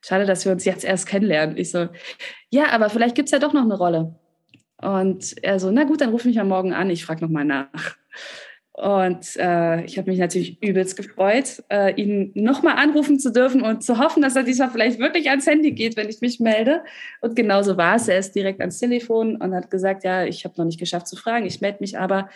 Schade, 0.01 0.25
dass 0.25 0.43
wir 0.43 0.51
uns 0.51 0.65
jetzt 0.65 0.83
erst 0.83 1.05
kennenlernen. 1.05 1.55
Ich 1.55 1.69
so, 1.69 1.87
ja, 2.49 2.71
aber 2.71 2.89
vielleicht 2.89 3.13
gibt 3.13 3.27
es 3.27 3.31
ja 3.31 3.37
doch 3.37 3.53
noch 3.53 3.61
eine 3.61 3.77
Rolle. 3.77 4.15
Und 4.81 5.35
er 5.43 5.59
so, 5.59 5.69
na 5.69 5.83
gut, 5.83 6.01
dann 6.01 6.09
ruf 6.09 6.25
mich 6.25 6.39
am 6.39 6.47
Morgen 6.47 6.73
an, 6.73 6.89
ich 6.89 7.05
frage 7.05 7.23
nochmal 7.23 7.45
nach. 7.45 7.95
Und 8.79 9.35
äh, 9.35 9.83
ich 9.83 9.97
habe 9.97 10.09
mich 10.09 10.19
natürlich 10.19 10.57
übelst 10.63 10.95
gefreut, 10.95 11.61
äh, 11.69 11.93
ihn 12.01 12.31
nochmal 12.33 12.77
anrufen 12.77 13.19
zu 13.19 13.29
dürfen 13.29 13.61
und 13.61 13.83
zu 13.83 13.99
hoffen, 13.99 14.21
dass 14.21 14.37
er 14.37 14.43
diesmal 14.43 14.69
vielleicht 14.69 14.99
wirklich 14.99 15.29
ans 15.29 15.47
Handy 15.47 15.71
geht, 15.71 15.97
wenn 15.97 16.07
ich 16.07 16.21
mich 16.21 16.39
melde. 16.39 16.81
Und 17.19 17.35
genauso 17.35 17.75
war 17.75 17.97
es. 17.97 18.07
Er 18.07 18.19
ist 18.19 18.35
direkt 18.35 18.61
ans 18.61 18.79
Telefon 18.79 19.35
und 19.35 19.53
hat 19.53 19.69
gesagt, 19.69 20.05
ja, 20.05 20.23
ich 20.23 20.45
habe 20.45 20.53
noch 20.57 20.63
nicht 20.63 20.79
geschafft 20.79 21.09
zu 21.09 21.17
fragen, 21.17 21.45
ich 21.45 21.59
melde 21.59 21.79
mich 21.81 21.99
aber. 21.99 22.29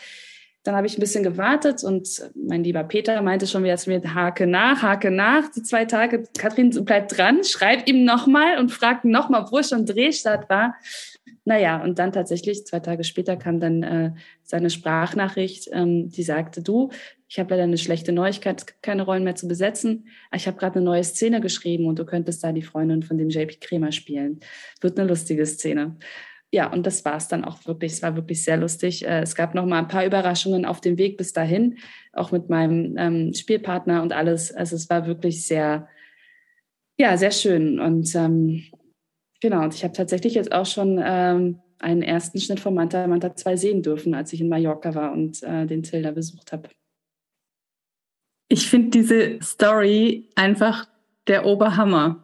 Dann 0.63 0.75
habe 0.75 0.85
ich 0.85 0.97
ein 0.97 1.01
bisschen 1.01 1.23
gewartet 1.23 1.81
und 1.83 2.07
mein 2.35 2.63
lieber 2.63 2.83
Peter 2.83 3.21
meinte 3.21 3.47
schon 3.47 3.63
wieder 3.63 3.77
zu 3.77 3.89
mir, 3.89 4.01
hake 4.13 4.45
nach, 4.45 4.81
hake 4.81 5.11
nach, 5.11 5.49
die 5.49 5.63
zwei 5.63 5.85
Tage. 5.85 6.23
Kathrin 6.37 6.71
bleibt 6.83 7.17
dran, 7.17 7.45
schreib 7.45 7.87
ihm 7.87 8.03
nochmal 8.03 8.57
und 8.59 8.69
fragt 8.69 9.05
nochmal, 9.05 9.45
wo 9.49 9.63
schon 9.63 9.85
Drehstart 9.85 10.49
war. 10.49 10.75
Naja, 11.45 11.81
und 11.83 11.99
dann 11.99 12.11
tatsächlich, 12.11 12.65
zwei 12.65 12.79
Tage 12.79 13.03
später 13.03 13.35
kam 13.35 13.59
dann 13.59 13.83
äh, 13.83 14.11
seine 14.43 14.69
Sprachnachricht, 14.69 15.69
ähm, 15.73 16.09
die 16.09 16.23
sagte, 16.23 16.61
du, 16.61 16.89
ich 17.27 17.39
habe 17.39 17.51
leider 17.51 17.63
eine 17.63 17.77
schlechte 17.77 18.11
Neuigkeit, 18.11 18.59
es 18.59 18.65
gibt 18.65 18.81
keine 18.81 19.03
Rollen 19.03 19.23
mehr 19.23 19.35
zu 19.35 19.47
besetzen. 19.47 20.07
Ich 20.33 20.47
habe 20.47 20.57
gerade 20.57 20.75
eine 20.75 20.85
neue 20.85 21.03
Szene 21.03 21.41
geschrieben 21.41 21.87
und 21.87 21.99
du 21.99 22.05
könntest 22.05 22.43
da 22.43 22.51
die 22.51 22.61
Freundin 22.61 23.03
von 23.03 23.17
dem 23.17 23.29
JP 23.29 23.59
Kremer 23.59 23.91
spielen. 23.91 24.39
Wird 24.81 24.99
eine 24.99 25.09
lustige 25.09 25.45
Szene. 25.45 25.97
Ja, 26.51 26.71
und 26.71 26.85
das 26.85 27.03
war 27.03 27.17
es 27.17 27.27
dann 27.27 27.43
auch 27.43 27.65
wirklich. 27.65 27.93
Es 27.93 28.03
war 28.03 28.15
wirklich 28.15 28.43
sehr 28.43 28.57
lustig. 28.57 29.03
Äh, 29.05 29.21
es 29.21 29.33
gab 29.33 29.55
noch 29.55 29.65
mal 29.65 29.79
ein 29.79 29.87
paar 29.87 30.05
Überraschungen 30.05 30.65
auf 30.65 30.81
dem 30.81 30.99
Weg 30.99 31.17
bis 31.17 31.33
dahin, 31.33 31.79
auch 32.13 32.31
mit 32.31 32.49
meinem 32.49 32.95
ähm, 32.97 33.33
Spielpartner 33.33 34.03
und 34.03 34.13
alles. 34.13 34.53
Also 34.53 34.75
es 34.75 34.89
war 34.89 35.07
wirklich 35.07 35.47
sehr, 35.47 35.87
ja, 36.97 37.17
sehr 37.17 37.31
schön. 37.31 37.79
Und 37.79 38.13
ähm, 38.13 38.65
Genau, 39.43 39.61
und 39.61 39.73
ich 39.73 39.83
habe 39.83 39.93
tatsächlich 39.93 40.35
jetzt 40.35 40.53
auch 40.53 40.65
schon 40.65 41.01
ähm, 41.03 41.59
einen 41.77 42.01
ersten 42.01 42.39
Schnitt 42.39 42.61
von 42.61 42.73
Manta 42.73 43.05
Manta 43.07 43.35
2 43.35 43.57
sehen 43.57 43.81
dürfen, 43.81 44.13
als 44.13 44.31
ich 44.31 44.39
in 44.39 44.47
Mallorca 44.47 44.95
war 44.95 45.11
und 45.11 45.43
äh, 45.43 45.65
den 45.65 45.83
Tilda 45.83 46.11
besucht 46.11 46.53
habe. 46.53 46.69
Ich 48.47 48.69
finde 48.69 48.91
diese 48.91 49.39
Story 49.41 50.29
einfach 50.35 50.87
der 51.27 51.45
Oberhammer. 51.45 52.23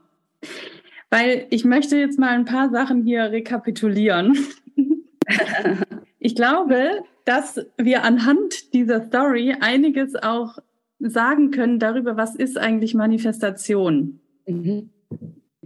Weil 1.10 1.46
ich 1.50 1.66
möchte 1.66 1.98
jetzt 1.98 2.18
mal 2.18 2.30
ein 2.30 2.46
paar 2.46 2.70
Sachen 2.70 3.04
hier 3.04 3.24
rekapitulieren. 3.24 4.38
ich 6.20 6.36
glaube, 6.36 7.04
dass 7.26 7.60
wir 7.76 8.06
anhand 8.06 8.74
dieser 8.74 9.08
Story 9.08 9.58
einiges 9.60 10.16
auch 10.16 10.58
sagen 11.00 11.52
können 11.52 11.80
darüber, 11.80 12.16
was 12.16 12.38
ist 12.38 12.58
eigentlich 12.58 12.94
Manifestation. 12.94 14.22
Mhm 14.48 14.92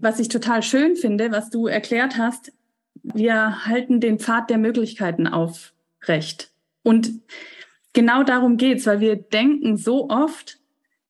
was 0.04 0.20
ich 0.20 0.28
total 0.28 0.62
schön 0.62 0.96
finde, 0.96 1.32
was 1.32 1.50
du 1.50 1.68
erklärt 1.68 2.18
hast, 2.18 2.52
wir 3.02 3.66
halten 3.66 4.00
den 4.00 4.20
Pfad 4.20 4.50
der 4.50 4.58
Möglichkeiten 4.58 5.28
aufrecht. 5.28 6.52
Und 6.84 7.22
genau 7.94 8.24
darum 8.24 8.58
geht's, 8.58 8.86
weil 8.86 9.00
wir 9.00 9.16
denken 9.16 9.78
so 9.78 10.10
oft, 10.10 10.60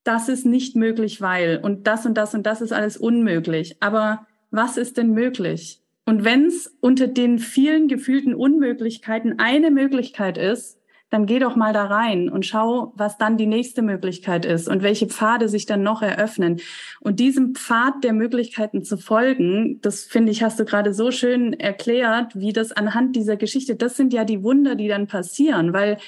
das 0.04 0.30
ist 0.30 0.46
nicht 0.46 0.76
möglich, 0.76 1.22
weil 1.22 1.60
und 1.64 1.88
das 1.88 2.06
und 2.06 2.16
das 2.16 2.36
und 2.36 2.44
das 2.44 2.62
ist 2.62 2.72
alles 2.72 2.98
unmöglich. 2.98 3.78
Aber 3.80 4.28
was 4.52 4.78
ist 4.78 4.98
denn 4.98 5.12
möglich? 5.12 5.82
Und 6.06 6.24
wenn 6.24 6.46
es 6.46 6.76
unter 6.82 7.08
den 7.08 7.40
vielen 7.40 7.88
gefühlten 7.88 8.36
Unmöglichkeiten 8.36 9.40
eine 9.40 9.72
Möglichkeit 9.72 10.38
ist, 10.38 10.78
dann 11.14 11.28
geh 11.28 11.38
doch 11.38 11.56
mal 11.56 11.74
da 11.74 11.86
rein 11.86 12.28
und 12.28 12.44
schau, 12.44 12.92
was 12.96 13.20
dann 13.20 13.38
die 13.38 13.46
nächste 13.46 13.84
Möglichkeit 13.84 14.46
ist 14.46 14.68
und 14.68 14.82
welche 14.82 15.06
Pfade 15.06 15.48
sich 15.48 15.68
dann 15.68 15.84
noch 15.84 16.02
eröffnen. 16.02 16.60
Und 17.02 17.20
diesem 17.20 17.54
Pfad 17.54 18.04
der 18.04 18.14
Möglichkeiten 18.14 18.84
zu 18.84 18.98
folgen, 18.98 19.80
das 19.82 20.06
finde 20.06 20.32
ich, 20.32 20.42
hast 20.42 20.60
du 20.60 20.66
gerade 20.66 20.92
so 20.92 21.12
schön 21.12 21.54
erklärt, 21.54 22.36
wie 22.36 22.52
das 22.52 22.72
anhand 22.72 23.16
dieser 23.16 23.38
Geschichte, 23.38 23.76
das 23.76 23.96
sind 23.96 24.12
ja 24.12 24.26
die 24.26 24.42
Wunder, 24.42 24.74
die 24.74 24.88
dann 24.88 25.06
passieren, 25.06 25.72
weil 25.72 26.00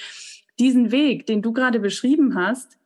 diesen 0.57 0.91
Weg, 0.91 1.27
den 1.27 1.43
du 1.43 1.53
gerade 1.53 1.79
beschrieben 1.79 2.33
hast, 2.33 2.79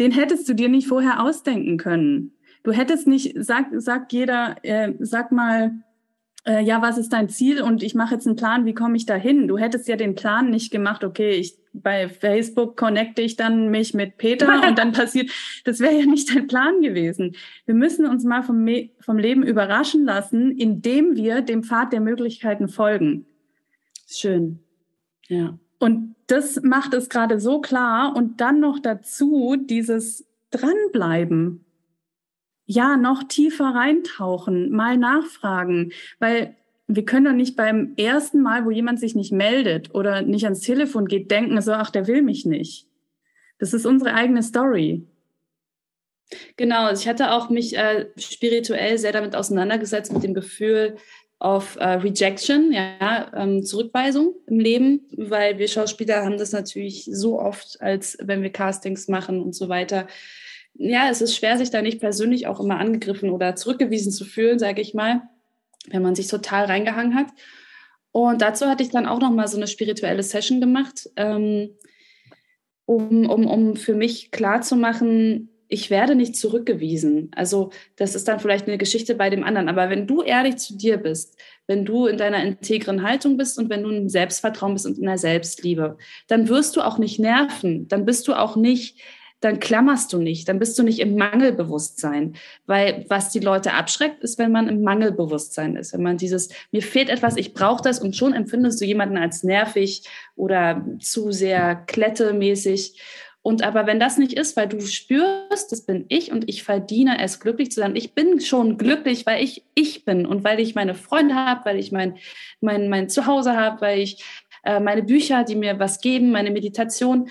den 0.00 0.12
hättest 0.12 0.48
du 0.48 0.54
dir 0.54 0.70
nicht 0.70 0.88
vorher 0.88 1.22
ausdenken 1.22 1.76
können. 1.76 2.32
Du 2.62 2.72
hättest 2.72 3.06
nicht, 3.06 3.34
sag, 3.38 3.66
sagt 3.72 4.14
jeder, 4.14 4.56
äh, 4.62 4.94
sag 4.98 5.30
mal, 5.30 5.72
äh, 6.46 6.62
ja, 6.62 6.80
was 6.80 6.96
ist 6.96 7.12
dein 7.12 7.28
Ziel? 7.28 7.60
Und 7.60 7.82
ich 7.82 7.94
mache 7.94 8.14
jetzt 8.14 8.26
einen 8.26 8.36
Plan, 8.36 8.64
wie 8.64 8.74
komme 8.74 8.96
ich 8.96 9.04
da 9.04 9.14
hin? 9.14 9.48
Du 9.48 9.58
hättest 9.58 9.88
ja 9.88 9.96
den 9.96 10.14
Plan 10.14 10.50
nicht 10.50 10.70
gemacht, 10.70 11.04
okay, 11.04 11.32
ich 11.32 11.58
bei 11.82 12.08
Facebook 12.08 12.76
connecte 12.76 13.20
ich 13.20 13.36
dann 13.36 13.70
mich 13.70 13.92
mit 13.92 14.16
Peter 14.16 14.62
und 14.68 14.78
dann 14.78 14.92
passiert, 14.92 15.30
das 15.64 15.80
wäre 15.80 15.98
ja 15.98 16.06
nicht 16.06 16.34
dein 16.34 16.46
Plan 16.46 16.80
gewesen. 16.80 17.36
Wir 17.66 17.74
müssen 17.74 18.06
uns 18.06 18.24
mal 18.24 18.42
vom, 18.42 18.66
vom 19.00 19.18
Leben 19.18 19.42
überraschen 19.42 20.04
lassen, 20.04 20.52
indem 20.52 21.16
wir 21.16 21.42
dem 21.42 21.62
Pfad 21.62 21.92
der 21.92 22.00
Möglichkeiten 22.00 22.68
folgen. 22.68 23.26
Schön. 24.08 24.60
Ja. 25.28 25.58
Und 25.78 26.14
das 26.28 26.62
macht 26.62 26.94
es 26.94 27.08
gerade 27.08 27.38
so 27.40 27.60
klar 27.60 28.16
und 28.16 28.40
dann 28.40 28.60
noch 28.60 28.78
dazu 28.78 29.56
dieses 29.56 30.26
Dranbleiben. 30.50 31.65
Ja, 32.66 32.96
noch 32.96 33.22
tiefer 33.24 33.74
reintauchen, 33.74 34.70
mal 34.70 34.96
nachfragen, 34.96 35.92
weil 36.18 36.56
wir 36.88 37.04
können 37.04 37.24
doch 37.24 37.32
nicht 37.32 37.56
beim 37.56 37.94
ersten 37.96 38.42
Mal, 38.42 38.64
wo 38.64 38.70
jemand 38.70 39.00
sich 39.00 39.14
nicht 39.14 39.32
meldet 39.32 39.94
oder 39.94 40.22
nicht 40.22 40.44
ans 40.44 40.60
Telefon 40.60 41.06
geht, 41.06 41.30
denken 41.30 41.60
so, 41.60 41.72
ach, 41.72 41.90
der 41.90 42.06
will 42.06 42.22
mich 42.22 42.44
nicht. 42.44 42.86
Das 43.58 43.72
ist 43.72 43.86
unsere 43.86 44.14
eigene 44.14 44.42
Story. 44.42 45.06
Genau, 46.56 46.86
also 46.86 47.02
ich 47.02 47.08
hatte 47.08 47.32
auch 47.32 47.50
mich 47.50 47.76
äh, 47.76 48.06
spirituell 48.16 48.98
sehr 48.98 49.12
damit 49.12 49.36
auseinandergesetzt, 49.36 50.12
mit 50.12 50.22
dem 50.22 50.34
Gefühl 50.34 50.96
of 51.38 51.76
äh, 51.76 51.88
Rejection, 51.88 52.72
ja, 52.72 53.30
ähm, 53.34 53.62
Zurückweisung 53.62 54.34
im 54.46 54.58
Leben, 54.58 55.06
weil 55.16 55.58
wir 55.58 55.68
Schauspieler 55.68 56.24
haben 56.24 56.38
das 56.38 56.52
natürlich 56.52 57.08
so 57.12 57.38
oft, 57.38 57.80
als 57.80 58.16
wenn 58.20 58.42
wir 58.42 58.50
Castings 58.50 59.06
machen 59.08 59.42
und 59.42 59.54
so 59.54 59.68
weiter. 59.68 60.06
Ja, 60.78 61.08
es 61.10 61.22
ist 61.22 61.36
schwer, 61.36 61.56
sich 61.56 61.70
da 61.70 61.82
nicht 61.82 62.00
persönlich 62.00 62.46
auch 62.46 62.60
immer 62.60 62.78
angegriffen 62.78 63.30
oder 63.30 63.56
zurückgewiesen 63.56 64.12
zu 64.12 64.24
fühlen, 64.24 64.58
sage 64.58 64.82
ich 64.82 64.94
mal, 64.94 65.22
wenn 65.88 66.02
man 66.02 66.14
sich 66.14 66.26
total 66.28 66.66
reingehangen 66.66 67.14
hat. 67.14 67.28
Und 68.12 68.42
dazu 68.42 68.66
hatte 68.66 68.82
ich 68.82 68.90
dann 68.90 69.06
auch 69.06 69.20
noch 69.20 69.30
mal 69.30 69.48
so 69.48 69.56
eine 69.56 69.66
spirituelle 69.66 70.22
Session 70.22 70.60
gemacht, 70.60 71.10
ähm, 71.16 71.70
um, 72.84 73.28
um, 73.28 73.46
um 73.46 73.76
für 73.76 73.94
mich 73.94 74.30
klarzumachen, 74.30 75.50
ich 75.68 75.90
werde 75.90 76.14
nicht 76.14 76.36
zurückgewiesen. 76.36 77.30
Also 77.34 77.70
das 77.96 78.14
ist 78.14 78.28
dann 78.28 78.38
vielleicht 78.38 78.68
eine 78.68 78.78
Geschichte 78.78 79.14
bei 79.14 79.30
dem 79.30 79.42
anderen. 79.42 79.68
Aber 79.68 79.90
wenn 79.90 80.06
du 80.06 80.22
ehrlich 80.22 80.56
zu 80.56 80.76
dir 80.76 80.96
bist, 80.96 81.36
wenn 81.66 81.84
du 81.84 82.06
in 82.06 82.16
deiner 82.16 82.42
integren 82.42 83.02
Haltung 83.02 83.36
bist 83.36 83.58
und 83.58 83.68
wenn 83.68 83.82
du 83.82 83.90
im 83.90 84.08
Selbstvertrauen 84.08 84.74
bist 84.74 84.86
und 84.86 84.98
in 84.98 85.04
der 85.04 85.18
Selbstliebe, 85.18 85.98
dann 86.28 86.48
wirst 86.48 86.76
du 86.76 86.82
auch 86.82 86.98
nicht 86.98 87.18
nerven. 87.18 87.88
Dann 87.88 88.04
bist 88.04 88.28
du 88.28 88.34
auch 88.34 88.54
nicht, 88.54 89.00
dann 89.46 89.60
klammerst 89.60 90.12
du 90.12 90.18
nicht, 90.18 90.48
dann 90.48 90.58
bist 90.58 90.78
du 90.78 90.82
nicht 90.82 90.98
im 90.98 91.16
Mangelbewusstsein. 91.16 92.34
Weil 92.66 93.06
was 93.08 93.30
die 93.30 93.38
Leute 93.38 93.72
abschreckt, 93.72 94.22
ist, 94.22 94.38
wenn 94.38 94.50
man 94.50 94.68
im 94.68 94.82
Mangelbewusstsein 94.82 95.76
ist. 95.76 95.92
Wenn 95.92 96.02
man 96.02 96.16
dieses, 96.16 96.48
mir 96.72 96.82
fehlt 96.82 97.08
etwas, 97.08 97.36
ich 97.36 97.54
brauche 97.54 97.82
das 97.82 98.00
und 98.00 98.16
schon 98.16 98.34
empfindest 98.34 98.80
du 98.80 98.84
jemanden 98.84 99.16
als 99.16 99.44
nervig 99.44 100.02
oder 100.34 100.84
zu 101.00 101.30
sehr 101.30 101.76
klettemäßig. 101.76 103.00
Und 103.40 103.62
aber 103.62 103.86
wenn 103.86 104.00
das 104.00 104.18
nicht 104.18 104.32
ist, 104.32 104.56
weil 104.56 104.66
du 104.66 104.80
spürst, 104.80 105.70
das 105.70 105.86
bin 105.86 106.06
ich 106.08 106.32
und 106.32 106.48
ich 106.48 106.64
verdiene 106.64 107.22
es, 107.22 107.38
glücklich 107.38 107.70
zu 107.70 107.78
sein. 107.78 107.94
Ich 107.94 108.12
bin 108.12 108.40
schon 108.40 108.76
glücklich, 108.76 109.24
weil 109.24 109.44
ich 109.44 109.62
ich 109.76 110.04
bin 110.04 110.26
und 110.26 110.42
weil 110.42 110.58
ich 110.58 110.74
meine 110.74 110.96
Freunde 110.96 111.36
habe, 111.36 111.64
weil 111.64 111.78
ich 111.78 111.92
mein, 111.92 112.16
mein, 112.60 112.88
mein 112.88 113.08
Zuhause 113.08 113.56
habe, 113.56 113.80
weil 113.80 114.00
ich 114.00 114.24
äh, 114.64 114.80
meine 114.80 115.04
Bücher, 115.04 115.44
die 115.44 115.54
mir 115.54 115.78
was 115.78 116.00
geben, 116.00 116.32
meine 116.32 116.50
Meditation. 116.50 117.28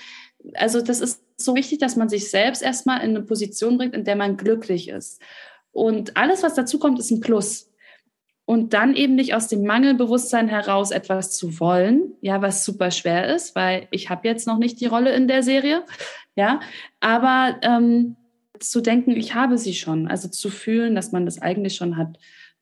Also 0.53 0.81
das 0.81 1.01
ist 1.01 1.24
so 1.37 1.55
wichtig, 1.55 1.79
dass 1.79 1.95
man 1.95 2.09
sich 2.09 2.29
selbst 2.29 2.61
erstmal 2.61 3.01
in 3.01 3.11
eine 3.11 3.21
Position 3.21 3.77
bringt, 3.77 3.93
in 3.93 4.03
der 4.03 4.15
man 4.15 4.37
glücklich 4.37 4.89
ist. 4.89 5.21
Und 5.71 6.15
alles, 6.15 6.43
was 6.43 6.53
dazu 6.53 6.79
kommt, 6.79 6.99
ist 6.99 7.11
ein 7.11 7.19
Plus 7.19 7.69
und 8.45 8.73
dann 8.73 8.95
eben 8.95 9.15
nicht 9.15 9.33
aus 9.33 9.47
dem 9.47 9.63
Mangelbewusstsein 9.63 10.47
heraus 10.47 10.91
etwas 10.91 11.35
zu 11.35 11.59
wollen, 11.59 12.13
ja, 12.21 12.41
was 12.41 12.63
super 12.63 12.91
schwer 12.91 13.35
ist, 13.35 13.55
weil 13.55 13.87
ich 13.91 14.09
habe 14.09 14.27
jetzt 14.27 14.47
noch 14.47 14.59
nicht 14.59 14.79
die 14.79 14.85
Rolle 14.85 15.13
in 15.13 15.27
der 15.27 15.43
Serie, 15.43 15.83
ja, 16.35 16.59
aber 16.99 17.57
ähm, 17.63 18.15
zu 18.59 18.81
denken, 18.81 19.11
ich 19.11 19.33
habe 19.33 19.57
sie 19.57 19.73
schon, 19.73 20.07
also 20.07 20.29
zu 20.29 20.49
fühlen, 20.49 20.95
dass 20.95 21.11
man 21.11 21.25
das 21.25 21.41
eigentlich 21.41 21.75
schon 21.75 21.97
hat. 21.97 22.17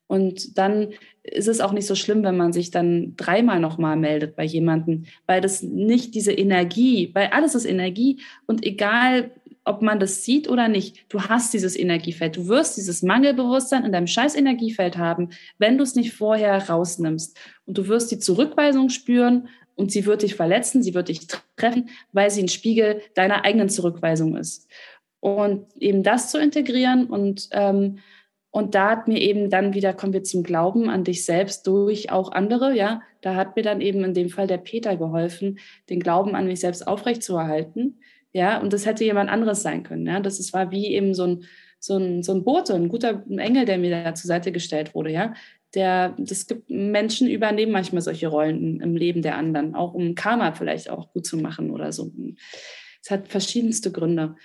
Und 0.08 0.58
dann 0.58 0.90
ist 1.24 1.48
es 1.48 1.62
auch 1.62 1.72
nicht 1.72 1.88
so 1.88 1.96
schlimm, 1.96 2.24
wenn 2.24 2.38
man 2.38 2.54
sich 2.54 2.72
dann 2.72 3.16
dreimal 3.16 3.60
nochmal 3.60 3.96
meldet 3.96 4.36
bei 4.36 4.44
jemandem, 4.44 5.06
weil 5.26 5.42
das 5.42 5.64
nicht 5.64 6.14
diese 6.16 6.34
Energie, 6.34 7.12
weil 7.14 7.28
alles 7.28 7.56
ist 7.56 7.66
Energie 7.66 8.20
und 8.46 8.66
egal, 8.66 9.32
ob 9.66 9.82
man 9.82 10.00
das 10.00 10.26
sieht 10.26 10.50
oder 10.50 10.68
nicht, 10.68 11.06
du 11.10 11.22
hast 11.22 11.54
dieses 11.54 11.78
Energiefeld. 11.78 12.36
Du 12.36 12.48
wirst 12.48 12.76
dieses 12.76 13.02
Mangelbewusstsein 13.02 13.86
in 13.86 13.92
deinem 13.92 14.08
scheiß 14.08 14.36
Energiefeld 14.36 14.98
haben, 14.98 15.30
wenn 15.58 15.78
du 15.78 15.84
es 15.84 15.96
nicht 15.96 16.14
vorher 16.14 16.70
rausnimmst. 16.70 17.38
Und 17.66 17.78
du 17.78 17.88
wirst 17.88 18.12
die 18.12 18.20
Zurückweisung 18.20 18.90
spüren 18.90 19.48
und 19.76 19.92
sie 19.92 20.06
wird 20.06 20.22
dich 20.22 20.36
verletzen, 20.36 20.84
sie 20.84 20.94
wird 20.94 21.08
dich 21.08 21.28
treffen, 21.56 21.90
weil 22.12 22.30
sie 22.30 22.44
ein 22.44 22.50
Spiegel 22.50 23.02
deiner 23.16 23.46
eigenen 23.46 23.70
Zurückweisung 23.70 24.36
ist. 24.36 24.68
Und 25.20 25.66
eben 25.80 26.04
das 26.04 26.30
zu 26.30 26.38
integrieren 26.38 27.06
und 27.08 27.48
ähm, 27.52 28.00
und 28.54 28.74
da 28.76 28.92
hat 28.92 29.10
mir 29.10 29.20
eben 29.20 29.50
dann 29.50 29.74
wieder, 29.74 29.94
kommen 29.94 30.14
wir 30.14 30.24
zum 30.24 30.44
Glauben 30.44 30.90
an 30.90 31.04
dich 31.04 31.26
selbst 31.26 31.68
durch 31.68 32.12
auch 32.12 32.32
andere, 32.32 32.74
ja. 32.74 33.02
Da 33.20 33.36
hat 33.36 33.58
mir 33.58 33.64
dann 33.64 33.82
eben 33.82 34.04
in 34.06 34.14
dem 34.14 34.30
Fall 34.30 34.48
der 34.48 34.60
Peter 34.60 34.96
geholfen, 34.96 35.60
den 35.90 36.00
Glauben 36.00 36.36
an 36.36 36.48
mich 36.48 36.62
selbst 36.62 36.88
aufrechtzuerhalten 36.88 37.98
ja, 38.34 38.60
und 38.60 38.74
das 38.74 38.86
hätte 38.86 39.04
jemand 39.04 39.30
anderes 39.30 39.62
sein 39.62 39.84
können. 39.84 40.08
Ja, 40.08 40.20
das 40.20 40.52
war 40.54 40.72
wie 40.72 40.88
eben 40.88 41.14
so 41.14 41.24
ein, 41.28 41.44
so 41.80 41.98
ein, 41.98 42.24
so 42.24 42.34
ein 42.34 42.44
Bote, 42.44 42.74
ein 42.74 42.90
guter 42.90 43.24
Engel, 43.30 43.66
der 43.66 43.78
mir 43.78 43.92
da 43.92 44.16
zur 44.16 44.28
Seite 44.28 44.52
gestellt 44.52 44.96
wurde. 44.96 45.12
Ja, 45.12 45.36
der, 45.76 46.16
das 46.18 46.48
gibt 46.48 46.70
Menschen 46.70 47.30
übernehmen 47.30 47.72
manchmal 47.72 48.02
solche 48.02 48.28
Rollen 48.28 48.82
im 48.82 48.96
Leben 48.96 49.22
der 49.22 49.38
anderen, 49.38 49.76
auch 49.76 49.94
um 49.94 50.16
Karma 50.16 50.54
vielleicht 50.54 50.90
auch 50.90 51.14
gut 51.14 51.28
zu 51.28 51.38
machen 51.38 51.70
oder 51.70 51.92
so. 51.92 52.12
Es 53.04 53.12
hat 53.12 53.28
verschiedenste 53.28 53.92
Gründe. 53.92 54.36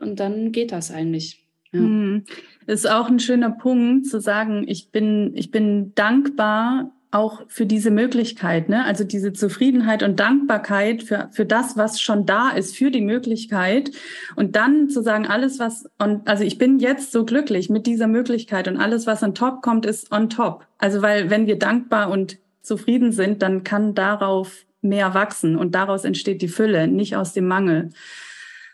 Und 0.00 0.18
dann 0.18 0.52
geht 0.52 0.72
das 0.72 0.90
eigentlich. 0.90 1.46
Ja. 1.72 1.80
Hm. 1.80 2.24
Ist 2.66 2.88
auch 2.88 3.08
ein 3.08 3.20
schöner 3.20 3.50
Punkt 3.50 4.06
zu 4.06 4.20
sagen, 4.20 4.64
ich 4.68 4.90
bin, 4.90 5.32
ich 5.34 5.50
bin 5.50 5.94
dankbar 5.94 6.92
auch 7.12 7.42
für 7.48 7.66
diese 7.66 7.90
Möglichkeit, 7.90 8.68
ne? 8.68 8.84
also 8.84 9.02
diese 9.02 9.32
Zufriedenheit 9.32 10.04
und 10.04 10.20
Dankbarkeit 10.20 11.02
für, 11.02 11.28
für 11.32 11.44
das, 11.44 11.76
was 11.76 12.00
schon 12.00 12.24
da 12.24 12.50
ist, 12.50 12.76
für 12.76 12.92
die 12.92 13.00
Möglichkeit 13.00 13.90
und 14.36 14.54
dann 14.54 14.88
zu 14.88 15.02
sagen, 15.02 15.26
alles 15.26 15.58
was, 15.58 15.86
und 15.98 16.28
also 16.28 16.44
ich 16.44 16.56
bin 16.58 16.78
jetzt 16.78 17.10
so 17.10 17.24
glücklich 17.24 17.68
mit 17.68 17.86
dieser 17.86 18.06
Möglichkeit 18.06 18.68
und 18.68 18.76
alles, 18.76 19.06
was 19.08 19.24
on 19.24 19.34
top 19.34 19.60
kommt, 19.60 19.86
ist 19.86 20.12
on 20.12 20.30
top. 20.30 20.66
Also 20.78 21.02
weil 21.02 21.30
wenn 21.30 21.48
wir 21.48 21.58
dankbar 21.58 22.10
und 22.10 22.38
zufrieden 22.62 23.10
sind, 23.10 23.42
dann 23.42 23.64
kann 23.64 23.94
darauf 23.94 24.64
mehr 24.80 25.12
wachsen 25.12 25.56
und 25.56 25.74
daraus 25.74 26.04
entsteht 26.04 26.42
die 26.42 26.48
Fülle, 26.48 26.86
nicht 26.86 27.16
aus 27.16 27.32
dem 27.32 27.48
Mangel. 27.48 27.90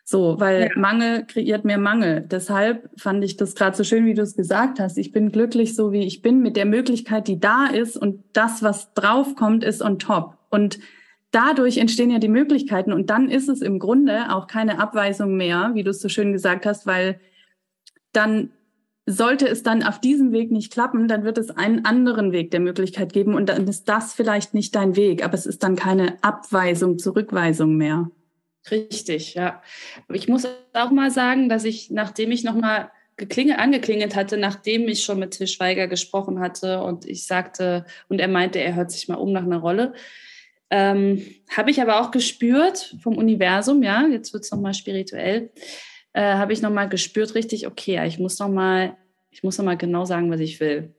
So, 0.08 0.38
weil 0.38 0.70
ja. 0.72 0.80
Mangel 0.80 1.26
kreiert 1.26 1.64
mehr 1.64 1.78
Mangel. 1.78 2.20
Deshalb 2.20 2.88
fand 2.96 3.24
ich 3.24 3.36
das 3.36 3.56
gerade 3.56 3.76
so 3.76 3.82
schön, 3.82 4.06
wie 4.06 4.14
du 4.14 4.22
es 4.22 4.36
gesagt 4.36 4.78
hast. 4.78 4.98
Ich 4.98 5.10
bin 5.10 5.32
glücklich, 5.32 5.74
so 5.74 5.90
wie 5.90 6.06
ich 6.06 6.22
bin, 6.22 6.42
mit 6.42 6.54
der 6.56 6.64
Möglichkeit, 6.64 7.26
die 7.26 7.40
da 7.40 7.66
ist 7.66 7.96
und 7.96 8.22
das, 8.32 8.62
was 8.62 8.94
draufkommt, 8.94 9.64
ist 9.64 9.82
on 9.82 9.98
top. 9.98 10.38
Und 10.48 10.78
dadurch 11.32 11.78
entstehen 11.78 12.12
ja 12.12 12.20
die 12.20 12.28
Möglichkeiten 12.28 12.92
und 12.92 13.10
dann 13.10 13.28
ist 13.28 13.48
es 13.48 13.62
im 13.62 13.80
Grunde 13.80 14.32
auch 14.32 14.46
keine 14.46 14.78
Abweisung 14.78 15.36
mehr, 15.36 15.72
wie 15.74 15.82
du 15.82 15.90
es 15.90 16.00
so 16.00 16.08
schön 16.08 16.32
gesagt 16.32 16.66
hast, 16.66 16.86
weil 16.86 17.18
dann 18.12 18.50
sollte 19.06 19.48
es 19.48 19.64
dann 19.64 19.82
auf 19.82 20.00
diesem 20.00 20.30
Weg 20.30 20.52
nicht 20.52 20.72
klappen, 20.72 21.08
dann 21.08 21.24
wird 21.24 21.36
es 21.36 21.50
einen 21.50 21.84
anderen 21.84 22.30
Weg 22.30 22.52
der 22.52 22.60
Möglichkeit 22.60 23.12
geben 23.12 23.34
und 23.34 23.48
dann 23.48 23.66
ist 23.66 23.88
das 23.88 24.14
vielleicht 24.14 24.54
nicht 24.54 24.72
dein 24.76 24.94
Weg, 24.94 25.24
aber 25.24 25.34
es 25.34 25.46
ist 25.46 25.64
dann 25.64 25.74
keine 25.74 26.22
Abweisung, 26.22 26.96
Zurückweisung 26.96 27.76
mehr. 27.76 28.08
Richtig, 28.70 29.34
ja. 29.34 29.62
Ich 30.12 30.28
muss 30.28 30.46
auch 30.72 30.90
mal 30.90 31.10
sagen, 31.10 31.48
dass 31.48 31.64
ich, 31.64 31.90
nachdem 31.90 32.32
ich 32.32 32.44
nochmal 32.44 32.90
geklingelt, 33.16 33.58
angeklingelt 33.58 34.14
hatte, 34.16 34.36
nachdem 34.36 34.88
ich 34.88 35.04
schon 35.04 35.18
mit 35.18 35.32
Til 35.32 35.46
Schweiger 35.46 35.86
gesprochen 35.88 36.40
hatte 36.40 36.82
und 36.82 37.06
ich 37.06 37.26
sagte, 37.26 37.86
und 38.08 38.18
er 38.18 38.28
meinte, 38.28 38.58
er 38.58 38.74
hört 38.74 38.90
sich 38.90 39.08
mal 39.08 39.14
um 39.16 39.32
nach 39.32 39.44
einer 39.44 39.58
Rolle, 39.58 39.94
ähm, 40.70 41.24
habe 41.56 41.70
ich 41.70 41.80
aber 41.80 42.00
auch 42.00 42.10
gespürt 42.10 42.96
vom 43.00 43.16
Universum, 43.16 43.82
ja, 43.82 44.06
jetzt 44.06 44.32
wird 44.32 44.44
es 44.44 44.50
nochmal 44.50 44.74
spirituell, 44.74 45.50
äh, 46.12 46.34
habe 46.34 46.52
ich 46.52 46.60
nochmal 46.60 46.88
gespürt, 46.88 47.34
richtig, 47.34 47.66
okay, 47.66 48.04
ich 48.06 48.18
muss 48.18 48.38
nochmal, 48.38 48.96
ich 49.30 49.42
muss 49.44 49.58
nochmal 49.58 49.76
genau 49.76 50.04
sagen, 50.04 50.30
was 50.30 50.40
ich 50.40 50.60
will 50.60 50.92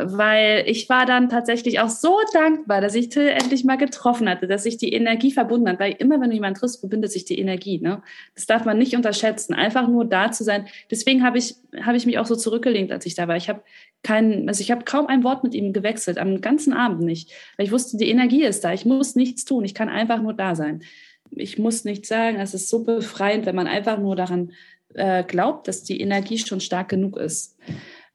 weil 0.00 0.62
ich 0.66 0.88
war 0.88 1.06
dann 1.06 1.28
tatsächlich 1.28 1.80
auch 1.80 1.88
so 1.88 2.18
dankbar, 2.32 2.80
dass 2.80 2.94
ich 2.94 3.08
Till 3.08 3.26
endlich 3.26 3.64
mal 3.64 3.76
getroffen 3.76 4.28
hatte, 4.28 4.46
dass 4.46 4.62
sich 4.62 4.76
die 4.76 4.92
Energie 4.92 5.32
verbunden 5.32 5.68
hat, 5.68 5.80
weil 5.80 5.96
immer, 5.98 6.20
wenn 6.20 6.30
du 6.30 6.36
jemanden 6.36 6.60
triffst, 6.60 6.78
verbindet 6.78 7.10
sich 7.10 7.24
die 7.24 7.38
Energie. 7.38 7.80
Ne? 7.80 8.00
Das 8.36 8.46
darf 8.46 8.64
man 8.64 8.78
nicht 8.78 8.94
unterschätzen, 8.94 9.54
einfach 9.54 9.88
nur 9.88 10.04
da 10.04 10.30
zu 10.30 10.44
sein. 10.44 10.66
Deswegen 10.88 11.24
habe 11.24 11.38
ich, 11.38 11.56
habe 11.82 11.96
ich 11.96 12.06
mich 12.06 12.18
auch 12.20 12.26
so 12.26 12.36
zurückgelehnt, 12.36 12.92
als 12.92 13.06
ich 13.06 13.16
da 13.16 13.26
war. 13.26 13.36
Ich 13.36 13.48
habe 13.48 13.62
kein, 14.04 14.48
also 14.48 14.60
ich 14.60 14.70
habe 14.70 14.84
kaum 14.84 15.08
ein 15.08 15.24
Wort 15.24 15.42
mit 15.42 15.52
ihm 15.52 15.72
gewechselt, 15.72 16.18
am 16.18 16.40
ganzen 16.40 16.72
Abend 16.72 17.00
nicht, 17.00 17.32
weil 17.56 17.66
ich 17.66 17.72
wusste, 17.72 17.96
die 17.96 18.08
Energie 18.08 18.44
ist 18.44 18.62
da. 18.62 18.72
Ich 18.72 18.84
muss 18.84 19.16
nichts 19.16 19.44
tun, 19.44 19.64
ich 19.64 19.74
kann 19.74 19.88
einfach 19.88 20.22
nur 20.22 20.32
da 20.32 20.54
sein. 20.54 20.84
Ich 21.32 21.58
muss 21.58 21.84
nichts 21.84 22.08
sagen. 22.08 22.38
Es 22.38 22.54
ist 22.54 22.68
so 22.68 22.84
befreiend, 22.84 23.46
wenn 23.46 23.56
man 23.56 23.66
einfach 23.66 23.98
nur 23.98 24.14
daran 24.14 24.52
äh, 24.94 25.24
glaubt, 25.24 25.66
dass 25.66 25.82
die 25.82 26.00
Energie 26.00 26.38
schon 26.38 26.60
stark 26.60 26.88
genug 26.88 27.16
ist. 27.16 27.56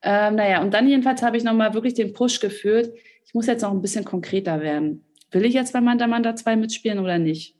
Ähm, 0.03 0.35
naja, 0.35 0.61
und 0.61 0.73
dann 0.73 0.87
jedenfalls 0.87 1.21
habe 1.23 1.37
ich 1.37 1.43
nochmal 1.43 1.73
wirklich 1.73 1.93
den 1.93 2.13
Push 2.13 2.39
gefühlt. 2.39 2.93
Ich 3.25 3.33
muss 3.33 3.47
jetzt 3.47 3.61
noch 3.61 3.71
ein 3.71 3.81
bisschen 3.81 4.05
konkreter 4.05 4.61
werden. 4.61 5.05
Will 5.31 5.45
ich 5.45 5.53
jetzt 5.53 5.73
bei 5.73 5.81
Manta 5.81 6.35
2 6.35 6.55
mitspielen 6.57 6.99
oder 6.99 7.17
nicht? 7.17 7.55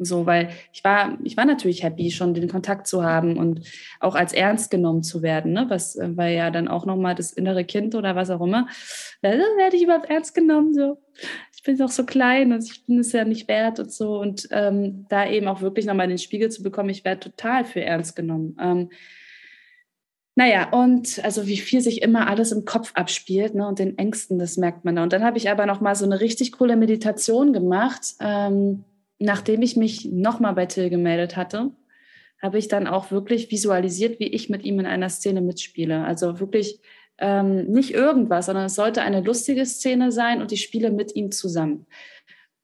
So, 0.00 0.26
weil 0.26 0.50
ich 0.72 0.84
war, 0.84 1.18
ich 1.24 1.36
war 1.36 1.44
natürlich 1.44 1.82
happy, 1.82 2.12
schon 2.12 2.32
den 2.32 2.48
Kontakt 2.48 2.86
zu 2.86 3.02
haben 3.02 3.36
und 3.36 3.62
auch 3.98 4.14
als 4.14 4.32
ernst 4.32 4.70
genommen 4.70 5.02
zu 5.02 5.22
werden, 5.22 5.52
ne? 5.52 5.66
Was, 5.68 5.96
äh, 5.96 6.16
weil 6.16 6.36
ja 6.36 6.52
dann 6.52 6.68
auch 6.68 6.86
nochmal 6.86 7.16
das 7.16 7.32
innere 7.32 7.64
Kind 7.64 7.96
oder 7.96 8.14
was 8.14 8.30
auch 8.30 8.40
immer, 8.40 8.68
da 9.22 9.30
werde 9.30 9.76
ich 9.76 9.82
überhaupt 9.82 10.08
ernst 10.08 10.36
genommen, 10.36 10.72
so. 10.72 11.02
Ich 11.52 11.64
bin 11.64 11.76
doch 11.76 11.90
so 11.90 12.06
klein 12.06 12.52
und 12.52 12.62
ich 12.62 12.86
bin 12.86 13.00
es 13.00 13.10
ja 13.10 13.24
nicht 13.24 13.48
wert 13.48 13.80
und 13.80 13.90
so. 13.90 14.20
Und 14.20 14.48
ähm, 14.52 15.06
da 15.08 15.28
eben 15.28 15.48
auch 15.48 15.62
wirklich 15.62 15.84
nochmal 15.86 16.06
den 16.06 16.18
Spiegel 16.18 16.48
zu 16.48 16.62
bekommen, 16.62 16.90
ich 16.90 17.04
werde 17.04 17.30
total 17.30 17.64
für 17.64 17.80
ernst 17.80 18.14
genommen. 18.14 18.56
Ähm, 18.60 18.90
naja, 20.38 20.68
und 20.70 21.18
also 21.24 21.48
wie 21.48 21.56
viel 21.56 21.80
sich 21.80 22.00
immer 22.00 22.28
alles 22.28 22.52
im 22.52 22.64
Kopf 22.64 22.92
abspielt 22.94 23.56
ne, 23.56 23.66
und 23.66 23.80
den 23.80 23.98
Ängsten, 23.98 24.38
das 24.38 24.56
merkt 24.56 24.84
man. 24.84 24.96
Und 24.98 25.12
dann 25.12 25.24
habe 25.24 25.36
ich 25.36 25.50
aber 25.50 25.66
noch 25.66 25.80
mal 25.80 25.96
so 25.96 26.04
eine 26.04 26.20
richtig 26.20 26.52
coole 26.52 26.76
Meditation 26.76 27.52
gemacht. 27.52 28.14
Ähm, 28.20 28.84
nachdem 29.18 29.62
ich 29.62 29.76
mich 29.76 30.04
nochmal 30.04 30.54
bei 30.54 30.66
Till 30.66 30.90
gemeldet 30.90 31.36
hatte, 31.36 31.72
habe 32.40 32.56
ich 32.56 32.68
dann 32.68 32.86
auch 32.86 33.10
wirklich 33.10 33.50
visualisiert, 33.50 34.20
wie 34.20 34.28
ich 34.28 34.48
mit 34.48 34.62
ihm 34.62 34.78
in 34.78 34.86
einer 34.86 35.08
Szene 35.08 35.40
mitspiele. 35.40 36.04
Also 36.04 36.38
wirklich 36.38 36.78
ähm, 37.18 37.64
nicht 37.66 37.92
irgendwas, 37.92 38.46
sondern 38.46 38.66
es 38.66 38.76
sollte 38.76 39.02
eine 39.02 39.22
lustige 39.22 39.66
Szene 39.66 40.12
sein 40.12 40.40
und 40.40 40.52
ich 40.52 40.62
spiele 40.62 40.92
mit 40.92 41.16
ihm 41.16 41.32
zusammen. 41.32 41.86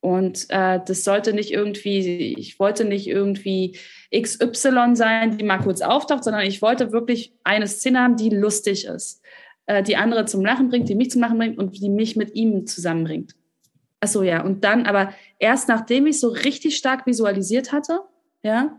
Und 0.05 0.51
äh, 0.51 0.81
das 0.85 1.03
sollte 1.03 1.33
nicht 1.33 1.51
irgendwie, 1.51 2.35
ich 2.35 2.59
wollte 2.61 2.85
nicht 2.85 3.07
irgendwie 3.07 3.79
XY 4.15 4.97
sein, 4.97 5.39
die 5.39 5.45
mal 5.45 5.57
kurz 5.57 5.81
auftaucht, 5.81 6.25
sondern 6.25 6.43
ich 6.43 6.61
wollte 6.61 6.93
wirklich 6.93 7.33
eine 7.43 7.67
Szene 7.67 8.01
haben, 8.01 8.19
die 8.19 8.29
lustig 8.29 8.85
ist, 8.85 9.23
äh, 9.65 9.83
die 9.83 9.97
andere 9.97 10.27
zum 10.27 10.45
Lachen 10.45 10.69
bringt, 10.69 10.91
die 10.91 10.95
mich 10.95 11.11
zum 11.11 11.23
Lachen 11.23 11.39
bringt 11.39 11.57
und 11.57 11.81
die 11.81 11.89
mich 11.89 12.17
mit 12.17 12.35
ihm 12.35 12.67
zusammenbringt. 12.67 13.35
Achso, 14.01 14.23
ja. 14.23 14.45
Und 14.45 14.63
dann, 14.65 14.85
aber 14.85 15.15
erst 15.39 15.71
nachdem 15.71 16.07
ich 16.07 16.21
so 16.21 16.29
richtig 16.29 16.77
stark 16.77 17.07
visualisiert 17.07 17.73
hatte, 17.73 18.01
ja, 18.43 18.79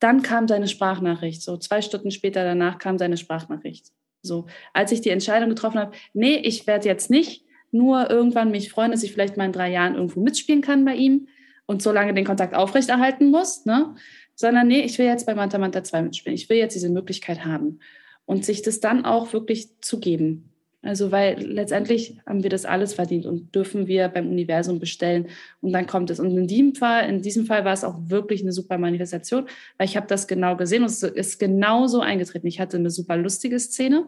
dann 0.00 0.22
kam 0.22 0.48
seine 0.48 0.66
Sprachnachricht. 0.66 1.42
So 1.42 1.56
zwei 1.58 1.80
Stunden 1.80 2.10
später 2.10 2.42
danach 2.42 2.78
kam 2.78 2.98
seine 2.98 3.18
Sprachnachricht. 3.18 3.92
So, 4.20 4.46
als 4.72 4.90
ich 4.90 5.00
die 5.00 5.10
Entscheidung 5.10 5.48
getroffen 5.48 5.78
habe, 5.78 5.92
nee, 6.12 6.38
ich 6.38 6.66
werde 6.66 6.88
jetzt 6.88 7.08
nicht 7.08 7.45
nur 7.76 8.10
irgendwann 8.10 8.50
mich 8.50 8.70
freuen, 8.70 8.90
dass 8.90 9.02
ich 9.02 9.12
vielleicht 9.12 9.36
mal 9.36 9.46
in 9.46 9.52
drei 9.52 9.70
Jahren 9.70 9.94
irgendwo 9.94 10.20
mitspielen 10.20 10.62
kann 10.62 10.84
bei 10.84 10.94
ihm 10.94 11.28
und 11.66 11.82
so 11.82 11.92
lange 11.92 12.14
den 12.14 12.24
Kontakt 12.24 12.54
aufrechterhalten 12.54 13.30
muss, 13.30 13.64
ne? 13.66 13.94
sondern 14.34 14.68
nee, 14.68 14.82
ich 14.82 14.98
will 14.98 15.06
jetzt 15.06 15.26
bei 15.26 15.34
Manta 15.34 15.58
Manta 15.58 15.82
2 15.82 16.02
mitspielen. 16.02 16.34
Ich 16.34 16.48
will 16.48 16.58
jetzt 16.58 16.74
diese 16.74 16.90
Möglichkeit 16.90 17.44
haben 17.44 17.80
und 18.24 18.44
sich 18.44 18.62
das 18.62 18.80
dann 18.80 19.04
auch 19.04 19.32
wirklich 19.32 19.80
zu 19.80 19.98
geben. 19.98 20.52
Also, 20.82 21.10
weil 21.10 21.42
letztendlich 21.42 22.16
haben 22.26 22.44
wir 22.44 22.50
das 22.50 22.64
alles 22.64 22.94
verdient 22.94 23.26
und 23.26 23.52
dürfen 23.54 23.88
wir 23.88 24.08
beim 24.08 24.28
Universum 24.28 24.78
bestellen 24.78 25.26
und 25.60 25.72
dann 25.72 25.86
kommt 25.86 26.10
es. 26.10 26.20
Und 26.20 26.36
in 26.36 26.46
diesem 26.46 26.76
Fall, 26.76 27.08
in 27.08 27.22
diesem 27.22 27.44
Fall 27.44 27.64
war 27.64 27.72
es 27.72 27.82
auch 27.82 27.96
wirklich 28.08 28.42
eine 28.42 28.52
super 28.52 28.78
Manifestation, 28.78 29.48
weil 29.78 29.88
ich 29.88 29.96
habe 29.96 30.06
das 30.06 30.28
genau 30.28 30.56
gesehen 30.56 30.82
und 30.82 30.90
es 30.90 31.02
ist 31.02 31.40
genauso 31.40 32.00
eingetreten. 32.00 32.46
Ich 32.46 32.60
hatte 32.60 32.76
eine 32.76 32.90
super 32.90 33.16
lustige 33.16 33.58
Szene. 33.58 34.06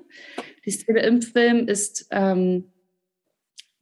Die 0.64 0.71
Szene 0.71 1.01
im 1.01 1.21
Film 1.21 1.66
ist, 1.66 2.07
ähm, 2.12 2.66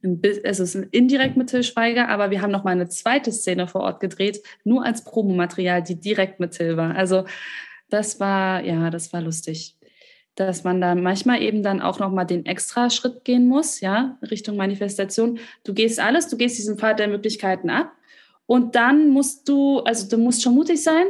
es 0.01 0.59
ist 0.59 0.75
indirekt 0.75 1.37
mit 1.37 1.49
Till 1.49 1.63
Schweiger, 1.63 2.09
aber 2.09 2.29
wir 2.31 2.41
haben 2.41 2.51
noch 2.51 2.63
mal 2.63 2.71
eine 2.71 2.87
zweite 2.87 3.31
Szene 3.31 3.67
vor 3.67 3.81
Ort 3.81 3.99
gedreht, 3.99 4.41
nur 4.63 4.85
als 4.85 5.03
Promomaterial, 5.03 5.81
die 5.81 5.99
direkt 5.99 6.39
mit 6.39 6.51
Till 6.51 6.77
war. 6.77 6.95
Also 6.95 7.25
das 7.89 8.19
war, 8.19 8.63
ja, 8.63 8.89
das 8.89 9.11
war 9.13 9.21
lustig 9.21 9.77
dass 10.37 10.63
man 10.63 10.79
da 10.79 10.93
manchmal 10.93 11.41
eben 11.41 11.63
dann 11.63 11.81
auch 11.81 11.99
noch 11.99 12.11
mal 12.11 12.23
den 12.23 12.45
extra 12.45 12.91
Schritt 12.91 13.25
gehen 13.25 13.47
muss, 13.47 13.81
ja, 13.81 14.17
Richtung 14.29 14.55
Manifestation. 14.55 15.39
Du 15.63 15.73
gehst 15.73 15.99
alles, 15.99 16.29
du 16.29 16.37
gehst 16.37 16.59
diesen 16.59 16.77
Pfad 16.77 16.99
der 16.99 17.07
Möglichkeiten 17.07 17.71
ab 17.71 17.91
und 18.45 18.75
dann 18.75 19.09
musst 19.09 19.49
du, 19.49 19.79
also 19.79 20.07
du 20.07 20.21
musst 20.21 20.43
schon 20.43 20.53
mutig 20.53 20.81
sein. 20.81 21.07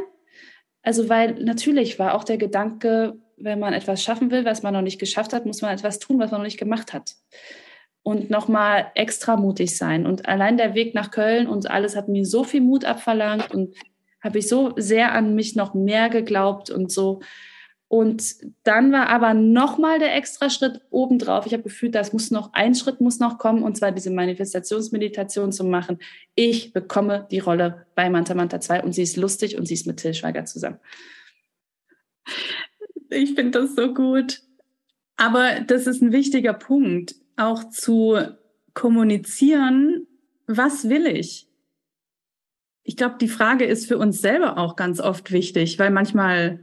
Also 0.82 1.10
weil 1.10 1.34
natürlich 1.44 1.98
war 1.98 2.14
auch 2.14 2.24
der 2.24 2.38
Gedanke, 2.38 3.18
wenn 3.36 3.58
man 3.58 3.74
etwas 3.74 4.02
schaffen 4.02 4.30
will, 4.30 4.46
was 4.46 4.62
man 4.62 4.72
noch 4.72 4.80
nicht 4.80 4.98
geschafft 4.98 5.34
hat, 5.34 5.44
muss 5.44 5.60
man 5.60 5.74
etwas 5.74 5.98
tun, 5.98 6.18
was 6.18 6.30
man 6.30 6.40
noch 6.40 6.46
nicht 6.46 6.58
gemacht 6.58 6.94
hat. 6.94 7.14
Und 8.08 8.30
nochmal 8.30 8.90
extra 8.94 9.36
mutig 9.36 9.76
sein. 9.76 10.06
Und 10.06 10.26
allein 10.26 10.56
der 10.56 10.74
Weg 10.74 10.94
nach 10.94 11.10
Köln 11.10 11.46
und 11.46 11.70
alles 11.70 11.94
hat 11.94 12.08
mir 12.08 12.24
so 12.24 12.42
viel 12.42 12.62
Mut 12.62 12.86
abverlangt 12.86 13.52
und 13.52 13.74
habe 14.22 14.38
ich 14.38 14.48
so 14.48 14.72
sehr 14.76 15.12
an 15.12 15.34
mich 15.34 15.56
noch 15.56 15.74
mehr 15.74 16.08
geglaubt 16.08 16.70
und 16.70 16.90
so 16.90 17.20
und 17.88 18.36
dann 18.64 18.92
war 18.92 19.08
aber 19.08 19.32
nochmal 19.32 19.98
der 19.98 20.14
extra 20.14 20.50
Schritt 20.50 20.82
obendrauf. 20.90 21.46
Ich 21.46 21.54
habe 21.54 21.62
gefühlt, 21.62 21.94
das 21.94 22.12
muss 22.12 22.30
noch, 22.30 22.52
ein 22.52 22.74
Schritt 22.74 23.00
muss 23.00 23.18
noch 23.18 23.38
kommen, 23.38 23.62
und 23.62 23.78
zwar 23.78 23.92
diese 23.92 24.10
Manifestationsmeditation 24.10 25.52
zu 25.52 25.64
machen. 25.64 25.98
Ich 26.34 26.74
bekomme 26.74 27.26
die 27.30 27.38
Rolle 27.38 27.86
bei 27.94 28.10
Manta 28.10 28.34
Manta 28.34 28.60
2 28.60 28.82
und 28.82 28.92
sie 28.92 29.02
ist 29.02 29.16
lustig 29.16 29.56
und 29.56 29.66
sie 29.66 29.74
ist 29.74 29.86
mit 29.86 29.96
Till 29.96 30.12
Schweiger 30.12 30.44
zusammen. 30.44 30.78
Ich 33.08 33.34
finde 33.34 33.60
das 33.62 33.74
so 33.74 33.94
gut. 33.94 34.42
Aber 35.16 35.60
das 35.66 35.86
ist 35.86 36.02
ein 36.02 36.12
wichtiger 36.12 36.52
Punkt, 36.52 37.14
auch 37.38 37.68
zu 37.70 38.18
kommunizieren, 38.74 40.06
was 40.46 40.88
will 40.88 41.06
ich? 41.06 41.48
Ich 42.82 42.96
glaube, 42.96 43.16
die 43.20 43.28
Frage 43.28 43.64
ist 43.64 43.86
für 43.86 43.98
uns 43.98 44.20
selber 44.20 44.56
auch 44.56 44.76
ganz 44.76 45.00
oft 45.00 45.30
wichtig, 45.30 45.78
weil 45.78 45.90
manchmal 45.90 46.60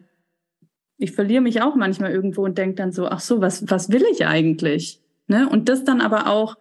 ich 0.98 1.12
verliere 1.12 1.42
mich 1.42 1.62
auch 1.62 1.76
manchmal 1.76 2.12
irgendwo 2.12 2.44
und 2.44 2.58
denke 2.58 2.76
dann 2.76 2.92
so, 2.92 3.08
ach 3.08 3.20
so, 3.20 3.42
was, 3.42 3.70
was 3.70 3.92
will 3.92 4.06
ich 4.12 4.26
eigentlich? 4.26 5.02
Ne? 5.28 5.48
Und 5.50 5.70
das 5.70 5.84
dann 5.84 6.02
aber 6.02 6.28
auch 6.28 6.58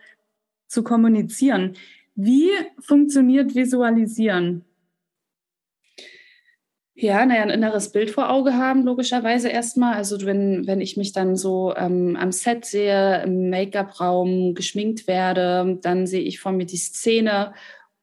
zu 0.67 0.83
kommunizieren. 0.83 1.75
Wie 2.15 2.51
funktioniert 2.81 3.55
Visualisieren? 3.55 4.65
Ja, 6.97 7.27
naja, 7.27 7.43
ein 7.43 7.51
inneres 7.51 7.91
Bild 7.91 8.11
vor 8.11 8.31
Auge 8.31 8.55
haben, 8.55 8.85
logischerweise 8.85 9.49
erstmal. 9.49 9.95
Also 9.95 10.25
wenn, 10.27 10.67
wenn 10.69 10.81
ich 10.81 10.97
mich 10.97 11.13
dann 11.13 11.35
so 11.35 11.75
ähm, 11.77 12.17
am 12.17 12.31
Set 12.31 12.65
sehe, 12.65 13.23
im 13.25 13.51
Make-up-Raum 13.51 14.55
geschminkt 14.55 15.09
werde, 15.09 15.79
dann 15.83 16.07
sehe 16.07 16.23
ich 16.23 16.39
vor 16.39 16.53
mir 16.53 16.67
die 16.67 16.77
Szene 16.77 17.53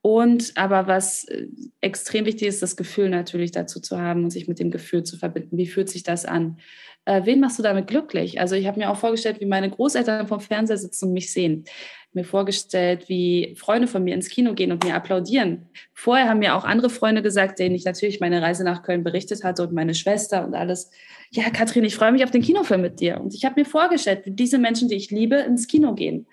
und 0.02 0.54
aber 0.56 0.88
was 0.88 1.26
äh, 1.26 1.48
extrem 1.80 2.26
wichtig 2.26 2.48
ist, 2.48 2.62
das 2.62 2.76
Gefühl 2.76 3.10
natürlich 3.10 3.52
dazu 3.52 3.80
zu 3.80 4.00
haben 4.00 4.24
und 4.24 4.30
sich 4.32 4.48
mit 4.48 4.60
dem 4.60 4.72
Gefühl 4.72 5.04
zu 5.04 5.18
verbinden. 5.18 5.58
Wie 5.58 5.68
fühlt 5.68 5.89
sich 5.89 6.04
das 6.04 6.26
an? 6.26 6.58
Äh, 7.06 7.22
wen 7.26 7.39
machst 7.39 7.60
du 7.60 7.64
damit 7.64 7.88
glücklich? 7.88 8.39
Also 8.39 8.56
ich 8.56 8.68
habe 8.68 8.80
mir 8.80 8.89
auch 8.89 8.98
vorgestellt, 8.98 9.39
wie 9.39 9.46
meine 9.46 9.70
Großeltern 9.70 10.28
vom 10.28 10.39
Fernseher 10.39 10.78
sitzen 10.78 11.06
und 11.06 11.14
mich 11.14 11.32
sehen. 11.32 11.66
Mir 12.14 12.26
vorgestellt, 12.26 13.07
wie 13.07 13.55
Freunde 13.57 13.88
von 13.88 14.03
mir 14.03 14.14
ins 14.14 14.28
Kino 14.28 14.53
gehen 14.53 14.72
und 14.72 14.84
mir 14.84 14.95
applaudieren. 14.95 15.70
Vorher 15.93 16.28
haben 16.28 16.39
mir 16.39 16.55
auch 16.55 16.66
andere 16.66 16.89
Freunde 16.89 17.22
gesagt, 17.22 17.59
denen 17.59 17.74
ich 17.74 17.86
natürlich 17.86 18.20
meine 18.20 18.41
Reise 18.41 18.64
nach 18.66 18.84
Köln 18.84 19.03
berichtet 19.03 19.43
hatte 19.43 19.64
und 19.64 19.74
meine 19.74 19.95
Schwester 19.95 20.45
und 20.45 20.53
alles. 20.53 20.91
Ja, 21.30 21.49
Katrin, 21.49 21.86
ich 21.86 21.95
freue 21.95 22.12
mich 22.12 22.24
auf 22.24 22.32
den 22.32 22.41
Kinofilm 22.41 22.82
mit 22.82 22.99
dir. 22.99 23.22
Und 23.22 23.34
ich 23.34 23.45
habe 23.45 23.62
mir 23.62 23.66
vorgestellt, 23.66 24.26
wie 24.26 24.32
diese 24.32 24.57
Menschen, 24.57 24.89
die 24.89 24.95
ich 24.95 25.09
liebe, 25.09 25.38
ins 25.38 25.68
Kino 25.68 25.93
gehen. 25.93 26.28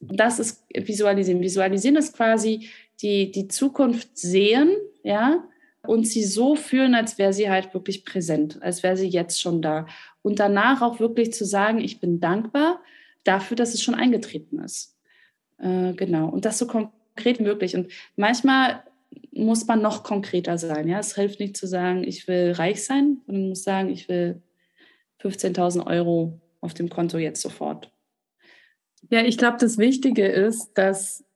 Das 0.00 0.38
ist 0.38 0.64
Visualisieren. 0.74 1.40
Visualisieren 1.40 1.96
ist 1.96 2.14
quasi 2.14 2.68
die 3.02 3.30
die 3.30 3.48
Zukunft 3.48 4.16
sehen, 4.16 4.70
ja, 5.02 5.44
und 5.86 6.06
sie 6.06 6.24
so 6.24 6.56
fühlen, 6.56 6.94
als 6.94 7.18
wäre 7.18 7.32
sie 7.32 7.48
halt 7.48 7.72
wirklich 7.74 8.04
präsent, 8.04 8.60
als 8.62 8.82
wäre 8.82 8.96
sie 8.96 9.08
jetzt 9.08 9.40
schon 9.40 9.62
da. 9.62 9.86
Und 10.22 10.40
danach 10.40 10.82
auch 10.82 10.98
wirklich 11.00 11.32
zu 11.32 11.44
sagen, 11.44 11.78
ich 11.78 12.00
bin 12.00 12.20
dankbar 12.20 12.80
dafür, 13.24 13.56
dass 13.56 13.74
es 13.74 13.82
schon 13.82 13.94
eingetreten 13.94 14.58
ist. 14.58 14.95
Äh, 15.58 15.92
genau. 15.94 16.28
Und 16.28 16.44
das 16.44 16.58
so 16.58 16.66
konkret 16.66 17.40
möglich. 17.40 17.76
Und 17.76 17.90
manchmal 18.16 18.82
muss 19.32 19.66
man 19.66 19.82
noch 19.82 20.02
konkreter 20.02 20.58
sein. 20.58 20.88
Ja, 20.88 20.98
es 20.98 21.14
hilft 21.14 21.40
nicht 21.40 21.56
zu 21.56 21.66
sagen, 21.66 22.04
ich 22.04 22.26
will 22.28 22.52
reich 22.52 22.84
sein, 22.84 23.18
sondern 23.26 23.42
man 23.42 23.48
muss 23.50 23.62
sagen, 23.62 23.90
ich 23.90 24.08
will 24.08 24.42
15.000 25.22 25.86
Euro 25.86 26.40
auf 26.60 26.74
dem 26.74 26.88
Konto 26.88 27.18
jetzt 27.18 27.42
sofort. 27.42 27.90
Ja, 29.10 29.22
ich 29.22 29.38
glaube, 29.38 29.58
das 29.60 29.78
Wichtige 29.78 30.26
ist, 30.26 30.72
dass 30.74 31.26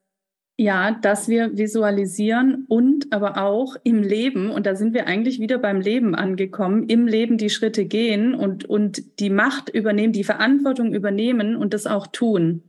ja, 0.61 0.91
dass 0.91 1.27
wir 1.27 1.57
visualisieren 1.57 2.67
und 2.69 3.15
aber 3.15 3.43
auch 3.43 3.77
im 3.83 4.03
Leben, 4.03 4.51
und 4.51 4.67
da 4.67 4.77
sind 4.77 4.93
wir 4.93 5.07
eigentlich 5.07 5.41
wieder 5.41 5.57
beim 5.57 5.81
Leben 5.81 6.15
angekommen, 6.15 6.87
im 6.87 7.07
Leben 7.07 7.39
die 7.39 7.49
Schritte 7.49 7.87
gehen 7.87 8.35
und, 8.35 8.67
und 8.67 9.21
die 9.21 9.31
Macht 9.31 9.71
übernehmen, 9.71 10.13
die 10.13 10.23
Verantwortung 10.23 10.93
übernehmen 10.93 11.57
und 11.57 11.73
das 11.73 11.87
auch 11.87 12.07
tun. 12.07 12.63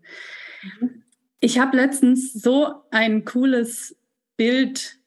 Mhm. 0.79 1.00
Ich 1.43 1.57
habe 1.57 1.75
letztens 1.75 2.33
so 2.33 2.67
ein 2.91 3.25
cooles 3.25 3.97
Bild 4.37 4.99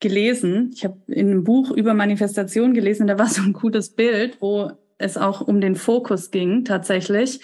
gelesen. 0.00 0.70
Ich 0.74 0.84
habe 0.84 0.98
in 1.06 1.30
einem 1.30 1.44
Buch 1.44 1.70
über 1.70 1.92
Manifestation 1.92 2.72
gelesen, 2.72 3.06
da 3.06 3.18
war 3.18 3.28
so 3.28 3.42
ein 3.42 3.52
cooles 3.52 3.90
Bild, 3.90 4.38
wo 4.40 4.72
es 4.96 5.18
auch 5.18 5.42
um 5.42 5.60
den 5.60 5.76
Fokus 5.76 6.30
ging 6.30 6.64
tatsächlich. 6.64 7.40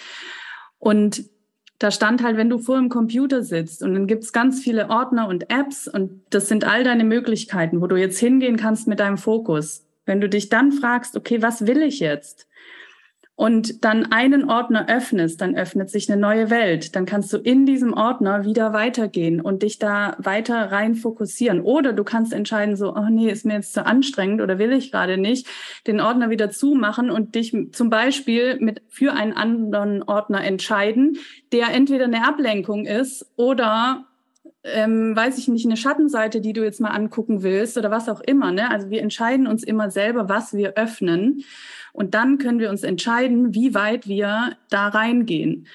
Und 0.79 1.25
da 1.77 1.91
stand 1.91 2.23
halt, 2.23 2.37
wenn 2.37 2.49
du 2.49 2.57
vor 2.57 2.77
dem 2.77 2.89
Computer 2.89 3.43
sitzt 3.43 3.83
und 3.83 3.93
dann 3.93 4.07
gibt's 4.07 4.33
ganz 4.33 4.61
viele 4.61 4.89
Ordner 4.89 5.27
und 5.27 5.51
Apps 5.51 5.87
und 5.87 6.23
das 6.31 6.49
sind 6.49 6.65
all 6.65 6.83
deine 6.83 7.03
Möglichkeiten, 7.03 7.81
wo 7.81 7.87
du 7.87 7.97
jetzt 7.97 8.19
hingehen 8.19 8.57
kannst 8.57 8.87
mit 8.87 8.99
deinem 8.99 9.19
Fokus. 9.19 9.85
Wenn 10.05 10.21
du 10.21 10.27
dich 10.27 10.49
dann 10.49 10.71
fragst, 10.71 11.15
okay, 11.15 11.43
was 11.43 11.67
will 11.67 11.83
ich 11.83 11.99
jetzt? 11.99 12.47
Und 13.39 13.85
dann 13.85 14.11
einen 14.11 14.49
Ordner 14.49 14.89
öffnest, 14.89 15.39
dann 15.39 15.55
öffnet 15.55 15.89
sich 15.89 16.11
eine 16.11 16.19
neue 16.19 16.49
Welt. 16.49 16.93
Dann 16.97 17.05
kannst 17.05 17.31
du 17.31 17.37
in 17.37 17.65
diesem 17.65 17.93
Ordner 17.93 18.43
wieder 18.43 18.73
weitergehen 18.73 19.39
und 19.39 19.63
dich 19.63 19.79
da 19.79 20.17
weiter 20.17 20.73
rein 20.73 20.93
fokussieren. 20.93 21.61
Oder 21.61 21.93
du 21.93 22.03
kannst 22.03 22.33
entscheiden, 22.33 22.75
so, 22.75 22.93
oh 22.93 23.07
nee, 23.09 23.31
ist 23.31 23.45
mir 23.45 23.53
jetzt 23.53 23.73
zu 23.73 23.85
anstrengend 23.85 24.41
oder 24.41 24.59
will 24.59 24.73
ich 24.73 24.91
gerade 24.91 25.17
nicht, 25.17 25.47
den 25.87 26.01
Ordner 26.01 26.29
wieder 26.29 26.49
zumachen 26.49 27.09
und 27.09 27.33
dich 27.33 27.55
zum 27.71 27.89
Beispiel 27.89 28.57
mit 28.59 28.81
für 28.89 29.13
einen 29.13 29.31
anderen 29.31 30.03
Ordner 30.03 30.43
entscheiden, 30.43 31.17
der 31.53 31.73
entweder 31.73 32.05
eine 32.05 32.27
Ablenkung 32.27 32.85
ist 32.85 33.25
oder 33.37 34.08
ähm, 34.63 35.15
weiß 35.15 35.37
ich 35.37 35.47
nicht, 35.47 35.65
eine 35.65 35.77
Schattenseite, 35.77 36.41
die 36.41 36.53
du 36.53 36.63
jetzt 36.63 36.81
mal 36.81 36.89
angucken 36.89 37.43
willst 37.43 37.77
oder 37.77 37.91
was 37.91 38.09
auch 38.09 38.21
immer. 38.21 38.51
Ne? 38.51 38.69
Also 38.69 38.89
wir 38.89 39.01
entscheiden 39.01 39.47
uns 39.47 39.63
immer 39.63 39.89
selber, 39.91 40.29
was 40.29 40.53
wir 40.53 40.73
öffnen. 40.73 41.43
Und 41.93 42.13
dann 42.13 42.37
können 42.37 42.59
wir 42.59 42.69
uns 42.69 42.83
entscheiden, 42.83 43.53
wie 43.53 43.73
weit 43.73 44.07
wir 44.07 44.57
da 44.69 44.89
reingehen. 44.89 45.67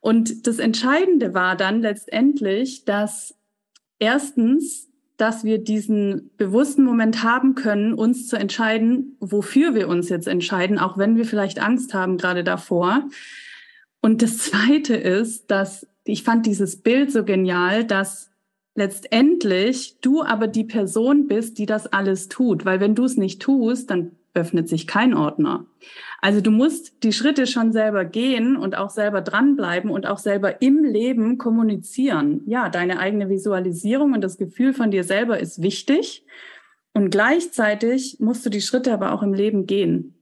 Und 0.00 0.46
das 0.46 0.58
Entscheidende 0.58 1.32
war 1.32 1.56
dann 1.56 1.80
letztendlich, 1.80 2.84
dass 2.84 3.34
erstens 3.98 4.90
dass 5.16 5.44
wir 5.44 5.58
diesen 5.58 6.30
bewussten 6.36 6.82
Moment 6.82 7.22
haben 7.22 7.54
können, 7.54 7.94
uns 7.94 8.26
zu 8.26 8.36
entscheiden, 8.36 9.16
wofür 9.20 9.74
wir 9.74 9.88
uns 9.88 10.08
jetzt 10.08 10.26
entscheiden, 10.26 10.78
auch 10.78 10.98
wenn 10.98 11.16
wir 11.16 11.24
vielleicht 11.24 11.60
Angst 11.60 11.94
haben 11.94 12.16
gerade 12.18 12.42
davor. 12.42 13.08
Und 14.00 14.22
das 14.22 14.38
Zweite 14.38 14.96
ist, 14.96 15.50
dass 15.50 15.86
ich 16.04 16.22
fand 16.22 16.46
dieses 16.46 16.82
Bild 16.82 17.10
so 17.10 17.24
genial, 17.24 17.84
dass 17.84 18.30
letztendlich 18.74 19.98
du 20.00 20.22
aber 20.22 20.46
die 20.46 20.64
Person 20.64 21.26
bist, 21.26 21.58
die 21.58 21.66
das 21.66 21.86
alles 21.86 22.28
tut. 22.28 22.64
Weil 22.64 22.80
wenn 22.80 22.94
du 22.94 23.04
es 23.04 23.16
nicht 23.16 23.40
tust, 23.40 23.90
dann 23.90 24.12
öffnet 24.34 24.68
sich 24.68 24.86
kein 24.86 25.14
Ordner. 25.14 25.66
Also 26.20 26.40
du 26.40 26.50
musst 26.50 27.04
die 27.04 27.12
Schritte 27.12 27.46
schon 27.46 27.72
selber 27.72 28.04
gehen 28.04 28.56
und 28.56 28.76
auch 28.76 28.90
selber 28.90 29.20
dranbleiben 29.20 29.90
und 29.90 30.06
auch 30.06 30.18
selber 30.18 30.60
im 30.60 30.82
Leben 30.82 31.38
kommunizieren. 31.38 32.42
Ja, 32.46 32.68
deine 32.68 32.98
eigene 32.98 33.28
Visualisierung 33.28 34.12
und 34.12 34.22
das 34.22 34.36
Gefühl 34.36 34.74
von 34.74 34.90
dir 34.90 35.04
selber 35.04 35.38
ist 35.38 35.62
wichtig. 35.62 36.24
Und 36.92 37.10
gleichzeitig 37.10 38.18
musst 38.20 38.44
du 38.44 38.50
die 38.50 38.60
Schritte 38.60 38.92
aber 38.92 39.12
auch 39.12 39.22
im 39.22 39.34
Leben 39.34 39.66
gehen. 39.66 40.14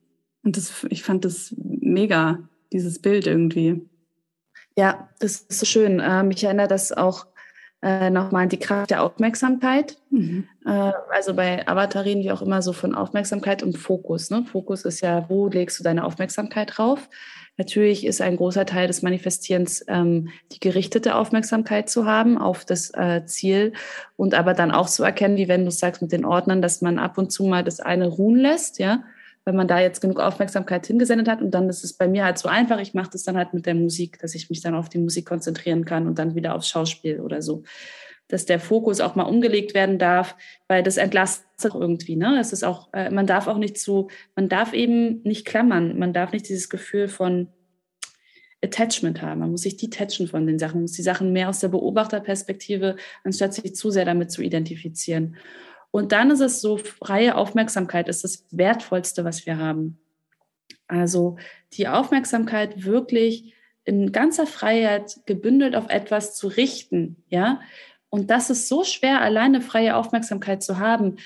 Und 0.45 0.57
das, 0.57 0.87
ich 0.91 1.03
fand 1.03 1.24
das 1.24 1.55
mega, 1.57 2.49
dieses 2.72 2.99
Bild 2.99 3.26
irgendwie. 3.26 3.83
Ja, 4.77 5.09
das 5.18 5.43
ist 5.43 5.61
so 5.61 5.66
schön. 5.66 6.01
Ähm, 6.05 6.29
mich 6.29 6.43
erinnert 6.45 6.70
das 6.70 6.93
auch 6.93 7.27
äh, 7.83 8.11
nochmal 8.11 8.47
die 8.47 8.59
Kraft 8.59 8.91
der 8.91 9.03
Aufmerksamkeit. 9.03 9.99
Mhm. 10.11 10.49
Äh, 10.64 10.93
also 11.11 11.35
bei 11.35 11.66
Avatar 11.66 12.05
reden 12.05 12.23
wir 12.23 12.33
auch 12.33 12.43
immer 12.43 12.62
so 12.62 12.73
von 12.73 12.95
Aufmerksamkeit 12.95 13.62
und 13.62 13.77
Fokus. 13.77 14.31
Ne? 14.31 14.45
Fokus 14.45 14.85
ist 14.85 15.01
ja, 15.01 15.29
wo 15.29 15.49
legst 15.49 15.81
du 15.81 15.85
deine 15.85 16.05
Aufmerksamkeit 16.05 16.77
drauf? 16.77 17.09
Natürlich 17.59 18.07
ist 18.07 18.23
ein 18.23 18.37
großer 18.37 18.64
Teil 18.64 18.87
des 18.87 19.03
Manifestierens 19.03 19.85
ähm, 19.89 20.31
die 20.53 20.61
gerichtete 20.61 21.14
Aufmerksamkeit 21.16 21.91
zu 21.91 22.07
haben 22.07 22.39
auf 22.39 22.64
das 22.64 22.91
äh, 22.95 23.27
Ziel 23.27 23.75
und 24.16 24.35
aber 24.35 24.55
dann 24.55 24.70
auch 24.70 24.89
zu 24.89 25.03
erkennen, 25.05 25.37
wie 25.37 25.49
wenn 25.49 25.64
du 25.64 25.70
sagst 25.70 26.01
mit 26.01 26.12
den 26.12 26.25
Ordnern, 26.25 26.62
dass 26.62 26.81
man 26.81 26.99
ab 26.99 27.18
und 27.18 27.31
zu 27.31 27.45
mal 27.45 27.62
das 27.62 27.81
eine 27.81 28.09
ruhen 28.09 28.37
lässt, 28.37 28.79
ja, 28.79 29.03
wenn 29.45 29.57
man 29.57 29.68
da 29.68 29.80
jetzt 29.80 30.01
genug 30.01 30.20
Aufmerksamkeit 30.20 30.86
hingesendet 30.86 31.28
hat. 31.28 31.43
Und 31.43 31.51
dann 31.53 31.68
ist 31.68 31.84
es 31.84 31.95
bei 31.95 32.07
mir 32.07 32.24
halt 32.24 32.38
so 32.38 32.49
einfach. 32.49 32.78
Ich 32.78 32.95
mache 32.95 33.11
das 33.11 33.24
dann 33.24 33.36
halt 33.36 33.55
mit 33.55 33.66
der 33.66 33.74
Musik, 33.74 34.18
dass 34.20 34.34
ich 34.34 34.51
mich 34.51 34.61
dann 34.61 34.74
auf 34.74 34.88
die 34.88 34.99
Musik 34.99 35.26
konzentrieren 35.26 35.84
kann 35.84 36.07
und 36.07 36.18
dann 36.18 36.34
wieder 36.34 36.55
aufs 36.55 36.68
Schauspiel 36.68 37.20
oder 37.20 37.43
so. 37.43 37.64
Dass 38.28 38.47
der 38.47 38.61
Fokus 38.61 39.01
auch 39.01 39.16
mal 39.16 39.24
umgelegt 39.24 39.74
werden 39.74 39.99
darf, 39.99 40.36
weil 40.68 40.82
das 40.82 40.97
entlastet 40.97 41.74
irgendwie. 41.74 42.16
Ne? 42.16 42.38
Es 42.38 42.53
ist 42.53 42.62
auch, 42.62 42.93
äh, 42.93 43.11
man 43.11 43.26
darf 43.26 43.49
auch 43.49 43.59
nicht 43.59 43.78
zu, 43.78 44.09
man 44.36 44.49
darf 44.49 44.72
eben 44.72 45.22
nicht 45.22 45.45
klammern. 45.45 45.99
Man 45.99 46.12
darf 46.12 46.32
nicht 46.32 46.49
dieses 46.49 46.68
Gefühl 46.68 47.09
von 47.09 47.49
Attachment 48.64 49.22
haben. 49.22 49.40
Man 49.40 49.51
muss 49.51 49.62
sich 49.62 49.76
detachen 49.76 50.28
von 50.28 50.47
den 50.47 50.59
Sachen, 50.59 50.76
man 50.76 50.82
muss 50.82 50.93
die 50.93 51.03
Sachen 51.03 51.32
mehr 51.32 51.49
aus 51.49 51.59
der 51.59 51.68
Beobachterperspektive, 51.68 52.97
anstatt 53.24 53.55
sich 53.55 53.74
zu 53.74 53.90
sehr 53.90 54.05
damit 54.05 54.30
zu 54.30 54.40
identifizieren. 54.40 55.36
Und 55.93 56.11
dann 56.11 56.30
ist 56.30 56.40
es 56.40 56.61
so, 56.61 56.78
freie 56.78 57.36
Aufmerksamkeit 57.36 58.09
ist 58.09 58.24
das 58.24 58.45
Wertvollste, 58.51 59.24
was 59.24 59.47
wir 59.47 59.59
haben. 59.59 60.01
Also 60.88 61.36
die 61.74 61.86
Aufmerksamkeit 61.86 62.84
wirklich 62.84 63.55
in 63.84 64.11
ganzer 64.11 64.47
Freiheit 64.47 65.20
gebündelt 65.26 65.76
auf 65.76 65.88
etwas 65.88 66.34
zu 66.34 66.49
richten, 66.49 67.22
ja. 67.28 67.61
Und 68.09 68.30
das 68.30 68.51
ist 68.51 68.68
so 68.68 68.84
schwer, 68.84 69.22
alleine 69.22 69.61
freie 69.61 69.97
Aufmerksamkeit 69.97 70.62
zu 70.62 70.78
haben, 70.78 71.16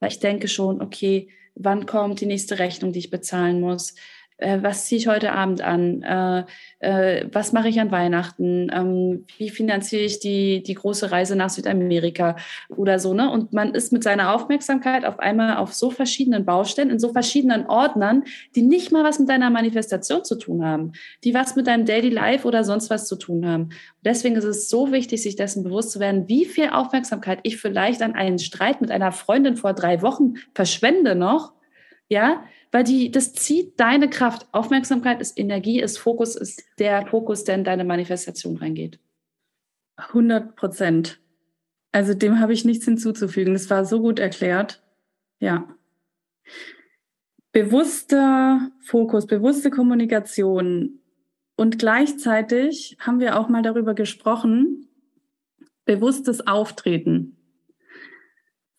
weil 0.00 0.10
ich 0.10 0.18
denke 0.18 0.48
schon, 0.48 0.80
okay, 0.80 1.28
wann 1.54 1.86
kommt 1.86 2.20
die 2.20 2.26
nächste 2.26 2.58
Rechnung, 2.58 2.92
die 2.92 2.98
ich 2.98 3.10
bezahlen 3.10 3.60
muss? 3.60 3.94
Äh, 4.38 4.58
was 4.62 4.86
ziehe 4.86 4.98
ich 4.98 5.08
heute 5.08 5.32
Abend 5.32 5.62
an, 5.62 6.02
äh, 6.02 6.44
äh, 6.80 7.26
was 7.32 7.52
mache 7.52 7.68
ich 7.68 7.80
an 7.80 7.90
Weihnachten, 7.90 8.70
ähm, 8.72 9.26
wie 9.38 9.50
finanziere 9.50 10.02
ich 10.02 10.20
die, 10.20 10.62
die 10.62 10.74
große 10.74 11.10
Reise 11.10 11.36
nach 11.36 11.50
Südamerika 11.50 12.36
oder 12.68 12.98
so. 12.98 13.14
Ne? 13.14 13.30
Und 13.30 13.52
man 13.52 13.74
ist 13.74 13.92
mit 13.92 14.02
seiner 14.02 14.34
Aufmerksamkeit 14.34 15.04
auf 15.04 15.18
einmal 15.18 15.56
auf 15.56 15.72
so 15.72 15.90
verschiedenen 15.90 16.44
Baustellen, 16.44 16.90
in 16.90 16.98
so 16.98 17.12
verschiedenen 17.12 17.66
Ordnern, 17.66 18.24
die 18.54 18.62
nicht 18.62 18.92
mal 18.92 19.04
was 19.04 19.18
mit 19.18 19.28
deiner 19.28 19.50
Manifestation 19.50 20.24
zu 20.24 20.36
tun 20.36 20.64
haben, 20.64 20.92
die 21.24 21.34
was 21.34 21.56
mit 21.56 21.66
deinem 21.66 21.86
Daily 21.86 22.10
Life 22.10 22.46
oder 22.46 22.64
sonst 22.64 22.90
was 22.90 23.06
zu 23.06 23.16
tun 23.16 23.46
haben. 23.46 23.62
Und 23.62 23.72
deswegen 24.04 24.36
ist 24.36 24.44
es 24.44 24.68
so 24.68 24.92
wichtig, 24.92 25.22
sich 25.22 25.36
dessen 25.36 25.62
bewusst 25.62 25.92
zu 25.92 26.00
werden, 26.00 26.28
wie 26.28 26.44
viel 26.44 26.70
Aufmerksamkeit 26.70 27.40
ich 27.42 27.58
vielleicht 27.58 28.02
an 28.02 28.14
einen 28.14 28.38
Streit 28.38 28.80
mit 28.80 28.90
einer 28.90 29.12
Freundin 29.12 29.56
vor 29.56 29.72
drei 29.72 30.02
Wochen 30.02 30.34
verschwende 30.54 31.14
noch, 31.14 31.52
ja, 32.08 32.44
weil 32.72 32.84
die, 32.84 33.10
das 33.10 33.34
zieht 33.34 33.78
deine 33.78 34.08
Kraft. 34.08 34.46
Aufmerksamkeit 34.52 35.20
ist 35.20 35.38
Energie, 35.38 35.80
ist 35.80 35.98
Fokus, 35.98 36.34
ist 36.34 36.64
der 36.78 37.06
Fokus, 37.06 37.44
der 37.44 37.56
in 37.56 37.64
deine 37.64 37.84
Manifestation 37.84 38.56
reingeht. 38.56 38.98
100 39.96 40.56
Prozent. 40.56 41.20
Also 41.92 42.14
dem 42.14 42.40
habe 42.40 42.54
ich 42.54 42.64
nichts 42.64 42.86
hinzuzufügen. 42.86 43.52
Das 43.52 43.68
war 43.68 43.84
so 43.84 44.00
gut 44.00 44.18
erklärt. 44.18 44.82
Ja. 45.38 45.68
Bewusster 47.52 48.70
Fokus, 48.80 49.26
bewusste 49.26 49.70
Kommunikation. 49.70 51.00
Und 51.56 51.78
gleichzeitig 51.78 52.96
haben 52.98 53.20
wir 53.20 53.38
auch 53.38 53.50
mal 53.50 53.62
darüber 53.62 53.92
gesprochen, 53.92 54.88
bewusstes 55.84 56.46
Auftreten. 56.46 57.36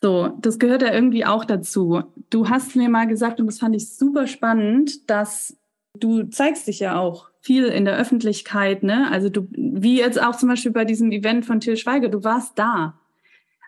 So, 0.04 0.38
das 0.42 0.60
gehört 0.60 0.82
ja 0.82 0.94
irgendwie 0.94 1.24
auch 1.24 1.46
dazu. 1.46 2.02
Du 2.30 2.50
hast 2.50 2.76
mir 2.76 2.90
mal 2.90 3.08
gesagt, 3.08 3.40
und 3.40 3.48
das 3.48 3.60
fand 3.60 3.74
ich 3.74 3.96
super 3.96 4.28
spannend, 4.28 5.10
dass 5.10 5.56
du 5.98 6.24
zeigst 6.24 6.68
dich 6.68 6.82
ja 6.82 7.00
auch 7.00 7.30
viel 7.40 7.68
in 7.68 7.86
der 7.86 7.96
Öffentlichkeit, 7.96 8.84
ne? 8.84 9.10
Also 9.10 9.30
du, 9.30 9.48
wie 9.52 9.98
jetzt 9.98 10.22
auch 10.22 10.36
zum 10.36 10.50
Beispiel 10.50 10.74
bei 10.74 10.84
diesem 10.84 11.14
Event 11.14 11.46
von 11.46 11.62
Till 11.62 11.78
Schweiger, 11.78 12.10
du 12.10 12.22
warst 12.26 12.60
da. 12.60 13.00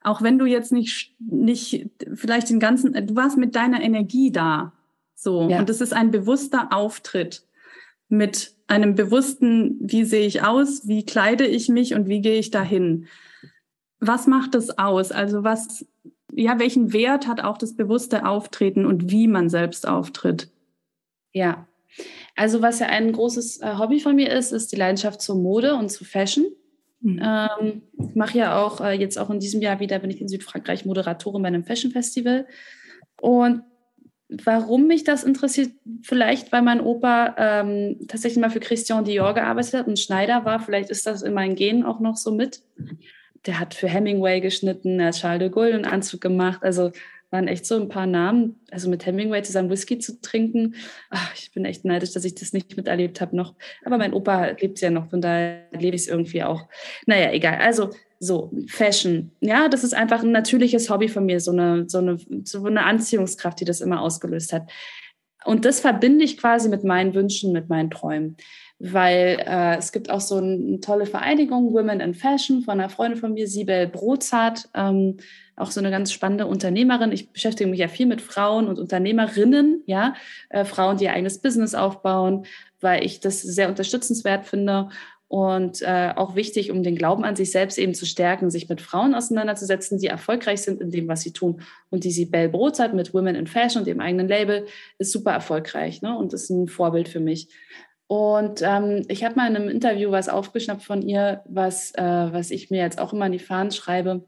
Auch 0.04 0.22
wenn 0.22 0.38
du 0.38 0.46
jetzt 0.46 0.74
nicht, 0.74 1.16
nicht 1.20 1.90
vielleicht 2.14 2.50
den 2.50 2.60
ganzen, 2.60 2.92
du 3.08 3.16
warst 3.16 3.38
mit 3.38 3.56
deiner 3.56 3.82
Energie 3.82 4.30
da. 4.30 4.74
So. 5.16 5.48
Ja. 5.50 5.60
Und 5.60 5.70
das 5.70 5.80
ist 5.80 5.94
ein 5.94 6.12
bewusster 6.12 6.74
Auftritt 6.74 7.44
mit 8.10 8.56
einem 8.68 8.96
bewussten, 8.96 9.78
wie 9.80 10.04
sehe 10.04 10.28
ich 10.28 10.44
aus, 10.44 10.86
wie 10.86 11.06
kleide 11.06 11.48
ich 11.48 11.70
mich 11.70 11.96
und 11.96 12.10
wie 12.10 12.20
gehe 12.20 12.40
ich 12.40 12.52
dahin. 12.52 13.08
Was 14.02 14.28
macht 14.28 14.54
das 14.54 14.78
aus? 14.78 15.14
Also 15.14 15.46
was, 15.46 15.86
ja, 16.36 16.60
welchen 16.60 16.94
Wert 16.94 17.28
hat 17.28 17.42
auch 17.42 17.58
das 17.58 17.76
bewusste 17.76 18.26
Auftreten 18.26 18.86
und 18.86 19.10
wie 19.12 19.28
man 19.28 19.50
selbst 19.50 19.88
auftritt? 19.88 20.50
Ja, 21.32 21.68
also 22.36 22.62
was 22.62 22.80
ja 22.80 22.88
ein 22.88 23.12
großes 23.12 23.62
äh, 23.62 23.78
Hobby 23.78 24.00
von 24.00 24.16
mir 24.16 24.32
ist, 24.32 24.52
ist 24.52 24.72
die 24.72 24.76
Leidenschaft 24.76 25.22
zur 25.22 25.36
Mode 25.36 25.76
und 25.76 25.90
zu 25.90 26.04
Fashion. 26.04 26.46
Mhm. 27.00 27.22
Ähm, 27.24 27.82
ich 27.98 28.16
mache 28.16 28.38
ja 28.38 28.62
auch 28.62 28.82
äh, 28.82 28.94
jetzt 28.94 29.18
auch 29.18 29.30
in 29.30 29.40
diesem 29.40 29.62
Jahr 29.62 29.80
wieder, 29.80 30.00
bin 30.00 30.10
ich 30.10 30.22
in 30.22 30.28
Südfrankreich 30.28 30.86
Moderatorin 30.86 31.42
bei 31.42 31.48
einem 31.48 31.64
Fashion 31.64 31.92
Festival. 31.92 32.48
Und 33.22 33.64
warum 34.28 34.88
mich 34.88 35.04
das 35.04 35.24
interessiert, 35.24 35.72
vielleicht 36.02 36.52
weil 36.52 36.64
mein 36.64 36.82
Opa 36.82 37.36
ähm, 37.38 38.00
tatsächlich 38.08 38.42
mal 38.42 38.50
für 38.50 38.60
Christian 38.60 39.06
Dior 39.06 39.34
gearbeitet 39.34 39.74
hat 39.76 39.88
und 39.88 40.00
Schneider 40.00 40.44
war. 40.46 40.60
Vielleicht 40.60 40.90
ist 40.90 41.06
das 41.06 41.22
in 41.22 41.34
meinen 41.34 41.56
Genen 41.56 41.84
auch 41.84 42.00
noch 42.00 42.18
so 42.18 42.32
mit 42.32 42.62
der 43.46 43.60
hat 43.60 43.74
für 43.74 43.88
Hemingway 43.88 44.42
geschnitten, 44.42 45.00
er 45.00 45.08
hat 45.08 45.16
Charles 45.16 45.40
de 45.40 45.50
Gaulle 45.50 45.74
einen 45.74 45.86
Anzug 45.86 46.22
gemacht. 46.22 46.64
Also 46.64 46.92
waren 47.32 47.48
echt 47.48 47.66
so 47.66 47.76
ein 47.76 47.90
paar 47.90 48.08
Namen. 48.08 48.60
Also 48.72 48.90
mit 48.90 49.06
Hemingway 49.06 49.42
zusammen 49.44 49.70
Whisky 49.70 50.00
zu 50.00 50.22
trinken. 50.22 50.76
Ach, 51.10 51.34
ich 51.36 51.52
bin 51.52 51.66
echt 51.66 51.86
neidisch, 51.86 52.14
dass 52.14 52.26
ich 52.26 52.36
das 52.36 52.54
nicht 52.54 52.78
miterlebt 52.78 53.20
habe 53.22 53.36
noch. 53.36 53.56
Aber 53.84 53.98
mein 53.98 54.14
Opa 54.14 54.52
lebt 54.60 54.80
ja 54.82 54.90
noch, 54.90 55.10
von 55.10 55.22
daher 55.22 55.68
lebe 55.72 55.96
ich 55.96 56.04
es 56.04 56.08
irgendwie 56.08 56.44
auch. 56.44 56.68
Naja, 57.06 57.32
egal. 57.32 57.58
Also 57.58 57.90
so, 58.20 58.52
Fashion. 58.68 59.32
Ja, 59.42 59.68
das 59.68 59.84
ist 59.84 59.94
einfach 59.94 60.24
ein 60.24 60.32
natürliches 60.32 60.90
Hobby 60.90 61.10
von 61.10 61.26
mir, 61.26 61.40
so 61.40 61.52
eine, 61.52 61.90
so 61.90 61.98
eine, 61.98 62.18
so 62.44 62.64
eine 62.66 62.84
Anziehungskraft, 62.86 63.60
die 63.60 63.66
das 63.66 63.82
immer 63.82 64.02
ausgelöst 64.02 64.54
hat. 64.54 64.72
Und 65.44 65.66
das 65.66 65.80
verbinde 65.80 66.26
ich 66.26 66.38
quasi 66.38 66.70
mit 66.70 66.84
meinen 66.84 67.14
Wünschen, 67.14 67.52
mit 67.52 67.70
meinen 67.70 67.92
Träumen 67.92 68.38
weil 68.80 69.42
äh, 69.46 69.78
es 69.78 69.92
gibt 69.92 70.10
auch 70.10 70.20
so 70.20 70.36
eine 70.36 70.80
tolle 70.82 71.06
Vereinigung, 71.06 71.74
Women 71.74 72.02
in 72.02 72.14
Fashion, 72.14 72.62
von 72.62 72.80
einer 72.80 72.90
Freundin 72.90 73.20
von 73.20 73.34
mir, 73.34 73.48
Sibel 73.48 73.88
Brozart, 73.88 74.70
ähm, 74.74 75.18
auch 75.56 75.72
so 75.72 75.80
eine 75.80 75.92
ganz 75.92 76.12
spannende 76.12 76.48
Unternehmerin. 76.48 77.14
Ich 77.14 77.32
beschäftige 77.32 77.70
mich 77.70 77.80
ja 77.80 77.88
viel 77.88 78.06
mit 78.06 78.22
Frauen 78.22 78.68
und 78.68 78.78
Unternehmerinnen, 78.78 79.84
ja, 79.86 80.16
äh, 80.50 80.66
Frauen, 80.66 80.98
die 80.98 81.06
ihr 81.06 81.14
eigenes 81.14 81.40
Business 81.40 81.74
aufbauen, 81.74 82.46
weil 82.82 83.06
ich 83.06 83.22
das 83.22 83.42
sehr 83.42 83.70
unterstützenswert 83.70 84.46
finde 84.46 84.90
und 85.28 85.82
äh, 85.82 86.14
auch 86.16 86.36
wichtig, 86.36 86.72
um 86.72 86.84
den 86.84 86.96
Glauben 86.96 87.24
an 87.24 87.36
sich 87.36 87.52
selbst 87.52 87.80
eben 87.80 87.94
zu 87.94 88.06
stärken, 88.06 88.52
sich 88.52 88.70
mit 88.70 88.80
Frauen 88.80 89.16
auseinanderzusetzen, 89.16 89.98
die 89.98 90.08
erfolgreich 90.08 90.62
sind 90.62 90.82
in 90.82 90.92
dem, 90.92 91.08
was 91.08 91.22
sie 91.22 91.34
tun. 91.34 91.62
Und 91.90 92.04
die 92.04 92.12
Sibel 92.12 92.48
Brozart 92.50 92.94
mit 92.94 93.14
Women 93.14 93.36
in 93.36 93.48
Fashion 93.48 93.82
und 93.82 93.88
ihrem 93.88 94.02
eigenen 94.02 94.28
Label 94.28 94.68
ist 95.00 95.12
super 95.12 95.32
erfolgreich 95.32 96.02
ne? 96.02 96.16
und 96.18 96.34
ist 96.34 96.50
ein 96.50 96.68
Vorbild 96.68 97.10
für 97.10 97.20
mich. 97.20 97.50
Und 98.08 98.62
ähm, 98.62 99.04
ich 99.08 99.24
habe 99.24 99.36
mal 99.36 99.50
in 99.50 99.56
einem 99.56 99.70
Interview 99.70 100.12
was 100.12 100.30
aufgeschnappt 100.30 100.84
von 100.84 101.02
ihr, 101.02 101.42
was, 101.46 101.92
äh, 101.96 102.04
was 102.04 102.52
ich 102.52 102.70
mir 102.70 102.82
jetzt 102.82 103.00
auch 103.00 103.14
immer 103.14 103.26
in 103.26 103.32
die 103.32 103.40
Fahnen 103.40 103.72
schreibe. 103.72 104.24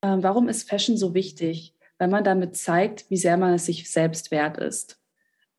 Äh, 0.00 0.16
warum 0.18 0.48
ist 0.48 0.68
Fashion 0.68 0.96
so 0.96 1.14
wichtig? 1.14 1.74
Weil 1.98 2.08
man 2.08 2.24
damit 2.24 2.56
zeigt, 2.56 3.10
wie 3.10 3.16
sehr 3.16 3.36
man 3.36 3.54
es 3.54 3.66
sich 3.66 3.90
selbst 3.90 4.30
wert 4.30 4.58
ist, 4.58 5.00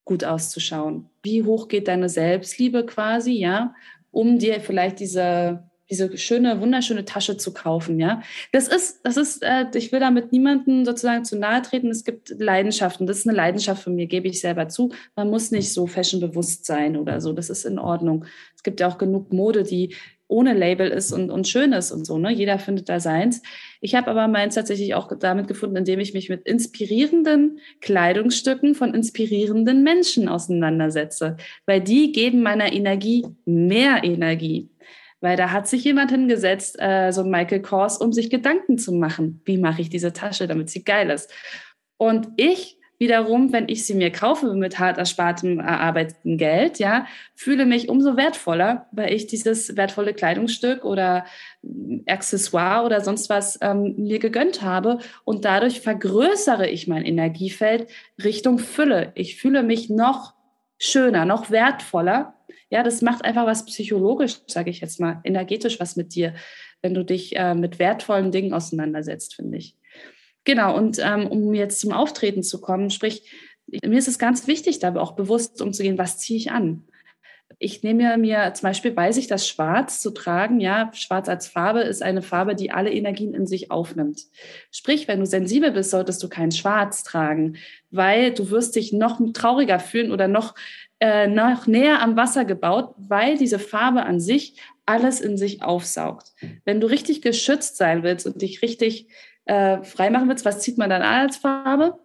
gut 0.05 0.23
auszuschauen. 0.23 1.09
Wie 1.23 1.43
hoch 1.43 1.67
geht 1.67 1.87
deine 1.87 2.09
Selbstliebe 2.09 2.85
quasi, 2.85 3.33
ja, 3.33 3.75
um 4.11 4.39
dir 4.39 4.61
vielleicht 4.61 4.99
diese 4.99 5.69
diese 5.89 6.17
schöne, 6.17 6.61
wunderschöne 6.61 7.05
Tasche 7.05 7.37
zu 7.37 7.53
kaufen, 7.53 7.99
ja. 7.99 8.21
Das 8.51 8.67
ist, 8.67 9.01
das 9.03 9.17
ist, 9.17 9.43
äh, 9.43 9.65
ich 9.75 9.91
will 9.91 9.99
damit 9.99 10.31
niemanden 10.31 10.85
sozusagen 10.85 11.25
zu 11.25 11.37
nahe 11.37 11.61
treten. 11.61 11.89
Es 11.89 12.03
gibt 12.03 12.29
Leidenschaften. 12.39 13.05
Das 13.05 13.19
ist 13.19 13.27
eine 13.27 13.35
Leidenschaft 13.35 13.83
von 13.83 13.95
mir, 13.95 14.07
gebe 14.07 14.27
ich 14.27 14.39
selber 14.39 14.69
zu. 14.69 14.91
Man 15.15 15.29
muss 15.29 15.51
nicht 15.51 15.73
so 15.73 15.87
fashionbewusst 15.87 16.65
sein 16.65 16.97
oder 16.97 17.21
so. 17.21 17.33
Das 17.33 17.49
ist 17.49 17.65
in 17.65 17.79
Ordnung. 17.79 18.25
Es 18.55 18.63
gibt 18.63 18.79
ja 18.79 18.87
auch 18.87 18.97
genug 18.97 19.33
Mode, 19.33 19.63
die 19.63 19.93
ohne 20.33 20.53
Label 20.53 20.89
ist 20.89 21.11
und, 21.11 21.29
und 21.29 21.47
schön 21.47 21.73
ist 21.73 21.91
und 21.91 22.05
so. 22.05 22.17
Ne? 22.17 22.31
Jeder 22.31 22.57
findet 22.57 22.89
da 22.89 22.99
seins. 22.99 23.43
Ich 23.81 23.93
habe 23.93 24.09
aber 24.09 24.27
meins 24.27 24.55
tatsächlich 24.55 24.95
auch 24.95 25.11
damit 25.19 25.47
gefunden, 25.47 25.75
indem 25.75 25.99
ich 25.99 26.13
mich 26.13 26.29
mit 26.29 26.47
inspirierenden 26.47 27.59
Kleidungsstücken 27.81 28.73
von 28.73 28.95
inspirierenden 28.95 29.83
Menschen 29.83 30.27
auseinandersetze, 30.27 31.37
weil 31.67 31.81
die 31.81 32.11
geben 32.11 32.41
meiner 32.41 32.73
Energie 32.73 33.27
mehr 33.45 34.03
Energie. 34.03 34.69
Weil 35.23 35.37
da 35.37 35.51
hat 35.51 35.69
sich 35.69 35.85
jemand 35.85 36.11
hingesetzt, 36.11 36.75
äh, 36.79 37.11
so 37.11 37.23
Michael 37.23 37.61
Kors, 37.61 37.97
um 37.97 38.11
sich 38.11 38.29
Gedanken 38.29 38.77
zu 38.77 38.91
machen. 38.91 39.41
Wie 39.45 39.57
mache 39.57 39.79
ich 39.79 39.89
diese 39.89 40.11
Tasche, 40.11 40.47
damit 40.47 40.69
sie 40.69 40.83
geil 40.83 41.09
ist? 41.09 41.31
Und 41.95 42.27
ich 42.35 42.77
wiederum, 42.99 43.53
wenn 43.53 43.69
ich 43.69 43.85
sie 43.85 43.93
mir 43.93 44.11
kaufe 44.11 44.53
mit 44.53 44.79
hart 44.79 44.97
erspartem 44.97 45.61
erarbeiteten 45.61 46.37
Geld, 46.37 46.77
ja, 46.77 47.05
fühle 47.35 47.65
mich 47.65 47.87
umso 47.87 48.17
wertvoller, 48.17 48.87
weil 48.91 49.13
ich 49.13 49.25
dieses 49.25 49.77
wertvolle 49.77 50.13
Kleidungsstück 50.13 50.83
oder 50.83 51.23
Accessoire 52.05 52.85
oder 52.85 52.99
sonst 52.99 53.29
was 53.29 53.57
ähm, 53.61 53.95
mir 53.97 54.19
gegönnt 54.19 54.61
habe 54.61 54.97
und 55.23 55.45
dadurch 55.45 55.79
vergrößere 55.79 56.67
ich 56.67 56.89
mein 56.89 57.05
Energiefeld 57.05 57.87
Richtung 58.21 58.59
Fülle. 58.59 59.13
Ich 59.15 59.37
fühle 59.37 59.63
mich 59.63 59.89
noch 59.89 60.33
schöner, 60.77 61.25
noch 61.25 61.49
wertvoller. 61.49 62.35
Ja, 62.69 62.83
das 62.83 63.01
macht 63.01 63.23
einfach 63.23 63.45
was 63.45 63.65
psychologisch, 63.65 64.39
sage 64.47 64.69
ich 64.69 64.81
jetzt 64.81 64.99
mal, 64.99 65.21
energetisch 65.23 65.79
was 65.79 65.95
mit 65.95 66.15
dir, 66.15 66.33
wenn 66.81 66.93
du 66.93 67.03
dich 67.03 67.35
äh, 67.35 67.55
mit 67.55 67.79
wertvollen 67.79 68.31
Dingen 68.31 68.53
auseinandersetzt, 68.53 69.35
finde 69.35 69.57
ich. 69.57 69.77
Genau, 70.43 70.75
und 70.75 70.99
ähm, 70.99 71.27
um 71.27 71.53
jetzt 71.53 71.79
zum 71.79 71.93
Auftreten 71.93 72.43
zu 72.43 72.59
kommen, 72.59 72.89
sprich, 72.89 73.31
mir 73.67 73.97
ist 73.97 74.07
es 74.07 74.19
ganz 74.19 74.47
wichtig, 74.47 74.79
da 74.79 74.93
auch 74.95 75.15
bewusst 75.15 75.61
umzugehen, 75.61 75.97
was 75.97 76.17
ziehe 76.17 76.37
ich 76.37 76.51
an. 76.51 76.85
Ich 77.59 77.83
nehme 77.83 78.17
mir 78.17 78.53
zum 78.53 78.67
Beispiel, 78.67 78.95
weiß 78.95 79.17
ich, 79.17 79.27
dass 79.27 79.47
Schwarz 79.47 80.01
zu 80.01 80.11
tragen, 80.11 80.59
ja, 80.59 80.91
Schwarz 80.93 81.29
als 81.29 81.47
Farbe 81.47 81.81
ist 81.81 82.01
eine 82.01 82.21
Farbe, 82.21 82.55
die 82.55 82.71
alle 82.71 82.91
Energien 82.91 83.33
in 83.33 83.47
sich 83.47 83.71
aufnimmt. 83.71 84.23
Sprich, 84.71 85.07
wenn 85.07 85.19
du 85.19 85.25
sensibel 85.25 85.71
bist, 85.71 85.91
solltest 85.91 86.21
du 86.23 86.29
kein 86.29 86.51
Schwarz 86.51 87.03
tragen, 87.03 87.57
weil 87.91 88.33
du 88.33 88.49
wirst 88.49 88.75
dich 88.75 88.93
noch 88.93 89.19
trauriger 89.33 89.79
fühlen 89.79 90.11
oder 90.11 90.27
noch, 90.27 90.55
äh, 90.99 91.27
noch 91.27 91.67
näher 91.67 92.01
am 92.01 92.15
Wasser 92.15 92.45
gebaut, 92.45 92.93
weil 92.97 93.37
diese 93.37 93.59
Farbe 93.59 94.03
an 94.03 94.19
sich 94.19 94.55
alles 94.85 95.21
in 95.21 95.37
sich 95.37 95.63
aufsaugt. 95.63 96.33
Wenn 96.65 96.81
du 96.81 96.87
richtig 96.87 97.21
geschützt 97.21 97.77
sein 97.77 98.03
willst 98.03 98.25
und 98.25 98.41
dich 98.41 98.61
richtig 98.61 99.07
äh, 99.45 99.81
freimachen 99.83 100.29
willst, 100.29 100.45
was 100.45 100.59
zieht 100.59 100.77
man 100.77 100.89
dann 100.89 101.01
an 101.01 101.21
als 101.25 101.37
Farbe? 101.37 101.99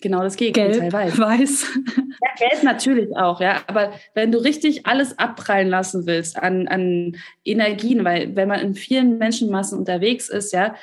Genau 0.00 0.22
das 0.22 0.36
Gegenteil, 0.36 0.78
Gelb, 0.78 0.92
weiß. 0.92 1.18
weiß. 1.18 1.66
Ja, 1.96 2.48
gelb 2.48 2.62
natürlich 2.62 3.16
auch, 3.16 3.40
ja. 3.40 3.62
Aber 3.66 3.92
wenn 4.14 4.30
du 4.30 4.38
richtig 4.38 4.86
alles 4.86 5.18
abprallen 5.18 5.68
lassen 5.68 6.06
willst 6.06 6.38
an, 6.38 6.68
an 6.68 7.16
Energien, 7.44 8.04
weil 8.04 8.36
wenn 8.36 8.48
man 8.48 8.60
in 8.60 8.74
vielen 8.74 9.18
Menschenmassen 9.18 9.78
unterwegs 9.78 10.28
ist, 10.28 10.52
ja, 10.52 10.74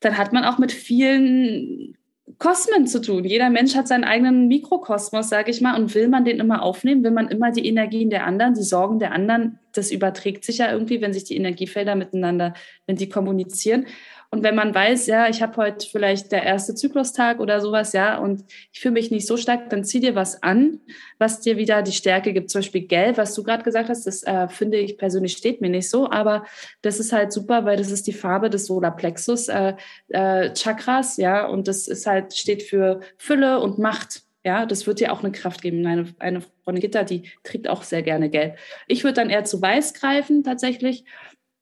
dann 0.00 0.18
hat 0.18 0.32
man 0.32 0.44
auch 0.44 0.58
mit 0.58 0.70
vielen 0.70 1.96
Kosmen 2.38 2.86
zu 2.86 3.00
tun. 3.00 3.24
Jeder 3.24 3.50
Mensch 3.50 3.74
hat 3.74 3.86
seinen 3.86 4.04
eigenen 4.04 4.48
Mikrokosmos, 4.48 5.28
sage 5.28 5.50
ich 5.50 5.60
mal, 5.60 5.78
und 5.80 5.94
will 5.94 6.08
man 6.08 6.24
den 6.24 6.40
immer 6.40 6.62
aufnehmen, 6.62 7.04
will 7.04 7.10
man 7.10 7.28
immer 7.28 7.52
die 7.52 7.66
Energien 7.66 8.10
der 8.10 8.26
anderen, 8.26 8.54
die 8.54 8.62
Sorgen 8.62 8.98
der 8.98 9.12
anderen, 9.12 9.58
das 9.72 9.90
überträgt 9.90 10.44
sich 10.44 10.58
ja 10.58 10.72
irgendwie, 10.72 11.00
wenn 11.00 11.12
sich 11.12 11.24
die 11.24 11.36
Energiefelder 11.36 11.94
miteinander, 11.94 12.54
wenn 12.86 12.96
die 12.96 13.08
kommunizieren. 13.08 13.86
Und 14.34 14.42
wenn 14.42 14.56
man 14.56 14.74
weiß, 14.74 15.06
ja, 15.06 15.28
ich 15.28 15.42
habe 15.42 15.56
heute 15.58 15.86
vielleicht 15.88 16.32
der 16.32 16.42
erste 16.42 16.74
Zyklustag 16.74 17.38
oder 17.38 17.60
sowas, 17.60 17.92
ja, 17.92 18.18
und 18.18 18.42
ich 18.72 18.80
fühle 18.80 18.94
mich 18.94 19.12
nicht 19.12 19.28
so 19.28 19.36
stark, 19.36 19.70
dann 19.70 19.84
zieh 19.84 20.00
dir 20.00 20.16
was 20.16 20.42
an, 20.42 20.80
was 21.18 21.38
dir 21.38 21.56
wieder 21.56 21.82
die 21.82 21.92
Stärke 21.92 22.32
gibt. 22.32 22.50
Zum 22.50 22.58
Beispiel 22.58 22.80
Gelb, 22.80 23.16
was 23.16 23.32
du 23.36 23.44
gerade 23.44 23.62
gesagt 23.62 23.90
hast, 23.90 24.08
das 24.08 24.24
äh, 24.24 24.48
finde 24.48 24.78
ich 24.78 24.98
persönlich 24.98 25.36
steht 25.36 25.60
mir 25.60 25.70
nicht 25.70 25.88
so, 25.88 26.10
aber 26.10 26.46
das 26.82 26.98
ist 26.98 27.12
halt 27.12 27.32
super, 27.32 27.64
weil 27.64 27.76
das 27.76 27.92
ist 27.92 28.08
die 28.08 28.12
Farbe 28.12 28.50
des 28.50 28.66
Solarplexus 28.66 29.46
äh, 29.46 29.74
äh, 30.08 30.52
Chakras, 30.52 31.16
ja, 31.16 31.46
und 31.46 31.68
das 31.68 31.86
ist 31.86 32.08
halt, 32.08 32.34
steht 32.34 32.64
für 32.64 33.02
Fülle 33.16 33.60
und 33.60 33.78
Macht. 33.78 34.22
Ja, 34.42 34.66
das 34.66 34.88
wird 34.88 34.98
dir 34.98 35.12
auch 35.12 35.22
eine 35.22 35.30
Kraft 35.30 35.62
geben. 35.62 35.86
Eine, 35.86 36.12
eine 36.18 36.42
Freundin 36.64 36.82
Gitter, 36.82 37.04
die 37.04 37.30
trägt 37.44 37.68
auch 37.68 37.84
sehr 37.84 38.02
gerne 38.02 38.28
Gelb. 38.28 38.58
Ich 38.88 39.04
würde 39.04 39.14
dann 39.14 39.30
eher 39.30 39.44
zu 39.44 39.62
Weiß 39.62 39.94
greifen, 39.94 40.42
tatsächlich 40.42 41.04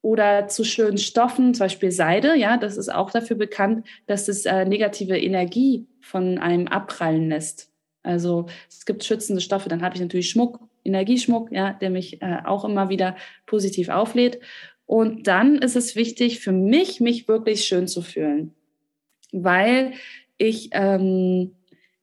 oder 0.02 0.48
zu 0.48 0.64
schönen 0.64 0.98
Stoffen, 0.98 1.54
zum 1.54 1.64
Beispiel 1.64 1.92
Seide. 1.92 2.36
Ja, 2.36 2.56
das 2.56 2.76
ist 2.76 2.92
auch 2.92 3.10
dafür 3.10 3.36
bekannt, 3.36 3.86
dass 4.06 4.28
es 4.28 4.44
äh, 4.44 4.64
negative 4.64 5.16
Energie 5.16 5.86
von 6.00 6.38
einem 6.38 6.66
abprallen 6.66 7.28
lässt. 7.28 7.70
Also 8.02 8.46
es 8.68 8.84
gibt 8.84 9.04
schützende 9.04 9.40
Stoffe. 9.40 9.68
Dann 9.68 9.82
habe 9.82 9.94
ich 9.94 10.00
natürlich 10.00 10.28
Schmuck, 10.28 10.60
Energieschmuck, 10.84 11.52
ja, 11.52 11.72
der 11.72 11.90
mich 11.90 12.20
äh, 12.20 12.38
auch 12.44 12.64
immer 12.64 12.88
wieder 12.88 13.16
positiv 13.46 13.88
auflädt. 13.88 14.40
Und 14.86 15.28
dann 15.28 15.56
ist 15.58 15.76
es 15.76 15.94
wichtig 15.94 16.40
für 16.40 16.52
mich, 16.52 17.00
mich 17.00 17.28
wirklich 17.28 17.64
schön 17.64 17.86
zu 17.86 18.02
fühlen, 18.02 18.52
weil 19.30 19.92
ich 20.36 20.70
ähm, 20.72 21.54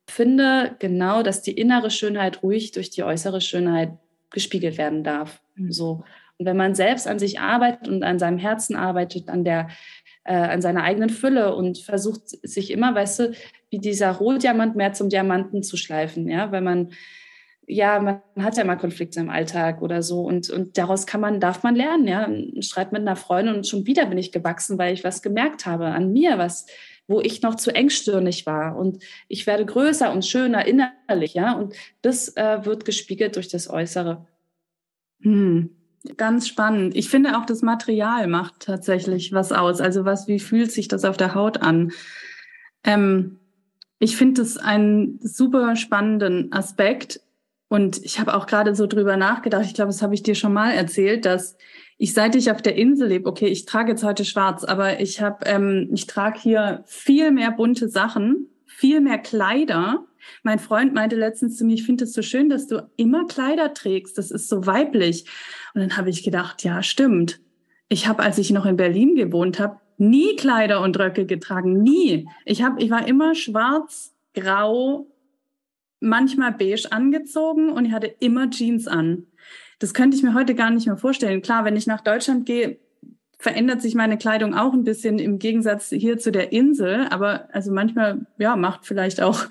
finde 0.09 0.75
genau, 0.79 1.21
dass 1.21 1.41
die 1.41 1.51
innere 1.51 1.91
Schönheit 1.91 2.41
ruhig 2.41 2.71
durch 2.71 2.89
die 2.89 3.03
äußere 3.03 3.41
Schönheit 3.41 3.91
gespiegelt 4.31 4.77
werden 4.77 5.03
darf. 5.03 5.41
Mhm. 5.55 5.71
So 5.71 6.03
wenn 6.39 6.57
man 6.57 6.73
selbst 6.73 7.07
an 7.07 7.19
sich 7.19 7.39
arbeitet 7.39 7.87
und 7.87 8.03
an 8.03 8.17
seinem 8.17 8.37
Herzen 8.37 8.75
arbeitet, 8.75 9.29
an 9.29 9.43
der 9.43 9.67
äh, 10.23 10.33
an 10.33 10.61
seiner 10.61 10.83
eigenen 10.83 11.09
Fülle 11.09 11.55
und 11.55 11.79
versucht 11.79 12.29
sich 12.29 12.71
immer, 12.71 12.93
weißt 12.93 13.19
du, 13.19 13.31
wie 13.69 13.79
dieser 13.79 14.11
Rohdiamant 14.11 14.75
mehr 14.75 14.93
zum 14.93 15.09
Diamanten 15.09 15.63
zu 15.63 15.77
schleifen, 15.77 16.27
ja, 16.27 16.51
weil 16.51 16.61
man 16.61 16.91
ja, 17.71 17.99
man 17.99 18.21
hat 18.39 18.57
ja 18.57 18.63
mal 18.63 18.77
Konflikte 18.77 19.19
im 19.19 19.29
Alltag 19.29 19.83
oder 19.83 20.01
so 20.01 20.21
und, 20.21 20.49
und 20.49 20.79
daraus 20.79 21.05
kann 21.05 21.21
man, 21.21 21.39
darf 21.39 21.61
man 21.61 21.75
lernen, 21.75 22.07
ja. 22.07 22.25
Ein 22.25 22.63
Streit 22.63 22.91
mit 22.91 23.01
einer 23.01 23.15
Freundin 23.15 23.55
und 23.55 23.67
schon 23.67 23.85
wieder 23.85 24.07
bin 24.07 24.17
ich 24.17 24.31
gewachsen, 24.31 24.79
weil 24.79 24.93
ich 24.93 25.03
was 25.03 25.21
gemerkt 25.21 25.67
habe 25.67 25.85
an 25.85 26.11
mir, 26.11 26.39
was, 26.39 26.65
wo 27.07 27.21
ich 27.21 27.43
noch 27.43 27.55
zu 27.55 27.69
engstirnig 27.73 28.47
war 28.47 28.75
und 28.75 29.03
ich 29.27 29.45
werde 29.45 29.67
größer 29.67 30.11
und 30.11 30.25
schöner 30.25 30.65
innerlich, 30.65 31.35
ja. 31.35 31.53
Und 31.53 31.75
das 32.01 32.35
äh, 32.37 32.65
wird 32.65 32.85
gespiegelt 32.85 33.35
durch 33.35 33.49
das 33.49 33.69
Äußere. 33.69 34.25
Hm. 35.21 35.78
Ganz 36.15 36.47
spannend. 36.47 36.95
Ich 36.95 37.09
finde 37.09 37.37
auch 37.37 37.45
das 37.45 37.61
Material 37.61 38.27
macht 38.27 38.61
tatsächlich 38.61 39.33
was 39.33 39.51
aus. 39.51 39.81
Also 39.81 40.05
was, 40.05 40.27
wie 40.27 40.39
fühlt 40.39 40.71
sich 40.71 40.87
das 40.87 41.03
auf 41.03 41.17
der 41.17 41.35
Haut 41.35 41.61
an? 41.61 41.91
Ähm, 42.83 43.39
ich 43.99 44.15
finde 44.15 44.41
es 44.41 44.57
einen 44.57 45.19
super 45.21 45.75
spannenden 45.75 46.53
Aspekt. 46.53 47.21
Und 47.67 48.03
ich 48.03 48.19
habe 48.19 48.33
auch 48.33 48.47
gerade 48.47 48.75
so 48.75 48.87
drüber 48.87 49.17
nachgedacht. 49.17 49.65
Ich 49.65 49.73
glaube, 49.73 49.91
das 49.91 50.01
habe 50.01 50.15
ich 50.15 50.23
dir 50.23 50.35
schon 50.35 50.53
mal 50.53 50.71
erzählt, 50.71 51.25
dass 51.25 51.57
ich 51.97 52.13
seit 52.13 52.33
ich 52.35 52.49
auf 52.49 52.61
der 52.61 52.75
Insel 52.75 53.09
lebe, 53.09 53.29
okay, 53.29 53.47
ich 53.47 53.65
trage 53.65 53.91
jetzt 53.91 54.03
heute 54.03 54.23
schwarz, 54.23 54.63
aber 54.63 55.01
ich 55.01 55.21
habe, 55.21 55.45
ähm, 55.45 55.89
ich 55.93 56.07
trage 56.07 56.39
hier 56.39 56.83
viel 56.87 57.29
mehr 57.31 57.51
bunte 57.51 57.89
Sachen, 57.89 58.47
viel 58.65 59.01
mehr 59.01 59.17
Kleider 59.17 60.05
mein 60.43 60.59
Freund 60.59 60.93
meinte 60.93 61.15
letztens 61.15 61.57
zu 61.57 61.65
mir, 61.65 61.73
ich 61.73 61.85
finde 61.85 62.03
es 62.05 62.13
so 62.13 62.21
schön, 62.21 62.49
dass 62.49 62.67
du 62.67 62.89
immer 62.97 63.25
Kleider 63.27 63.73
trägst. 63.73 64.17
Das 64.17 64.31
ist 64.31 64.49
so 64.49 64.65
weiblich. 64.65 65.25
Und 65.73 65.81
dann 65.81 65.97
habe 65.97 66.09
ich 66.09 66.23
gedacht, 66.23 66.63
ja, 66.63 66.83
stimmt. 66.83 67.39
Ich 67.87 68.07
habe, 68.07 68.23
als 68.23 68.37
ich 68.37 68.51
noch 68.51 68.65
in 68.65 68.77
Berlin 68.77 69.15
gewohnt 69.15 69.59
habe, 69.59 69.79
nie 69.97 70.35
Kleider 70.35 70.81
und 70.81 70.97
Röcke 70.97 71.25
getragen. 71.25 71.81
Nie. 71.81 72.27
Ich, 72.45 72.63
hab, 72.63 72.81
ich 72.81 72.89
war 72.89 73.07
immer 73.07 73.35
schwarz, 73.35 74.15
grau, 74.33 75.07
manchmal 75.99 76.53
beige 76.53 76.91
angezogen 76.91 77.69
und 77.69 77.85
ich 77.85 77.91
hatte 77.91 78.07
immer 78.19 78.49
Jeans 78.49 78.87
an. 78.87 79.27
Das 79.79 79.93
könnte 79.93 80.17
ich 80.17 80.23
mir 80.23 80.33
heute 80.33 80.55
gar 80.55 80.71
nicht 80.71 80.87
mehr 80.87 80.97
vorstellen. 80.97 81.41
Klar, 81.41 81.65
wenn 81.65 81.75
ich 81.75 81.87
nach 81.87 82.01
Deutschland 82.01 82.45
gehe, 82.45 82.79
verändert 83.37 83.81
sich 83.81 83.95
meine 83.95 84.17
Kleidung 84.17 84.53
auch 84.53 84.73
ein 84.73 84.83
bisschen 84.83 85.17
im 85.17 85.39
Gegensatz 85.39 85.89
hier 85.89 86.17
zu 86.17 86.31
der 86.31 86.51
Insel. 86.51 87.07
Aber 87.09 87.47
also 87.53 87.71
manchmal, 87.71 88.25
ja, 88.37 88.55
macht 88.55 88.85
vielleicht 88.85 89.21
auch 89.21 89.45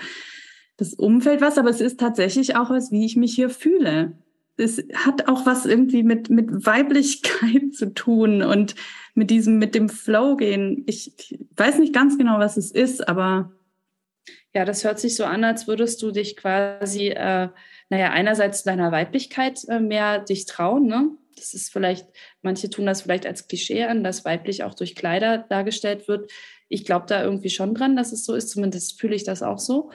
das 0.78 0.94
Umfeld 0.94 1.40
was, 1.40 1.58
aber 1.58 1.70
es 1.70 1.80
ist 1.80 2.00
tatsächlich 2.00 2.56
auch 2.56 2.70
was, 2.70 2.90
wie 2.90 3.04
ich 3.04 3.16
mich 3.16 3.34
hier 3.34 3.50
fühle. 3.50 4.12
Es 4.56 4.82
hat 4.94 5.28
auch 5.28 5.44
was 5.44 5.66
irgendwie 5.66 6.02
mit, 6.02 6.30
mit 6.30 6.66
Weiblichkeit 6.66 7.72
zu 7.74 7.92
tun 7.92 8.42
und 8.42 8.76
mit 9.14 9.30
diesem, 9.30 9.58
mit 9.58 9.74
dem 9.74 9.88
Flow 9.88 10.36
gehen. 10.36 10.84
Ich, 10.86 11.12
ich 11.18 11.38
weiß 11.56 11.78
nicht 11.78 11.92
ganz 11.92 12.16
genau, 12.16 12.38
was 12.38 12.56
es 12.56 12.70
ist, 12.70 13.06
aber. 13.06 13.52
Ja, 14.54 14.64
das 14.64 14.84
hört 14.84 15.00
sich 15.00 15.16
so 15.16 15.24
an, 15.24 15.44
als 15.44 15.66
würdest 15.66 16.00
du 16.00 16.12
dich 16.12 16.36
quasi, 16.36 17.08
äh, 17.08 17.48
naja, 17.90 18.10
einerseits 18.10 18.62
deiner 18.62 18.92
Weiblichkeit 18.92 19.64
äh, 19.68 19.80
mehr 19.80 20.20
dich 20.20 20.46
trauen, 20.46 20.86
ne? 20.86 21.10
Das 21.36 21.54
ist 21.54 21.72
vielleicht, 21.72 22.06
manche 22.42 22.70
tun 22.70 22.86
das 22.86 23.02
vielleicht 23.02 23.26
als 23.26 23.46
Klischee 23.46 23.84
an, 23.84 24.02
dass 24.02 24.24
weiblich 24.24 24.64
auch 24.64 24.74
durch 24.74 24.96
Kleider 24.96 25.38
dargestellt 25.38 26.08
wird. 26.08 26.30
Ich 26.68 26.84
glaube 26.84 27.06
da 27.06 27.22
irgendwie 27.22 27.50
schon 27.50 27.74
dran, 27.74 27.96
dass 27.96 28.12
es 28.12 28.24
so 28.24 28.34
ist, 28.34 28.50
zumindest 28.50 29.00
fühle 29.00 29.14
ich 29.14 29.22
das 29.22 29.42
auch 29.42 29.58
so. 29.58 29.90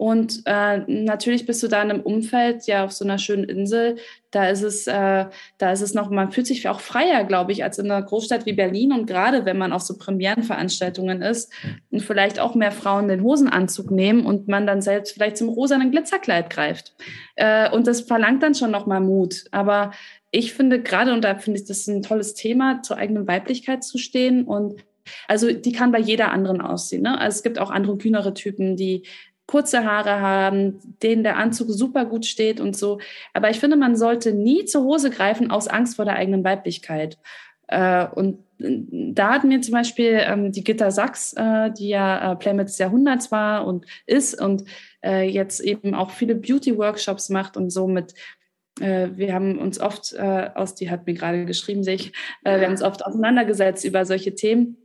Und 0.00 0.44
äh, 0.46 0.78
natürlich 0.86 1.44
bist 1.44 1.62
du 1.62 1.68
da 1.68 1.82
in 1.82 1.90
einem 1.90 2.00
Umfeld, 2.00 2.66
ja, 2.66 2.86
auf 2.86 2.92
so 2.92 3.04
einer 3.04 3.18
schönen 3.18 3.44
Insel. 3.44 3.96
Da 4.30 4.48
ist 4.48 4.62
es, 4.62 4.86
äh, 4.86 5.26
da 5.58 5.72
ist 5.72 5.82
es 5.82 5.92
noch, 5.92 6.08
man 6.08 6.32
fühlt 6.32 6.46
sich 6.46 6.66
auch 6.70 6.80
freier, 6.80 7.24
glaube 7.24 7.52
ich, 7.52 7.64
als 7.64 7.78
in 7.78 7.90
einer 7.90 8.02
Großstadt 8.02 8.46
wie 8.46 8.54
Berlin. 8.54 8.94
Und 8.94 9.04
gerade 9.04 9.44
wenn 9.44 9.58
man 9.58 9.74
auf 9.74 9.82
so 9.82 9.98
Premierenveranstaltungen 9.98 11.20
ist 11.20 11.52
und 11.90 12.00
vielleicht 12.00 12.40
auch 12.40 12.54
mehr 12.54 12.72
Frauen 12.72 13.08
den 13.08 13.22
Hosenanzug 13.22 13.90
nehmen 13.90 14.24
und 14.24 14.48
man 14.48 14.66
dann 14.66 14.80
selbst 14.80 15.12
vielleicht 15.12 15.36
zum 15.36 15.50
rosanen 15.50 15.90
Glitzerkleid 15.90 16.48
greift. 16.48 16.94
Äh, 17.36 17.70
und 17.70 17.86
das 17.86 18.00
verlangt 18.00 18.42
dann 18.42 18.54
schon 18.54 18.70
nochmal 18.70 19.02
Mut. 19.02 19.44
Aber 19.50 19.90
ich 20.30 20.54
finde 20.54 20.80
gerade, 20.80 21.12
und 21.12 21.24
da 21.24 21.34
finde 21.34 21.60
ich 21.60 21.66
das 21.66 21.86
ein 21.88 22.00
tolles 22.00 22.32
Thema, 22.32 22.80
zur 22.80 22.96
eigenen 22.96 23.28
Weiblichkeit 23.28 23.84
zu 23.84 23.98
stehen 23.98 24.44
und 24.46 24.82
also 25.28 25.52
die 25.52 25.72
kann 25.72 25.92
bei 25.92 25.98
jeder 25.98 26.30
anderen 26.30 26.60
aussehen. 26.60 27.02
Ne? 27.02 27.18
Also 27.18 27.36
es 27.36 27.42
gibt 27.42 27.58
auch 27.58 27.70
andere 27.70 27.96
kühnere 27.98 28.34
Typen, 28.34 28.76
die 28.76 29.02
kurze 29.50 29.84
Haare 29.84 30.20
haben, 30.20 30.78
denen 31.02 31.24
der 31.24 31.36
Anzug 31.36 31.70
super 31.70 32.04
gut 32.04 32.24
steht 32.24 32.60
und 32.60 32.76
so. 32.76 33.00
Aber 33.34 33.50
ich 33.50 33.58
finde, 33.58 33.76
man 33.76 33.96
sollte 33.96 34.32
nie 34.32 34.64
zur 34.64 34.84
Hose 34.84 35.10
greifen 35.10 35.50
aus 35.50 35.66
Angst 35.66 35.96
vor 35.96 36.04
der 36.04 36.14
eigenen 36.14 36.44
Weiblichkeit. 36.44 37.18
Äh, 37.66 38.06
und 38.06 38.38
da 38.58 39.32
hat 39.34 39.44
mir 39.44 39.60
zum 39.60 39.72
Beispiel 39.72 40.20
ähm, 40.20 40.52
die 40.52 40.62
Gitta 40.62 40.92
Sachs, 40.92 41.32
äh, 41.32 41.72
die 41.72 41.88
ja 41.88 42.32
äh, 42.32 42.36
Playmate 42.36 42.72
Jahrhunderts 42.76 43.32
war 43.32 43.66
und 43.66 43.86
ist 44.06 44.40
und 44.40 44.64
äh, 45.04 45.28
jetzt 45.28 45.60
eben 45.60 45.94
auch 45.94 46.10
viele 46.10 46.36
Beauty-Workshops 46.36 47.28
macht 47.30 47.56
und 47.56 47.70
so 47.70 47.88
mit 47.88 48.14
äh, 48.80 49.08
wir 49.14 49.34
haben 49.34 49.58
uns 49.58 49.80
oft 49.80 50.12
äh, 50.12 50.50
aus, 50.54 50.76
die 50.76 50.90
hat 50.90 51.06
mir 51.06 51.14
gerade 51.14 51.44
geschrieben, 51.44 51.82
sich, 51.82 52.12
wir 52.44 52.60
haben 52.60 52.70
uns 52.70 52.82
oft 52.82 53.04
auseinandergesetzt 53.04 53.84
über 53.84 54.04
solche 54.04 54.34
Themen 54.34 54.76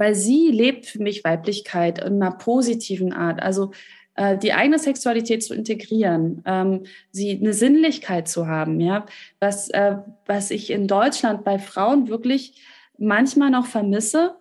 weil 0.00 0.14
sie 0.14 0.48
lebt 0.50 0.86
für 0.86 1.02
mich 1.02 1.24
Weiblichkeit 1.24 2.02
in 2.02 2.22
einer 2.22 2.32
positiven 2.32 3.12
Art. 3.12 3.42
Also 3.42 3.72
äh, 4.14 4.38
die 4.38 4.54
eigene 4.54 4.78
Sexualität 4.78 5.44
zu 5.44 5.52
integrieren, 5.52 6.42
ähm, 6.46 6.84
sie 7.10 7.38
eine 7.38 7.52
Sinnlichkeit 7.52 8.26
zu 8.26 8.46
haben, 8.46 8.80
ja, 8.80 9.04
was, 9.40 9.68
äh, 9.68 9.96
was 10.24 10.50
ich 10.50 10.70
in 10.70 10.88
Deutschland 10.88 11.44
bei 11.44 11.58
Frauen 11.58 12.08
wirklich 12.08 12.62
manchmal 12.96 13.50
noch 13.50 13.66
vermisse, 13.66 14.36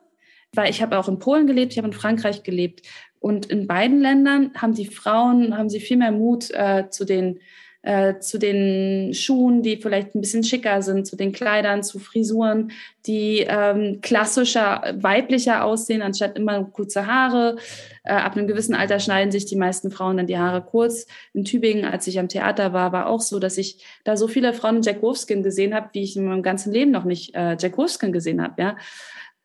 weil 0.54 0.70
ich 0.70 0.82
habe 0.82 0.98
auch 0.98 1.10
in 1.10 1.20
Polen 1.20 1.46
gelebt, 1.46 1.74
ich 1.74 1.78
habe 1.78 1.90
in 1.90 1.94
Frankreich 1.94 2.44
gelebt 2.44 2.88
und 3.20 3.48
in 3.48 3.68
beiden 3.68 4.00
Ländern 4.00 4.52
haben 4.56 4.76
die 4.76 4.86
Frauen, 4.86 5.58
haben 5.58 5.70
sie 5.70 5.82
viel 5.82 5.98
mehr 5.98 6.14
Mut 6.14 6.52
äh, 6.52 6.90
zu 6.90 7.04
den 7.04 7.42
äh, 7.82 8.20
zu 8.20 8.40
den 8.40 9.14
Schuhen, 9.14 9.62
die 9.62 9.78
vielleicht 9.78 10.14
ein 10.14 10.22
bisschen 10.22 10.44
schicker 10.44 10.82
sind, 10.82 11.08
zu 11.08 11.16
den 11.16 11.32
Kleidern, 11.32 11.82
zu 11.82 11.98
Frisuren, 12.00 12.72
die 13.06 13.46
ähm, 13.48 14.00
klassischer, 14.02 14.96
weiblicher 14.98 15.64
aussehen, 15.64 16.02
anstatt 16.02 16.38
immer 16.38 16.64
kurze 16.66 17.08
Haare. 17.08 17.56
Äh, 18.04 18.14
ab 18.14 18.36
einem 18.36 18.48
gewissen 18.48 18.76
Alter 18.76 19.00
schneiden 19.00 19.32
sich 19.32 19.46
die 19.46 19.56
meisten 19.56 19.92
Frauen 19.92 20.18
dann 20.18 20.28
die 20.28 20.38
Haare 20.38 20.62
kurz. 20.62 21.08
In 21.34 21.46
Tübingen, 21.46 21.86
als 21.86 22.06
ich 22.08 22.20
am 22.20 22.28
Theater 22.28 22.74
war, 22.74 22.92
war 22.92 23.08
auch 23.08 23.22
so, 23.22 23.40
dass 23.40 23.58
ich 23.58 23.84
da 24.04 24.18
so 24.18 24.28
viele 24.28 24.54
Frauen 24.54 24.78
in 24.78 24.82
Jack 24.82 25.02
Wolfskin 25.02 25.42
gesehen 25.42 25.74
habe, 25.74 25.90
wie 25.94 26.04
ich 26.04 26.18
in 26.18 26.26
meinem 26.26 26.44
ganzen 26.44 26.74
Leben 26.74 26.92
noch 26.92 27.06
nicht 27.06 27.34
äh, 27.34 27.56
Jack 27.58 27.78
Wolfskin 27.78 28.12
gesehen 28.12 28.42
habe. 28.42 28.62
Ja? 28.62 28.78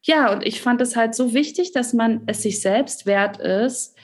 ja, 0.02 0.32
und 0.32 0.46
ich 0.46 0.60
fand 0.60 0.80
es 0.80 0.96
halt 0.96 1.14
so 1.14 1.32
wichtig, 1.34 1.72
dass 1.72 1.92
man 1.92 2.22
es 2.26 2.42
sich 2.42 2.60
selbst 2.60 3.06
wert 3.06 3.38
ist, 3.38 3.96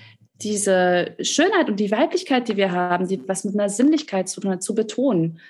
diese 0.43 1.16
Schönheit 1.20 1.68
und 1.68 1.80
die 1.80 1.91
Weiblichkeit, 1.91 2.49
die 2.49 2.57
wir 2.57 2.72
haben, 2.72 3.09
die 3.09 3.26
was 3.28 3.45
mit 3.45 3.55
einer 3.55 3.68
Sinnlichkeit 3.68 4.28
zu 4.28 4.41
tun 4.41 4.53
hat, 4.53 4.62
zu 4.62 4.74
betonen. 4.74 5.41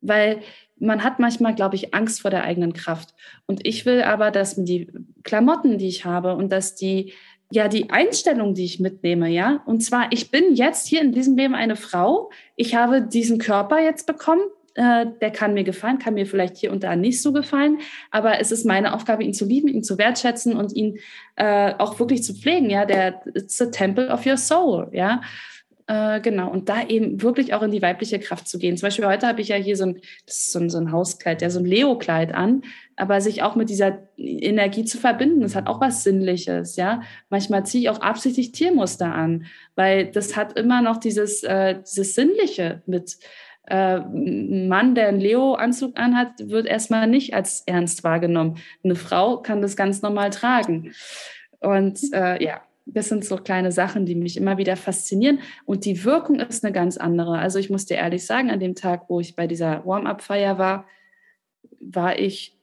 Weil 0.00 0.40
man 0.78 1.02
hat 1.02 1.18
manchmal, 1.18 1.54
glaube 1.54 1.76
ich, 1.76 1.94
Angst 1.94 2.20
vor 2.20 2.30
der 2.30 2.44
eigenen 2.44 2.72
Kraft. 2.72 3.14
Und 3.46 3.66
ich 3.66 3.86
will 3.86 4.02
aber, 4.02 4.30
dass 4.30 4.56
die 4.56 4.90
Klamotten, 5.22 5.78
die 5.78 5.88
ich 5.88 6.04
habe 6.04 6.34
und 6.34 6.52
dass 6.52 6.74
die, 6.74 7.12
ja, 7.50 7.68
die 7.68 7.90
Einstellung, 7.90 8.54
die 8.54 8.64
ich 8.64 8.80
mitnehme, 8.80 9.28
ja, 9.28 9.62
und 9.66 9.80
zwar, 9.82 10.12
ich 10.12 10.30
bin 10.30 10.54
jetzt 10.54 10.86
hier 10.86 11.00
in 11.00 11.12
diesem 11.12 11.36
Leben 11.36 11.54
eine 11.54 11.76
Frau, 11.76 12.30
ich 12.56 12.74
habe 12.74 13.02
diesen 13.02 13.38
Körper 13.38 13.80
jetzt 13.80 14.06
bekommen, 14.06 14.42
äh, 14.78 15.06
der 15.20 15.32
kann 15.32 15.54
mir 15.54 15.64
gefallen, 15.64 15.98
kann 15.98 16.14
mir 16.14 16.24
vielleicht 16.24 16.56
hier 16.56 16.70
und 16.70 16.84
da 16.84 16.94
nicht 16.94 17.20
so 17.20 17.32
gefallen, 17.32 17.78
aber 18.12 18.40
es 18.40 18.52
ist 18.52 18.64
meine 18.64 18.94
Aufgabe, 18.94 19.24
ihn 19.24 19.34
zu 19.34 19.44
lieben, 19.44 19.66
ihn 19.66 19.82
zu 19.82 19.98
wertschätzen 19.98 20.56
und 20.56 20.72
ihn 20.72 20.98
äh, 21.34 21.74
auch 21.78 21.98
wirklich 21.98 22.22
zu 22.22 22.32
pflegen. 22.32 22.70
Ja, 22.70 22.84
der 22.84 23.20
it's 23.34 23.58
the 23.58 23.70
temple 23.70 24.08
of 24.08 24.24
your 24.24 24.36
soul. 24.36 24.88
Ja, 24.92 25.20
äh, 25.88 26.20
genau. 26.20 26.50
Und 26.50 26.68
da 26.68 26.86
eben 26.86 27.20
wirklich 27.22 27.54
auch 27.54 27.62
in 27.62 27.72
die 27.72 27.82
weibliche 27.82 28.20
Kraft 28.20 28.46
zu 28.46 28.58
gehen. 28.58 28.76
Zum 28.76 28.86
Beispiel 28.86 29.06
heute 29.06 29.26
habe 29.26 29.40
ich 29.40 29.48
ja 29.48 29.56
hier 29.56 29.76
so 29.76 29.86
ein, 29.86 30.00
ist 30.26 30.52
so 30.52 30.60
ein, 30.60 30.70
so 30.70 30.78
ein 30.78 30.92
Hauskleid, 30.92 31.42
ja, 31.42 31.50
so 31.50 31.58
ein 31.58 31.64
Leo-Kleid 31.64 32.32
an, 32.32 32.62
aber 32.94 33.20
sich 33.20 33.42
auch 33.42 33.56
mit 33.56 33.70
dieser 33.70 33.98
Energie 34.16 34.84
zu 34.84 34.98
verbinden, 34.98 35.40
das 35.40 35.56
hat 35.56 35.66
auch 35.66 35.80
was 35.80 36.04
Sinnliches, 36.04 36.76
ja. 36.76 37.02
Manchmal 37.30 37.66
ziehe 37.66 37.82
ich 37.82 37.88
auch 37.88 38.00
absichtlich 38.00 38.52
Tiermuster 38.52 39.12
an, 39.12 39.46
weil 39.74 40.06
das 40.06 40.36
hat 40.36 40.58
immer 40.58 40.82
noch 40.82 40.98
dieses, 40.98 41.42
äh, 41.42 41.80
dieses 41.80 42.14
Sinnliche 42.14 42.82
mit 42.86 43.16
äh, 43.68 44.00
ein 44.00 44.68
Mann, 44.68 44.94
der 44.94 45.08
einen 45.08 45.20
Leo-Anzug 45.20 45.98
anhat, 45.98 46.48
wird 46.48 46.66
erstmal 46.66 47.06
nicht 47.06 47.34
als 47.34 47.62
ernst 47.66 48.04
wahrgenommen. 48.04 48.58
Eine 48.82 48.96
Frau 48.96 49.38
kann 49.38 49.62
das 49.62 49.76
ganz 49.76 50.02
normal 50.02 50.30
tragen. 50.30 50.92
Und 51.60 52.00
äh, 52.12 52.42
ja, 52.42 52.62
das 52.86 53.08
sind 53.08 53.24
so 53.24 53.36
kleine 53.36 53.70
Sachen, 53.70 54.06
die 54.06 54.14
mich 54.14 54.36
immer 54.36 54.56
wieder 54.56 54.76
faszinieren. 54.76 55.40
Und 55.66 55.84
die 55.84 56.04
Wirkung 56.04 56.40
ist 56.40 56.64
eine 56.64 56.72
ganz 56.72 56.96
andere. 56.96 57.38
Also 57.38 57.58
ich 57.58 57.68
muss 57.68 57.84
dir 57.84 57.98
ehrlich 57.98 58.24
sagen, 58.24 58.50
an 58.50 58.60
dem 58.60 58.74
Tag, 58.74 59.08
wo 59.08 59.20
ich 59.20 59.36
bei 59.36 59.46
dieser 59.46 59.84
Warm-up-Feier 59.84 60.58
war, 60.58 60.86
war 61.80 62.18
ich, 62.18 62.56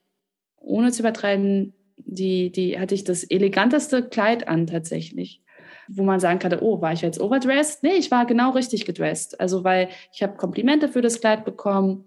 ohne 0.58 0.92
zu 0.92 1.04
übertreiben, 1.04 1.74
die, 1.98 2.52
die 2.52 2.80
hatte 2.80 2.96
ich 2.96 3.04
das 3.04 3.24
eleganteste 3.24 4.04
Kleid 4.04 4.48
an 4.48 4.68
tatsächlich 4.68 5.45
wo 5.88 6.04
man 6.04 6.20
sagen 6.20 6.40
kann, 6.40 6.58
oh, 6.60 6.82
war 6.82 6.94
ich 6.94 7.02
jetzt 7.02 7.20
overdressed? 7.20 7.84
Nee, 7.84 7.96
ich 7.96 8.12
war 8.12 8.26
genau 8.26 8.52
richtig 8.52 8.86
gedressed. 8.86 9.40
Also 9.40 9.64
weil 9.64 9.90
ich 10.12 10.24
habe 10.24 10.38
Komplimente 10.38 10.88
für 10.88 11.02
das 11.02 11.20
Kleid 11.20 11.46
bekommen, 11.46 12.06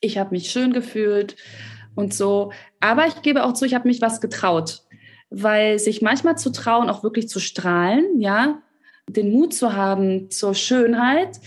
ich 0.00 0.18
habe 0.18 0.30
mich 0.30 0.50
schön 0.50 0.72
gefühlt 0.72 1.36
und 1.94 2.14
so. 2.14 2.52
Aber 2.80 3.06
ich 3.06 3.22
gebe 3.22 3.44
auch 3.44 3.52
zu, 3.54 3.64
ich 3.64 3.74
habe 3.74 3.88
mich 3.88 4.00
was 4.00 4.20
getraut, 4.20 4.82
weil 5.30 5.78
sich 5.78 6.02
manchmal 6.02 6.38
zu 6.38 6.50
trauen, 6.50 6.90
auch 6.90 7.02
wirklich 7.02 7.28
zu 7.28 7.40
strahlen, 7.40 8.20
ja, 8.20 8.62
den 9.08 9.32
Mut 9.32 9.54
zu 9.54 9.74
haben 9.74 10.30
zur 10.30 10.54
Schönheit, 10.54 11.40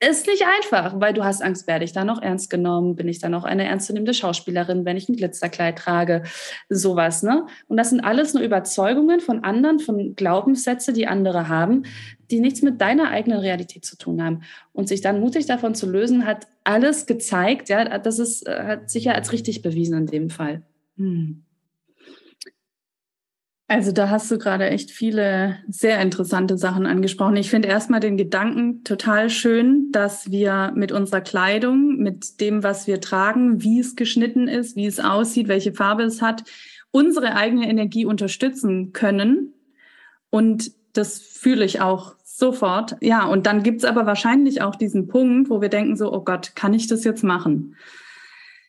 ist 0.00 0.26
nicht 0.26 0.44
einfach, 0.46 0.98
weil 0.98 1.12
du 1.12 1.24
hast 1.24 1.42
Angst, 1.42 1.66
werde 1.66 1.84
ich 1.84 1.92
da 1.92 2.04
noch 2.04 2.22
ernst 2.22 2.48
genommen? 2.48 2.96
Bin 2.96 3.06
ich 3.06 3.18
da 3.18 3.28
noch 3.28 3.44
eine 3.44 3.64
ernstzunehmende 3.64 4.14
Schauspielerin, 4.14 4.86
wenn 4.86 4.96
ich 4.96 5.08
ein 5.08 5.16
Glitzerkleid 5.16 5.76
trage? 5.76 6.22
Sowas, 6.70 7.22
ne? 7.22 7.46
Und 7.68 7.76
das 7.76 7.90
sind 7.90 8.00
alles 8.00 8.32
nur 8.32 8.42
Überzeugungen 8.42 9.20
von 9.20 9.44
anderen, 9.44 9.78
von 9.78 10.16
Glaubenssätze, 10.16 10.94
die 10.94 11.06
andere 11.06 11.48
haben, 11.48 11.82
die 12.30 12.40
nichts 12.40 12.62
mit 12.62 12.80
deiner 12.80 13.10
eigenen 13.10 13.40
Realität 13.40 13.84
zu 13.84 13.98
tun 13.98 14.22
haben. 14.24 14.40
Und 14.72 14.88
sich 14.88 15.02
dann 15.02 15.20
mutig 15.20 15.44
davon 15.44 15.74
zu 15.74 15.90
lösen, 15.90 16.24
hat 16.24 16.46
alles 16.64 17.04
gezeigt, 17.04 17.68
ja, 17.68 17.98
das 17.98 18.18
ist, 18.18 18.46
äh, 18.46 18.64
hat 18.64 18.90
sicher 18.90 19.14
als 19.14 19.32
richtig 19.32 19.60
bewiesen 19.60 19.98
in 19.98 20.06
dem 20.06 20.30
Fall. 20.30 20.62
Hm. 20.96 21.44
Also 23.70 23.92
da 23.92 24.10
hast 24.10 24.28
du 24.32 24.36
gerade 24.36 24.68
echt 24.68 24.90
viele 24.90 25.58
sehr 25.68 26.00
interessante 26.00 26.58
Sachen 26.58 26.86
angesprochen. 26.86 27.36
Ich 27.36 27.50
finde 27.50 27.68
erstmal 27.68 28.00
den 28.00 28.16
Gedanken 28.16 28.82
total 28.82 29.30
schön, 29.30 29.92
dass 29.92 30.28
wir 30.32 30.72
mit 30.74 30.90
unserer 30.90 31.20
Kleidung, 31.20 31.98
mit 31.98 32.40
dem, 32.40 32.64
was 32.64 32.88
wir 32.88 33.00
tragen, 33.00 33.62
wie 33.62 33.78
es 33.78 33.94
geschnitten 33.94 34.48
ist, 34.48 34.74
wie 34.74 34.86
es 34.86 34.98
aussieht, 34.98 35.46
welche 35.46 35.72
Farbe 35.72 36.02
es 36.02 36.20
hat, 36.20 36.42
unsere 36.90 37.36
eigene 37.36 37.68
Energie 37.68 38.04
unterstützen 38.04 38.92
können. 38.92 39.54
Und 40.30 40.72
das 40.92 41.20
fühle 41.20 41.64
ich 41.64 41.80
auch 41.80 42.16
sofort. 42.24 42.96
Ja, 43.00 43.24
und 43.26 43.46
dann 43.46 43.62
gibt's 43.62 43.84
aber 43.84 44.04
wahrscheinlich 44.04 44.62
auch 44.62 44.74
diesen 44.74 45.06
Punkt, 45.06 45.48
wo 45.48 45.60
wir 45.60 45.68
denken 45.68 45.94
so, 45.94 46.12
oh 46.12 46.24
Gott, 46.24 46.56
kann 46.56 46.74
ich 46.74 46.88
das 46.88 47.04
jetzt 47.04 47.22
machen? 47.22 47.76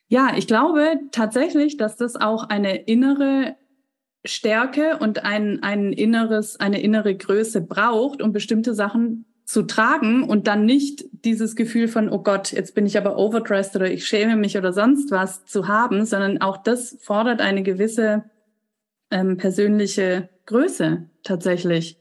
Ja, 0.06 0.36
ich 0.36 0.46
glaube 0.46 1.00
tatsächlich, 1.10 1.76
dass 1.76 1.96
das 1.96 2.14
auch 2.14 2.44
eine 2.44 2.76
innere 2.76 3.56
Stärke 4.24 4.98
und 4.98 5.24
ein, 5.24 5.62
ein 5.62 5.92
inneres, 5.92 6.58
eine 6.60 6.80
innere 6.80 7.14
Größe 7.14 7.60
braucht, 7.60 8.22
um 8.22 8.32
bestimmte 8.32 8.74
Sachen 8.74 9.24
zu 9.44 9.62
tragen 9.62 10.22
und 10.22 10.46
dann 10.46 10.64
nicht 10.64 11.04
dieses 11.24 11.56
Gefühl 11.56 11.88
von, 11.88 12.08
oh 12.08 12.22
Gott, 12.22 12.52
jetzt 12.52 12.74
bin 12.74 12.86
ich 12.86 12.96
aber 12.96 13.18
overdressed 13.18 13.76
oder 13.76 13.90
ich 13.90 14.06
schäme 14.06 14.36
mich 14.36 14.56
oder 14.56 14.72
sonst 14.72 15.10
was 15.10 15.44
zu 15.44 15.68
haben, 15.68 16.04
sondern 16.06 16.40
auch 16.40 16.56
das 16.56 16.96
fordert 17.00 17.40
eine 17.40 17.62
gewisse 17.62 18.24
ähm, 19.10 19.36
persönliche 19.36 20.28
Größe 20.46 21.08
tatsächlich. 21.22 21.98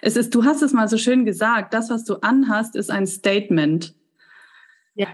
Es 0.00 0.16
ist, 0.16 0.34
du 0.34 0.44
hast 0.44 0.62
es 0.62 0.72
mal 0.72 0.88
so 0.88 0.98
schön 0.98 1.24
gesagt, 1.24 1.74
das, 1.74 1.90
was 1.90 2.04
du 2.04 2.16
anhast, 2.16 2.76
ist 2.76 2.90
ein 2.90 3.06
Statement. 3.06 3.94
Ja. 4.94 5.08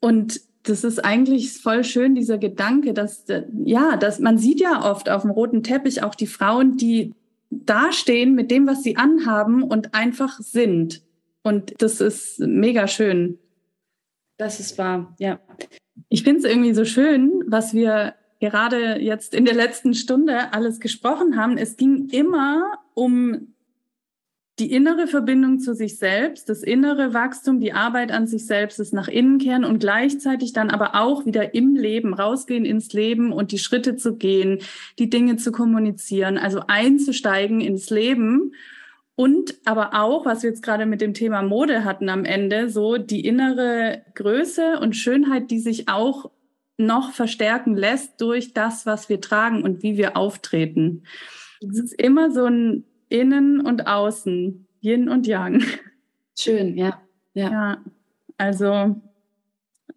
Und 0.00 0.40
das 0.62 0.84
ist 0.84 0.98
eigentlich 0.98 1.52
voll 1.52 1.84
schön, 1.84 2.14
dieser 2.14 2.38
Gedanke, 2.38 2.92
dass, 2.92 3.24
ja, 3.64 3.96
dass 3.96 4.18
man 4.18 4.38
sieht 4.38 4.60
ja 4.60 4.90
oft 4.90 5.08
auf 5.08 5.22
dem 5.22 5.30
roten 5.30 5.62
Teppich 5.62 6.02
auch 6.02 6.14
die 6.14 6.26
Frauen, 6.26 6.76
die 6.76 7.14
dastehen 7.50 8.34
mit 8.34 8.50
dem, 8.50 8.66
was 8.66 8.82
sie 8.82 8.96
anhaben 8.96 9.62
und 9.62 9.94
einfach 9.94 10.38
sind. 10.40 11.02
Und 11.42 11.74
das 11.82 12.00
ist 12.00 12.40
mega 12.40 12.86
schön. 12.86 13.38
Das 14.36 14.60
ist 14.60 14.78
wahr, 14.78 15.14
ja. 15.18 15.40
Ich 16.08 16.22
finde 16.22 16.40
es 16.40 16.44
irgendwie 16.44 16.74
so 16.74 16.84
schön, 16.84 17.42
was 17.46 17.74
wir 17.74 18.14
gerade 18.40 18.98
jetzt 19.00 19.34
in 19.34 19.44
der 19.44 19.54
letzten 19.54 19.94
Stunde 19.94 20.52
alles 20.52 20.80
gesprochen 20.80 21.36
haben. 21.36 21.58
Es 21.58 21.76
ging 21.76 22.08
immer 22.10 22.78
um 22.94 23.54
die 24.60 24.70
innere 24.70 25.06
Verbindung 25.06 25.58
zu 25.58 25.74
sich 25.74 25.96
selbst, 25.96 26.50
das 26.50 26.62
innere 26.62 27.14
Wachstum, 27.14 27.58
die 27.60 27.72
Arbeit 27.72 28.12
an 28.12 28.26
sich 28.26 28.46
selbst, 28.46 28.78
das 28.78 28.92
nach 28.92 29.08
innen 29.08 29.38
kehren 29.38 29.64
und 29.64 29.78
gleichzeitig 29.78 30.52
dann 30.52 30.70
aber 30.70 30.94
auch 30.94 31.24
wieder 31.24 31.54
im 31.54 31.74
Leben 31.74 32.12
rausgehen 32.12 32.66
ins 32.66 32.92
Leben 32.92 33.32
und 33.32 33.52
die 33.52 33.58
Schritte 33.58 33.96
zu 33.96 34.16
gehen, 34.16 34.58
die 34.98 35.08
Dinge 35.08 35.36
zu 35.36 35.50
kommunizieren, 35.50 36.36
also 36.36 36.62
einzusteigen 36.66 37.62
ins 37.62 37.88
Leben 37.88 38.52
und 39.16 39.54
aber 39.64 39.94
auch, 39.94 40.26
was 40.26 40.42
wir 40.42 40.50
jetzt 40.50 40.62
gerade 40.62 40.86
mit 40.86 41.00
dem 41.00 41.14
Thema 41.14 41.42
Mode 41.42 41.84
hatten 41.84 42.08
am 42.10 42.24
Ende, 42.24 42.68
so 42.68 42.98
die 42.98 43.24
innere 43.24 44.02
Größe 44.14 44.78
und 44.78 44.94
Schönheit, 44.94 45.50
die 45.50 45.58
sich 45.58 45.88
auch 45.88 46.30
noch 46.76 47.12
verstärken 47.12 47.76
lässt 47.76 48.20
durch 48.20 48.52
das, 48.52 48.86
was 48.86 49.08
wir 49.08 49.20
tragen 49.20 49.62
und 49.62 49.82
wie 49.82 49.96
wir 49.96 50.16
auftreten. 50.16 51.04
Es 51.60 51.78
ist 51.78 51.92
immer 51.92 52.30
so 52.30 52.46
ein 52.46 52.84
Innen 53.10 53.60
und 53.60 53.86
Außen, 53.86 54.66
Yin 54.80 55.08
und 55.10 55.26
Yang. 55.26 55.62
Schön, 56.38 56.78
ja. 56.78 57.02
Ja, 57.34 57.50
ja 57.50 57.84
also 58.38 58.96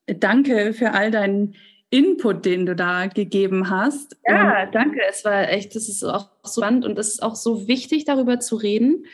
danke 0.05 0.73
für 0.73 0.91
all 0.91 1.11
deinen 1.11 1.55
Input, 1.89 2.43
den 2.43 2.65
du 2.65 2.75
da 2.75 3.05
gegeben 3.05 3.69
hast. 3.69 4.17
Ja, 4.27 4.65
danke. 4.65 4.99
Es 5.07 5.23
war 5.23 5.47
echt, 5.49 5.75
das 5.75 5.87
ist 5.87 6.03
auch 6.03 6.29
so 6.43 6.61
spannend 6.61 6.85
und 6.85 6.97
es 6.97 7.09
ist 7.09 7.23
auch 7.23 7.35
so 7.35 7.67
wichtig, 7.67 8.03
darüber 8.03 8.39
zu 8.39 8.55
reden, 8.55 9.05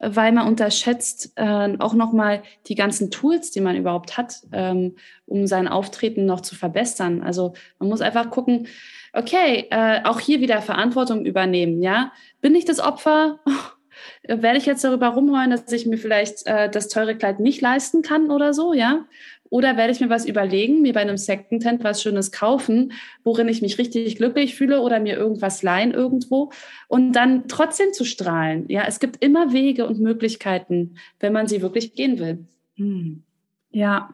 weil 0.00 0.32
man 0.32 0.48
unterschätzt 0.48 1.32
äh, 1.36 1.76
auch 1.78 1.94
nochmal 1.94 2.42
die 2.66 2.74
ganzen 2.74 3.10
Tools, 3.10 3.50
die 3.50 3.60
man 3.60 3.76
überhaupt 3.76 4.16
hat, 4.16 4.36
ähm, 4.52 4.96
um 5.26 5.46
sein 5.46 5.68
Auftreten 5.68 6.24
noch 6.24 6.40
zu 6.40 6.54
verbessern. 6.56 7.22
Also 7.22 7.52
man 7.78 7.90
muss 7.90 8.00
einfach 8.00 8.30
gucken, 8.30 8.66
okay, 9.14 9.66
äh, 9.70 10.00
auch 10.04 10.20
hier 10.20 10.40
wieder 10.40 10.60
Verantwortung 10.60 11.24
übernehmen, 11.24 11.82
ja. 11.82 12.12
Bin 12.40 12.54
ich 12.54 12.64
das 12.64 12.80
Opfer? 12.80 13.40
Werde 14.26 14.58
ich 14.58 14.66
jetzt 14.66 14.84
darüber 14.84 15.08
rumheulen, 15.08 15.50
dass 15.50 15.70
ich 15.72 15.86
mir 15.86 15.98
vielleicht 15.98 16.46
äh, 16.46 16.68
das 16.68 16.88
teure 16.88 17.16
Kleid 17.16 17.40
nicht 17.40 17.60
leisten 17.60 18.02
kann 18.02 18.30
oder 18.30 18.52
so, 18.52 18.72
ja? 18.74 19.06
Oder 19.50 19.76
werde 19.76 19.92
ich 19.92 20.00
mir 20.00 20.10
was 20.10 20.26
überlegen, 20.26 20.82
mir 20.82 20.92
bei 20.92 21.00
einem 21.00 21.16
Second-Tent 21.16 21.84
was 21.84 22.02
Schönes 22.02 22.32
kaufen, 22.32 22.92
worin 23.22 23.46
ich 23.46 23.62
mich 23.62 23.78
richtig 23.78 24.16
glücklich 24.16 24.56
fühle 24.56 24.80
oder 24.80 24.98
mir 24.98 25.16
irgendwas 25.16 25.62
leihen 25.62 25.92
irgendwo 25.92 26.50
und 26.88 27.12
dann 27.12 27.46
trotzdem 27.46 27.92
zu 27.92 28.04
strahlen. 28.04 28.64
Ja, 28.68 28.82
es 28.88 28.98
gibt 28.98 29.22
immer 29.22 29.52
Wege 29.52 29.86
und 29.86 30.00
Möglichkeiten, 30.00 30.96
wenn 31.20 31.32
man 31.32 31.46
sie 31.46 31.62
wirklich 31.62 31.94
gehen 31.94 32.18
will. 32.18 32.46
Hm. 32.76 33.22
Ja, 33.70 34.10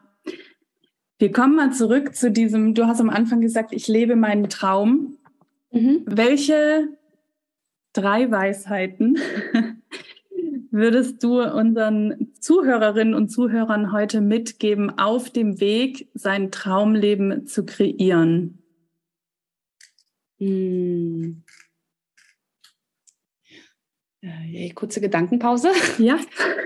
wir 1.21 1.31
kommen 1.31 1.55
mal 1.55 1.71
zurück 1.71 2.15
zu 2.15 2.31
diesem, 2.31 2.73
du 2.73 2.87
hast 2.87 2.99
am 2.99 3.11
Anfang 3.11 3.41
gesagt, 3.41 3.73
ich 3.73 3.87
lebe 3.87 4.15
meinen 4.15 4.49
Traum. 4.49 5.17
Mhm. 5.71 6.01
Welche 6.07 6.89
drei 7.93 8.31
Weisheiten 8.31 9.19
würdest 10.71 11.23
du 11.23 11.43
unseren 11.43 12.33
Zuhörerinnen 12.39 13.13
und 13.13 13.29
Zuhörern 13.29 13.91
heute 13.91 14.19
mitgeben, 14.19 14.97
auf 14.97 15.29
dem 15.29 15.59
Weg, 15.59 16.09
sein 16.15 16.49
Traumleben 16.49 17.45
zu 17.45 17.67
kreieren? 17.67 18.57
Hm. 20.39 21.43
Äh, 24.21 24.71
kurze 24.71 25.01
Gedankenpause. 25.01 25.69
Ja. 25.99 26.19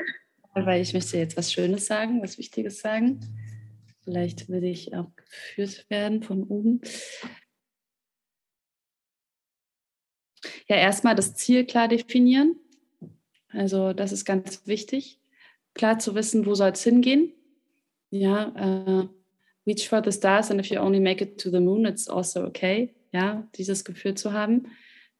Weil 0.53 0.81
ich 0.81 0.93
möchte 0.93 1.17
jetzt 1.17 1.35
was 1.35 1.51
Schönes 1.51 1.87
sagen, 1.87 2.21
was 2.21 2.37
Wichtiges 2.37 2.79
sagen. 2.79 3.19
Vielleicht 4.05 4.49
würde 4.49 4.67
ich 4.67 4.93
auch 4.93 5.09
geführt 5.15 5.89
werden 5.89 6.21
von 6.21 6.43
oben. 6.43 6.81
Ja, 10.67 10.77
erstmal 10.77 11.15
das 11.15 11.35
Ziel 11.35 11.65
klar 11.65 11.87
definieren. 11.87 12.55
Also 13.49 13.93
das 13.93 14.11
ist 14.11 14.25
ganz 14.25 14.67
wichtig. 14.67 15.19
Klar 15.73 15.99
zu 15.99 16.13
wissen, 16.13 16.45
wo 16.45 16.53
soll 16.53 16.71
es 16.71 16.83
hingehen. 16.83 17.33
Ja, 18.11 18.49
uh, 18.55 19.09
reach 19.65 19.89
for 19.89 20.03
the 20.03 20.11
stars 20.11 20.51
and 20.51 20.59
if 20.59 20.67
you 20.67 20.79
only 20.79 20.99
make 20.99 21.23
it 21.23 21.41
to 21.41 21.49
the 21.49 21.59
moon, 21.59 21.85
it's 21.85 22.07
also 22.07 22.45
okay. 22.45 22.93
Ja, 23.11 23.47
dieses 23.55 23.83
Gefühl 23.83 24.15
zu 24.15 24.33
haben. 24.33 24.67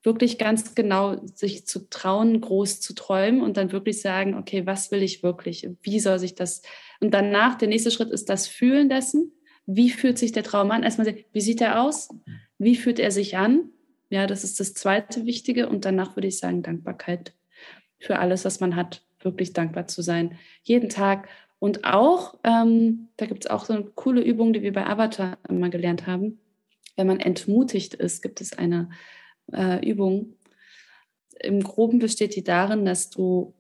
Wirklich 0.06 0.38
ganz 0.38 0.76
genau 0.76 1.18
sich 1.26 1.66
zu 1.66 1.90
trauen, 1.90 2.40
groß 2.40 2.80
zu 2.80 2.94
träumen 2.94 3.42
und 3.42 3.58
dann 3.58 3.72
wirklich 3.72 4.00
sagen, 4.00 4.36
okay, 4.36 4.66
was 4.66 4.92
will 4.92 5.04
ich 5.04 5.24
wirklich? 5.24 5.68
Wie 5.82 6.00
soll 6.00 6.20
sich 6.20 6.36
das 6.36 6.62
und 7.00 7.14
danach, 7.14 7.56
der 7.56 7.68
nächste 7.68 7.92
Schritt 7.92 8.10
ist 8.10 8.30
das 8.30 8.48
Fühlen 8.48 8.90
dessen. 8.90 9.32
Wie 9.66 9.90
fühlt 9.90 10.18
sich 10.18 10.32
der 10.32 10.44
Traum 10.44 10.72
an? 10.72 10.84
Erstmal, 10.84 11.16
wie 11.32 11.42
sieht 11.42 11.62
er 11.62 11.82
aus? 11.82 12.10
Wie 12.58 12.76
fühlt 12.76 13.00
er 13.00 13.12
sich 13.12 13.38
an? 13.38 13.70
Ja, 14.10 14.28
das 14.28 14.44
ist 14.44 14.60
das 14.60 14.74
zweite 14.74 15.26
Wichtige. 15.26 15.68
Und 15.68 15.86
danach 15.86 16.16
würde 16.16 16.28
ich 16.28 16.38
sagen, 16.38 16.64
Dankbarkeit 16.64 17.34
für 18.00 18.20
alles, 18.20 18.46
was 18.46 18.60
man 18.60 18.76
hat, 18.76 19.04
wirklich 19.22 19.54
dankbar 19.54 19.88
zu 19.88 20.02
sein. 20.02 20.38
Jeden 20.64 20.90
Tag. 20.90 21.28
Und 21.60 21.84
auch, 21.84 22.38
ähm, 22.44 23.10
da 23.18 23.26
gibt 23.26 23.46
es 23.46 23.52
auch 23.52 23.66
so 23.66 23.74
eine 23.74 23.84
coole 23.84 24.22
Übung, 24.22 24.54
die 24.54 24.62
wir 24.62 24.74
bei 24.74 24.86
Avatar 24.86 25.38
immer 25.50 25.70
gelernt 25.70 26.06
haben. 26.06 26.40
Wenn 26.96 27.08
man 27.08 27.20
entmutigt 27.20 27.96
ist, 27.96 28.22
gibt 28.22 28.40
es 28.40 28.58
eine 28.58 28.90
äh, 29.54 29.88
Übung. 29.88 30.34
Im 31.42 31.62
Groben 31.62 32.00
besteht 32.00 32.36
die 32.36 32.44
darin, 32.44 32.86
dass 32.86 33.10
du 33.10 33.54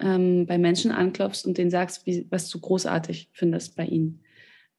ähm, 0.00 0.46
bei 0.46 0.58
Menschen 0.58 0.90
anklopfst 0.90 1.46
und 1.46 1.58
denen 1.58 1.70
sagst, 1.70 2.06
wie, 2.06 2.26
was 2.30 2.48
du 2.48 2.60
großartig 2.60 3.30
findest 3.32 3.76
bei 3.76 3.86
ihnen. 3.86 4.20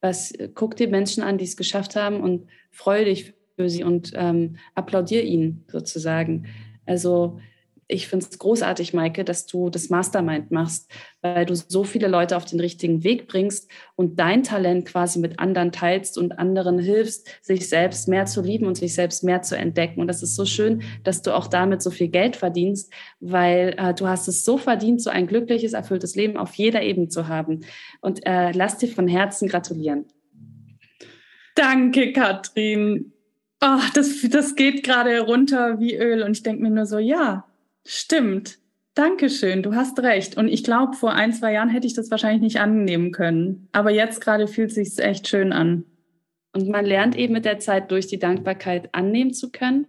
Was, 0.01 0.31
äh, 0.31 0.49
guck 0.53 0.75
dir 0.75 0.87
Menschen 0.87 1.23
an, 1.23 1.37
die 1.37 1.45
es 1.45 1.57
geschafft 1.57 1.95
haben 1.95 2.21
und 2.21 2.47
freue 2.71 3.05
dich 3.05 3.33
für 3.55 3.69
sie 3.69 3.83
und 3.83 4.11
ähm, 4.15 4.57
applaudier 4.75 5.23
ihnen 5.23 5.63
sozusagen. 5.71 6.47
Also 6.85 7.39
ich 7.87 8.07
finde 8.07 8.25
es 8.29 8.39
großartig, 8.39 8.93
Maike, 8.93 9.23
dass 9.23 9.45
du 9.45 9.69
das 9.69 9.89
Mastermind 9.89 10.49
machst, 10.49 10.89
weil 11.21 11.45
du 11.45 11.55
so 11.55 11.83
viele 11.83 12.07
Leute 12.07 12.35
auf 12.35 12.45
den 12.45 12.59
richtigen 12.59 13.03
Weg 13.03 13.27
bringst 13.27 13.69
und 13.95 14.19
dein 14.19 14.41
Talent 14.41 14.85
quasi 14.85 15.19
mit 15.19 15.39
anderen 15.39 15.71
teilst 15.71 16.17
und 16.17 16.39
anderen 16.39 16.79
hilfst, 16.79 17.27
sich 17.43 17.69
selbst 17.69 18.07
mehr 18.07 18.25
zu 18.25 18.41
lieben 18.41 18.65
und 18.65 18.75
sich 18.75 18.95
selbst 18.95 19.23
mehr 19.23 19.43
zu 19.43 19.55
entdecken. 19.55 20.01
Und 20.01 20.07
das 20.07 20.23
ist 20.23 20.35
so 20.35 20.45
schön, 20.45 20.81
dass 21.03 21.21
du 21.21 21.35
auch 21.35 21.47
damit 21.47 21.83
so 21.83 21.91
viel 21.91 22.07
Geld 22.07 22.35
verdienst, 22.35 22.91
weil 23.19 23.75
äh, 23.77 23.93
du 23.93 24.07
hast 24.07 24.27
es 24.27 24.43
so 24.43 24.57
verdient, 24.57 25.01
so 25.01 25.11
ein 25.11 25.27
glückliches, 25.27 25.73
erfülltes 25.73 26.15
Leben 26.15 26.37
auf 26.37 26.55
jeder 26.55 26.81
Ebene 26.81 27.09
zu 27.09 27.27
haben. 27.27 27.61
Und 28.01 28.25
äh, 28.25 28.51
lass 28.51 28.79
dir 28.79 28.87
von 28.87 29.07
Herzen 29.07 29.47
gratulieren. 29.47 30.05
Danke, 31.53 32.13
Katrin. 32.13 33.13
Oh, 33.61 33.79
das, 33.93 34.27
das 34.29 34.55
geht 34.55 34.83
gerade 34.83 35.19
runter 35.21 35.79
wie 35.79 35.95
Öl 35.95 36.23
und 36.23 36.31
ich 36.31 36.43
denke 36.43 36.63
mir 36.63 36.71
nur 36.71 36.85
so, 36.85 36.97
ja, 36.97 37.45
Stimmt. 37.85 38.57
Dankeschön, 38.95 39.61
du 39.61 39.75
hast 39.75 39.99
recht. 39.99 40.37
Und 40.37 40.47
ich 40.47 40.63
glaube, 40.63 40.93
vor 40.93 41.13
ein, 41.13 41.33
zwei 41.33 41.53
Jahren 41.53 41.69
hätte 41.69 41.85
ich 41.85 41.93
das 41.93 42.09
wahrscheinlich 42.11 42.41
nicht 42.41 42.59
annehmen 42.59 43.11
können. 43.11 43.67
Aber 43.73 43.91
jetzt 43.91 44.21
gerade 44.21 44.47
fühlt 44.47 44.69
es 44.69 44.75
sich 44.75 45.05
echt 45.05 45.27
schön 45.27 45.53
an. 45.53 45.85
Und 46.53 46.69
man 46.69 46.85
lernt 46.85 47.15
eben 47.17 47.33
mit 47.33 47.45
der 47.45 47.59
Zeit 47.59 47.91
durch 47.91 48.07
die 48.07 48.17
Dankbarkeit 48.17 48.89
annehmen 48.93 49.33
zu 49.33 49.51
können. 49.51 49.87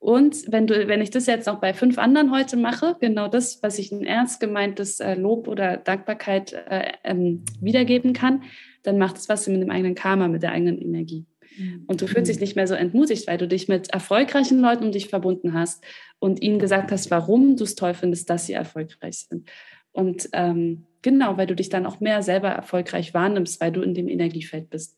Und 0.00 0.50
wenn 0.50 0.66
du, 0.66 0.88
wenn 0.88 1.00
ich 1.00 1.10
das 1.10 1.26
jetzt 1.26 1.46
noch 1.46 1.60
bei 1.60 1.72
fünf 1.72 1.96
anderen 1.96 2.32
heute 2.32 2.56
mache, 2.56 2.96
genau 3.00 3.28
das, 3.28 3.62
was 3.62 3.78
ich 3.78 3.92
ein 3.92 4.04
ernst 4.04 4.40
gemeintes 4.40 4.98
äh, 4.98 5.14
Lob 5.14 5.46
oder 5.46 5.76
Dankbarkeit 5.76 6.52
äh, 6.52 6.90
ähm, 7.04 7.44
wiedergeben 7.60 8.12
kann, 8.12 8.42
dann 8.82 8.98
macht 8.98 9.16
es 9.16 9.28
was 9.28 9.46
mit 9.46 9.62
dem 9.62 9.70
eigenen 9.70 9.94
Karma, 9.94 10.26
mit 10.26 10.42
der 10.42 10.50
eigenen 10.50 10.82
Energie. 10.82 11.24
Mhm. 11.56 11.84
Und 11.86 12.00
du 12.00 12.06
fühlst 12.06 12.30
dich 12.30 12.40
nicht 12.40 12.56
mehr 12.56 12.66
so 12.66 12.74
entmutigt, 12.74 13.26
weil 13.26 13.38
du 13.38 13.48
dich 13.48 13.68
mit 13.68 13.90
erfolgreichen 13.90 14.60
Leuten 14.60 14.84
um 14.84 14.92
dich 14.92 15.08
verbunden 15.08 15.54
hast 15.54 15.84
und 16.18 16.42
ihnen 16.42 16.58
gesagt 16.58 16.92
hast, 16.92 17.10
warum 17.10 17.56
du 17.56 17.64
es 17.64 17.74
toll 17.74 17.94
findest, 17.94 18.30
dass 18.30 18.46
sie 18.46 18.52
erfolgreich 18.52 19.26
sind. 19.28 19.50
Und 19.92 20.28
ähm, 20.32 20.86
genau, 21.02 21.36
weil 21.36 21.46
du 21.46 21.54
dich 21.54 21.68
dann 21.68 21.86
auch 21.86 22.00
mehr 22.00 22.22
selber 22.22 22.48
erfolgreich 22.48 23.14
wahrnimmst, 23.14 23.60
weil 23.60 23.72
du 23.72 23.82
in 23.82 23.94
dem 23.94 24.08
Energiefeld 24.08 24.70
bist. 24.70 24.96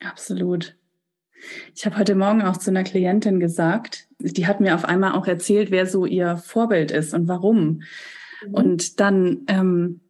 Absolut. 0.00 0.76
Ich 1.74 1.84
habe 1.84 1.98
heute 1.98 2.14
Morgen 2.14 2.42
auch 2.42 2.56
zu 2.56 2.70
einer 2.70 2.84
Klientin 2.84 3.40
gesagt, 3.40 4.08
die 4.18 4.46
hat 4.46 4.60
mir 4.60 4.74
auf 4.74 4.84
einmal 4.84 5.12
auch 5.12 5.26
erzählt, 5.26 5.70
wer 5.70 5.86
so 5.86 6.06
ihr 6.06 6.36
Vorbild 6.36 6.90
ist 6.90 7.14
und 7.14 7.28
warum. 7.28 7.82
Mhm. 8.46 8.54
Und 8.54 9.00
dann 9.00 9.42
ähm, 9.48 10.00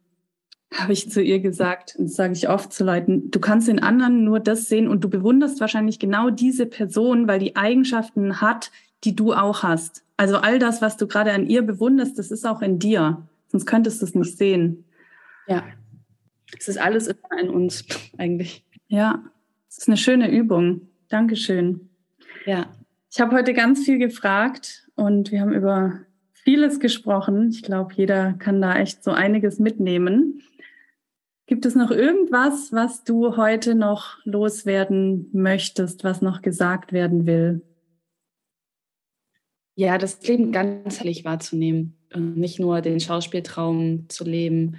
habe 0.73 0.93
ich 0.93 1.09
zu 1.09 1.21
ihr 1.21 1.39
gesagt, 1.39 1.95
und 1.97 2.05
das 2.05 2.15
sage 2.15 2.33
ich 2.33 2.49
oft 2.49 2.73
zu 2.73 2.83
Leuten, 2.83 3.31
du 3.31 3.39
kannst 3.39 3.69
in 3.69 3.79
anderen 3.79 4.23
nur 4.23 4.39
das 4.39 4.67
sehen 4.67 4.87
und 4.87 5.03
du 5.03 5.09
bewunderst 5.09 5.59
wahrscheinlich 5.59 5.99
genau 5.99 6.29
diese 6.29 6.65
Person, 6.65 7.27
weil 7.27 7.39
die 7.39 7.55
Eigenschaften 7.55 8.41
hat, 8.41 8.71
die 9.03 9.15
du 9.15 9.33
auch 9.33 9.63
hast. 9.63 10.03
Also 10.17 10.37
all 10.37 10.59
das, 10.59 10.81
was 10.81 10.97
du 10.97 11.07
gerade 11.07 11.33
an 11.33 11.47
ihr 11.47 11.61
bewunderst, 11.61 12.17
das 12.17 12.31
ist 12.31 12.45
auch 12.45 12.61
in 12.61 12.79
dir. 12.79 13.27
Sonst 13.47 13.65
könntest 13.65 14.01
du 14.01 14.05
es 14.05 14.15
nicht 14.15 14.37
sehen. 14.37 14.85
Ja. 15.47 15.63
Es 16.57 16.67
ist 16.67 16.77
alles 16.77 17.07
immer 17.07 17.41
in 17.41 17.49
uns, 17.49 17.85
eigentlich. 18.17 18.63
Ja, 18.87 19.23
es 19.69 19.79
ist 19.79 19.87
eine 19.87 19.97
schöne 19.97 20.31
Übung. 20.31 20.81
Dankeschön. 21.09 21.89
Ja. 22.45 22.67
Ich 23.11 23.19
habe 23.19 23.35
heute 23.35 23.53
ganz 23.53 23.83
viel 23.83 23.97
gefragt 23.97 24.87
und 24.95 25.31
wir 25.31 25.41
haben 25.41 25.53
über 25.53 25.99
vieles 26.33 26.79
gesprochen. 26.79 27.49
Ich 27.49 27.63
glaube, 27.63 27.93
jeder 27.95 28.33
kann 28.33 28.61
da 28.61 28.75
echt 28.75 29.03
so 29.03 29.11
einiges 29.11 29.59
mitnehmen. 29.59 30.41
Gibt 31.47 31.65
es 31.65 31.75
noch 31.75 31.91
irgendwas, 31.91 32.71
was 32.71 33.03
du 33.03 33.37
heute 33.37 33.75
noch 33.75 34.17
loswerden 34.23 35.29
möchtest, 35.31 36.03
was 36.03 36.21
noch 36.21 36.41
gesagt 36.41 36.91
werden 36.91 37.27
will? 37.27 37.61
Ja, 39.75 39.97
das 39.99 40.25
Leben 40.25 40.51
ganzheitlich 40.51 41.23
wahrzunehmen. 41.23 41.97
Und 42.13 42.37
nicht 42.37 42.59
nur 42.59 42.81
den 42.81 42.99
Schauspieltraum 42.99 44.09
zu 44.09 44.23
leben 44.23 44.77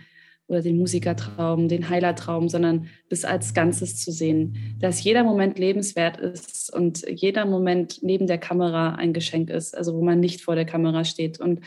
oder 0.49 0.63
den 0.63 0.79
Musikertraum, 0.79 1.69
den 1.69 1.89
Heilertraum, 1.89 2.49
sondern 2.49 2.89
das 3.11 3.25
als 3.25 3.55
Ganzes 3.55 4.03
zu 4.03 4.11
sehen, 4.11 4.77
dass 4.81 5.03
jeder 5.05 5.23
Moment 5.23 5.59
lebenswert 5.59 6.17
ist 6.19 6.73
und 6.75 7.07
jeder 7.09 7.45
Moment 7.45 8.01
neben 8.03 8.27
der 8.27 8.39
Kamera 8.39 8.95
ein 8.95 9.13
Geschenk 9.13 9.51
ist, 9.51 9.77
also 9.77 9.95
wo 9.95 10.03
man 10.03 10.19
nicht 10.19 10.43
vor 10.43 10.55
der 10.55 10.67
Kamera 10.67 11.05
steht 11.05 11.41
und 11.41 11.61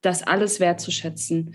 das 0.00 0.22
alles 0.22 0.58
wertzuschätzen, 0.58 1.54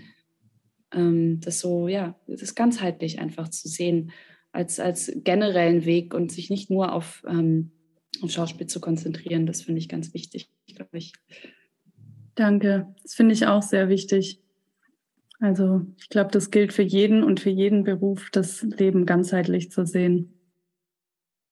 das 0.92 1.60
so, 1.60 1.88
ja, 1.88 2.18
das 2.26 2.54
ganzheitlich 2.54 3.20
einfach 3.20 3.48
zu 3.48 3.68
sehen 3.68 4.10
als, 4.52 4.80
als 4.80 5.12
generellen 5.22 5.84
Weg 5.84 6.14
und 6.14 6.32
sich 6.32 6.50
nicht 6.50 6.70
nur 6.70 6.92
auf, 6.92 7.22
ähm, 7.28 7.70
auf 8.22 8.30
Schauspiel 8.30 8.66
zu 8.66 8.80
konzentrieren, 8.80 9.46
das 9.46 9.62
finde 9.62 9.78
ich 9.78 9.88
ganz 9.88 10.12
wichtig, 10.14 10.50
glaube 10.66 10.98
ich. 10.98 11.12
Danke, 12.34 12.94
das 13.02 13.14
finde 13.14 13.34
ich 13.34 13.46
auch 13.46 13.62
sehr 13.62 13.88
wichtig. 13.88 14.40
Also 15.38 15.86
ich 15.98 16.08
glaube, 16.08 16.30
das 16.30 16.50
gilt 16.50 16.72
für 16.72 16.82
jeden 16.82 17.22
und 17.22 17.40
für 17.40 17.50
jeden 17.50 17.84
Beruf, 17.84 18.30
das 18.30 18.62
Leben 18.62 19.06
ganzheitlich 19.06 19.70
zu 19.70 19.86
sehen. 19.86 20.34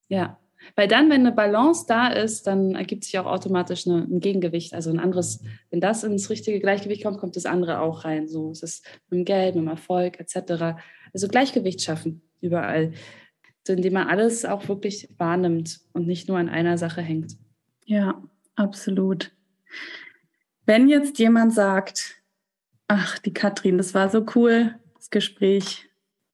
Ja, 0.09 0.39
weil 0.77 0.89
dann, 0.89 1.11
wenn 1.11 1.21
eine 1.21 1.33
Balance 1.33 1.85
da 1.89 2.09
ist, 2.09 2.47
dann 2.47 2.75
ergibt 2.75 3.05
sich 3.05 3.19
auch 3.19 3.27
automatisch 3.27 3.87
eine, 3.87 4.03
ein 4.03 4.21
Gegengewicht. 4.21 4.75
Also 4.75 4.91
ein 4.91 4.99
anderes, 4.99 5.43
wenn 5.71 5.81
das 5.81 6.05
ins 6.05 6.31
richtige 6.31 6.61
Gleichgewicht 6.61 7.03
kommt, 7.03 7.19
kommt 7.19 7.37
das 7.37 7.47
andere 7.47 7.81
auch 7.81 8.05
rein. 8.05 8.29
So 8.29 8.51
ist 8.51 8.63
es 8.63 8.83
mit 9.11 9.21
dem 9.21 9.25
Geld, 9.25 9.55
mit 9.55 9.65
dem 9.65 9.69
Erfolg 9.69 10.21
etc. 10.21 10.79
Also 11.13 11.29
Gleichgewicht 11.29 11.83
schaffen 11.83 12.23
überall, 12.41 12.93
indem 13.67 13.93
man 13.93 14.09
alles 14.09 14.45
auch 14.45 14.69
wirklich 14.69 15.09
wahrnimmt 15.19 15.81
und 15.93 16.07
nicht 16.07 16.29
nur 16.29 16.39
an 16.39 16.49
einer 16.49 16.79
Sache 16.79 17.03
hängt. 17.03 17.37
Ja, 17.85 18.23
absolut. 18.55 19.33
Wenn 20.65 20.89
jetzt 20.89 21.19
jemand 21.19 21.55
sagt, 21.55 22.19
Ach, 22.89 23.19
die 23.19 23.35
Katrin, 23.35 23.77
das 23.77 23.93
war 23.93 24.09
so 24.09 24.25
cool, 24.35 24.75
das 24.97 25.11
Gespräch. 25.11 25.91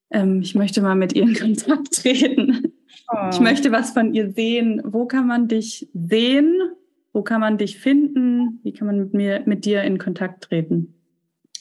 Ähm, 0.09 0.41
ich 0.41 0.55
möchte 0.55 0.81
mal 0.81 0.95
mit 0.95 1.13
ihr 1.13 1.23
in 1.23 1.35
Kontakt 1.35 1.93
treten. 1.93 2.64
Oh. 3.11 3.29
Ich 3.31 3.39
möchte 3.39 3.71
was 3.71 3.91
von 3.91 4.13
ihr 4.13 4.31
sehen. 4.31 4.81
Wo 4.85 5.05
kann 5.05 5.27
man 5.27 5.47
dich 5.47 5.89
sehen? 5.93 6.55
Wo 7.13 7.21
kann 7.21 7.41
man 7.41 7.57
dich 7.57 7.79
finden? 7.79 8.59
Wie 8.63 8.73
kann 8.73 8.87
man 8.87 8.99
mit 8.99 9.13
mir, 9.13 9.43
mit 9.45 9.65
dir 9.65 9.83
in 9.83 9.97
Kontakt 9.97 10.45
treten? 10.45 10.95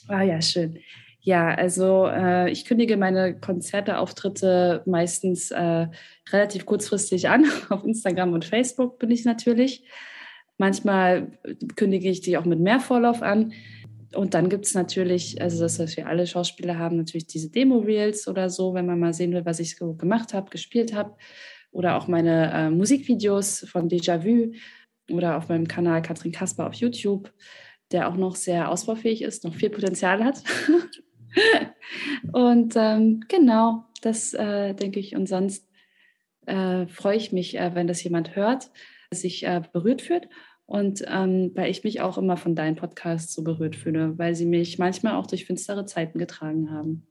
Ah 0.09 0.23
ja, 0.23 0.41
schön. 0.41 0.79
Ja, 1.21 1.55
also 1.55 2.07
äh, 2.07 2.51
ich 2.51 2.67
kündige 2.67 2.99
meine 2.99 3.39
Konzerte, 3.39 3.99
Auftritte 3.99 4.83
meistens 4.85 5.51
äh, 5.51 5.87
relativ 6.31 6.67
kurzfristig 6.67 7.29
an. 7.29 7.47
Auf 7.71 7.85
Instagram 7.85 8.35
und 8.35 8.45
Facebook 8.45 8.99
bin 8.99 9.11
ich 9.11 9.25
natürlich. 9.25 9.85
Manchmal 10.59 11.33
kündige 11.77 12.11
ich 12.11 12.21
die 12.21 12.37
auch 12.37 12.45
mit 12.45 12.61
mehr 12.61 12.79
Vorlauf 12.79 13.23
an. 13.23 13.53
Und 14.15 14.35
dann 14.35 14.49
gibt 14.49 14.67
es 14.67 14.75
natürlich, 14.75 15.41
also 15.41 15.63
das, 15.63 15.79
was 15.79 15.97
wir 15.97 16.07
alle 16.07 16.27
Schauspieler 16.27 16.79
haben, 16.79 16.97
natürlich 16.97 17.27
diese 17.27 17.51
Demo-Reels 17.51 18.29
oder 18.29 18.51
so, 18.51 18.75
wenn 18.75 18.87
man 18.87 18.99
mal 18.99 19.13
sehen 19.13 19.33
will, 19.33 19.45
was 19.45 19.61
ich 19.61 19.77
so 19.77 19.95
gemacht 19.95 20.35
habe, 20.35 20.51
gespielt 20.51 20.95
habe. 20.95 21.17
Oder 21.71 21.97
auch 21.97 22.07
meine 22.07 22.53
äh, 22.53 22.71
Musikvideos 22.71 23.67
von 23.69 23.89
Déjà-vu 23.89 24.53
oder 25.11 25.37
auf 25.37 25.49
meinem 25.49 25.67
Kanal 25.67 26.03
Katrin 26.03 26.33
Kasper 26.33 26.67
auf 26.67 26.75
YouTube, 26.75 27.33
der 27.91 28.09
auch 28.09 28.17
noch 28.17 28.37
sehr 28.37 28.71
ausbaufähig 28.71 29.23
ist, 29.23 29.45
noch 29.45 29.55
viel 29.55 29.71
Potenzial 29.71 30.25
hat. 30.25 30.43
und 32.33 32.75
ähm, 32.77 33.21
genau, 33.29 33.85
das 34.03 34.35
äh, 34.35 34.75
denke 34.75 35.01
ich. 35.01 35.17
Und 35.17 35.29
sonst 35.29 35.69
äh, 36.47 36.87
freue 36.87 37.17
ich 37.17 37.33
mich, 37.33 37.59
äh, 37.59 37.75
wenn 37.75 37.89
das 37.89 38.03
jemand 38.05 38.37
hört, 38.37 38.71
sich 39.11 39.45
äh, 39.45 39.63
berührt 39.73 40.03
fühlt 40.03 40.29
und 40.67 41.05
ähm, 41.07 41.53
weil 41.55 41.71
ich 41.71 41.85
mich 41.85 42.01
auch 42.01 42.19
immer 42.19 42.37
von 42.37 42.55
deinen 42.55 42.77
Podcasts 42.77 43.35
so 43.35 43.43
berührt 43.43 43.77
fühle, 43.77 44.19
weil 44.19 44.35
sie 44.35 44.47
mich 44.47 44.79
manchmal 44.79 45.15
auch 45.15 45.27
durch 45.27 45.45
finstere 45.45 45.87
Zeiten 45.87 46.19
getragen 46.19 46.71
haben. 46.71 47.07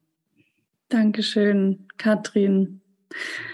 Dankeschön, 0.90 1.88
Katrin. 1.98 2.82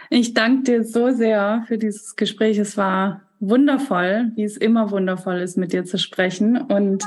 Ich 0.10 0.34
danke 0.34 0.64
dir 0.64 0.84
so 0.84 1.12
sehr 1.12 1.64
für 1.68 1.78
dieses 1.78 2.16
Gespräch. 2.16 2.58
Es 2.58 2.78
war 2.78 3.22
wundervoll, 3.40 4.32
wie 4.36 4.44
es 4.44 4.58
immer 4.58 4.92
wundervoll 4.92 5.40
ist, 5.40 5.58
mit 5.58 5.74
dir 5.74 5.86
zu 5.86 5.98
sprechen. 5.98 6.58
Und 6.58 7.06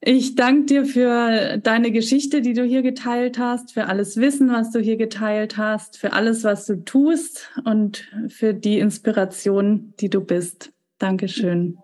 ich 0.00 0.34
danke 0.34 0.66
dir 0.66 0.84
für 0.84 1.58
deine 1.58 1.90
Geschichte, 1.90 2.40
die 2.40 2.52
du 2.52 2.64
hier 2.64 2.82
geteilt 2.82 3.38
hast, 3.38 3.72
für 3.72 3.86
alles 3.86 4.16
Wissen, 4.16 4.50
was 4.50 4.70
du 4.70 4.80
hier 4.80 4.96
geteilt 4.96 5.56
hast, 5.56 5.98
für 5.98 6.12
alles, 6.12 6.44
was 6.44 6.66
du 6.66 6.84
tust 6.84 7.50
und 7.64 8.08
für 8.28 8.54
die 8.54 8.78
Inspiration, 8.78 9.94
die 10.00 10.10
du 10.10 10.20
bist. 10.20 10.72
Dankeschön. 10.98 11.78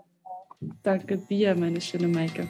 Danke 0.83 1.19
dir, 1.19 1.55
meine 1.55 1.81
schöne 1.81 2.09
Maike. 2.09 2.49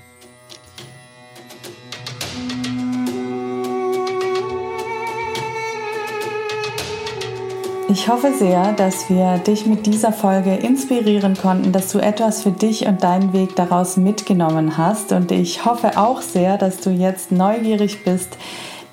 Ich 7.94 8.08
hoffe 8.08 8.32
sehr, 8.32 8.72
dass 8.72 9.08
wir 9.08 9.38
dich 9.38 9.66
mit 9.66 9.86
dieser 9.86 10.12
Folge 10.12 10.54
inspirieren 10.54 11.36
konnten, 11.36 11.70
dass 11.70 11.92
du 11.92 12.00
etwas 12.00 12.42
für 12.42 12.50
dich 12.50 12.86
und 12.86 13.04
deinen 13.04 13.32
Weg 13.32 13.54
daraus 13.54 13.96
mitgenommen 13.96 14.76
hast. 14.76 15.12
Und 15.12 15.30
ich 15.30 15.64
hoffe 15.64 15.96
auch 15.96 16.20
sehr, 16.20 16.58
dass 16.58 16.80
du 16.80 16.90
jetzt 16.90 17.30
neugierig 17.30 18.02
bist, 18.02 18.36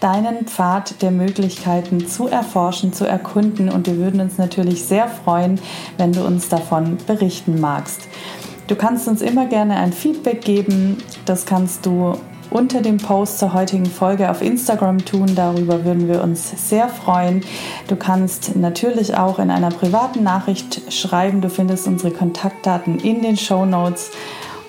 deinen 0.02 0.48
Pfad 0.48 1.02
der 1.02 1.12
Möglichkeiten 1.12 2.08
zu 2.08 2.28
erforschen, 2.28 2.92
zu 2.92 3.08
erkunden. 3.08 3.70
Und 3.70 3.88
wir 3.88 3.98
würden 3.98 4.20
uns 4.20 4.38
natürlich 4.38 4.84
sehr 4.84 5.08
freuen, 5.08 5.62
wenn 5.98 6.12
du 6.12 6.26
uns 6.26 6.50
davon 6.50 6.98
berichten 7.08 7.62
magst. 7.62 8.02
Du 8.68 8.76
kannst 8.76 9.08
uns 9.08 9.22
immer 9.22 9.46
gerne 9.46 9.78
ein 9.78 9.94
Feedback 9.94 10.42
geben. 10.42 10.98
Das 11.26 11.46
kannst 11.46 11.86
du 11.86 12.16
unter 12.50 12.82
dem 12.82 12.98
Post 12.98 13.40
zur 13.40 13.54
heutigen 13.54 13.86
Folge 13.86 14.30
auf 14.30 14.42
Instagram 14.42 15.06
tun. 15.06 15.36
Darüber 15.36 15.86
würden 15.86 16.08
wir 16.08 16.22
uns 16.22 16.70
sehr 16.70 16.90
freuen. 16.90 17.44
Du 17.88 17.96
kannst 17.96 18.56
natürlich 18.56 19.16
auch 19.16 19.40
in 19.40 19.50
einer 19.50 19.70
privaten 19.70 20.24
Nachricht 20.24 20.92
schreiben. 20.92 21.42
Du 21.42 21.50
findest 21.50 21.88
unsere 21.88 22.12
Kontaktdaten 22.12 23.00
in 23.00 23.22
den 23.22 23.38
Show 23.38 23.66
Notes. 23.66 24.12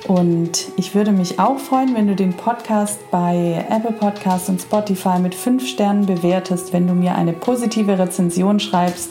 Und 0.09 0.73
ich 0.77 0.95
würde 0.95 1.13
mich 1.13 1.39
auch 1.39 1.59
freuen, 1.59 1.95
wenn 1.95 2.09
du 2.09 2.17
den 2.17 2.35
Podcast 2.35 2.99
bei 3.11 3.65
Apple 3.71 3.93
Podcasts 3.93 4.49
und 4.49 4.61
Spotify 4.61 5.21
mit 5.21 5.35
fünf 5.35 5.67
Sternen 5.67 6.07
bewertest, 6.07 6.73
wenn 6.73 6.89
du 6.89 6.95
mir 6.95 7.15
eine 7.15 7.33
positive 7.33 7.99
Rezension 7.99 8.59
schreibst, 8.59 9.11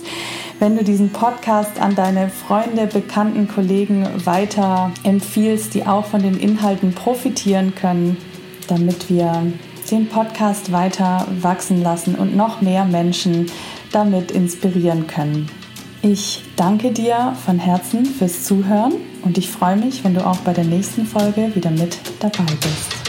wenn 0.59 0.75
du 0.75 0.83
diesen 0.83 1.11
Podcast 1.11 1.79
an 1.79 1.95
deine 1.95 2.29
Freunde, 2.29 2.87
Bekannten, 2.87 3.47
Kollegen 3.47 4.05
weiter 4.25 4.91
empfiehlst, 5.03 5.73
die 5.73 5.87
auch 5.87 6.05
von 6.05 6.21
den 6.21 6.37
Inhalten 6.37 6.93
profitieren 6.93 7.73
können, 7.73 8.17
damit 8.67 9.09
wir 9.09 9.53
den 9.89 10.07
Podcast 10.07 10.71
weiter 10.71 11.25
wachsen 11.41 11.81
lassen 11.81 12.15
und 12.15 12.35
noch 12.35 12.61
mehr 12.61 12.85
Menschen 12.85 13.47
damit 13.91 14.31
inspirieren 14.31 15.07
können. 15.07 15.49
Ich 16.03 16.41
danke 16.55 16.91
dir 16.91 17.35
von 17.45 17.59
Herzen 17.59 18.05
fürs 18.05 18.43
Zuhören 18.43 18.93
und 19.21 19.37
ich 19.37 19.49
freue 19.49 19.75
mich, 19.75 20.03
wenn 20.03 20.15
du 20.15 20.25
auch 20.25 20.37
bei 20.37 20.51
der 20.51 20.63
nächsten 20.63 21.05
Folge 21.05 21.53
wieder 21.53 21.69
mit 21.69 21.95
dabei 22.19 22.51
bist. 22.59 23.00